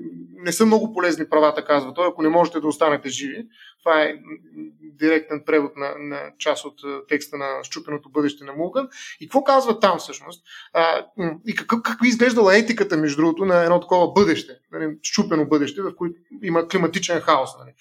не 0.44 0.52
са 0.52 0.66
много 0.66 0.92
полезни 0.92 1.28
правата, 1.28 1.64
казва 1.64 1.94
той, 1.94 2.08
ако 2.08 2.22
не 2.22 2.28
можете 2.28 2.60
да 2.60 2.68
останете 2.68 3.08
живи. 3.08 3.46
Това 3.84 4.02
е 4.02 4.14
директен 4.82 5.42
превод 5.46 5.76
на, 5.76 5.94
на 5.98 6.20
част 6.38 6.64
от 6.64 6.74
текста 7.08 7.36
на 7.36 7.64
Щупеното 7.64 8.10
бъдеще 8.10 8.44
на 8.44 8.52
Мулган. 8.52 8.88
И 9.20 9.26
какво 9.26 9.44
казва 9.44 9.80
там 9.80 9.98
всъщност? 9.98 10.44
А, 10.72 11.06
и 11.46 11.54
как, 11.54 11.82
как 11.82 11.98
изглеждала 12.04 12.56
етиката, 12.56 12.96
между 12.96 13.16
другото, 13.16 13.44
на 13.44 13.62
едно 13.64 13.80
такова 13.80 14.12
бъдеще, 14.12 14.52
нали, 14.72 14.96
щупено 15.02 15.48
бъдеще, 15.48 15.82
в 15.82 15.96
което 15.96 16.14
има 16.42 16.68
климатичен 16.68 17.20
хаос. 17.20 17.50
Нали 17.58 17.74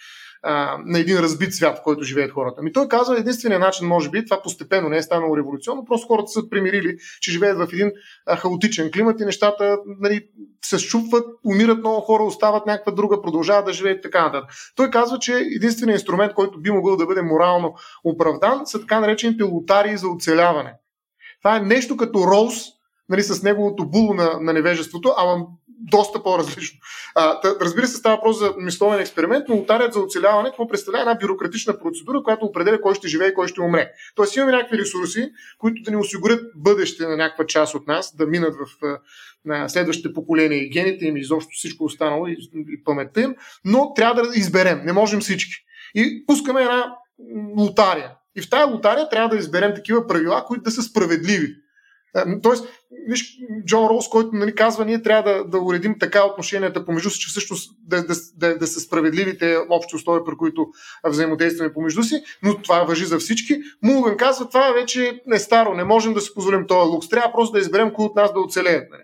на 0.85 0.99
един 0.99 1.19
разбит 1.19 1.53
свят, 1.53 1.77
в 1.77 1.83
който 1.83 2.03
живеят 2.03 2.31
хората. 2.31 2.61
Ми 2.61 2.73
той 2.73 2.87
казва, 2.87 3.19
единствения 3.19 3.59
начин, 3.59 3.87
може 3.87 4.09
би, 4.09 4.25
това 4.25 4.41
постепенно 4.41 4.89
не 4.89 4.97
е 4.97 5.01
станало 5.01 5.37
революционно, 5.37 5.85
просто 5.85 6.07
хората 6.07 6.27
са 6.27 6.49
примирили, 6.49 6.97
че 7.21 7.31
живеят 7.31 7.57
в 7.57 7.73
един 7.73 7.91
хаотичен 8.37 8.91
климат 8.91 9.21
и 9.21 9.25
нещата 9.25 9.77
нали, 9.99 10.27
се 10.65 10.77
щупват, 10.77 11.25
умират 11.45 11.77
много 11.77 12.01
хора, 12.01 12.23
остават 12.23 12.65
някаква 12.65 12.91
друга, 12.91 13.21
продължават 13.21 13.65
да 13.65 13.73
живеят 13.73 13.99
и 13.99 14.01
така 14.01 14.23
нататък. 14.23 14.49
Той 14.75 14.89
казва, 14.89 15.19
че 15.19 15.33
единственият 15.55 15.99
инструмент, 16.01 16.33
който 16.33 16.61
би 16.61 16.71
могъл 16.71 16.97
да 16.97 17.05
бъде 17.05 17.21
морално 17.21 17.73
оправдан, 18.03 18.61
са 18.65 18.79
така 18.79 18.99
наречените 18.99 19.43
лотарии 19.43 19.97
за 19.97 20.07
оцеляване. 20.07 20.73
Това 21.43 21.55
е 21.55 21.59
нещо 21.59 21.97
като 21.97 22.27
Роуз, 22.27 22.53
нали, 23.09 23.23
с 23.23 23.43
неговото 23.43 23.85
було 23.85 24.13
на, 24.13 24.39
на 24.41 24.53
невежеството, 24.53 25.13
ама 25.17 25.45
доста 25.91 26.23
по-различно. 26.23 26.79
А, 27.15 27.41
тъ, 27.41 27.55
разбира 27.61 27.87
се, 27.87 27.97
става 27.97 28.15
въпрос 28.15 28.39
за 28.39 28.53
мисловен 28.57 28.99
експеримент, 28.99 29.45
но 29.49 29.55
лотарият 29.55 29.93
за 29.93 29.99
оцеляване 29.99 30.49
какво 30.49 30.67
представлява 30.67 31.01
една 31.01 31.19
бюрократична 31.21 31.79
процедура, 31.79 32.23
която 32.23 32.45
определя 32.45 32.81
кой 32.81 32.95
ще 32.95 33.07
живее 33.07 33.27
и 33.27 33.33
кой 33.33 33.47
ще 33.47 33.61
умре. 33.61 33.91
Тоест 34.15 34.35
имаме 34.35 34.51
някакви 34.51 34.77
ресурси, 34.77 35.31
които 35.57 35.81
да 35.81 35.91
ни 35.91 35.97
осигурят 35.97 36.41
бъдеще 36.55 37.07
на 37.07 37.17
някаква 37.17 37.45
част 37.45 37.75
от 37.75 37.87
нас, 37.87 38.15
да 38.15 38.27
минат 38.27 38.55
в 38.55 38.97
на 39.45 39.69
следващите 39.69 40.13
поколения 40.13 40.63
и 40.63 40.69
гените 40.69 41.05
им 41.05 41.17
и 41.17 41.19
изобщо 41.19 41.49
всичко 41.53 41.83
останало 41.83 42.27
и, 42.27 42.37
и 42.69 42.83
паметта 42.83 43.21
им, 43.21 43.35
но 43.65 43.93
трябва 43.93 44.21
да 44.21 44.29
изберем. 44.35 44.81
Не 44.85 44.93
можем 44.93 45.19
всички. 45.19 45.53
И 45.95 46.25
пускаме 46.25 46.61
една 46.61 46.95
лотария. 47.57 48.11
И 48.37 48.41
в 48.41 48.49
тази 48.49 48.71
лотария 48.71 49.09
трябва 49.09 49.29
да 49.29 49.37
изберем 49.37 49.75
такива 49.75 50.07
правила, 50.07 50.45
които 50.47 50.63
да 50.63 50.71
са 50.71 50.81
справедливи. 50.81 51.55
Тоест, 52.43 52.67
виж, 53.07 53.37
Джон 53.65 53.87
Роуз, 53.87 54.09
който 54.09 54.29
нали, 54.33 54.55
казва, 54.55 54.85
ние 54.85 55.01
трябва 55.01 55.33
да, 55.33 55.43
да 55.43 55.59
уредим 55.59 55.99
така 55.99 56.25
отношенията 56.25 56.85
помежду 56.85 57.09
си, 57.09 57.19
че 57.19 57.29
всъщност 57.29 57.71
да, 57.87 58.05
да, 58.05 58.13
да, 58.37 58.57
да 58.57 58.67
са 58.67 58.79
справедливите 58.79 59.57
общи 59.69 59.95
условия, 59.95 60.25
при 60.25 60.37
които 60.37 60.67
взаимодействаме 61.07 61.73
помежду 61.73 62.03
си, 62.03 62.23
но 62.43 62.61
това 62.61 62.83
въжи 62.83 63.05
за 63.05 63.19
всички. 63.19 63.61
Мулган 63.83 64.17
казва, 64.17 64.47
това 64.47 64.71
вече 64.71 65.21
е 65.33 65.39
старо, 65.39 65.73
не 65.73 65.83
можем 65.83 66.13
да 66.13 66.21
си 66.21 66.33
позволим 66.33 66.67
този 66.67 66.89
лукс. 66.89 67.09
Трябва 67.09 67.31
просто 67.33 67.53
да 67.53 67.59
изберем 67.59 67.93
кои 67.93 68.05
от 68.05 68.15
нас 68.15 68.33
да 68.33 68.39
оцелеят. 68.39 68.87
Нали. 68.91 69.03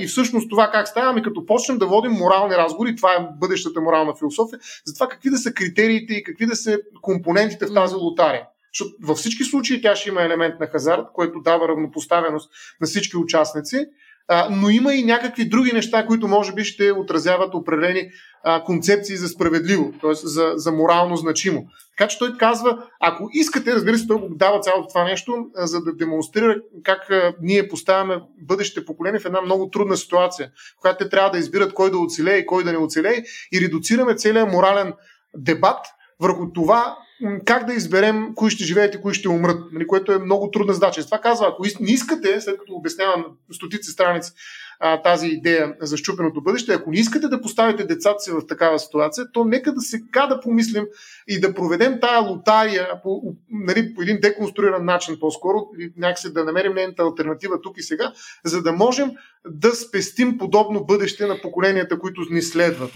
И 0.00 0.06
всъщност 0.06 0.50
това 0.50 0.70
как 0.70 0.88
става? 0.88 1.10
Ами 1.10 1.22
като 1.22 1.46
почнем 1.46 1.78
да 1.78 1.86
водим 1.86 2.12
морални 2.12 2.54
разговори, 2.54 2.96
това 2.96 3.12
е 3.12 3.26
бъдещата 3.40 3.80
морална 3.80 4.14
философия, 4.14 4.58
за 4.86 4.94
това 4.94 5.08
какви 5.08 5.30
да 5.30 5.38
са 5.38 5.52
критериите 5.52 6.14
и 6.14 6.24
какви 6.24 6.46
да 6.46 6.56
са 6.56 6.78
компонентите 7.02 7.66
в 7.66 7.74
тази 7.74 7.94
лотария. 7.94 8.46
Защото 8.74 8.96
във 9.02 9.18
всички 9.18 9.44
случаи 9.44 9.82
тя 9.82 9.96
ще 9.96 10.08
има 10.08 10.22
елемент 10.22 10.54
на 10.60 10.66
хазарт, 10.66 11.06
който 11.14 11.40
дава 11.40 11.68
равнопоставеност 11.68 12.50
на 12.80 12.86
всички 12.86 13.16
участници, 13.16 13.86
а, 14.28 14.48
но 14.50 14.70
има 14.70 14.94
и 14.94 15.04
някакви 15.04 15.48
други 15.48 15.72
неща, 15.72 16.06
които 16.06 16.28
може 16.28 16.52
би 16.52 16.64
ще 16.64 16.92
отразяват 16.92 17.54
определени 17.54 18.10
а, 18.42 18.64
концепции 18.64 19.16
за 19.16 19.28
справедливо, 19.28 19.92
т.е. 20.00 20.14
За, 20.14 20.52
за 20.56 20.72
морално 20.72 21.16
значимо. 21.16 21.66
Така 21.98 22.08
че 22.08 22.18
той 22.18 22.36
казва, 22.36 22.86
ако 23.00 23.28
искате, 23.32 23.74
разбира 23.74 23.98
се, 23.98 24.06
той 24.06 24.16
го 24.16 24.28
дава 24.30 24.60
цялото 24.60 24.88
това 24.88 25.04
нещо, 25.04 25.46
а, 25.56 25.66
за 25.66 25.80
да 25.80 25.94
демонстрира 25.94 26.56
как 26.82 27.10
а, 27.10 27.34
ние 27.42 27.68
поставяме 27.68 28.20
бъдещите 28.42 28.86
поколения 28.86 29.20
в 29.20 29.24
една 29.24 29.40
много 29.40 29.70
трудна 29.70 29.96
ситуация, 29.96 30.50
която 30.80 31.04
те 31.04 31.10
трябва 31.10 31.30
да 31.30 31.38
избират 31.38 31.74
кой 31.74 31.90
да 31.90 31.98
оцелее 31.98 32.38
и 32.38 32.46
кой 32.46 32.64
да 32.64 32.72
не 32.72 32.78
оцелее 32.78 33.22
и 33.52 33.60
редуцираме 33.60 34.14
целият 34.14 34.52
морален 34.52 34.92
дебат 35.36 35.86
върху 36.20 36.52
това 36.52 36.96
как 37.44 37.66
да 37.66 37.74
изберем 37.74 38.32
кои 38.34 38.50
ще 38.50 38.64
живеят 38.64 38.94
и 38.94 39.00
кои 39.00 39.14
ще 39.14 39.28
умрат, 39.28 39.60
нали, 39.72 39.86
което 39.86 40.12
е 40.12 40.18
много 40.18 40.50
трудна 40.50 40.72
задача. 40.72 41.04
Това 41.04 41.18
казва, 41.18 41.48
ако 41.48 41.62
не 41.80 41.90
искате, 41.90 42.40
след 42.40 42.58
като 42.58 42.74
обяснявам 42.74 43.26
стотици 43.52 43.90
страници 43.90 44.32
а, 44.80 45.02
тази 45.02 45.26
идея 45.26 45.74
за 45.80 45.96
щупеното 45.96 46.42
бъдеще, 46.42 46.72
ако 46.72 46.90
не 46.90 46.96
искате 46.96 47.28
да 47.28 47.40
поставите 47.40 47.84
децата 47.84 48.20
си 48.20 48.30
в 48.30 48.46
такава 48.46 48.78
ситуация, 48.78 49.26
то 49.32 49.44
нека 49.44 49.72
да 49.74 49.80
сега 49.80 50.26
да 50.26 50.40
помислим 50.40 50.84
и 51.28 51.40
да 51.40 51.54
проведем 51.54 52.00
тая 52.00 52.20
лотария 52.20 52.88
по, 53.02 53.22
нали, 53.50 53.94
по 53.94 54.02
един 54.02 54.18
деконструиран 54.20 54.84
начин 54.84 55.16
по-скоро, 55.20 55.66
или 55.78 55.92
някакси 55.96 56.32
да 56.32 56.44
намерим 56.44 56.74
нейната 56.74 57.02
альтернатива 57.02 57.60
тук 57.60 57.78
и 57.78 57.82
сега, 57.82 58.12
за 58.44 58.62
да 58.62 58.72
можем 58.72 59.10
да 59.48 59.70
спестим 59.74 60.38
подобно 60.38 60.84
бъдеще 60.84 61.26
на 61.26 61.40
поколенията, 61.42 61.98
които 61.98 62.20
ни 62.30 62.42
следват. 62.42 62.90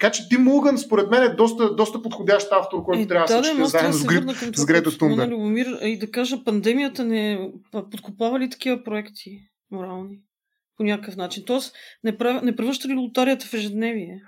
Така 0.00 0.12
че 0.12 0.28
Тим 0.28 0.48
Луган, 0.48 0.78
според 0.78 1.10
мен, 1.10 1.22
е 1.22 1.34
доста, 1.34 1.74
доста 1.74 2.02
подходящ 2.02 2.48
автор, 2.52 2.84
който 2.84 3.02
е, 3.02 3.06
трябва 3.06 3.26
да 3.26 3.44
се 3.44 3.50
чете 3.50 3.64
заедно 3.64 3.92
с, 3.92 4.04
Гри... 4.04 4.56
с 4.56 4.64
Грета 4.66 4.98
Тунбер. 4.98 5.28
Любомир, 5.28 5.78
и 5.82 5.98
да 5.98 6.10
кажа, 6.10 6.44
пандемията 6.44 7.04
не 7.04 7.50
подкопава 7.90 8.40
ли 8.40 8.50
такива 8.50 8.84
проекти 8.84 9.38
морални? 9.70 10.18
По 10.76 10.82
някакъв 10.82 11.16
начин. 11.16 11.44
Тоест, 11.46 11.74
не, 12.04 12.18
прав... 12.18 12.42
не 12.42 12.56
превръща 12.56 12.88
ли 12.88 12.94
лотарията 12.94 13.46
в 13.46 13.54
ежедневие? 13.54 14.20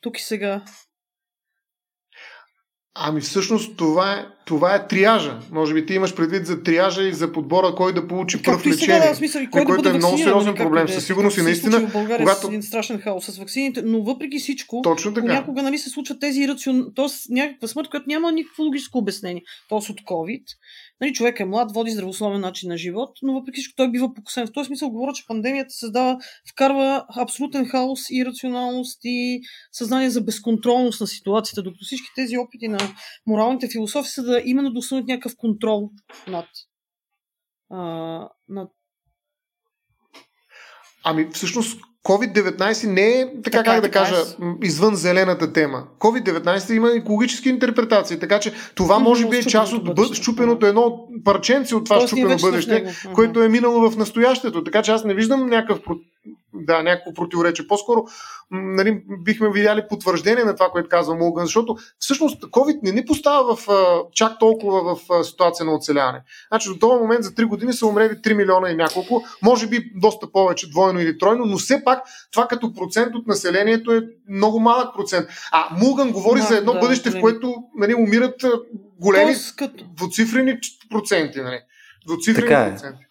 Тук 0.00 0.18
и 0.18 0.22
сега. 0.22 0.64
Ами 2.94 3.20
всъщност 3.20 3.76
това 3.76 4.12
е, 4.12 4.26
това 4.44 4.74
е 4.74 4.86
триажа. 4.86 5.38
Може 5.50 5.74
би 5.74 5.86
ти 5.86 5.94
имаш 5.94 6.14
предвид 6.14 6.46
за 6.46 6.62
триажа 6.62 7.02
и 7.02 7.12
за 7.12 7.32
подбора 7.32 7.74
кой 7.74 7.94
да 7.94 8.08
получи 8.08 8.42
пръв 8.42 8.66
лечение. 8.66 8.94
Сега, 8.94 9.08
да, 9.08 9.14
смисъл, 9.14 9.42
кой 9.50 9.64
който 9.64 9.82
да 9.82 9.90
е 9.90 9.92
много 9.92 10.18
сериозен 10.18 10.54
проблем. 10.54 10.88
Със 10.88 11.06
сигурност 11.06 11.38
и 11.38 11.42
наистина. 11.42 11.80
В 11.80 11.92
България 11.92 12.26
когато... 12.26 12.40
с 12.40 12.48
един 12.48 12.62
страшен 12.62 13.00
хаос 13.00 13.26
с 13.26 13.38
вакцините, 13.38 13.82
но 13.82 14.02
въпреки 14.02 14.38
всичко, 14.38 14.80
Точно 14.82 15.14
така. 15.14 15.26
понякога 15.26 15.62
нали, 15.62 15.78
се 15.78 15.90
случват 15.90 16.20
тези 16.20 16.40
ирацион... 16.40 16.86
Тоест 16.94 17.26
някаква 17.30 17.68
смърт, 17.68 17.88
която 17.90 18.04
няма 18.08 18.32
никакво 18.32 18.62
логическо 18.62 18.98
обяснение. 18.98 19.42
Тоест 19.68 19.88
от 19.88 20.00
COVID. 20.00 20.42
Нали, 21.02 21.12
човек 21.12 21.40
е 21.40 21.44
млад, 21.44 21.72
води 21.72 21.90
здравословен 21.90 22.40
начин 22.40 22.68
на 22.68 22.76
живот, 22.76 23.18
но 23.22 23.32
въпреки 23.32 23.60
всичко 23.60 23.76
той 23.76 23.90
бива 23.90 24.14
покусен. 24.14 24.46
В 24.46 24.52
този 24.52 24.66
смисъл 24.66 24.90
говоря, 24.90 25.12
че 25.12 25.26
пандемията 25.26 25.70
създава, 25.70 26.18
вкарва 26.50 27.04
абсолютен 27.16 27.66
хаос 27.66 28.00
и 28.10 28.26
рационалност 28.26 29.00
и 29.04 29.40
съзнание 29.72 30.10
за 30.10 30.20
безконтролност 30.20 31.00
на 31.00 31.06
ситуацията, 31.06 31.62
докато 31.62 31.84
всички 31.84 32.08
тези 32.14 32.38
опити 32.38 32.68
на 32.68 32.78
моралните 33.26 33.68
философи 33.72 34.08
са 34.08 34.22
да 34.22 34.42
именно 34.44 34.70
да 34.70 34.78
установят 34.78 35.08
някакъв 35.08 35.36
контрол 35.36 35.90
над, 36.28 36.48
а, 37.70 37.78
над 38.48 38.70
Ами 41.04 41.30
всъщност 41.32 41.80
COVID-19 42.04 42.86
не 42.86 43.20
е, 43.20 43.26
така, 43.44 43.58
така 43.58 43.72
как 43.72 43.80
да 43.80 43.90
кажа, 43.90 44.16
е. 44.16 44.44
извън 44.62 44.94
зелената 44.94 45.52
тема. 45.52 45.84
COVID-19 45.98 46.72
има 46.72 46.90
екологически 46.90 47.48
интерпретации, 47.48 48.18
така 48.18 48.40
че 48.40 48.52
това 48.74 48.98
може 48.98 49.28
би 49.28 49.36
е 49.36 49.42
част 49.42 49.72
от 49.72 49.94
бъд... 49.94 50.14
щупеното 50.14 50.66
едно 50.66 51.08
парченце 51.24 51.74
от 51.74 51.84
това 51.84 51.96
Тоест, 51.96 52.08
щупено 52.08 52.36
бъдеще, 52.36 52.84
което 53.14 53.42
е 53.42 53.48
минало 53.48 53.90
в 53.90 53.96
настоящето. 53.96 54.64
Така 54.64 54.82
че 54.82 54.90
аз 54.90 55.04
не 55.04 55.14
виждам 55.14 55.46
някакъв 55.46 55.80
да, 56.54 56.82
някакво 56.82 57.14
противоречие. 57.14 57.66
По-скоро 57.66 58.04
нали, 58.50 59.02
бихме 59.24 59.52
видяли 59.52 59.82
потвърждение 59.88 60.44
на 60.44 60.54
това, 60.54 60.68
което 60.68 60.88
казва 60.88 61.14
Мулган, 61.14 61.44
защото 61.44 61.76
всъщност 61.98 62.42
COVID 62.42 62.78
не 62.82 62.92
ни 62.92 63.04
поставя 63.04 63.56
в, 63.56 63.68
чак 64.12 64.38
толкова 64.38 64.94
в 64.94 65.24
ситуация 65.24 65.66
на 65.66 65.74
оцеляване. 65.74 66.22
Значи 66.48 66.68
до 66.68 66.78
този 66.78 67.00
момент 67.00 67.24
за 67.24 67.30
3 67.30 67.44
години 67.44 67.72
са 67.72 67.86
умрели 67.86 68.14
3 68.14 68.34
милиона 68.34 68.70
и 68.70 68.74
няколко, 68.74 69.24
може 69.42 69.66
би 69.66 69.92
доста 69.94 70.32
повече, 70.32 70.70
двойно 70.70 71.00
или 71.00 71.18
тройно, 71.18 71.44
но 71.44 71.58
все 71.58 71.84
пак 71.84 72.02
това 72.32 72.46
като 72.46 72.74
процент 72.74 73.14
от 73.14 73.26
населението 73.26 73.92
е 73.92 74.00
много 74.28 74.60
малък 74.60 74.96
процент. 74.96 75.28
А 75.52 75.68
Мулган 75.76 76.12
говори 76.12 76.40
Мак, 76.40 76.48
за 76.48 76.56
едно 76.56 76.72
да, 76.72 76.78
бъдеще, 76.78 77.10
в 77.10 77.20
което 77.20 77.54
нали, 77.76 77.94
умират 77.94 78.44
големи 79.00 79.34
като... 79.56 79.84
двуцифрени 79.96 80.58
проценти. 80.90 81.40
Нали. 81.40 81.60
Двуцифрени 82.06 82.48
така 82.48 82.62
е. 82.62 82.70
проценти. 82.70 83.04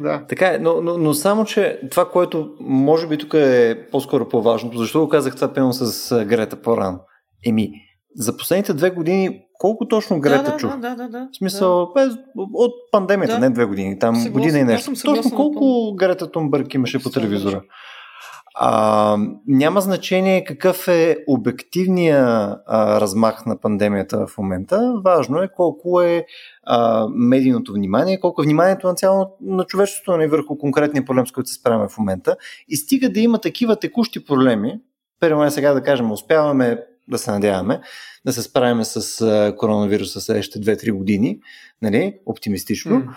Да. 0.00 0.24
Така 0.28 0.46
е, 0.46 0.58
но, 0.58 0.80
но, 0.80 0.98
но 0.98 1.14
само, 1.14 1.44
че 1.44 1.80
това, 1.90 2.10
което 2.10 2.54
може 2.60 3.08
би 3.08 3.18
тук 3.18 3.34
е 3.34 3.86
по-скоро 3.90 4.28
по-важното, 4.28 4.78
защо 4.78 5.00
го 5.00 5.08
казах 5.08 5.34
това 5.34 5.52
пълно 5.52 5.72
с 5.72 6.24
Грета 6.24 6.56
по-рано? 6.56 7.00
Еми, 7.46 7.70
за 8.16 8.36
последните 8.36 8.74
две 8.74 8.90
години 8.90 9.40
колко 9.58 9.88
точно 9.88 10.20
Грета 10.20 10.50
да, 10.50 10.56
чух? 10.56 10.76
Да, 10.76 10.94
да, 10.94 11.08
да. 11.08 11.28
В 11.32 11.36
смисъл, 11.36 11.86
да. 11.86 11.92
без, 11.94 12.14
от 12.54 12.72
пандемията, 12.92 13.34
да. 13.34 13.40
не 13.40 13.50
две 13.50 13.64
години, 13.64 13.98
там 13.98 14.14
съгласен, 14.14 14.32
година 14.32 14.58
и 14.58 14.64
нещо. 14.64 14.92
Точно 15.04 15.30
колко 15.30 15.94
Грета 15.96 16.30
Тунбърг 16.30 16.74
имаше 16.74 17.02
по 17.02 17.10
телевизора? 17.10 17.62
А, 18.58 19.16
няма 19.46 19.80
значение 19.80 20.44
какъв 20.44 20.88
е 20.88 21.16
обективния 21.26 22.56
а, 22.66 23.00
размах 23.00 23.46
на 23.46 23.60
пандемията 23.60 24.26
в 24.26 24.38
момента. 24.38 24.94
Важно 25.04 25.42
е 25.42 25.48
колко 25.56 26.00
е 26.00 26.26
а, 26.66 27.08
медийното 27.14 27.72
внимание, 27.72 28.20
колко 28.20 28.42
е 28.42 28.44
вниманието 28.44 28.86
на 28.86 28.94
цяло 28.94 29.36
на 29.40 29.64
човечеството 29.64 30.10
не 30.10 30.16
нали, 30.16 30.28
върху 30.28 30.58
конкретния 30.58 31.04
проблем, 31.04 31.26
с 31.26 31.32
който 31.32 31.48
се 31.48 31.54
справяме 31.54 31.88
в 31.88 31.98
момента. 31.98 32.36
И 32.68 32.76
стига 32.76 33.08
да 33.12 33.20
има 33.20 33.40
такива 33.40 33.76
текущи 33.76 34.24
проблеми, 34.24 34.80
примерно 35.20 35.50
сега 35.50 35.74
да 35.74 35.82
кажем, 35.82 36.12
успяваме 36.12 36.78
да 37.08 37.18
се 37.18 37.30
надяваме 37.30 37.80
да 38.24 38.32
се 38.32 38.42
справим 38.42 38.84
с 38.84 39.54
коронавируса 39.58 40.20
следващите 40.20 40.76
2-3 40.76 40.92
години, 40.92 41.40
нали, 41.82 42.14
оптимистично. 42.26 42.96
Mm. 42.96 43.08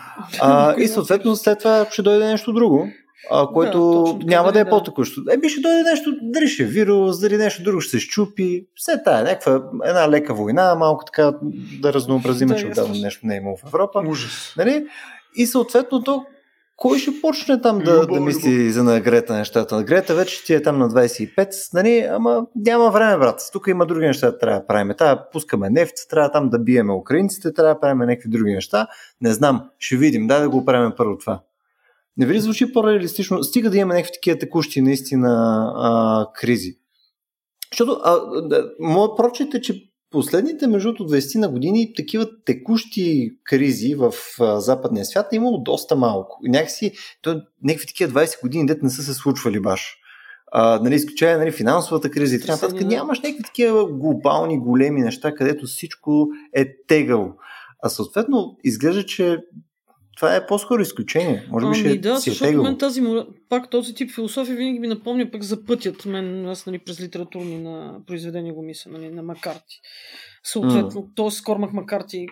А, 0.42 0.76
и 0.78 0.88
съответно 0.88 1.36
след 1.36 1.60
това 1.60 1.86
ще 1.92 2.02
дойде 2.02 2.26
нещо 2.26 2.54
друго 2.54 2.88
а, 3.32 3.48
което 3.48 4.04
да, 4.20 4.26
няма 4.26 4.52
да 4.52 4.60
е 4.60 4.64
да. 4.64 4.70
по-текущо. 4.70 5.22
Еми 5.32 5.50
ще 5.50 5.62
дойде 5.62 5.84
нещо, 5.84 6.12
дали 6.22 6.48
ще 6.48 6.64
е 6.64 6.66
вирус, 6.66 7.20
дали 7.20 7.38
нещо 7.38 7.64
друго 7.64 7.82
ще 7.82 7.91
се 7.91 8.00
щупи. 8.00 8.66
Все 8.76 9.04
тая, 9.04 9.24
някаква 9.24 9.64
една 9.86 10.10
лека 10.10 10.34
война, 10.34 10.76
малко 10.76 11.06
така 11.06 11.34
да 11.82 11.94
разнообразиме, 11.94 12.56
че 12.56 12.68
отдавна 12.68 12.96
нещо 13.02 13.28
не 13.28 13.34
е 13.34 13.38
имало 13.38 13.58
в 13.58 13.68
Европа. 13.68 14.04
Ужас. 14.08 14.54
Нали? 14.58 14.88
И 15.36 15.46
съответно 15.46 16.04
то 16.04 16.26
кой 16.80 17.00
ще 17.00 17.22
почне 17.22 17.62
там 17.62 17.80
да, 17.80 18.02
любо, 18.02 18.14
да 18.14 18.20
мисли 18.22 18.64
любо. 18.64 18.74
за 18.74 18.84
на 18.84 19.00
Грета 19.00 19.34
нещата? 19.34 19.76
На 19.76 19.84
Грета 19.84 20.16
вече 20.16 20.46
ти 20.46 20.54
е 20.54 20.62
там 20.62 20.78
на 20.78 20.90
25, 20.90 21.74
нали? 21.74 22.08
ама 22.12 22.46
няма 22.56 22.91
време, 22.91 23.18
брат. 23.18 23.41
Тук 23.54 23.68
има 23.68 23.86
други 23.86 24.06
неща, 24.06 24.38
трябва 24.38 24.60
да 24.60 24.68
правим. 24.68 24.96
Трябва 24.98 25.30
пускаме 25.32 25.70
нефт, 25.70 25.94
трябва 26.10 26.32
там 26.32 26.50
да 26.50 26.60
биеме 26.60 26.94
украинците, 26.94 27.54
трябва 27.54 27.74
да 27.74 27.80
правим 27.80 27.98
някакви 27.98 28.30
други 28.30 28.54
неща. 28.54 28.88
Не 29.22 29.34
знам, 29.34 29.70
ще 29.80 29.96
видим. 29.96 30.28
Дай 30.28 30.41
да 30.41 30.50
го 30.50 30.66
правим 30.66 30.91
първо 30.98 31.18
това. 31.18 31.40
Не 32.20 32.26
ви 32.26 32.40
звучи 32.40 32.74
по-реалистично? 32.74 33.44
Стига 33.44 33.70
да 33.70 33.78
имаме 33.78 33.96
някакви 33.96 34.14
такива 34.14 34.38
текущи 34.38 34.82
наистина 34.82 35.64
а, 35.76 36.26
кризи. 36.34 36.74
Защото, 37.72 38.02
а, 38.04 38.41
да, 38.41 38.72
моят 38.80 39.18
прочет 39.18 39.54
е, 39.54 39.62
че 39.62 39.84
последните 40.12 40.68
между 40.68 40.90
20 40.90 41.40
на 41.40 41.50
години 41.50 41.94
такива 41.96 42.28
текущи 42.46 43.32
кризи 43.44 43.96
в 43.96 44.14
а, 44.40 44.60
западния 44.60 45.06
свят 45.06 45.34
е 45.34 45.36
имало 45.36 45.64
доста 45.64 45.96
малко. 45.96 46.40
Някакси, 46.44 46.91
то, 47.22 47.41
някакви 47.64 47.88
такива 47.88 48.26
20 48.26 48.41
години 48.41 48.66
дет 48.66 48.84
не 48.84 48.90
са 48.90 49.04
се 49.04 49.14
случвали 49.14 49.60
баш. 49.60 49.96
А, 50.52 50.80
нали, 50.80 50.96
изключая 50.96 51.38
нали, 51.38 51.52
финансовата 51.52 52.12
криза 52.12 52.36
и 52.36 52.40
така 52.40 52.52
нататък, 52.52 52.82
нямаш 52.82 53.20
някакви 53.20 53.44
такива 53.44 53.91
глобални, 53.91 54.60
големи 54.60 55.02
неща, 55.02 55.36
където 55.36 55.66
всичко 55.66 56.28
е 56.54 56.66
тегало. 56.88 57.34
А 57.84 57.90
съответно, 57.90 58.58
изглежда, 58.64 59.06
че 59.06 59.38
това 60.20 60.36
е 60.36 60.48
по-скоро 60.48 60.82
изключение. 60.82 61.48
Може 61.50 61.66
би 61.66 61.68
ами, 61.68 61.78
ще 61.78 61.98
да, 61.98 62.18
си 62.18 62.30
е 62.30 62.34
защото 62.34 62.64
мен 62.64 62.78
тази, 62.78 63.02
пак 63.50 63.70
този 63.70 63.94
тип 63.94 64.12
философия 64.12 64.56
винаги 64.56 64.80
ми 64.80 64.88
напомня 64.88 65.32
пък 65.32 65.44
за 65.44 65.66
пътят. 65.66 66.06
Мен, 66.06 66.46
аз 66.46 66.66
нали, 66.66 66.80
през 66.80 67.02
литературни 67.02 67.58
на 67.58 68.00
произведения 68.08 68.54
го 68.54 68.62
мисля, 68.62 68.91
нали, 68.91 69.10
на 69.10 69.24
Макарти. 69.24 69.82
съответно, 70.44 71.02
mm. 71.02 71.16
т.е. 71.16 71.44
Кормак 71.44 71.74
Макарти. 71.74 72.28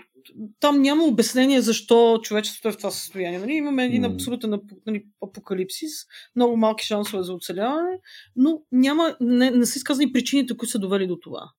Там 0.60 0.82
няма 0.82 1.04
обяснение 1.04 1.62
защо 1.62 2.20
човечеството 2.24 2.68
е 2.68 2.72
в 2.72 2.78
това 2.78 2.92
състояние. 2.92 3.40
Нали? 3.40 3.54
Имаме 3.54 3.86
един 3.86 4.04
mm. 4.04 4.14
абсолютен 4.14 4.60
нали, 4.88 5.06
апокалипсис, 5.24 5.92
много 6.36 6.58
малки 6.58 6.86
шансове 6.86 7.24
за 7.24 7.34
оцеляване, 7.34 8.00
но 8.36 8.62
няма, 8.72 9.16
не, 9.22 9.52
не 9.52 9.66
са 9.66 9.78
изказани 9.78 10.12
причините, 10.12 10.58
които 10.58 10.72
са 10.72 10.80
довели 10.80 11.08
до 11.08 11.20
това. 11.20 11.52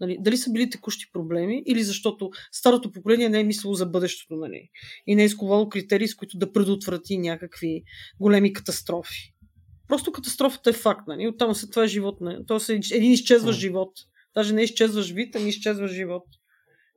Нали, 0.00 0.16
дали 0.20 0.36
са 0.36 0.52
били 0.52 0.70
текущи 0.70 1.12
проблеми 1.12 1.62
или 1.66 1.82
защото 1.82 2.30
старото 2.52 2.92
поколение 2.92 3.28
не 3.28 3.40
е 3.40 3.44
мислило 3.44 3.74
за 3.74 3.86
бъдещето 3.86 4.36
нали, 4.36 4.70
и 5.06 5.14
не 5.14 5.22
е 5.22 5.26
изковало 5.26 5.68
критерии, 5.68 6.08
с 6.08 6.14
които 6.14 6.38
да 6.38 6.52
предотврати 6.52 7.18
някакви 7.18 7.82
големи 8.20 8.52
катастрофи. 8.52 9.34
Просто 9.88 10.12
катастрофата 10.12 10.70
е 10.70 10.72
факт. 10.72 11.08
Нали? 11.08 11.28
Оттам 11.28 11.54
се 11.54 11.70
това 11.70 11.84
е 11.84 11.88
живот. 11.88 12.20
Нали? 12.20 12.38
Тоест 12.46 12.68
е 12.68 12.80
един 12.92 13.12
изчезващ 13.12 13.58
mm. 13.58 13.60
живот. 13.60 13.92
Даже 14.34 14.54
не 14.54 14.62
изчезваш 14.62 15.10
вид, 15.10 15.36
ами 15.36 15.48
изчезваш 15.48 15.92
живот. 15.92 16.24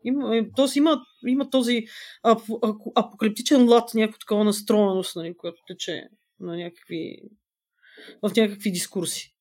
Има, 0.04 0.38
е, 0.38 0.50
тоест 0.56 0.76
има, 0.76 1.02
има 1.28 1.50
този 1.50 1.86
ап, 2.24 2.42
ап, 2.64 2.76
апокалиптичен 2.96 3.70
лад, 3.70 3.94
някаква 3.94 4.20
такова 4.20 4.44
настроеност, 4.44 5.16
нали, 5.16 5.38
която 5.38 5.62
тече 5.68 6.04
на 6.40 6.58
някакви, 6.58 7.22
в 8.22 8.32
някакви 8.38 8.72
дискурси. 8.72 9.36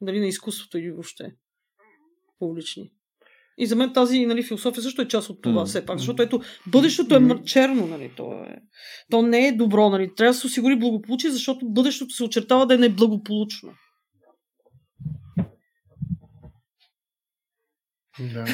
Дали 0.00 0.20
на 0.20 0.26
изкуството 0.26 0.78
или 0.78 0.90
въобще 0.90 1.32
публични. 2.38 2.92
И 3.58 3.66
за 3.66 3.76
мен 3.76 3.92
тази 3.92 4.26
нали, 4.26 4.42
философия 4.42 4.82
също 4.82 5.02
е 5.02 5.08
част 5.08 5.30
от 5.30 5.42
това, 5.42 5.62
mm. 5.62 5.66
все 5.66 5.86
пак. 5.86 5.98
Защото 5.98 6.22
ето, 6.22 6.40
бъдещето 6.66 7.16
е 7.16 7.42
черно, 7.44 7.86
нали, 7.86 8.10
то, 8.16 8.32
е, 8.32 8.56
то 9.10 9.22
не 9.22 9.48
е 9.48 9.52
добро. 9.52 9.90
Нали. 9.90 10.14
Трябва 10.16 10.32
да 10.32 10.38
се 10.38 10.46
осигури 10.46 10.76
благополучие, 10.76 11.30
защото 11.30 11.68
бъдещето 11.68 12.14
се 12.14 12.24
очертава 12.24 12.66
да 12.66 12.74
е 12.74 12.78
неблагополучно. 12.78 13.70
Да. 18.20 18.44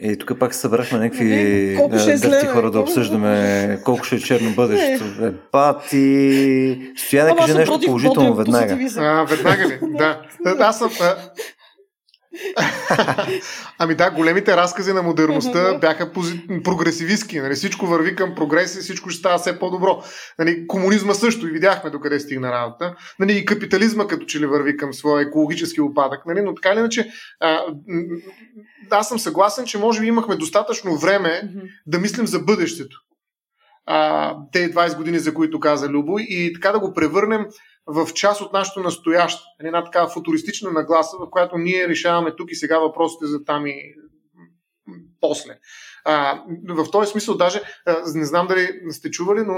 И 0.00 0.16
тук 0.18 0.38
пак 0.38 0.54
събрахме 0.54 0.98
някакви 0.98 1.32
е 1.32 2.46
хора 2.46 2.70
да 2.70 2.80
обсъждаме 2.80 3.80
колко 3.84 4.04
ще 4.04 4.16
е 4.16 4.20
черно 4.20 4.54
бъдещето. 4.54 5.24
Е, 5.24 5.34
пати. 5.52 6.92
Стоя 6.96 7.24
да 7.24 7.36
каже 7.36 7.54
нещо 7.54 7.80
положително 7.86 8.34
веднага. 8.34 8.78
А, 8.96 9.24
веднага 9.24 9.68
ли? 9.68 9.78
Да. 9.98 10.22
Аз 10.58 10.78
съм... 10.78 10.90
ами 13.78 13.94
да, 13.94 14.10
големите 14.10 14.56
разкази 14.56 14.92
на 14.92 15.02
модерността 15.02 15.78
бяха 15.78 16.12
пози... 16.12 16.46
прогресивистки. 16.64 17.40
Нали? 17.40 17.54
Всичко 17.54 17.86
върви 17.86 18.16
към 18.16 18.34
прогрес 18.34 18.76
и 18.76 18.80
всичко 18.80 19.10
ще 19.10 19.18
става 19.18 19.38
все 19.38 19.58
по-добро. 19.58 20.02
Нали? 20.38 20.66
Комунизма 20.66 21.14
също 21.14 21.48
и 21.48 21.50
видяхме 21.50 21.90
докъде 21.90 22.20
стигна 22.20 22.52
работа. 22.52 22.94
Нали? 23.18 23.32
И 23.32 23.44
капитализма 23.44 24.06
като 24.06 24.26
че 24.26 24.40
ли 24.40 24.46
върви 24.46 24.76
към 24.76 24.92
своя 24.94 25.22
екологически 25.22 25.80
опадък. 25.80 26.26
Нали? 26.26 26.42
Но 26.42 26.54
така 26.54 26.68
или 26.68 26.78
иначе, 26.78 27.10
а, 27.40 27.60
аз 28.90 29.08
съм 29.08 29.18
съгласен, 29.18 29.66
че 29.66 29.78
може 29.78 30.00
би 30.00 30.06
имахме 30.06 30.36
достатъчно 30.36 30.96
време 30.96 31.42
да 31.86 31.98
мислим 31.98 32.26
за 32.26 32.38
бъдещето. 32.38 32.96
А, 33.90 34.36
те 34.52 34.72
20 34.72 34.96
години, 34.96 35.18
за 35.18 35.34
които 35.34 35.60
каза 35.60 35.88
Любо, 35.88 36.18
и 36.18 36.52
така 36.54 36.72
да 36.72 36.78
го 36.78 36.94
превърнем 36.94 37.46
в 37.88 38.12
част 38.14 38.40
от 38.40 38.52
нашето 38.52 38.80
настояще. 38.80 39.42
Една 39.60 39.84
такава 39.84 40.08
футуристична 40.08 40.70
нагласа, 40.70 41.16
в 41.16 41.30
която 41.30 41.58
ние 41.58 41.88
решаваме 41.88 42.36
тук 42.36 42.50
и 42.50 42.54
сега 42.54 42.78
въпросите 42.78 43.26
за 43.26 43.44
там 43.44 43.66
и 43.66 43.94
после. 45.20 45.58
А, 46.04 46.42
в 46.68 46.90
този 46.90 47.10
смисъл 47.10 47.36
даже, 47.36 47.62
а, 47.86 48.02
не 48.14 48.24
знам 48.24 48.46
дали 48.46 48.68
сте 48.90 49.10
чували, 49.10 49.40
но 49.40 49.54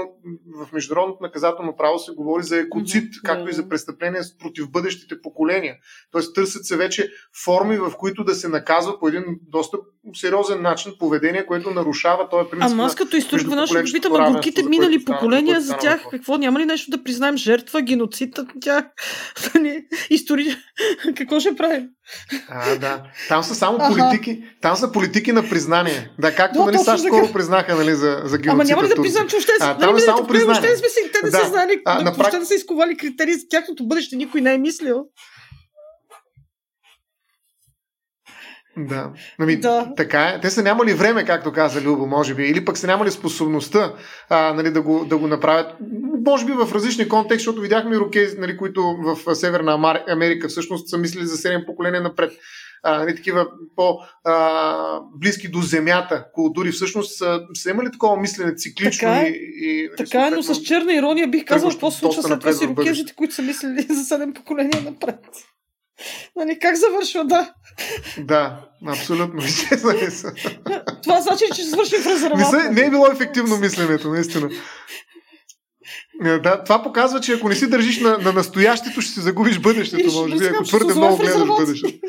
в 0.65 0.71
международното 0.73 1.23
наказателно 1.23 1.75
право 1.75 1.99
се 1.99 2.11
говори 2.11 2.43
за 2.43 2.57
екоцид, 2.57 3.03
mm-hmm. 3.03 3.25
както 3.25 3.49
и 3.49 3.53
за 3.53 3.69
престъпления 3.69 4.23
против 4.39 4.71
бъдещите 4.71 5.21
поколения. 5.21 5.75
Тоест 6.11 6.35
търсят 6.35 6.65
се 6.65 6.77
вече 6.77 7.11
форми, 7.45 7.77
в 7.77 7.91
които 7.97 8.23
да 8.23 8.35
се 8.35 8.47
наказва 8.47 8.99
по 8.99 9.07
един 9.07 9.23
доста 9.41 9.77
сериозен 10.13 10.61
начин 10.61 10.93
поведение, 10.99 11.45
което 11.45 11.69
нарушава 11.69 12.29
този 12.29 12.49
принцип. 12.49 12.71
Ама 12.71 12.83
аз 12.83 12.95
като 12.95 13.17
историк 13.17 13.47
веднъж 13.47 13.69
ще 13.69 13.83
питам, 13.83 14.15
а 14.15 14.31
горките 14.31 14.63
минали 14.63 15.05
поколения 15.05 15.61
за 15.61 15.77
тях, 15.77 16.01
какво 16.11 16.37
няма 16.37 16.59
ли 16.59 16.65
нещо 16.65 16.91
да 16.91 17.03
признаем 17.03 17.37
жертва, 17.37 17.81
геноцид 17.81 18.37
от 18.37 18.47
тях? 18.61 18.85
Нали, 19.55 19.85
истори... 20.09 20.55
какво 21.15 21.39
ще 21.39 21.55
правим? 21.55 21.89
А, 22.49 22.75
да. 22.75 23.03
Там 23.27 23.43
са 23.43 23.55
само 23.55 23.77
политики. 23.77 24.43
Там 24.61 24.75
са 24.75 24.91
политики 24.91 25.31
на 25.31 25.49
признание. 25.49 26.09
Да, 26.19 26.35
както 26.35 26.65
нали, 26.65 26.77
САЩ 26.77 27.03
скоро 27.03 27.33
признаха 27.33 27.75
нали, 27.75 27.95
за, 27.95 28.21
за 28.23 28.37
геноцид. 28.37 28.47
Ама 28.49 28.63
няма 28.63 28.83
ли 28.83 28.87
да 28.87 28.95
признам, 28.95 29.27
че 29.27 29.35
още, 29.35 29.51
а, 29.61 29.77
там 29.77 29.95
е 29.95 29.99
само 29.99 30.27
признание. 30.27 30.75
Си, 30.75 31.11
те 31.13 31.19
не 31.23 31.29
да. 31.29 31.37
са 31.37 31.47
знали, 31.47 31.81
а, 31.85 32.03
да, 32.03 32.17
прак... 32.17 32.39
да 32.39 32.45
са 32.45 32.55
изковали 32.55 32.97
критерии 32.97 33.33
за 33.33 33.47
тяхното 33.49 33.87
бъдеще, 33.87 34.15
никой 34.15 34.41
не 34.41 34.53
е 34.53 34.57
мислил. 34.57 35.05
Да. 38.87 39.11
Ами, 39.39 39.55
да. 39.55 39.93
Така 39.97 40.23
е. 40.23 40.39
Те 40.41 40.49
са 40.49 40.63
нямали 40.63 40.93
време, 40.93 41.25
както 41.25 41.51
каза 41.51 41.81
Любо, 41.81 42.05
може 42.05 42.35
би, 42.35 42.43
или 42.43 42.65
пък 42.65 42.77
са 42.77 42.87
нямали 42.87 43.11
способността 43.11 43.93
а, 44.29 44.53
нали, 44.53 44.71
да, 44.71 44.81
го, 44.81 45.05
да 45.05 45.17
го 45.17 45.27
направят. 45.27 45.75
Може 46.25 46.45
би 46.45 46.51
в 46.51 46.73
различни 46.73 47.09
контексти, 47.09 47.39
защото 47.39 47.61
видяхме 47.61 47.97
рокези, 47.97 48.37
нали, 48.37 48.57
които 48.57 48.83
в 48.83 49.35
Северна 49.35 50.01
Америка 50.07 50.47
всъщност 50.47 50.89
са 50.89 50.97
мислили 50.97 51.25
за 51.25 51.37
7 51.37 51.65
поколения 51.65 52.01
напред. 52.01 52.31
А, 52.83 52.97
нали, 52.97 53.15
такива 53.15 53.47
по-близки 53.75 55.47
до 55.47 55.61
земята 55.61 56.25
култури, 56.33 56.71
всъщност 56.71 57.17
са, 57.17 57.41
са 57.53 57.69
имали 57.69 57.91
такова 57.91 58.17
мислене 58.17 58.55
циклично. 58.55 59.07
Така 59.07 59.21
е, 59.21 59.27
и, 59.27 59.35
и, 59.61 59.89
така 59.97 60.27
е 60.27 60.31
но 60.31 60.43
с 60.43 60.61
черна 60.61 60.93
ирония 60.93 61.27
бих 61.27 61.45
казал, 61.45 61.69
какво 61.69 61.91
случва 61.91 62.23
след 62.23 62.39
това 62.39 62.53
си 62.53 62.67
рокежите, 62.67 63.13
които 63.15 63.33
са 63.33 63.41
мислили 63.41 63.81
за 63.81 64.17
7 64.17 64.33
поколения 64.33 64.81
напред. 64.81 65.19
Нали, 66.35 66.59
как 66.59 66.75
завършва, 66.75 67.25
да. 67.25 67.53
Да, 68.17 68.59
абсолютно. 68.87 69.41
Това 71.03 71.21
значи, 71.21 71.45
че 71.55 71.63
свърши 71.63 71.97
в 71.97 72.05
резервата. 72.05 72.71
Не, 72.71 72.81
е 72.81 72.89
било 72.89 73.07
ефективно 73.07 73.57
мисленето, 73.57 74.09
наистина. 74.09 74.49
Да, 76.43 76.63
това 76.63 76.83
показва, 76.83 77.19
че 77.21 77.33
ако 77.33 77.49
не 77.49 77.55
си 77.55 77.69
държиш 77.69 77.99
на, 77.99 78.17
на 78.17 78.33
настоящето, 78.33 79.01
ще 79.01 79.13
си 79.13 79.21
загубиш 79.21 79.59
бъдещето, 79.59 80.13
може 80.13 80.35
би, 80.35 80.45
ако 80.45 80.63
твърде 80.63 80.93
много 80.93 81.17
гледаш 81.17 81.47
бъдещето. 81.47 81.99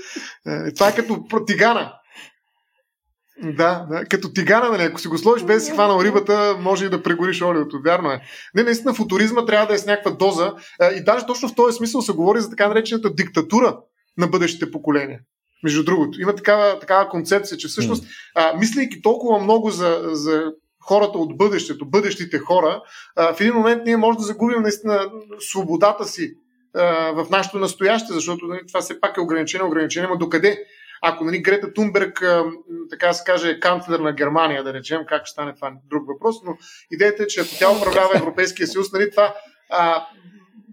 Е, 0.46 0.74
това 0.74 0.88
е 0.88 0.94
като 0.94 1.24
тигана. 1.46 1.92
Да, 3.42 3.86
да, 3.90 4.04
като 4.04 4.32
тигана, 4.32 4.68
нали, 4.68 4.82
ако 4.82 5.00
си 5.00 5.08
го 5.08 5.18
сложиш 5.18 5.46
без 5.46 5.64
си 5.64 5.72
хванал 5.72 6.02
рибата, 6.02 6.56
може 6.60 6.86
и 6.86 6.88
да 6.88 7.02
прегориш 7.02 7.42
олиото. 7.42 7.80
Вярно 7.84 8.10
е. 8.10 8.20
Не, 8.54 8.62
наистина 8.62 8.94
футуризма 8.94 9.44
трябва 9.44 9.66
да 9.66 9.74
е 9.74 9.78
с 9.78 9.86
някаква 9.86 10.10
доза. 10.10 10.52
И 10.96 11.04
даже 11.04 11.26
точно 11.26 11.48
в 11.48 11.54
този 11.54 11.76
смисъл 11.76 12.02
се 12.02 12.12
говори 12.12 12.40
за 12.40 12.50
така 12.50 12.68
наречената 12.68 13.14
диктатура 13.14 13.78
на 14.18 14.26
бъдещите 14.26 14.70
поколения. 14.70 15.20
Между 15.64 15.84
другото, 15.84 16.20
има 16.20 16.34
такава, 16.34 16.78
такава 16.78 17.08
концепция, 17.08 17.58
че 17.58 17.68
всъщност, 17.68 18.04
а, 18.34 18.56
мислейки 18.56 19.02
толкова 19.02 19.38
много 19.38 19.70
за, 19.70 20.00
за 20.12 20.44
хората 20.80 21.18
от 21.18 21.36
бъдещето, 21.36 21.86
бъдещите 21.86 22.38
хора, 22.38 22.82
а, 23.16 23.34
в 23.34 23.40
един 23.40 23.54
момент 23.54 23.82
ние 23.86 23.96
може 23.96 24.18
да 24.18 24.24
загубим 24.24 24.62
наистина 24.62 25.10
свободата 25.38 26.04
си 26.04 26.34
а, 26.74 27.12
в 27.12 27.26
нашето 27.30 27.58
настояще, 27.58 28.12
защото 28.12 28.46
нали, 28.46 28.60
това 28.68 28.80
все 28.80 29.00
пак 29.00 29.16
е 29.16 29.20
ограничено, 29.20 29.66
ограничение, 29.66 30.08
но 30.08 30.18
докъде? 30.18 30.58
Ако 31.04 31.24
нали, 31.24 31.42
Грета 31.42 31.72
Тунберг, 31.72 32.24
така 32.90 33.12
се 33.12 33.24
каже, 33.24 33.60
канцлер 33.60 33.98
на 33.98 34.12
Германия, 34.12 34.64
да 34.64 34.74
речем, 34.74 35.00
как 35.08 35.26
ще 35.26 35.32
стане 35.32 35.54
това 35.54 35.68
е 35.68 35.72
друг 35.90 36.06
въпрос, 36.08 36.36
но 36.44 36.56
идеята 36.90 37.22
е, 37.22 37.26
че 37.26 37.40
ако 37.40 37.50
тя 37.58 37.70
управлява 37.70 38.10
Европейския 38.14 38.66
съюз, 38.66 38.92
нали, 38.92 39.10
това, 39.10 39.34
а, 39.70 40.06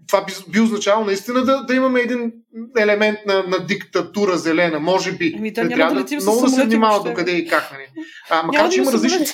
това 0.08 0.24
би, 0.24 0.32
би 0.48 0.60
означавало 0.60 1.04
наистина 1.04 1.44
да, 1.44 1.62
да 1.62 1.74
имаме 1.74 2.00
един 2.00 2.32
елемент 2.78 3.18
на, 3.26 3.42
на 3.42 3.66
диктатура 3.66 4.36
зелена, 4.36 4.80
може 4.80 5.12
би. 5.12 5.34
Ами, 5.38 5.52
да, 5.52 5.68
трябва 5.68 5.94
да, 5.94 6.04
да 6.04 6.16
много 6.16 6.40
да 6.40 6.48
се 6.48 6.64
внимава 6.64 7.02
докъде 7.02 7.30
и 7.30 7.48
как. 7.48 7.72
Нали. 7.72 7.86
А, 8.30 8.42
макар, 8.42 8.70
че 8.70 8.80
има 8.80 8.92
различни... 8.92 9.26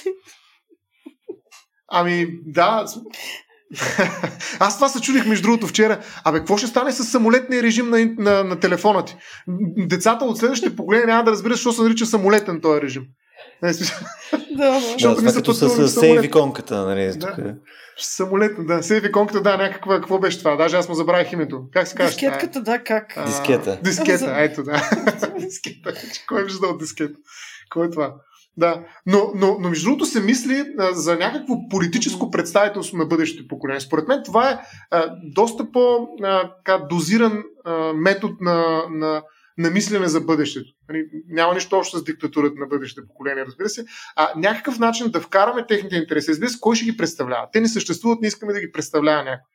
Ами, 1.89 2.29
да, 2.47 2.85
Аз 4.59 4.77
това 4.77 4.89
се 4.89 5.01
чудих 5.01 5.27
между 5.27 5.43
другото 5.43 5.67
вчера. 5.67 5.99
Абе, 6.25 6.39
какво 6.39 6.57
ще 6.57 6.67
стане 6.67 6.93
с 6.93 7.05
самолетния 7.05 7.63
режим 7.63 7.91
на, 7.91 8.15
на, 8.19 8.45
на 8.45 8.61
телефона 8.61 9.05
ти? 9.05 9.17
Децата 9.77 10.25
от 10.25 10.39
следващите 10.39 10.77
поколения 10.77 11.07
няма 11.07 11.25
да 11.25 11.31
разбират, 11.31 11.57
защо 11.57 11.73
се 11.73 11.83
нарича 11.83 12.07
самолетен 12.07 12.61
този 12.61 12.81
режим. 12.81 13.03
да, 13.63 13.73
да, 15.01 15.17
това 15.17 15.33
като 15.33 15.55
с 15.55 15.89
сейв 15.89 16.25
иконката, 16.25 16.87
нали? 16.87 17.13
Да. 17.17 17.35
Тук. 17.35 17.45
Самолетна, 17.99 18.67
да. 18.67 18.83
Сейв 18.83 19.05
иконката, 19.05 19.43
да, 19.43 19.57
някаква, 19.57 19.97
какво 19.97 20.19
беше 20.19 20.39
това? 20.39 20.57
Даже 20.57 20.77
аз 20.77 20.89
му 20.89 20.95
забравих 20.95 21.33
името. 21.33 21.63
Как 21.73 21.89
се 21.89 21.95
казва? 21.95 22.11
Дискетката, 22.11 22.63
да, 22.63 22.79
как? 22.79 23.17
А, 23.17 23.27
дискета. 23.27 23.79
Дискета, 23.83 24.35
ето, 24.39 24.63
да. 24.63 24.91
дискета. 25.39 25.93
Кой 26.29 26.41
е 26.41 26.45
виждал 26.45 26.77
дискета? 26.77 27.15
Кой 27.71 27.87
е 27.87 27.91
това? 27.91 28.15
Да, 28.59 28.85
но, 29.07 29.33
но, 29.35 29.57
но 29.61 29.69
между 29.69 29.85
другото 29.85 30.07
се 30.07 30.21
мисли 30.21 30.65
а, 30.79 30.93
за 30.93 31.17
някакво 31.17 31.55
политическо 31.71 32.31
представителство 32.31 32.97
на 32.97 33.07
бъдещите 33.07 33.49
поколения. 33.49 33.81
Според 33.81 34.09
мен 34.09 34.23
това 34.25 34.51
е 34.51 34.59
а, 34.91 35.17
доста 35.23 35.73
по-дозиран 35.73 37.43
метод 37.95 38.35
на, 38.41 38.83
на, 38.91 39.23
на 39.59 39.71
мислене 39.71 40.09
за 40.09 40.21
бъдещето. 40.21 40.71
Нали, 40.89 41.05
няма 41.29 41.55
нищо 41.55 41.77
общо 41.77 41.99
с 41.99 42.05
диктатурата 42.05 42.55
на 42.59 42.67
бъдещите 42.67 43.07
поколения, 43.07 43.47
разбира 43.47 43.69
се. 43.69 43.85
А 44.17 44.33
някакъв 44.37 44.79
начин 44.79 45.11
да 45.11 45.21
вкараме 45.21 45.67
техните 45.67 45.97
интереси. 45.97 46.31
Разбира 46.31 46.49
се, 46.49 46.61
кой 46.61 46.77
ще 46.77 46.85
ги 46.85 46.97
представлява? 46.97 47.49
Те 47.53 47.61
не 47.61 47.69
съществуват, 47.69 48.21
не 48.21 48.29
искаме 48.29 48.53
да 48.53 48.61
ги 48.61 48.73
представлява 48.73 49.25
някой. 49.25 49.47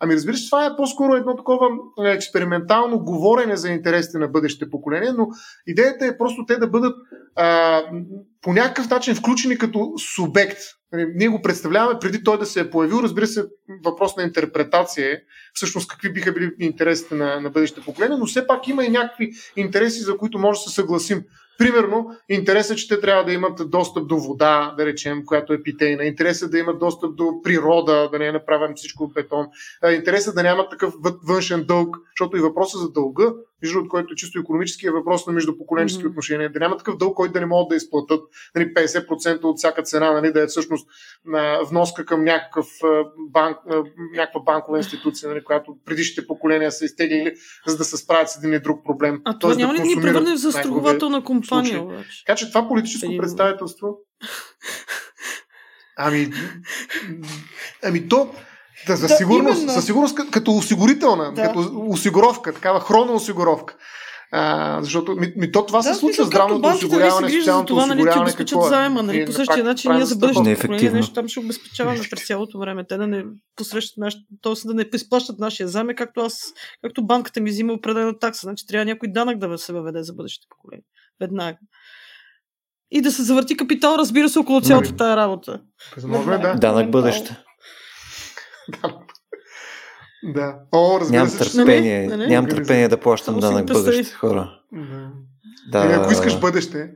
Ами 0.00 0.14
разбира 0.14 0.36
се, 0.36 0.50
това 0.50 0.66
е 0.66 0.76
по-скоро 0.76 1.14
едно 1.14 1.36
такова 1.36 1.68
е, 2.04 2.10
експериментално 2.10 2.98
говорене 2.98 3.56
за 3.56 3.68
интересите 3.68 4.18
на 4.18 4.28
бъдещите 4.28 4.70
поколения, 4.70 5.14
но 5.14 5.28
идеята 5.66 6.06
е 6.06 6.18
просто 6.18 6.44
те 6.46 6.56
да 6.56 6.68
бъдат 6.68 6.96
а, 7.36 7.80
по 8.42 8.52
някакъв 8.52 8.90
начин 8.90 9.14
включени 9.14 9.58
като 9.58 9.92
субект. 10.14 10.58
Нали, 10.92 11.06
ние 11.14 11.28
го 11.28 11.42
представляваме 11.42 11.98
преди 12.00 12.24
той 12.24 12.38
да 12.38 12.46
се 12.46 12.60
е 12.60 12.70
появил. 12.70 12.96
Разбира 13.02 13.26
се, 13.26 13.44
въпрос 13.84 14.16
на 14.16 14.22
интерпретация 14.22 15.12
е 15.12 15.18
всъщност 15.54 15.90
какви 15.90 16.12
биха 16.12 16.32
били 16.32 16.50
интересите 16.60 17.14
на, 17.14 17.40
на 17.40 17.50
бъдещите 17.50 17.84
поколения, 17.84 18.18
но 18.18 18.26
все 18.26 18.46
пак 18.46 18.68
има 18.68 18.84
и 18.84 18.90
някакви 18.90 19.30
интереси, 19.56 20.00
за 20.00 20.16
които 20.16 20.38
може 20.38 20.58
да 20.58 20.62
се 20.62 20.74
съгласим. 20.74 21.24
Примерно, 21.58 22.10
интересът, 22.28 22.78
че 22.78 22.88
те 22.88 23.00
трябва 23.00 23.24
да 23.24 23.32
имат 23.32 23.70
достъп 23.70 24.08
до 24.08 24.16
вода, 24.18 24.74
да 24.76 24.86
речем, 24.86 25.24
която 25.24 25.52
е 25.52 25.62
питейна. 25.62 26.04
Интересът 26.04 26.50
да 26.50 26.58
имат 26.58 26.78
достъп 26.78 27.16
до 27.16 27.42
природа, 27.42 28.08
да 28.12 28.18
не 28.18 28.26
е 28.26 28.32
направен 28.32 28.72
всичко 28.76 29.04
от 29.04 29.14
бетон. 29.14 29.46
Интересът 29.94 30.34
да 30.34 30.42
нямат 30.42 30.70
такъв 30.70 30.94
външен 31.28 31.64
дълг, 31.68 31.96
защото 32.12 32.36
и 32.36 32.40
въпросът 32.40 32.80
за 32.80 32.92
дълга 32.92 33.32
между 33.62 33.78
от 33.78 33.88
който 33.88 34.12
е 34.12 34.16
чисто 34.16 34.38
економически 34.38 34.86
е 34.86 34.90
въпрос 34.90 35.26
на 35.26 35.32
междупоколенчески 35.32 36.04
mm-hmm. 36.04 36.08
отношения. 36.08 36.52
Да 36.52 36.58
няма 36.58 36.76
такъв 36.76 36.96
дълг, 36.96 37.16
който 37.16 37.32
да 37.32 37.40
не 37.40 37.46
могат 37.46 37.68
да 37.68 37.76
изплатят 37.76 38.20
нали, 38.54 38.74
50% 38.74 39.44
от 39.44 39.58
всяка 39.58 39.82
цена, 39.82 40.12
нали, 40.12 40.32
да 40.32 40.42
е 40.42 40.46
всъщност 40.46 40.88
на 41.24 41.58
вноска 41.70 42.04
към 42.04 42.24
някакъв 42.24 42.66
банк, 43.30 43.56
някаква 44.14 44.40
банкова 44.40 44.78
институция, 44.78 45.28
нали, 45.28 45.44
която 45.44 45.76
предишните 45.84 46.26
поколения 46.26 46.72
са 46.72 46.84
изтеглили, 46.84 47.34
за 47.66 47.76
да 47.76 47.84
се 47.84 47.96
справят 47.96 48.30
с 48.30 48.36
един 48.36 48.50
или 48.50 48.60
друг 48.60 48.84
проблем. 48.84 49.20
А 49.24 49.38
това 49.38 49.54
няма 49.54 49.74
да 49.74 49.78
ли 49.78 49.88
ни 49.88 50.02
превърне 50.02 50.34
в 50.34 50.38
застрахователна 50.38 51.24
компания? 51.24 51.82
Обаче? 51.82 52.24
Така 52.26 52.36
че 52.36 52.48
това 52.48 52.68
политическо 52.68 53.06
Един... 53.06 53.18
представителство. 53.18 53.88
Ами, 55.96 56.30
ами 57.84 58.08
то, 58.08 58.34
да, 58.86 58.96
за 58.96 59.08
да, 59.08 59.14
сигурност, 59.14 59.70
със 59.70 59.84
сигурност 59.84 60.30
като 60.30 60.52
осигурителна, 60.56 61.32
да. 61.34 61.42
като 61.42 61.72
осигуровка, 61.88 62.52
такава 62.52 62.80
хроноосигуровка. 62.80 63.76
А, 64.36 64.82
защото 64.82 65.16
ми, 65.16 65.32
ми 65.36 65.52
то 65.52 65.66
това 65.66 65.78
да, 65.78 65.94
се 65.94 66.00
случва, 66.00 66.24
здравното 66.24 66.68
осигуряване, 66.68 67.30
социалното 67.30 67.74
това, 67.74 67.86
нали, 67.86 68.00
осигуряване. 68.00 68.24
Нали, 68.24 68.36
какво 68.36 68.66
е? 68.66 68.68
заема, 68.68 69.02
нали, 69.02 69.26
по 69.26 69.32
същия 69.32 69.64
начин 69.64 69.92
ние 69.92 70.04
за 70.04 70.16
бъдещето 70.16 70.60
поколение 70.60 70.90
нещо 70.90 71.12
там 71.12 71.28
ще 71.28 71.40
обезпечаваме 71.40 72.00
през 72.10 72.26
цялото 72.26 72.58
време. 72.58 72.84
Те 72.86 72.96
да 72.96 73.06
не 73.06 73.24
посрещат 73.56 73.96
наш, 73.96 74.14
т.е. 74.42 74.52
да 74.68 74.74
не 74.74 74.84
изплащат 74.94 75.38
нашия 75.38 75.68
заем, 75.68 75.88
както 75.96 76.20
аз, 76.20 76.42
както 76.82 77.06
банката 77.06 77.40
ми 77.40 77.50
взима 77.50 77.72
определена 77.72 78.18
такса. 78.18 78.40
Значи 78.44 78.66
трябва 78.66 78.84
някой 78.84 79.08
данък 79.12 79.38
да 79.38 79.58
се 79.58 79.72
въведе 79.72 80.02
за 80.02 80.14
бъдещето 80.14 80.46
поколение. 80.50 80.84
Веднага. 81.20 81.58
И 82.90 83.00
да 83.00 83.12
се 83.12 83.22
завърти 83.22 83.56
капитал, 83.56 83.94
разбира 83.98 84.28
се, 84.28 84.38
около 84.38 84.60
цялата 84.60 84.88
нали? 84.88 84.96
тая 84.96 85.16
работа. 85.16 85.60
Възможно 85.96 86.32
е, 86.32 86.38
да. 86.38 86.54
Данък 86.54 86.90
бъдеще. 86.90 87.44
Да. 90.24 90.58
О, 90.72 91.00
разбира 91.00 91.16
нямам 91.16 91.28
се, 91.28 91.56
търпение, 91.56 92.06
не, 92.06 92.16
не, 92.16 92.26
нямам 92.26 92.50
търпение 92.50 92.88
да 92.88 93.00
плащам 93.00 93.40
данък 93.40 93.66
бъдеще 93.66 94.14
хора. 94.14 94.60
Да. 95.70 95.88
да. 95.88 95.94
Ако 95.94 96.12
искаш 96.12 96.40
бъдеще. 96.40 96.90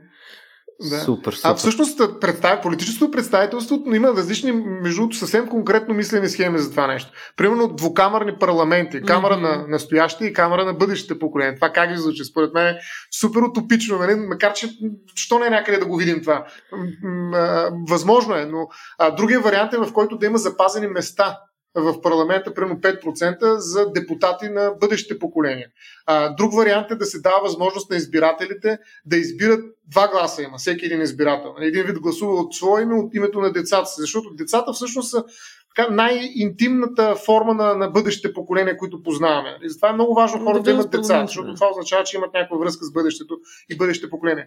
Да. 0.81 0.99
Супер, 0.99 1.33
супер. 1.33 1.51
А 1.51 1.55
всъщност 1.55 2.21
представ... 2.21 2.63
политическото 2.63 3.11
представителство 3.11 3.83
има 3.95 4.09
различни, 4.09 4.53
между 4.53 5.13
съвсем 5.13 5.49
конкретно 5.49 5.95
мислени 5.95 6.29
схеми 6.29 6.59
за 6.59 6.71
това 6.71 6.87
нещо. 6.87 7.13
Примерно 7.37 7.69
двукамърни 7.69 8.39
парламенти, 8.41 9.03
камера 9.03 9.35
mm-hmm. 9.35 9.59
на 9.59 9.69
настоящите 9.69 10.25
и 10.25 10.33
камера 10.33 10.65
на 10.65 10.75
бъдещите 10.75 11.19
поколения. 11.19 11.55
Това 11.55 11.71
как 11.71 11.91
ви 11.91 11.97
звучи? 11.97 12.25
Според 12.25 12.55
мен 12.55 12.67
е 12.67 12.79
супер 13.21 13.41
утопично, 13.41 13.99
нали? 13.99 14.15
макар 14.15 14.53
че 14.53 14.69
що 15.15 15.39
не 15.39 15.47
е 15.47 15.51
някъде 15.51 15.79
да 15.79 15.87
го 15.87 15.97
видим 15.97 16.21
това? 16.23 16.47
Възможно 17.89 18.35
е, 18.35 18.45
но 18.45 18.69
а, 18.99 19.11
другия 19.11 19.41
вариант 19.41 19.73
е 19.73 19.79
в 19.79 19.93
който 19.93 20.19
да 20.19 20.27
има 20.27 20.39
запазени 20.39 20.87
места 20.87 21.39
в 21.75 22.01
парламента 22.01 22.55
примерно 22.55 22.81
5% 22.81 23.55
за 23.57 23.93
депутати 23.93 24.49
на 24.49 24.71
бъдещите 24.81 25.19
поколения. 25.19 25.69
А, 26.07 26.35
друг 26.35 26.55
вариант 26.55 26.91
е 26.91 26.95
да 26.97 27.05
се 27.05 27.21
дава 27.21 27.41
възможност 27.43 27.91
на 27.91 27.97
избирателите 27.97 28.79
да 29.07 29.17
избират 29.17 29.61
два 29.87 30.09
гласа 30.09 30.43
има, 30.43 30.59
всеки 30.59 30.87
един 30.87 31.01
избирател. 31.01 31.55
Един 31.61 31.85
вид 31.85 32.01
гласува 32.01 32.41
от 32.41 32.55
свое 32.55 32.83
име, 32.83 32.95
от 32.95 33.15
името 33.15 33.41
на 33.41 33.53
децата 33.53 33.87
си, 33.87 34.01
защото 34.01 34.35
децата 34.35 34.73
всъщност 34.73 35.11
са 35.11 35.25
така, 35.77 35.95
най-интимната 35.95 37.17
форма 37.17 37.55
на, 37.55 37.75
на 37.75 37.89
бъдещите 37.89 38.33
поколения, 38.35 38.77
които 38.77 39.03
познаваме. 39.03 39.59
И 39.63 39.69
затова 39.69 39.89
е 39.89 39.93
много 39.93 40.15
важно 40.15 40.45
хората 40.45 40.63
да 40.63 40.71
имат 40.71 40.91
деца, 40.91 41.27
защото 41.27 41.55
това 41.55 41.71
означава, 41.71 42.05
че 42.05 42.17
имат 42.17 42.35
някаква 42.35 42.59
връзка 42.59 42.85
с 42.85 42.93
бъдещето 42.93 43.39
и 43.71 43.77
бъдещите 43.77 44.11
поколения. 44.11 44.47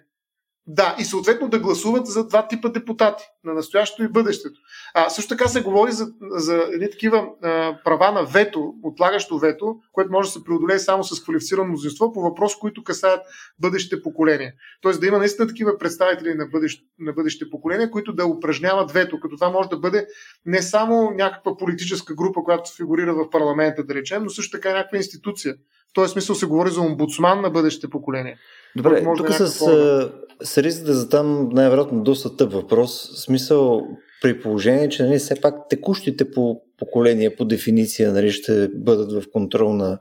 Да, 0.68 0.96
и 1.00 1.04
съответно 1.04 1.50
да 1.50 1.60
гласуват 1.60 2.08
за 2.08 2.28
два 2.28 2.48
типа 2.48 2.70
депутати, 2.70 3.24
на 3.44 3.54
настоящето 3.54 4.04
и 4.04 4.08
бъдещето. 4.08 4.60
А, 4.94 5.10
също 5.10 5.30
така 5.30 5.48
се 5.48 5.62
говори 5.62 5.92
за, 5.92 6.08
за 6.22 6.68
едни 6.74 6.90
такива 6.92 7.28
а, 7.44 7.78
права 7.84 8.12
на 8.12 8.26
вето, 8.26 8.74
отлагащо 8.84 9.40
вето, 9.40 9.76
което 9.92 10.12
може 10.12 10.28
да 10.28 10.32
се 10.32 10.44
преодолее 10.44 10.80
само 10.80 11.04
с 11.04 11.24
квалифицирано 11.24 11.68
мнозинство 11.68 12.14
по 12.14 12.22
въпроси, 12.22 12.56
които 12.60 12.84
касаят 12.84 13.22
бъдещите 13.60 14.02
поколения. 14.02 14.54
Тоест 14.82 15.02
да 15.02 15.08
има 15.08 15.18
наистина 15.18 15.48
такива 15.48 15.78
представители 15.78 16.34
на, 16.34 16.46
бъдещ, 16.46 16.84
на 17.00 17.14
бъдещите 17.14 17.50
поколения, 17.50 17.92
които 17.92 18.14
да 18.14 18.26
упражняват 18.26 18.92
вето, 18.92 19.20
като 19.20 19.36
това 19.36 19.50
може 19.50 19.70
да 19.70 19.78
бъде 19.78 20.08
не 20.46 20.62
само 20.62 21.12
някаква 21.12 21.58
политическа 21.58 22.16
група, 22.16 22.44
която 22.44 22.76
фигурира 22.76 23.14
в 23.14 23.30
парламента, 23.30 23.84
да 23.84 23.94
речем, 23.94 24.24
но 24.24 24.30
също 24.30 24.58
така 24.58 24.74
някаква 24.74 24.98
институция. 24.98 25.56
В 25.90 25.94
този 25.94 26.12
смисъл 26.12 26.36
се 26.36 26.46
говори 26.46 26.70
за 26.70 26.82
омбудсман 26.82 27.42
на 27.42 27.50
бъдещите 27.50 27.90
поколения. 27.90 28.38
Добре, 28.76 29.04
тук 29.18 29.28
да 29.28 29.48
с, 29.48 30.12
с 30.44 30.58
риск 30.58 30.84
да 30.84 30.94
задам 30.94 31.50
най-вероятно 31.50 32.04
доста 32.04 32.36
тъп 32.36 32.54
въпрос. 32.54 33.12
В 33.14 33.22
смисъл, 33.22 33.82
при 34.22 34.42
положение, 34.42 34.90
че 34.90 35.04
нали, 35.04 35.20
все 35.20 35.42
пак 35.42 35.56
текущите 35.70 36.32
по 36.32 36.62
поколения 36.78 37.36
по 37.36 37.46
дефиниция 37.46 38.12
нали, 38.12 38.32
ще 38.32 38.68
бъдат 38.68 39.24
в 39.24 39.32
контрол 39.32 39.74
на 39.74 40.00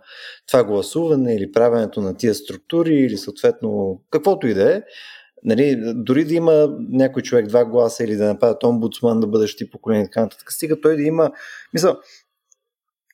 това 0.48 0.64
гласуване 0.64 1.34
или 1.34 1.52
правенето 1.52 2.00
на 2.00 2.16
тия 2.16 2.34
структури 2.34 2.94
или 2.94 3.16
съответно 3.16 4.00
каквото 4.10 4.46
и 4.46 4.54
да 4.54 4.76
е. 4.76 4.82
Нали, 5.44 5.76
дори 5.94 6.24
да 6.24 6.34
има 6.34 6.76
някой 6.90 7.22
човек 7.22 7.46
два 7.46 7.64
гласа 7.64 8.04
или 8.04 8.16
да 8.16 8.26
нападат 8.26 8.64
омбудсман 8.64 9.20
да 9.20 9.26
бъдещи 9.26 9.70
поколения 9.70 10.02
и 10.02 10.06
така 10.06 10.20
нататък, 10.20 10.52
стига 10.52 10.80
той 10.80 10.96
да 10.96 11.02
има. 11.02 11.30
Мисля, 11.74 11.98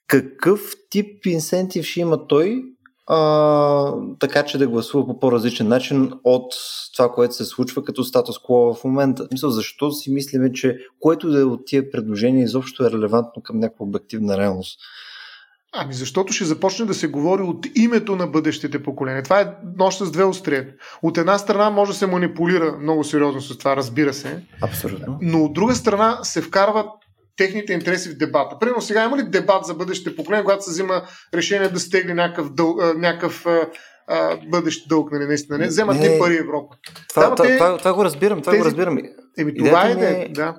какъв 0.07 0.73
тип 0.91 1.27
инсентив 1.27 1.85
ще 1.85 2.01
има 2.01 2.27
той 2.27 2.63
а, 3.07 3.93
така 4.19 4.45
че 4.45 4.59
да 4.59 4.69
гласува 4.69 5.07
по 5.07 5.21
по-различен 5.21 5.69
начин 5.69 6.13
от 6.25 6.53
това, 6.97 7.13
което 7.13 7.35
се 7.35 7.45
случва 7.45 7.85
като 7.85 8.05
статус 8.05 8.39
кво 8.39 8.75
в 8.75 8.85
момента. 8.85 9.29
Мисля, 9.33 9.51
защо 9.51 9.91
си 9.91 10.13
мислиме, 10.13 10.53
че 10.53 10.79
което 11.01 11.31
да 11.31 11.41
е 11.41 11.45
от 11.45 11.61
тия 11.67 11.91
предложения 11.91 12.45
изобщо 12.45 12.87
е 12.87 12.91
релевантно 12.91 13.43
към 13.43 13.59
някаква 13.59 13.87
обективна 13.87 14.39
реалност? 14.39 14.79
Ами 15.79 15.95
защото 15.95 16.33
ще 16.33 16.45
започне 16.45 16.87
да 16.87 16.95
се 16.95 17.07
говори 17.07 17.43
от 17.43 17.67
името 17.75 18.17
на 18.17 18.27
бъдещите 18.27 18.83
поколения. 18.83 19.23
Това 19.23 19.41
е 19.41 19.53
нощ 19.79 19.99
с 19.99 20.11
две 20.11 20.25
острия. 20.25 20.67
От 21.03 21.19
една 21.19 21.39
страна 21.39 21.71
може 21.71 21.93
да 21.93 21.99
се 21.99 22.07
манипулира 22.07 22.79
много 22.81 23.05
сериозно 23.05 23.41
с 23.41 23.59
това, 23.59 23.77
разбира 23.77 24.15
се. 24.15 24.43
Абсолютно. 24.63 25.19
Но 25.23 25.45
от 25.45 25.53
друга 25.53 25.75
страна 25.75 26.19
се 26.23 26.43
вкарват 26.43 26.87
техните 27.37 27.73
интереси 27.73 28.09
в 28.09 28.17
дебата. 28.17 28.59
Примерно 28.61 28.83
сега 28.83 29.05
има 29.05 29.19
ли 29.19 29.23
дебат 29.23 29.65
за 29.65 29.75
бъдещите 29.75 30.17
поколения, 30.17 30.45
когато 30.45 30.65
се 30.65 30.71
взима 30.71 31.03
решение 31.35 31.69
да 31.69 31.81
стегли 31.81 32.15
някакъв, 32.15 32.55
дъл, 32.55 32.77
някакъв 32.97 33.47
а, 34.09 34.37
бъдещ 34.51 34.89
дълг, 34.89 35.13
нали, 35.13 35.27
наистина. 35.27 35.59
Не, 35.59 35.67
вземат 35.67 35.97
ли 35.97 36.19
пари 36.19 36.37
Европа? 36.37 36.77
Това, 37.09 37.35
това, 37.35 37.47
те, 37.49 37.57
това, 37.57 37.79
това, 37.79 37.95
го 37.95 38.05
разбирам, 38.05 38.41
това 38.41 38.53
тези... 38.53 38.61
го 38.61 38.67
разбирам. 38.67 38.99
Еми, 39.39 39.55
това 39.55 39.91
идеята 39.91 40.19
е, 40.19 40.23
е, 40.23 40.29
да. 40.29 40.55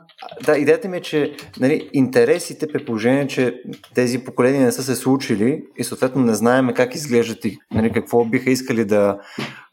Да, 0.45 0.57
идеята 0.57 0.87
ми 0.87 0.97
е, 0.97 1.01
че 1.01 1.35
нали, 1.59 1.89
интересите, 1.93 2.67
при 2.67 2.85
положение, 2.85 3.27
че 3.27 3.61
тези 3.95 4.19
поколения 4.19 4.61
не 4.61 4.71
са 4.71 4.83
се 4.83 4.95
случили 4.95 5.63
и 5.77 5.83
съответно 5.83 6.21
не 6.21 6.33
знаеме 6.33 6.73
как 6.73 6.95
изглеждат 6.95 7.45
и 7.45 7.57
нали, 7.73 7.91
какво 7.91 8.25
биха 8.25 8.49
искали 8.49 8.85
да, 8.85 9.17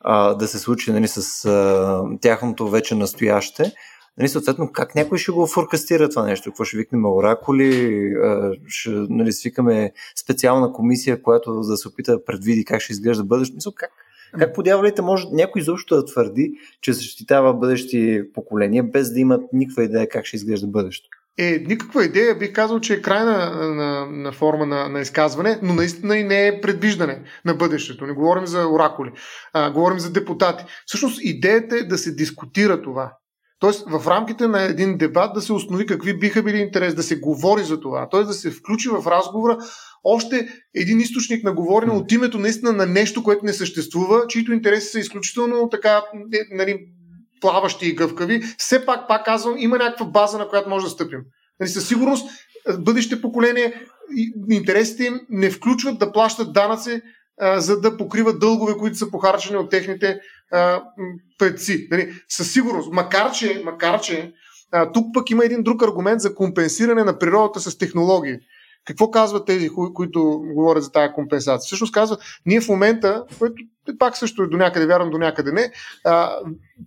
а, 0.00 0.34
да 0.34 0.48
се 0.48 0.58
случи 0.58 0.92
нали, 0.92 1.08
с 1.08 1.44
а, 1.44 2.02
тяхното 2.20 2.68
вече 2.68 2.94
настояще, 2.94 3.72
нали, 4.18 4.28
съответно, 4.28 4.72
как 4.72 4.94
някой 4.94 5.18
ще 5.18 5.32
го 5.32 5.46
форкастира 5.46 6.08
това 6.08 6.24
нещо? 6.24 6.50
Какво 6.50 6.64
ще 6.64 6.76
викнем 6.76 7.04
оракули? 7.04 8.12
Ще 8.66 8.90
нали, 8.90 9.32
свикаме 9.32 9.92
специална 10.24 10.72
комисия, 10.72 11.22
която 11.22 11.60
да 11.60 11.76
се 11.76 11.88
опита 11.88 12.12
да 12.12 12.24
предвиди 12.24 12.64
как 12.64 12.80
ще 12.80 12.92
изглежда 12.92 13.24
бъдещето? 13.24 13.72
Как, 13.74 13.90
как 14.38 14.54
по 14.54 14.62
дяволите 14.62 15.02
може 15.02 15.26
някой 15.32 15.60
изобщо 15.60 15.96
да 15.96 16.04
твърди, 16.04 16.52
че 16.80 16.92
защитава 16.92 17.52
бъдещи 17.52 18.22
поколения, 18.34 18.82
без 18.82 19.12
да 19.12 19.20
имат 19.20 19.42
никаква 19.52 19.84
идея 19.84 20.08
как 20.08 20.24
ще 20.24 20.36
изглежда 20.36 20.66
бъдещето? 20.66 21.18
Е, 21.38 21.64
никаква 21.66 22.04
идея, 22.04 22.38
бих 22.38 22.52
казал, 22.52 22.80
че 22.80 22.94
е 22.94 23.02
крайна 23.02 23.50
на, 23.74 24.06
на 24.06 24.32
форма 24.32 24.66
на, 24.66 24.88
на 24.88 25.00
изказване, 25.00 25.58
но 25.62 25.74
наистина 25.74 26.16
и 26.16 26.24
не 26.24 26.46
е 26.46 26.60
предвиждане 26.60 27.22
на 27.44 27.54
бъдещето. 27.54 28.06
Не 28.06 28.12
говорим 28.12 28.46
за 28.46 28.68
оракули, 28.68 29.12
а, 29.52 29.70
говорим 29.70 29.98
за 29.98 30.12
депутати. 30.12 30.64
Всъщност 30.86 31.20
идеята 31.22 31.76
е 31.76 31.82
да 31.82 31.98
се 31.98 32.14
дискутира 32.14 32.82
това. 32.82 33.12
Тоест, 33.58 33.84
в 33.90 34.08
рамките 34.08 34.46
на 34.46 34.62
един 34.62 34.98
дебат 34.98 35.34
да 35.34 35.40
се 35.40 35.52
установи 35.52 35.86
какви 35.86 36.18
биха 36.18 36.42
били 36.42 36.58
интерес, 36.58 36.94
да 36.94 37.02
се 37.02 37.20
говори 37.20 37.64
за 37.64 37.80
това, 37.80 38.08
т.е. 38.08 38.22
да 38.22 38.34
се 38.34 38.50
включи 38.50 38.88
в 38.88 39.06
разговора 39.06 39.58
още 40.04 40.48
един 40.74 41.00
източник 41.00 41.44
на 41.44 41.52
говорене 41.52 41.92
от 41.92 42.12
името 42.12 42.38
наистина 42.38 42.72
на 42.72 42.86
нещо, 42.86 43.22
което 43.22 43.44
не 43.44 43.52
съществува, 43.52 44.26
чието 44.28 44.52
интереси 44.52 44.88
са 44.88 44.98
изключително 44.98 45.68
така, 45.68 46.02
нали, 46.50 46.78
плаващи 47.40 47.88
и 47.88 47.94
гъвкави. 47.94 48.42
Все 48.58 48.86
пак, 48.86 49.08
пак 49.08 49.24
казвам, 49.24 49.54
има 49.58 49.78
някаква 49.78 50.06
база, 50.06 50.38
на 50.38 50.48
която 50.48 50.70
може 50.70 50.84
да 50.84 50.90
стъпим. 50.90 51.20
Нали, 51.60 51.70
със 51.70 51.88
сигурност 51.88 52.28
бъдеще 52.78 53.20
поколение, 53.20 53.86
интересите 54.50 55.04
им 55.04 55.20
не 55.30 55.50
включват 55.50 55.98
да 55.98 56.12
плащат 56.12 56.52
данъци, 56.52 57.02
за 57.56 57.80
да 57.80 57.96
покриват 57.96 58.40
дългове, 58.40 58.76
които 58.76 58.98
са 58.98 59.10
похарчени 59.10 59.56
от 59.56 59.70
техните 59.70 60.20
предци. 61.38 61.88
Нали, 61.90 62.12
със 62.28 62.52
сигурност, 62.52 62.92
макар 62.92 63.32
че, 63.32 63.62
макар 63.64 64.00
че 64.00 64.32
тук 64.94 65.06
пък 65.14 65.30
има 65.30 65.44
един 65.44 65.62
друг 65.62 65.82
аргумент 65.82 66.20
за 66.20 66.34
компенсиране 66.34 67.04
на 67.04 67.18
природата 67.18 67.60
с 67.60 67.78
технологии. 67.78 68.38
Какво 68.84 69.10
казват 69.10 69.46
тези, 69.46 69.68
които 69.94 70.42
говорят 70.54 70.84
за 70.84 70.92
тази 70.92 71.12
компенсация? 71.12 71.66
Всъщност 71.66 71.92
казват, 71.92 72.20
ние 72.46 72.60
в 72.60 72.68
момента, 72.68 73.24
което 73.38 73.54
пак 73.98 74.16
също 74.16 74.42
е 74.42 74.46
до 74.46 74.56
някъде, 74.56 74.86
вярвам 74.86 75.10
до 75.10 75.18
някъде 75.18 75.52
не, 75.52 75.70
а, 76.04 76.36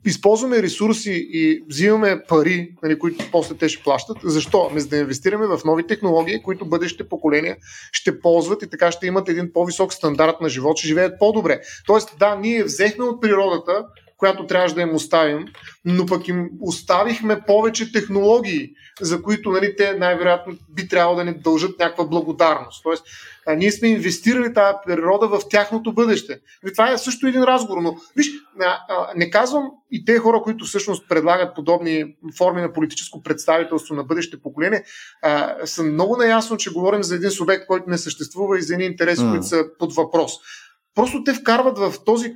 използваме 0.06 0.64
ресурси 0.64 1.28
и 1.32 1.64
взимаме 1.70 2.24
пари, 2.28 2.76
нали, 2.84 3.00
които 3.00 3.26
после 3.32 3.56
те 3.56 3.70
ще 3.70 3.84
плащат. 3.84 4.18
Защо? 4.24 4.68
Ами 4.72 4.80
за 4.80 4.88
да 4.88 4.98
инвестираме 4.98 5.48
в 5.48 5.60
нови 5.66 5.88
технологии, 5.88 6.44
които 6.44 6.66
бъдещите 6.66 7.10
поколения 7.10 7.58
ще 7.92 8.20
ползват 8.20 8.64
и 8.64 8.70
така 8.70 8.92
ще 8.92 9.08
имат 9.08 9.30
един 9.30 9.54
по-висок 9.54 9.94
стандарт 9.94 10.42
на 10.42 10.50
живот, 10.50 10.78
ще 10.78 10.88
живеят 10.88 11.20
по-добре. 11.20 11.60
Тоест, 11.86 12.16
да, 12.20 12.36
ние 12.36 12.64
взехме 12.64 13.06
от 13.06 13.22
природата 13.22 13.86
която 14.18 14.48
трябваше 14.48 14.76
да 14.76 14.82
им 14.82 14.96
оставим, 14.96 15.46
но 15.86 16.06
пък 16.06 16.28
им 16.28 16.50
оставихме 16.62 17.42
повече 17.48 17.92
технологии, 17.92 18.70
за 19.02 19.22
които 19.22 19.52
нали, 19.52 19.76
те 19.76 19.94
най-вероятно 19.94 20.58
би 20.70 20.88
трябвало 20.88 21.18
да 21.18 21.24
ни 21.24 21.34
дължат 21.34 21.80
някаква 21.80 22.06
благодарност. 22.06 22.84
Тоест, 22.84 23.04
а, 23.48 23.56
ние 23.56 23.72
сме 23.72 23.88
инвестирали 23.88 24.54
тази 24.54 24.78
природа 24.86 25.28
в 25.28 25.42
тяхното 25.50 25.94
бъдеще. 25.94 26.40
И 26.68 26.72
това 26.72 26.92
е 26.92 26.98
също 26.98 27.28
един 27.28 27.44
разговор, 27.44 27.82
но 27.82 27.98
виж, 28.16 28.32
а, 28.62 28.66
а, 28.66 29.12
не 29.16 29.30
казвам 29.30 29.72
и 29.92 30.06
те 30.06 30.18
хора, 30.18 30.42
които 30.44 30.66
всъщност 30.66 31.10
предлагат 31.10 31.56
подобни 31.56 32.16
форми 32.38 32.62
на 32.62 32.74
политическо 32.74 33.24
представителство 33.24 33.96
на 33.96 34.04
бъдеще 34.04 34.42
поколение, 34.42 34.84
а, 35.22 35.56
са 35.66 35.84
много 35.84 36.18
наясно, 36.18 36.58
че 36.58 36.74
говорим 36.74 37.04
за 37.04 37.16
един 37.16 37.32
субект, 37.32 37.68
който 37.68 37.90
не 37.90 37.98
съществува 37.98 38.60
и 38.60 38.62
за 38.62 38.74
едни 38.74 38.86
интереси, 38.86 39.22
mm. 39.22 39.32
които 39.32 39.46
са 39.48 39.66
под 39.80 39.96
въпрос. 39.96 40.34
Просто 40.96 41.24
те 41.24 41.34
вкарват 41.34 41.78
в 41.78 41.94
този 42.06 42.36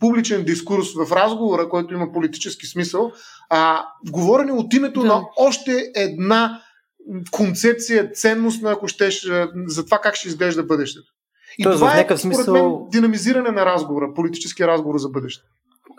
публичен 0.00 0.44
дискурс, 0.44 0.88
в 0.94 1.12
разговора, 1.12 1.68
който 1.68 1.94
има 1.94 2.12
политически 2.12 2.66
смисъл, 2.66 3.12
а, 3.50 3.84
говорене 4.10 4.52
от 4.52 4.74
името 4.74 5.00
да. 5.00 5.06
на 5.06 5.22
още 5.36 5.90
една 5.96 6.60
концепция, 7.30 8.12
ценност, 8.12 8.64
ако 8.64 8.88
щеш, 8.88 9.30
за 9.66 9.84
това 9.84 9.98
как 9.98 10.14
ще 10.14 10.28
изглежда 10.28 10.62
бъдещето. 10.62 11.12
И 11.58 11.62
Тоест, 11.62 11.78
това 11.78 11.90
в 11.90 12.10
е, 12.10 12.16
смисъл... 12.16 12.42
според 12.42 12.62
мен, 12.62 12.72
динамизиране 12.90 13.50
на 13.50 13.66
разговора, 13.66 14.14
политическия 14.14 14.68
разговор 14.68 14.98
за 14.98 15.08
бъдещето. 15.08 15.48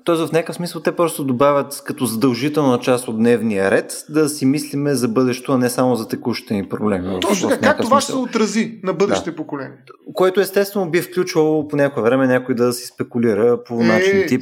Тоест 0.03 0.29
в 0.29 0.31
някакъв 0.31 0.55
смисъл 0.55 0.81
те 0.81 0.91
просто 0.91 1.23
добавят 1.23 1.83
като 1.85 2.05
задължителна 2.05 2.79
част 2.79 3.07
от 3.07 3.17
дневния 3.17 3.71
ред 3.71 4.05
да 4.09 4.29
си 4.29 4.45
мислиме 4.45 4.95
за 4.95 5.07
бъдещето, 5.07 5.51
а 5.51 5.57
не 5.57 5.69
само 5.69 5.95
за 5.95 6.07
текущите 6.07 6.53
ни 6.53 6.69
проблеми. 6.69 7.19
Точно 7.19 7.49
така, 7.49 7.61
как 7.61 7.81
това 7.81 8.01
ще 8.01 8.11
се 8.11 8.17
отрази 8.17 8.79
на 8.83 8.93
бъдеще 8.93 9.29
да. 9.29 9.35
поколение? 9.35 9.77
Което 10.13 10.41
естествено 10.41 10.89
би 10.89 11.01
включвало 11.01 11.67
по 11.67 11.75
някое 11.75 12.03
време 12.03 12.27
някой 12.27 12.55
да 12.55 12.73
си 12.73 12.87
спекулира 12.87 13.63
по 13.63 13.81
е, 13.81 13.85
начин 13.85 14.23
тип 14.27 14.41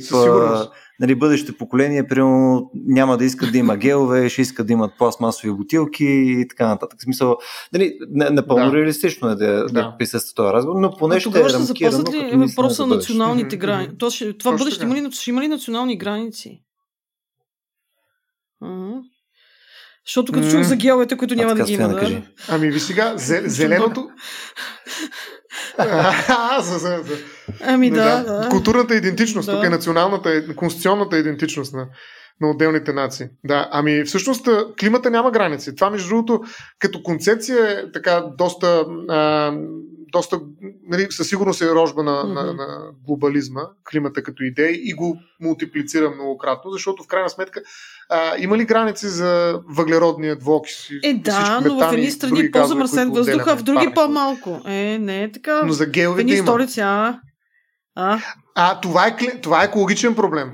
нали, 1.02 1.15
бъдеще 1.15 1.57
поколение, 1.57 2.07
примерно, 2.07 2.72
няма 2.73 3.18
да 3.18 3.26
искат 3.26 3.52
да 3.52 3.57
има 3.57 3.78
гелове, 3.78 4.30
ще 4.30 4.41
искат 4.41 4.68
да 4.68 4.73
имат 4.73 4.98
пластмасови 4.98 5.52
бутилки 5.53 6.06
и 6.06 6.48
така 6.49 6.68
нататък. 6.68 6.99
В 6.99 7.03
смисъл, 7.03 7.38
нали, 7.73 7.94
напълно 8.10 8.72
да. 8.72 8.78
реалистично 8.78 9.30
е 9.30 9.36
да, 9.36 9.65
да. 9.65 9.65
да 9.68 9.95
присъства 9.99 10.36
този 10.36 10.53
разговор, 10.53 10.80
но 10.80 10.98
поне 10.98 11.19
ще 11.19 11.30
е 11.30 11.49
ще 11.49 11.57
запазят 11.57 12.14
ли 12.14 12.32
въпроса 12.36 12.88
на 12.88 12.95
националните 12.95 13.57
граници? 13.57 13.98
Това, 13.98 14.11
ще, 14.11 14.38
това 14.38 14.57
бъдеще 14.57 14.84
има 14.86 14.95
ли, 14.95 15.11
ще 15.11 15.30
има 15.30 15.41
ли 15.41 15.48
национални 15.48 15.98
граници? 15.98 16.61
Защото 20.06 20.32
като 20.32 20.49
чух 20.49 20.61
за 20.61 20.76
геловете, 20.76 21.18
които 21.18 21.36
няма 21.36 21.56
да 21.56 21.64
ги 21.64 21.73
има. 21.73 21.88
Да? 21.88 22.22
Ами 22.49 22.72
ви 22.72 22.80
сега, 22.80 23.14
зеленото... 23.45 24.10
Ами 27.64 27.91
да, 27.91 28.23
да. 28.23 28.49
Културната 28.49 28.95
идентичност, 28.95 29.45
да. 29.45 29.56
тук 29.56 29.65
е 29.65 29.69
националната, 29.69 30.56
конституционната 30.56 31.18
идентичност 31.18 31.73
на, 31.73 31.88
на 32.41 32.49
отделните 32.49 32.93
нации. 32.93 33.27
Да, 33.43 33.69
ами 33.72 34.03
всъщност 34.03 34.49
климата 34.80 35.10
няма 35.10 35.31
граници. 35.31 35.76
Това, 35.76 35.89
между 35.89 36.10
другото, 36.10 36.41
като 36.80 37.03
концепция 37.03 37.72
е 37.72 37.91
така 37.91 38.23
доста 38.38 38.85
а, 39.10 39.52
доста, 40.11 40.39
нали, 40.88 41.07
със 41.09 41.29
сигурност 41.29 41.61
е 41.61 41.71
рожба 41.71 42.03
на, 42.03 42.11
mm-hmm. 42.11 42.33
на, 42.33 42.53
на 42.53 42.91
глобализма, 43.05 43.61
климата 43.91 44.23
като 44.23 44.43
идея 44.43 44.71
и 44.71 44.93
го 44.93 45.17
мултиплицира 45.39 46.09
многократно, 46.09 46.71
защото 46.71 47.03
в 47.03 47.07
крайна 47.07 47.29
сметка 47.29 47.61
а, 48.09 48.35
има 48.38 48.57
ли 48.57 48.65
граници 48.65 49.07
за 49.07 49.59
въглеродния 49.69 50.35
двуокис? 50.35 50.89
Е, 51.03 51.13
да, 51.13 51.61
но 51.65 51.79
в 51.79 51.93
едни 51.93 52.11
страни 52.11 52.51
по-замърсен 52.51 53.11
въздух, 53.11 53.47
а 53.47 53.57
в 53.57 53.63
други 53.63 53.91
по-малко. 53.95 54.61
Е, 54.65 54.97
не 54.99 55.23
е 55.23 55.31
така. 55.31 55.63
Но 55.65 55.73
за 55.73 55.85
геовете 55.85 56.33
има. 56.33 56.47
Столици, 56.47 56.79
а? 56.79 57.19
А? 57.95 58.19
а 58.55 58.79
това, 58.79 59.07
е, 59.07 59.41
това 59.41 59.61
е 59.61 59.65
екологичен 59.65 60.15
проблем. 60.15 60.51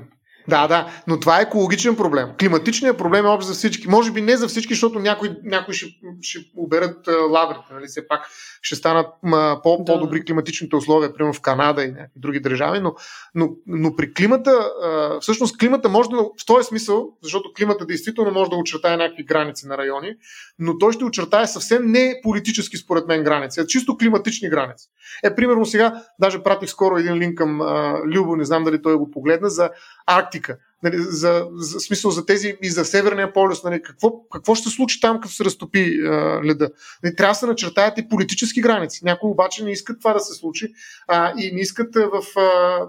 Да, 0.48 0.66
да, 0.66 1.02
но 1.06 1.20
това 1.20 1.38
е 1.38 1.42
екологичен 1.42 1.96
проблем. 1.96 2.28
Климатичният 2.38 2.98
проблем 2.98 3.26
е 3.26 3.28
общ 3.28 3.46
за 3.46 3.54
всички. 3.54 3.88
Може 3.88 4.12
би 4.12 4.20
не 4.20 4.36
за 4.36 4.48
всички, 4.48 4.74
защото 4.74 4.98
някои, 4.98 5.30
някои 5.44 5.74
ще, 5.74 5.86
ще 6.22 6.38
уберат 6.56 7.08
лаврите, 7.30 7.64
нали? 7.72 7.86
все 7.86 8.08
пак 8.08 8.20
ще 8.62 8.76
станат 8.76 9.06
ма, 9.22 9.60
по, 9.62 9.76
да. 9.76 9.84
по-добри 9.84 10.24
климатичните 10.24 10.76
условия, 10.76 11.14
примерно 11.14 11.34
в 11.34 11.40
Канада 11.40 11.84
и 11.84 11.88
някакви 11.88 12.20
други 12.20 12.40
държави, 12.40 12.80
но, 12.80 12.94
но, 13.34 13.50
но 13.66 13.96
при 13.96 14.14
климата, 14.14 14.50
а, 14.82 15.20
всъщност 15.20 15.58
климата 15.58 15.88
може 15.88 16.08
да, 16.08 16.16
в 16.16 16.46
този 16.46 16.66
смисъл, 16.66 17.08
защото 17.22 17.52
климата 17.56 17.86
действително 17.86 18.30
може 18.30 18.50
да 18.50 18.56
очертае 18.56 18.96
някакви 18.96 19.24
граници 19.24 19.66
на 19.66 19.78
райони, 19.78 20.14
но 20.58 20.78
той 20.78 20.92
ще 20.92 21.04
очертае 21.04 21.46
съвсем 21.46 21.86
не 21.86 22.20
политически, 22.22 22.76
според 22.76 23.08
мен, 23.08 23.24
граници, 23.24 23.60
а 23.60 23.66
чисто 23.66 23.96
климатични 23.96 24.48
граници. 24.48 24.88
Е, 25.24 25.34
примерно 25.34 25.66
сега, 25.66 26.02
даже 26.18 26.42
пратих 26.42 26.68
скоро 26.68 26.96
един 26.96 27.14
линк 27.14 27.38
към 27.38 27.60
а, 27.60 28.00
Любо, 28.06 28.36
не 28.36 28.44
знам 28.44 28.64
дали 28.64 28.82
той 28.82 28.96
го 28.96 29.10
погледна, 29.10 29.50
за 29.50 29.70
Арктика 30.08 30.56
нали, 30.82 30.96
за, 30.98 31.48
за 31.54 31.80
смисъл 31.80 32.10
за 32.10 32.26
тези 32.26 32.56
и 32.62 32.70
за 32.70 32.84
Северния 32.84 33.32
полюс, 33.32 33.64
нали, 33.64 33.82
какво, 33.82 34.28
какво 34.32 34.54
ще 34.54 34.68
се 34.68 34.74
случи 34.74 35.00
там, 35.00 35.20
като 35.20 35.34
се 35.34 35.44
разтопи 35.44 36.00
а, 36.04 36.40
леда. 36.44 36.70
Нали, 37.02 37.16
трябва 37.16 37.32
да 37.32 37.38
се 37.38 37.46
начертаят 37.46 37.98
и 37.98 38.08
политически 38.08 38.60
граници. 38.60 39.00
Някои 39.04 39.30
обаче 39.30 39.64
не 39.64 39.70
искат 39.70 39.98
това 40.00 40.12
да 40.12 40.20
се 40.20 40.34
случи 40.34 40.72
а, 41.08 41.32
и 41.38 41.52
не 41.52 41.60
искат 41.60 41.94
в 41.94 42.38
а, 42.40 42.80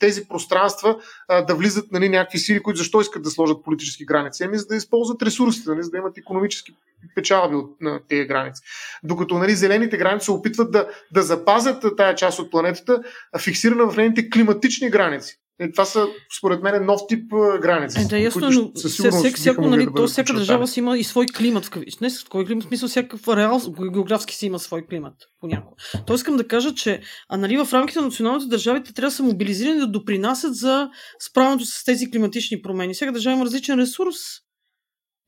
тези 0.00 0.28
пространства 0.28 0.98
а, 1.28 1.42
да 1.42 1.54
влизат 1.54 1.92
нали, 1.92 2.08
някакви 2.08 2.38
сили, 2.38 2.62
които 2.62 2.78
защо 2.78 3.00
искат 3.00 3.22
да 3.22 3.30
сложат 3.30 3.64
политически 3.64 4.04
граници? 4.04 4.44
Ами 4.44 4.58
за 4.58 4.66
да 4.66 4.76
използват 4.76 5.22
ресурсите, 5.22 5.70
нали, 5.70 5.82
за 5.82 5.90
да 5.90 5.98
имат 5.98 6.18
економически 6.18 6.72
печалби 7.14 7.56
от 7.56 7.80
на 7.80 8.00
тези 8.08 8.24
граници. 8.24 8.62
Докато 9.02 9.38
нали, 9.38 9.54
зелените 9.54 9.96
граници 9.96 10.24
се 10.24 10.30
опитват 10.30 10.70
да, 10.70 10.88
да 11.12 11.22
запазят 11.22 11.84
тая 11.96 12.14
част 12.14 12.38
от 12.38 12.50
планетата, 12.50 13.02
фиксирана 13.38 13.90
в 13.90 13.96
нейните 13.96 14.30
климатични 14.30 14.90
граници. 14.90 15.38
Е, 15.58 15.72
това 15.72 15.84
са, 15.84 16.06
според 16.38 16.62
мен, 16.62 16.84
нов 16.84 17.00
тип 17.08 17.30
граници. 17.62 18.00
Е, 18.00 18.04
да, 18.04 18.18
ясно, 18.18 18.50
но 18.50 18.72
всяко, 18.88 19.36
всяко, 19.36 19.66
нали, 19.66 19.86
то, 19.96 20.06
всяка 20.06 20.32
държава 20.32 20.66
си 20.66 20.80
има 20.80 20.98
и 20.98 21.04
свой 21.04 21.26
климат. 21.26 21.66
В 21.66 21.70
кавич. 21.70 21.98
Не, 21.98 22.08
кой 22.28 22.46
климат, 22.46 22.64
в 22.64 22.68
смисъл, 22.68 22.88
всякакъв 22.88 23.28
реал, 23.28 23.60
географски 23.92 24.34
си 24.34 24.46
има 24.46 24.58
свой 24.58 24.86
климат. 24.86 25.14
Понякога. 25.40 25.76
То 26.06 26.14
искам 26.14 26.36
да 26.36 26.48
кажа, 26.48 26.74
че 26.74 27.00
а, 27.28 27.36
нали, 27.36 27.56
в 27.56 27.72
рамките 27.72 27.98
на 27.98 28.04
националните 28.04 28.46
държави 28.46 28.82
те 28.82 28.92
трябва 28.92 29.10
да 29.10 29.16
са 29.16 29.22
мобилизирани 29.22 29.80
да 29.80 29.86
допринасят 29.86 30.56
за 30.56 30.90
справянето 31.18 31.64
с 31.64 31.84
тези 31.84 32.10
климатични 32.10 32.62
промени. 32.62 32.94
Всяка 32.94 33.12
държава 33.12 33.36
има 33.36 33.44
различен 33.44 33.78
ресурс. 33.78 34.16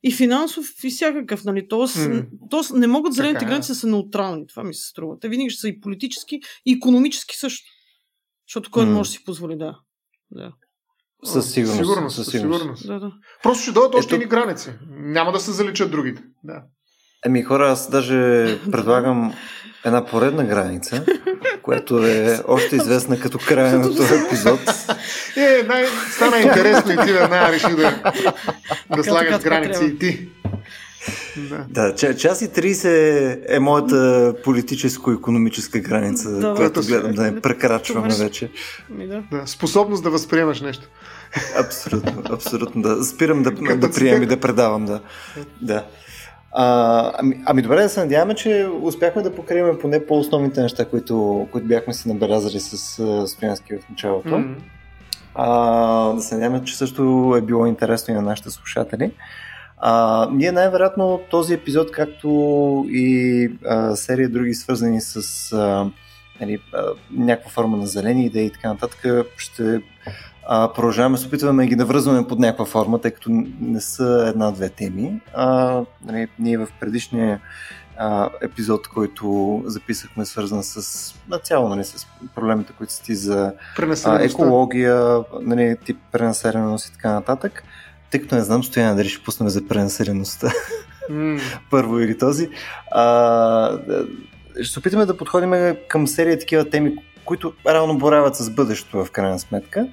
И 0.03 0.13
финансов, 0.13 0.67
и 0.85 0.91
всякакъв, 0.91 1.45
нали? 1.45 1.69
Тоест, 1.69 1.97
mm. 1.97 2.27
тоест 2.51 2.73
не 2.75 2.87
могат 2.87 3.13
зелените 3.13 3.45
е. 3.45 3.49
граници 3.49 3.69
да 3.69 3.75
са 3.75 3.87
неутрални. 3.87 4.47
Това 4.47 4.65
ми 4.65 4.75
се 4.75 4.89
струва. 4.89 5.19
Те 5.21 5.29
винаги 5.29 5.51
ще 5.51 5.61
са 5.61 5.69
и 5.69 5.81
политически, 5.81 6.41
и 6.67 6.73
економически 6.73 7.37
също. 7.37 7.67
Защото 8.49 8.71
кой 8.71 8.85
mm. 8.85 8.89
може 8.89 9.11
да 9.11 9.13
си 9.13 9.25
позволи 9.25 9.57
да. 9.57 9.79
Да. 10.31 10.53
Със 11.25 11.53
сигурност. 11.53 11.79
сигурност 11.79 12.17
със 12.17 12.27
сигурност. 12.27 12.61
сигурност. 12.61 12.87
Да, 12.87 13.01
да. 13.01 13.13
Просто 13.43 13.63
ще 13.63 13.73
дойдат 13.73 13.95
още 13.95 14.15
Ето... 14.15 14.25
ни 14.25 14.29
граници. 14.29 14.71
Няма 14.91 15.33
да 15.33 15.41
се 15.41 15.53
заличат 15.53 15.91
другите. 15.91 16.23
Да. 16.45 16.63
Еми 17.27 17.43
хора, 17.43 17.71
аз 17.71 17.91
даже 17.91 18.15
предлагам 18.71 19.35
една 19.85 20.07
поредна 20.07 20.45
граница, 20.45 21.05
която 21.63 22.07
е 22.07 22.41
още 22.49 22.77
известна 22.77 23.21
като 23.21 23.39
края 23.49 23.79
на 23.79 23.97
този 23.97 24.15
епизод. 24.15 24.61
Е, 25.37 25.63
най- 25.67 25.87
стана 26.11 26.39
интересно 26.39 26.93
и 26.93 26.97
ти 27.07 27.13
да 27.13 27.29
най 27.29 27.53
реши 27.53 27.77
да, 27.77 28.13
да 28.97 29.05
слагаш 29.05 29.43
граници 29.43 29.85
и 29.85 29.99
ти. 29.99 30.29
Да, 31.69 31.93
да 31.93 31.95
час 32.17 32.43
и 32.43 32.49
30 32.49 33.45
е 33.49 33.59
моята 33.59 34.35
политическо-економическа 34.45 35.81
граница, 35.81 36.31
да, 36.31 36.55
която 36.55 36.81
гледам 36.81 37.13
да 37.13 37.23
не 37.23 37.41
прекрачваме 37.41 38.15
вече. 38.15 38.51
Да. 38.91 39.23
да. 39.31 39.47
Способност 39.47 40.03
да 40.03 40.11
възприемаш 40.11 40.61
нещо. 40.61 40.89
Абсолютно, 41.59 42.23
абсолютно. 42.31 42.83
Да. 42.83 43.05
Спирам 43.05 43.43
да, 43.43 43.51
да 43.77 43.91
приемам 43.91 44.23
и 44.23 44.27
да 44.27 44.41
предавам. 44.41 44.85
Да. 44.85 45.01
да. 45.63 45.85
А, 46.53 47.13
ами, 47.19 47.41
ами 47.47 47.63
добре, 47.63 47.83
да 47.83 47.89
се 47.89 48.01
надяваме, 48.01 48.35
че 48.35 48.69
успяхме 48.83 49.23
да 49.23 49.35
покрием 49.35 49.79
поне 49.81 50.07
по-основните 50.07 50.63
неща, 50.63 50.85
които, 50.85 51.49
които 51.53 51.69
бяхме 51.69 51.95
си 51.95 52.09
набелязали 52.09 52.61
с 52.61 52.77
Стоянски 53.29 53.77
в 53.77 53.91
началото. 53.91 54.29
Mm-hmm. 54.29 54.55
А, 55.35 56.13
да 56.13 56.23
се 56.23 56.35
надяваме, 56.35 56.65
че 56.65 56.77
също 56.77 57.35
е 57.39 57.41
било 57.41 57.67
интересно 57.67 58.15
и 58.15 58.17
на 58.17 58.23
нашите 58.23 58.51
слушатели. 58.51 59.11
А, 59.81 60.29
ние 60.33 60.53
най-вероятно 60.53 61.21
този 61.31 61.55
епизод, 61.55 61.91
както 61.91 62.29
и 62.89 63.51
а, 63.67 63.97
серия 63.97 64.29
други 64.29 64.55
свързани 64.55 65.01
с 65.01 65.53
а, 65.53 65.91
нали, 66.41 66.59
а, 66.75 66.83
някаква 67.11 67.51
форма 67.51 67.77
на 67.77 67.87
зелени 67.87 68.27
идеи 68.27 68.47
и 68.47 68.51
така 68.51 68.69
нататък, 68.69 69.27
ще 69.37 69.83
а, 70.47 70.73
продължаваме, 70.73 71.19
се 71.19 71.27
опитваме 71.27 71.63
да 71.63 71.69
ги 71.69 71.77
навръзваме 71.77 72.27
под 72.27 72.39
някаква 72.39 72.65
форма, 72.65 73.01
тъй 73.01 73.11
като 73.11 73.31
не 73.61 73.81
са 73.81 74.27
една-две 74.29 74.69
теми. 74.69 75.21
А, 75.35 75.81
нали, 76.05 76.29
ние 76.39 76.59
в 76.59 76.69
предишния 76.81 77.41
а, 77.97 78.31
епизод, 78.43 78.89
който 78.89 79.63
записахме, 79.67 80.27
свързан 80.27 80.63
с 80.63 81.15
цяло 81.43 81.69
нали, 81.69 81.85
с 81.85 82.07
проблемите, 82.35 82.73
които 82.79 82.93
са 82.93 83.03
ти 83.03 83.15
за 83.15 83.53
а, 84.05 84.23
екология, 84.23 85.21
нали, 85.41 85.77
тип 85.85 85.99
пренаселеност 86.13 86.89
и 86.89 86.93
така 86.93 87.13
нататък. 87.13 87.65
Тъй 88.11 88.21
като 88.21 88.35
не 88.35 88.43
знам, 88.43 88.65
стояне 88.65 88.95
дали 88.95 89.09
ще 89.09 89.25
пуснем 89.25 89.49
за 89.49 89.69
пренаселеността. 89.69 90.53
Mm. 91.11 91.41
Първо 91.71 92.01
или 92.01 92.19
този. 92.19 92.49
А, 92.91 93.79
ще 94.63 94.73
се 94.73 94.79
опитаме 94.79 95.07
да 95.07 95.17
подходим 95.17 95.77
към 95.89 96.07
серия 96.07 96.39
такива 96.39 96.71
теми, 96.71 96.95
които 97.25 97.53
реално 97.67 97.99
боравят 97.99 98.37
с 98.37 98.51
бъдещето 98.51 99.05
в 99.05 99.11
крайна 99.11 99.39
сметка. 99.39 99.87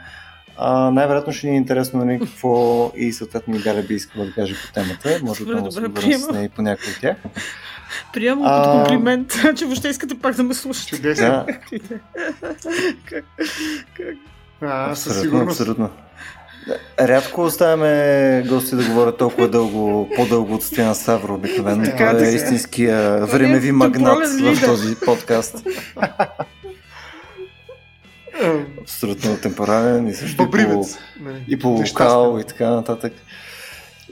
А, 0.57 0.91
най-вероятно 0.91 1.33
ще 1.33 1.47
ни 1.47 1.53
е 1.53 1.57
интересно 1.57 2.05
нали, 2.05 2.19
какво 2.19 2.91
и 2.95 3.13
съответно 3.13 3.55
и 3.55 3.59
Галя 3.59 3.81
би 3.81 3.93
искала 3.93 4.25
да 4.25 4.33
каже 4.33 4.55
по 4.65 4.73
темата. 4.73 5.19
Може 5.23 5.45
да 5.45 5.71
се 5.71 5.81
говорим 5.81 6.19
с 6.19 6.31
нея 6.31 6.43
и 6.43 6.49
по 6.49 6.61
някои 6.61 6.93
от 6.93 6.99
тях. 7.01 7.17
Приемам 8.13 8.45
а... 8.47 8.63
като 8.63 8.77
комплимент, 8.77 9.33
че 9.55 9.65
въобще 9.65 9.87
искате 9.87 10.19
пак 10.19 10.35
да 10.35 10.43
ме 10.43 10.53
слушате. 10.53 10.95
Чудесно. 10.95 11.27
Да. 11.27 11.45
как? 13.05 13.25
как? 13.97 14.15
А, 14.61 14.91
абсолютно, 14.91 15.39
абсолютно. 15.41 15.89
Рядко 16.99 17.41
оставяме 17.41 18.43
гости 18.49 18.75
да 18.75 18.83
говорят 18.83 19.17
толкова 19.17 19.47
дълго, 19.47 20.09
по-дълго 20.15 20.53
от 20.53 20.63
Стоян 20.63 20.95
Ставро 20.95 21.33
обикновено. 21.33 21.83
Това 21.97 22.25
е 22.25 22.33
истинския 22.33 23.25
времеви 23.25 23.71
магнат 23.71 24.27
в 24.39 24.65
този 24.65 24.95
подкаст. 25.05 25.63
Абсолютно 28.81 29.37
темпорален 29.37 30.07
и 30.07 30.13
също 30.13 30.43
и 30.43 30.51
по, 30.51 30.85
нали, 31.19 31.45
и 31.47 31.59
по 31.59 31.77
вокал 31.77 32.39
и 32.41 32.43
така 32.43 32.69
нататък. 32.69 33.13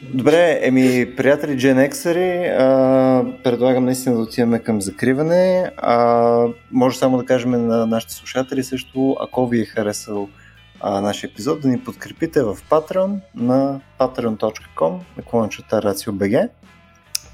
Добре, 0.01 0.59
еми, 0.61 1.15
приятели 1.17 1.51
Gen 1.51 1.91
Xери, 1.91 3.43
предлагам 3.43 3.85
наистина 3.85 4.15
да 4.15 4.21
отиваме 4.21 4.59
към 4.59 4.81
закриване. 4.81 5.71
А, 5.77 6.47
може 6.71 6.97
само 6.97 7.17
да 7.17 7.25
кажем 7.25 7.51
на 7.51 7.85
нашите 7.85 8.13
слушатели 8.13 8.63
също, 8.63 9.17
ако 9.19 9.47
ви 9.47 9.61
е 9.61 9.65
харесал 9.65 10.29
а, 10.83 11.01
нашия 11.01 11.29
епизод, 11.29 11.61
да 11.61 11.67
ни 11.67 11.79
подкрепите 11.79 12.43
в 12.43 12.57
Patreon 12.69 13.19
на 13.35 13.81
patreon.com 13.99 14.99
на 15.17 15.23
клончата 15.23 15.81
RACIO.BG. 15.81 16.49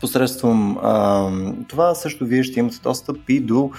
Посредством 0.01 0.77
а, 0.77 1.31
това 1.67 1.95
също 1.95 2.25
вие 2.25 2.43
ще 2.43 2.59
имате 2.59 2.79
достъп 2.83 3.29
и 3.29 3.39
до 3.39 3.71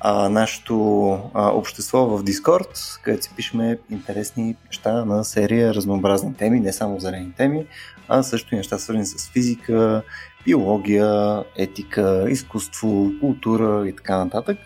а, 0.00 0.28
нашето 0.28 1.12
а, 1.34 1.48
общество 1.48 1.98
в 2.06 2.24
Discord, 2.24 3.02
където 3.02 3.24
си 3.24 3.30
пишеме 3.36 3.78
интересни 3.90 4.56
неща 4.66 5.04
на 5.04 5.24
серия 5.24 5.74
разнообразни 5.74 6.34
теми, 6.34 6.60
не 6.60 6.72
само 6.72 7.00
зелени 7.00 7.32
теми, 7.36 7.66
а 8.08 8.22
също 8.22 8.54
и 8.54 8.58
неща 8.58 8.78
свързани 8.78 9.06
с 9.06 9.30
физика, 9.30 10.02
биология, 10.44 11.44
етика, 11.56 12.26
изкуство, 12.28 13.10
култура 13.20 13.88
и 13.88 13.96
така 13.96 14.24
нататък. 14.24 14.58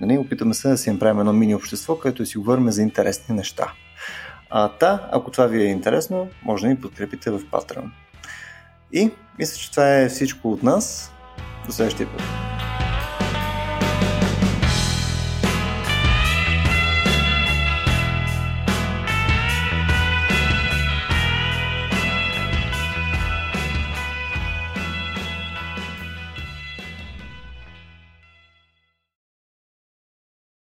Нали, 0.00 0.18
опитаме 0.18 0.54
се 0.54 0.68
да 0.68 0.78
си 0.78 0.90
направим 0.90 1.20
едно 1.20 1.32
мини 1.32 1.54
общество, 1.54 1.98
където 1.98 2.26
си 2.26 2.38
говорим 2.38 2.70
за 2.70 2.82
интересни 2.82 3.34
неща. 3.34 3.72
А 4.50 4.68
та, 4.68 5.08
ако 5.12 5.30
това 5.30 5.46
ви 5.46 5.62
е 5.62 5.66
интересно, 5.66 6.28
може 6.42 6.62
да 6.62 6.68
ни 6.68 6.80
подкрепите 6.80 7.30
в 7.30 7.40
Patreon. 7.40 7.90
И 8.92 9.10
мисля, 9.38 9.56
че 9.56 9.70
това 9.70 9.94
е 9.94 10.08
всичко 10.08 10.52
от 10.52 10.62
нас. 10.62 11.12
До 11.66 11.72
следващия 11.72 12.08
път. 12.12 12.22